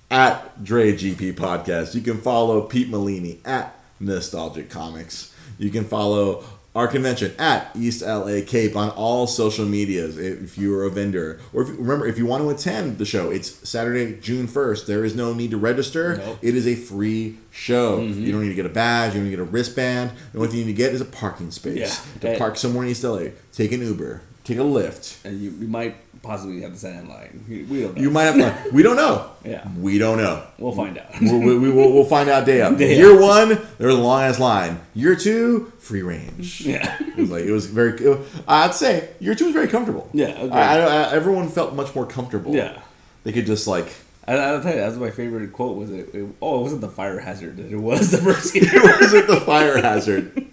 at 0.09 0.63
Dre 0.63 0.93
GP 0.93 1.33
Podcast. 1.33 1.95
You 1.95 1.99
can 2.01 2.21
follow 2.21 2.61
Pete 2.61 2.89
Malini 2.89 3.39
at 3.45 3.75
Nostalgic 3.99 4.69
Comics. 4.69 5.35
You 5.57 5.69
can 5.69 5.83
follow 5.83 6.45
our 6.75 6.87
convention 6.89 7.33
at 7.39 7.71
East 7.73 8.01
LA 8.01 8.41
Cape 8.45 8.75
on 8.75 8.89
all 8.91 9.27
social 9.27 9.65
medias 9.65 10.17
if 10.17 10.57
you're 10.57 10.83
a 10.83 10.89
vendor. 10.91 11.39
Or 11.53 11.61
if, 11.63 11.69
remember, 11.69 12.05
if 12.05 12.17
you 12.17 12.25
want 12.25 12.43
to 12.43 12.49
attend 12.49 12.97
the 12.97 13.05
show, 13.05 13.31
it's 13.31 13.67
Saturday, 13.67 14.19
June 14.19 14.45
1st. 14.47 14.85
There 14.85 15.05
is 15.05 15.15
no 15.15 15.33
need 15.33 15.51
to 15.51 15.57
register. 15.57 16.17
Nope. 16.17 16.39
It 16.41 16.53
is 16.55 16.67
a 16.67 16.75
free 16.75 17.37
show. 17.49 17.99
Mm-hmm. 17.99 18.21
You 18.21 18.31
don't 18.33 18.41
need 18.41 18.49
to 18.49 18.55
get 18.55 18.65
a 18.65 18.69
badge. 18.69 19.13
You 19.13 19.21
don't 19.21 19.29
need 19.29 19.35
to 19.35 19.37
get 19.37 19.47
a 19.47 19.51
wristband. 19.51 20.11
The 20.33 20.39
only 20.39 20.49
thing 20.49 20.59
you 20.59 20.65
need 20.65 20.73
to 20.73 20.77
get 20.77 20.93
is 20.93 20.99
a 20.99 21.05
parking 21.05 21.49
space 21.51 21.77
Yeah. 21.77 22.19
to 22.19 22.27
Okay. 22.31 22.37
park 22.37 22.57
somewhere 22.57 22.83
in 22.83 22.91
East 22.91 23.03
LA. 23.05 23.29
Take 23.53 23.71
an 23.71 23.81
Uber. 23.81 24.21
Take 24.45 24.59
a 24.59 24.61
Lyft, 24.61 25.25
and 25.25 25.41
you, 25.41 25.49
you 25.49 25.67
might 25.67 25.95
possibly 26.21 26.61
have 26.61 26.71
the 26.71 26.77
stand 26.77 26.99
in 26.99 27.09
line. 27.09 27.43
We, 27.49 27.63
we 27.63 27.81
don't 27.81 27.95
know. 27.95 28.01
You 28.01 28.11
might 28.11 28.23
have 28.23 28.35
to. 28.35 28.69
We 28.71 28.83
don't 28.83 28.95
know. 28.95 29.31
Yeah. 29.43 29.67
We 29.77 29.97
don't 29.97 30.17
know. 30.17 30.45
We'll 30.59 30.71
find 30.71 30.97
out. 30.99 31.19
we, 31.19 31.31
we, 31.31 31.57
we 31.57 31.71
will, 31.71 31.91
we'll 31.91 32.05
find 32.05 32.29
out 32.29 32.45
day 32.45 32.61
up. 32.61 32.77
Day 32.77 32.95
Year 32.95 33.15
up. 33.15 33.21
one, 33.21 33.67
there's 33.79 33.95
a 33.95 33.97
long 33.97 34.21
ass 34.21 34.39
line. 34.39 34.79
Year 34.93 35.15
two, 35.15 35.71
free 35.79 36.03
range. 36.03 36.61
yeah. 36.65 36.95
It 37.01 37.17
was 37.17 37.31
like 37.31 37.43
it 37.43 37.51
was 37.51 37.65
very. 37.65 37.93
It, 37.99 38.19
I'd 38.47 38.75
say 38.75 39.09
year 39.19 39.33
two 39.33 39.45
was 39.45 39.53
very 39.53 39.67
comfortable. 39.67 40.09
Yeah, 40.13 40.27
agreed. 40.29 40.51
I, 40.53 40.77
I, 40.77 41.01
I, 41.03 41.11
everyone 41.13 41.49
felt 41.49 41.73
much 41.73 41.95
more 41.95 42.05
comfortable. 42.05 42.53
Yeah. 42.53 42.81
they 43.23 43.31
could 43.31 43.47
just 43.47 43.65
like. 43.67 43.87
I, 44.27 44.35
I'll 44.37 44.61
tell 44.61 44.73
you, 44.73 44.79
that's 44.79 44.97
my 44.97 45.11
favorite 45.11 45.53
quote. 45.53 45.75
Was 45.77 45.91
it, 45.91 46.13
it? 46.13 46.27
Oh, 46.41 46.59
it 46.59 46.61
wasn't 46.63 46.81
the 46.81 46.89
fire 46.89 47.19
hazard 47.19 47.59
it 47.59 47.75
was 47.75 48.11
the 48.11 48.17
first 48.19 48.53
year. 48.55 48.65
It 48.65 49.01
wasn't 49.01 49.27
the 49.27 49.39
fire 49.41 49.77
hazard. 49.81 50.44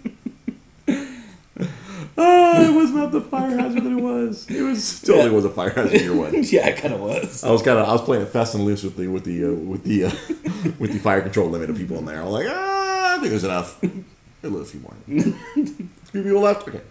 Oh, 2.25 2.61
it 2.69 2.73
was 2.73 2.91
not 2.91 3.11
the 3.11 3.21
fire 3.21 3.57
hazard 3.57 3.83
that 3.83 3.91
it 3.91 4.01
was. 4.01 4.49
It 4.49 4.61
was 4.61 5.01
totally 5.05 5.29
was 5.29 5.45
a 5.45 5.49
fire 5.49 5.71
hazard 5.71 5.99
year 5.99 6.15
one. 6.15 6.33
yeah, 6.43 6.67
it 6.67 6.77
kind 6.77 6.93
of 6.93 7.01
was. 7.01 7.43
I 7.43 7.51
was 7.51 7.61
kind 7.61 7.79
of 7.79 7.87
I 7.87 7.91
was 7.91 8.01
playing 8.01 8.23
it 8.23 8.29
fast 8.29 8.55
and 8.55 8.63
loose 8.63 8.83
with 8.83 8.95
the 8.95 9.07
with 9.07 9.23
the 9.23 9.45
uh, 9.45 9.51
with 9.51 9.83
the 9.83 10.05
uh, 10.05 10.11
with 10.79 10.93
the 10.93 10.99
fire 10.99 11.21
control 11.21 11.49
limit 11.49 11.69
of 11.69 11.77
people 11.77 11.97
in 11.97 12.05
there. 12.05 12.21
I 12.21 12.23
was 12.23 12.33
like, 12.33 12.47
ah, 12.49 13.15
I 13.15 13.19
think 13.19 13.29
there's 13.29 13.43
enough. 13.43 13.81
A 13.83 14.47
little 14.47 14.65
few 14.65 14.81
more. 14.81 14.93
Few 15.05 16.23
people 16.23 16.41
left. 16.41 16.67
Okay. 16.67 16.81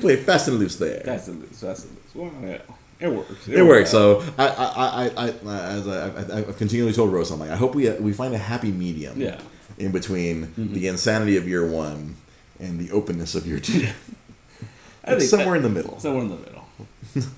Play 0.00 0.16
fast 0.16 0.48
and 0.48 0.58
loose 0.58 0.76
there. 0.76 1.00
Fast 1.00 1.28
and 1.28 1.40
loose. 1.40 1.60
Fast 1.60 1.86
and 1.86 1.96
loose. 1.96 2.14
Well, 2.14 2.32
yeah, 2.48 2.62
it 3.00 3.12
works. 3.12 3.48
It 3.48 3.62
works. 3.62 3.90
So 3.90 4.24
I, 4.38 4.46
I, 4.46 5.04
I, 5.06 5.26
I, 5.26 5.28
as 5.72 5.88
I, 5.88 6.08
I, 6.08 6.38
I've 6.38 6.56
continually 6.56 6.92
told 6.92 7.12
Rose, 7.12 7.30
I'm 7.30 7.40
like, 7.40 7.50
I 7.50 7.56
hope 7.56 7.74
we 7.74 7.90
we 7.90 8.12
find 8.12 8.34
a 8.34 8.38
happy 8.38 8.70
medium. 8.70 9.20
Yeah. 9.20 9.40
In 9.78 9.92
between 9.92 10.52
the 10.58 10.88
insanity 10.88 11.38
of 11.38 11.48
year 11.48 11.66
one 11.66 12.16
and 12.60 12.78
the 12.78 12.90
openness 12.92 13.34
of 13.34 13.46
your 13.46 13.58
two. 13.60 13.88
I 15.04 15.10
think 15.16 15.22
somewhere 15.22 15.58
that- 15.58 15.66
in 15.66 15.74
the 15.74 15.80
middle. 15.82 15.98
Somewhere 15.98 16.22
in 16.24 16.28
the 16.30 16.36
middle. 16.36 16.64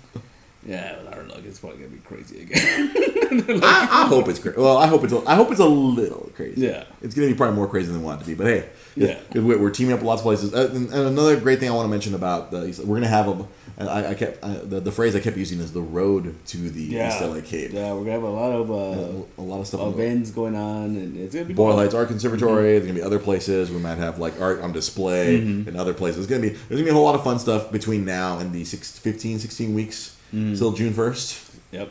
Yeah, 0.65 0.97
with 1.03 1.13
our 1.13 1.25
luck, 1.25 1.41
it's 1.45 1.59
probably 1.59 1.79
gonna 1.79 1.91
be 1.91 1.99
crazy 1.99 2.43
again. 2.43 2.95
I, 3.63 3.89
I 4.05 4.07
hope 4.07 4.29
it's 4.29 4.39
crazy. 4.39 4.59
Well, 4.61 4.77
I 4.79 4.87
hope 4.87 5.05
it's 5.05 5.13
a, 5.13 5.23
I 5.27 5.35
hope 5.35 5.51
it's 5.51 5.61
a 5.61 5.67
little 5.67 6.31
crazy. 6.35 6.61
Yeah. 6.63 6.85
it's 7.01 7.15
gonna 7.15 7.29
be 7.29 7.35
probably 7.35 7.57
more 7.57 7.69
crazy 7.69 7.91
than 7.91 8.01
we 8.01 8.05
want 8.07 8.21
it 8.21 8.25
to 8.25 8.31
be. 8.31 8.35
But 8.35 8.47
hey, 8.47 8.69
Yeah. 8.97 9.19
if 9.35 9.43
we- 9.43 9.57
we're 9.57 9.71
teaming 9.71 9.95
up 9.95 10.03
lots 10.03 10.21
of 10.21 10.25
places. 10.25 10.53
Uh, 10.55 10.71
and, 10.75 10.89
and 10.93 11.07
another 11.09 11.39
great 11.41 11.59
thing 11.61 11.69
I 11.71 11.73
want 11.75 11.87
to 11.87 11.91
mention 11.91 12.15
about 12.15 12.51
the 12.51 12.61
we're 12.87 12.97
gonna 12.97 13.09
have 13.09 13.29
a. 13.29 13.47
and 13.79 13.89
I, 13.89 14.11
I 14.11 14.15
kept 14.15 14.45
I, 14.45 14.55
the, 14.55 14.81
the 14.81 14.93
phrase 14.93 15.17
I 15.17 15.21
kept 15.21 15.37
using 15.37 15.61
is 15.61 15.73
the 15.73 15.81
road 15.81 16.35
to 16.49 16.57
the 16.71 16.83
yeah, 16.83 17.09
East 17.09 17.23
LA 17.23 17.41
Cape. 17.41 17.73
Yeah, 17.73 17.93
we're 17.95 18.01
gonna 18.01 18.13
have 18.13 18.23
a 18.23 18.29
lot 18.29 18.53
of 18.53 18.71
uh, 18.71 19.25
A 19.39 19.43
lot 19.43 19.61
of 19.61 19.67
stuff. 19.67 19.81
on 19.81 19.95
events 19.95 20.31
going 20.31 20.55
on, 20.57 20.85
and 20.97 21.17
it's 21.17 21.35
gonna 21.35 21.47
be 21.47 21.55
Boyle. 21.55 21.77
Heights 21.77 21.95
Art 21.95 22.09
Conservatory. 22.09 22.73
There's 22.73 22.83
gonna 22.83 22.95
be 22.99 23.03
other 23.03 23.19
places. 23.19 23.71
We 23.71 23.79
might 23.79 23.99
have 23.99 24.19
like 24.19 24.41
art 24.41 24.61
on 24.61 24.73
display 24.73 25.41
Mm-hmm. 25.41 25.69
in 25.71 25.77
other 25.77 25.95
places. 25.95 26.25
It's 26.25 26.29
gonna 26.31 26.43
be 26.43 26.51
there's 26.51 26.69
gonna 26.81 26.85
be 26.85 26.91
a 26.91 26.95
whole 26.95 27.05
lot 27.05 27.15
of 27.15 27.25
fun 27.25 27.39
stuff 27.39 27.73
between 27.73 28.05
now 28.05 28.39
and 28.39 28.53
the 28.53 28.65
six, 28.65 28.99
15, 28.99 29.39
16 29.39 29.75
weeks 29.75 30.17
Mm. 30.35 30.57
till 30.57 30.73
June 30.73 30.95
first. 30.95 31.39
Yep, 31.73 31.91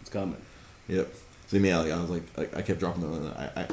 it's 0.00 0.08
coming. 0.10 0.36
Yep. 0.90 1.14
So 1.48 1.56
yeah, 1.56 1.78
like, 1.78 1.92
I 1.92 2.00
was 2.00 2.10
like, 2.10 2.22
like 2.36 2.56
I 2.56 2.62
kept 2.62 2.78
dropping 2.80 3.02
the, 3.10 3.30
I, 3.56 3.62
I, 3.62 3.68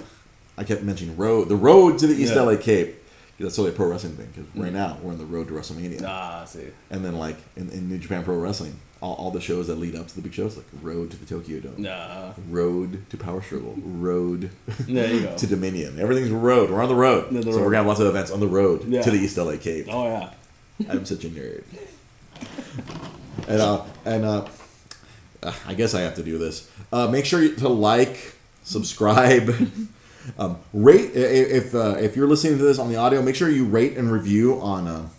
I 0.59 0.63
kept 0.63 0.84
mentioning 0.84 1.15
road, 1.18 1.49
the 1.49 1.55
road 1.55 1.99
to 1.99 2.07
the 2.07 2.15
East 2.15 2.34
Yeah. 2.36 2.41
LA 2.43 2.55
Cape. 2.57 2.95
That's 3.39 3.55
totally 3.55 3.70
a 3.70 3.78
pro 3.78 3.88
wrestling 3.89 4.15
thing. 4.15 4.30
Because 4.34 4.47
right 4.55 4.72
Mm. 4.72 4.76
now 4.76 4.97
we're 5.03 5.11
on 5.11 5.20
the 5.20 5.26
road 5.26 5.47
to 5.49 5.53
WrestleMania, 5.53 6.03
Ah, 6.03 6.43
see. 6.45 6.65
and 6.89 7.05
then 7.05 7.18
like 7.18 7.38
in, 7.55 7.70
in 7.70 7.88
New 7.88 7.99
Japan 7.99 8.24
Pro 8.24 8.36
Wrestling, 8.38 8.80
all, 8.99 9.13
all 9.13 9.30
the 9.30 9.39
shows 9.39 9.68
that 9.68 9.76
lead 9.76 9.95
up 9.95 10.07
to 10.07 10.15
the 10.15 10.22
big 10.24 10.34
shows, 10.34 10.57
like 10.57 10.65
road 10.82 11.11
to 11.11 11.18
the 11.18 11.26
Tokyo 11.28 11.59
Dome, 11.59 11.76
Nah. 11.78 12.32
road 12.49 13.07
to 13.11 13.18
Power 13.18 13.43
Struggle, 13.43 13.76
road 13.78 14.49
There 14.80 15.13
you 15.13 15.22
go. 15.22 15.36
to 15.38 15.45
Dominion. 15.45 15.99
Everything's 15.99 16.32
road. 16.32 16.72
We're 16.72 16.82
on 16.82 16.89
the 16.89 16.95
road. 16.95 17.30
The 17.32 17.43
so 17.43 17.49
road. 17.51 17.57
we're 17.57 17.63
gonna 17.65 17.78
have 17.78 17.86
lots 17.86 17.99
of 17.99 18.07
events 18.07 18.32
on 18.32 18.39
the 18.39 18.47
road 18.47 18.86
Yeah. 18.88 19.03
to 19.03 19.11
the 19.11 19.20
East 19.20 19.38
LA 19.38 19.57
Cape. 19.57 19.86
Oh 19.88 20.05
yeah. 20.05 20.32
I'm 20.89 21.05
such 21.05 21.24
a 21.26 21.30
nerd. 21.30 21.63
and 23.47 23.61
uh, 23.61 23.84
and 24.05 24.26
uh, 24.26 24.45
uh, 25.43 25.53
I 25.65 25.73
guess 25.73 25.93
I 25.93 26.01
have 26.01 26.15
to 26.15 26.23
do 26.23 26.38
this. 26.38 26.69
Uh, 26.91 27.07
make 27.07 27.25
sure 27.25 27.47
to 27.55 27.69
like, 27.69 28.35
subscribe, 28.63 29.49
um, 30.39 30.57
rate. 30.73 31.11
If 31.13 31.73
uh, 31.75 31.95
if 31.99 32.15
you're 32.15 32.27
listening 32.27 32.57
to 32.57 32.63
this 32.63 32.79
on 32.79 32.89
the 32.89 32.97
audio, 32.97 33.21
make 33.21 33.35
sure 33.35 33.49
you 33.49 33.65
rate 33.65 33.97
and 33.97 34.11
review 34.11 34.59
on. 34.59 34.88
Uh, 34.88 35.09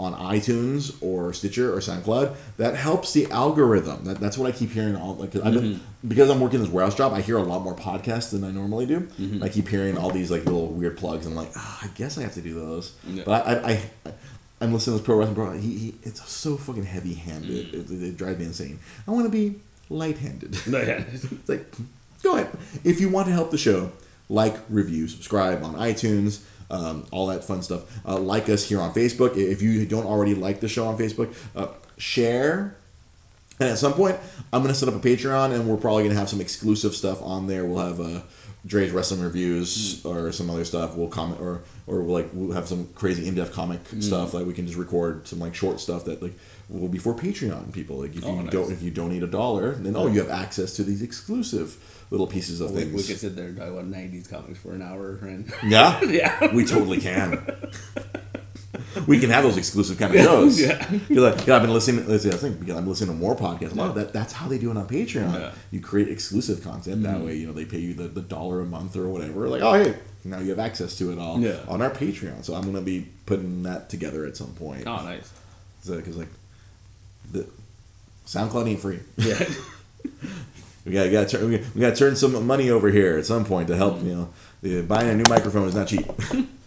on 0.00 0.14
iTunes 0.14 0.96
or 1.00 1.32
Stitcher 1.32 1.72
or 1.72 1.78
SoundCloud, 1.78 2.34
that 2.56 2.74
helps 2.74 3.12
the 3.12 3.30
algorithm. 3.30 4.04
That, 4.04 4.18
that's 4.18 4.36
what 4.36 4.52
I 4.52 4.56
keep 4.56 4.70
hearing. 4.70 4.96
All 4.96 5.14
like 5.14 5.36
I've 5.36 5.54
been, 5.54 5.80
because 6.08 6.28
I'm 6.28 6.40
working 6.40 6.58
this 6.58 6.68
warehouse 6.68 6.96
job, 6.96 7.12
I 7.12 7.20
hear 7.20 7.36
a 7.36 7.42
lot 7.42 7.62
more 7.62 7.76
podcasts 7.76 8.30
than 8.32 8.42
I 8.42 8.50
normally 8.50 8.86
do. 8.86 9.08
I 9.40 9.48
keep 9.48 9.68
hearing 9.68 9.96
all 9.96 10.10
these 10.10 10.28
like 10.28 10.44
little 10.44 10.66
weird 10.68 10.98
plugs. 10.98 11.24
and 11.26 11.38
I'm 11.38 11.44
like, 11.44 11.52
ah, 11.56 11.80
I 11.84 11.88
guess 11.94 12.18
I 12.18 12.22
have 12.22 12.34
to 12.34 12.40
do 12.40 12.54
those. 12.54 12.96
Yeah. 13.06 13.22
But 13.24 13.46
I, 13.46 13.52
I, 13.52 13.82
I, 14.06 14.12
I'm 14.62 14.72
listening 14.72 14.96
to 14.96 14.98
this 14.98 15.06
pro 15.06 15.16
wrestling 15.16 15.34
bro. 15.34 15.52
He, 15.52 15.76
he 15.76 15.94
it's 16.04 16.26
so 16.30 16.56
fucking 16.56 16.84
heavy 16.84 17.14
handed. 17.14 17.74
It, 17.74 17.90
it, 17.90 18.02
it 18.02 18.16
drives 18.16 18.38
me 18.38 18.44
insane. 18.44 18.78
I 19.08 19.10
want 19.10 19.24
to 19.24 19.30
be 19.30 19.56
light 19.90 20.18
handed. 20.18 20.56
Yeah. 20.66 21.04
It's 21.12 21.48
like, 21.48 21.66
go 22.22 22.36
ahead. 22.36 22.48
If 22.84 23.00
you 23.00 23.08
want 23.08 23.26
to 23.26 23.32
help 23.32 23.50
the 23.50 23.58
show, 23.58 23.90
like, 24.28 24.56
review, 24.68 25.08
subscribe 25.08 25.64
on 25.64 25.74
iTunes, 25.74 26.42
um, 26.70 27.06
all 27.10 27.26
that 27.26 27.44
fun 27.44 27.62
stuff. 27.62 27.82
Uh, 28.06 28.18
like 28.18 28.48
us 28.48 28.68
here 28.68 28.80
on 28.80 28.94
Facebook. 28.94 29.36
If 29.36 29.62
you 29.62 29.84
don't 29.84 30.06
already 30.06 30.34
like 30.34 30.60
the 30.60 30.68
show 30.68 30.86
on 30.86 30.96
Facebook, 30.96 31.34
uh, 31.56 31.68
share. 31.98 32.76
And 33.58 33.68
at 33.68 33.78
some 33.78 33.94
point, 33.94 34.16
I'm 34.52 34.62
going 34.62 34.72
to 34.72 34.78
set 34.78 34.88
up 34.88 34.94
a 34.94 35.00
Patreon, 35.00 35.52
and 35.52 35.68
we're 35.68 35.76
probably 35.76 36.04
going 36.04 36.14
to 36.14 36.18
have 36.18 36.30
some 36.30 36.40
exclusive 36.40 36.94
stuff 36.94 37.20
on 37.22 37.48
there. 37.48 37.64
We'll 37.64 37.84
have 37.84 38.00
uh, 38.00 38.20
Dre's 38.64 38.92
wrestling 38.92 39.20
reviews 39.22 40.02
hmm. 40.02 40.08
or 40.08 40.32
some 40.32 40.48
other 40.50 40.64
stuff. 40.64 40.94
We'll 40.94 41.08
comment 41.08 41.40
or 41.40 41.62
or 41.86 42.02
we'll 42.02 42.14
like 42.14 42.30
we'll 42.32 42.52
have 42.52 42.68
some 42.68 42.88
crazy 42.94 43.26
in-depth 43.26 43.52
comic 43.52 43.80
hmm. 43.88 44.00
stuff. 44.00 44.34
Like 44.34 44.46
we 44.46 44.52
can 44.54 44.66
just 44.66 44.78
record 44.78 45.26
some 45.26 45.40
like 45.40 45.54
short 45.54 45.80
stuff 45.80 46.04
that 46.04 46.22
like 46.22 46.34
will 46.68 46.88
be 46.88 46.98
for 46.98 47.14
Patreon 47.14 47.72
people. 47.72 47.96
Like 47.96 48.14
if 48.16 48.24
Oh, 48.24 48.36
you 48.36 48.42
nice. 48.44 48.52
don't 48.52 48.70
if 48.72 48.82
you 48.82 48.90
donate 48.90 49.22
a 49.22 49.26
dollar, 49.26 49.72
then 49.72 49.96
oh 49.96 50.06
you 50.06 50.20
have 50.20 50.30
access 50.30 50.74
to 50.76 50.84
these 50.84 51.02
exclusive 51.02 51.76
little 52.10 52.26
pieces 52.26 52.60
of 52.60 52.70
We, 52.72 52.82
things. 52.82 52.94
we 52.94 53.02
could 53.02 53.18
sit 53.18 53.34
there 53.36 53.46
and 53.46 53.56
talk 53.56 53.68
about 53.68 53.90
'90s 53.90 54.30
comics 54.30 54.58
for 54.60 54.72
an 54.74 54.82
hour, 54.82 55.18
and 55.22 55.52
Yeah, 55.64 56.00
Yeah. 56.04 56.54
we 56.54 56.64
totally 56.64 57.00
can. 57.00 57.44
we 59.06 59.18
can 59.18 59.30
have 59.30 59.44
those 59.44 59.56
exclusive 59.56 59.98
kind 59.98 60.14
of 60.14 60.20
shows. 60.20 60.60
Yeah. 60.60 60.88
Because 60.90 61.36
like, 61.36 61.48
I've 61.48 61.62
been 61.62 61.72
listening. 61.72 62.18
See, 62.18 62.28
I 62.28 62.32
think 62.32 62.60
because 62.60 62.76
I'm 62.76 62.86
listening 62.86 63.14
to 63.14 63.20
more 63.20 63.36
podcasts. 63.36 63.72
A 63.72 63.74
lot 63.74 63.90
of 63.90 63.94
that. 63.96 64.12
That's 64.12 64.32
how 64.32 64.48
they 64.48 64.58
do 64.58 64.70
it 64.70 64.76
on 64.76 64.86
Patreon. 64.86 65.32
Yeah. 65.32 65.52
You 65.70 65.80
create 65.80 66.08
exclusive 66.08 66.62
content 66.62 67.02
that 67.02 67.16
mm-hmm. 67.16 67.26
way. 67.26 67.36
You 67.36 67.46
know, 67.46 67.52
they 67.52 67.64
pay 67.64 67.78
you 67.78 67.94
the, 67.94 68.08
the 68.08 68.22
dollar 68.22 68.60
a 68.60 68.64
month 68.64 68.96
or 68.96 69.08
whatever. 69.08 69.48
Like, 69.48 69.62
oh 69.62 69.72
hey, 69.72 69.96
now 70.24 70.38
you 70.38 70.50
have 70.50 70.58
access 70.58 70.96
to 70.98 71.12
it 71.12 71.18
all 71.18 71.40
Yeah. 71.40 71.58
on 71.68 71.82
our 71.82 71.90
Patreon. 71.90 72.44
So 72.44 72.54
I'm 72.54 72.64
gonna 72.64 72.80
be 72.80 73.08
putting 73.26 73.62
that 73.64 73.88
together 73.88 74.26
at 74.26 74.36
some 74.36 74.52
point. 74.54 74.86
oh, 74.86 75.04
nice. 75.04 75.32
Because 75.86 76.16
like, 76.16 76.28
the 77.30 77.46
SoundCloud 78.26 78.68
ain't 78.68 78.80
free. 78.80 79.00
Yeah. 79.16 79.44
We 80.84 80.92
got, 80.92 81.12
got 81.12 81.32
we 81.40 81.58
got, 81.58 81.74
we 81.74 81.80
got 81.80 81.90
to 81.90 81.96
turn 81.96 82.16
some 82.16 82.44
money 82.44 82.70
over 82.70 82.90
here 82.90 83.16
at 83.16 83.24
some 83.24 83.44
point 83.44 83.68
to 83.68 83.76
help. 83.76 83.98
Mm-hmm. 83.98 84.26
You 84.66 84.78
know, 84.78 84.82
buying 84.82 85.08
a 85.08 85.14
new 85.14 85.24
microphone 85.28 85.68
is 85.68 85.74
not 85.74 85.88
cheap. 85.88 86.06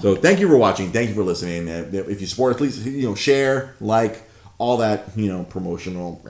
so 0.00 0.14
thank 0.16 0.40
you 0.40 0.48
for 0.48 0.56
watching. 0.56 0.92
Thank 0.92 1.08
you 1.08 1.14
for 1.14 1.22
listening. 1.22 1.68
If 1.68 2.20
you 2.20 2.26
support 2.26 2.54
us, 2.54 2.58
please 2.58 2.86
you 2.86 3.08
know 3.08 3.14
share, 3.14 3.74
like, 3.80 4.22
all 4.58 4.78
that 4.78 5.08
you 5.16 5.30
know 5.30 5.44
promotional. 5.44 6.20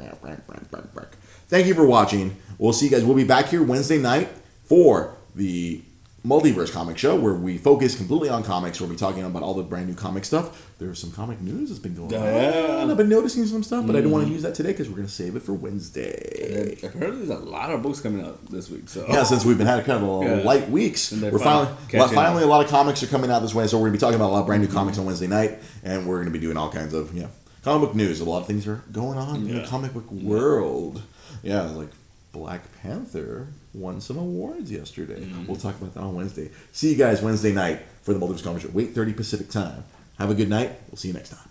Thank 1.49 1.67
you 1.67 1.75
for 1.75 1.87
watching. 1.87 2.37
We'll 2.59 2.73
see 2.73 2.87
you 2.87 2.91
guys. 2.91 3.05
We'll 3.05 3.17
be 3.17 3.25
back 3.25 3.47
here 3.47 3.63
Wednesday 3.63 3.99
night 3.99 4.29
for 4.65 5.15
the 5.35 5.83
Multiverse 6.27 6.73
Comic 6.73 6.99
Show, 6.99 7.15
where 7.15 7.35
we 7.35 7.57
focus 7.57 7.95
completely 7.95 8.29
on 8.29 8.43
comics. 8.43 8.81
We'll 8.81 8.91
be 8.91 8.97
talking 8.97 9.23
about 9.23 9.45
all 9.45 9.55
the 9.55 9.63
brand 9.63 9.87
new 9.87 9.95
comic 9.95 10.25
stuff. 10.25 10.73
There's 10.79 10.99
some 10.99 11.13
comic 11.13 11.41
news 11.41 11.69
that's 11.69 11.79
been 11.79 11.95
going 11.95 12.11
Yeah. 12.11 12.79
on. 12.81 12.91
I've 12.91 12.97
been 12.97 13.09
noticing 13.09 13.47
some 13.47 13.63
stuff, 13.63 13.87
but 13.87 13.95
I 13.95 14.01
don't 14.01 14.11
want 14.11 14.23
to 14.23 14.27
mm-hmm. 14.27 14.35
use 14.35 14.43
that 14.43 14.57
today 14.57 14.73
because 14.73 14.89
we're 14.89 14.97
going 14.97 15.07
to 15.07 15.13
save 15.13 15.37
it 15.37 15.43
for 15.43 15.53
Wednesday. 15.53 16.77
I've 16.83 16.95
heard 16.95 17.17
there's 17.17 17.29
a 17.31 17.39
lot 17.39 17.71
of 17.71 17.81
books 17.81 18.01
coming 18.01 18.27
out 18.27 18.45
this 18.47 18.69
week. 18.69 18.89
So 18.89 19.07
Yeah, 19.09 19.23
since 19.23 19.45
we've 19.45 19.57
been 19.57 19.69
had 19.69 19.85
kind 19.85 20.03
of 20.03 20.09
a 20.09 20.25
Yeah. 20.37 20.43
light 20.43 20.69
weeks, 20.69 21.13
And 21.13 21.23
we're 21.23 21.39
finally 21.39 21.69
finally 21.91 22.15
finally 22.15 22.43
a 22.43 22.47
lot 22.47 22.65
of 22.65 22.71
comics 22.71 23.03
are 23.05 23.07
coming 23.07 23.31
out 23.31 23.41
this 23.41 23.55
way. 23.55 23.69
So 23.69 23.79
we're 23.79 23.87
gonna 23.87 23.93
be 23.93 23.99
talking 23.99 24.17
about 24.17 24.31
a 24.31 24.35
lot 24.35 24.41
of 24.41 24.47
brand 24.47 24.63
new 24.63 24.69
comics 24.69 24.99
on 24.99 25.07
Wednesday 25.07 25.29
night, 25.29 25.59
and 25.85 26.07
we're 26.09 26.19
gonna 26.19 26.31
be 26.31 26.41
doing 26.41 26.57
all 26.57 26.71
kinds 26.73 26.93
of 26.93 27.15
yeah 27.15 27.29
comic 27.63 27.89
book 27.89 27.97
news. 27.97 28.21
A 28.21 28.25
lot 28.25 28.41
of 28.41 28.47
things 28.47 28.67
are 28.67 28.83
going 28.91 29.17
on 29.17 29.37
in 29.37 29.63
the 29.63 29.67
comic 29.67 29.95
book 29.95 30.11
world. 30.11 31.03
Yeah, 31.43 31.63
like 31.63 31.91
Black 32.33 32.63
Panther 32.83 33.49
won 33.77 34.01
some 34.01 34.17
awards 34.19 34.73
yesterday. 34.73 35.21
Mm-hmm. 35.21 35.47
We'll 35.47 35.57
talk 35.57 35.77
about 35.81 35.95
that 35.95 36.01
on 36.01 36.15
Wednesday. 36.15 36.51
See 36.73 36.91
you 36.91 36.97
guys 36.97 37.23
Wednesday 37.23 37.53
night 37.53 37.83
for 38.03 38.15
the 38.15 38.21
Multiverse 38.21 38.61
Show. 38.61 38.69
Wait 38.73 38.95
thirty 38.95 39.13
Pacific 39.13 39.51
time. 39.51 39.85
Have 40.19 40.31
a 40.31 40.35
good 40.35 40.49
night. 40.49 40.73
We'll 40.89 40.97
see 40.97 41.09
you 41.09 41.15
next 41.15 41.31
time. 41.31 41.49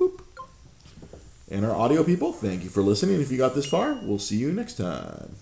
Boop. 0.00 0.20
And 1.50 1.64
our 1.64 1.74
audio 1.74 2.02
people, 2.02 2.32
thank 2.32 2.64
you 2.64 2.70
for 2.70 2.82
listening. 2.82 3.20
If 3.20 3.30
you 3.30 3.38
got 3.38 3.54
this 3.54 3.66
far, 3.66 3.98
we'll 4.02 4.18
see 4.18 4.36
you 4.36 4.50
next 4.52 4.74
time. 4.78 5.36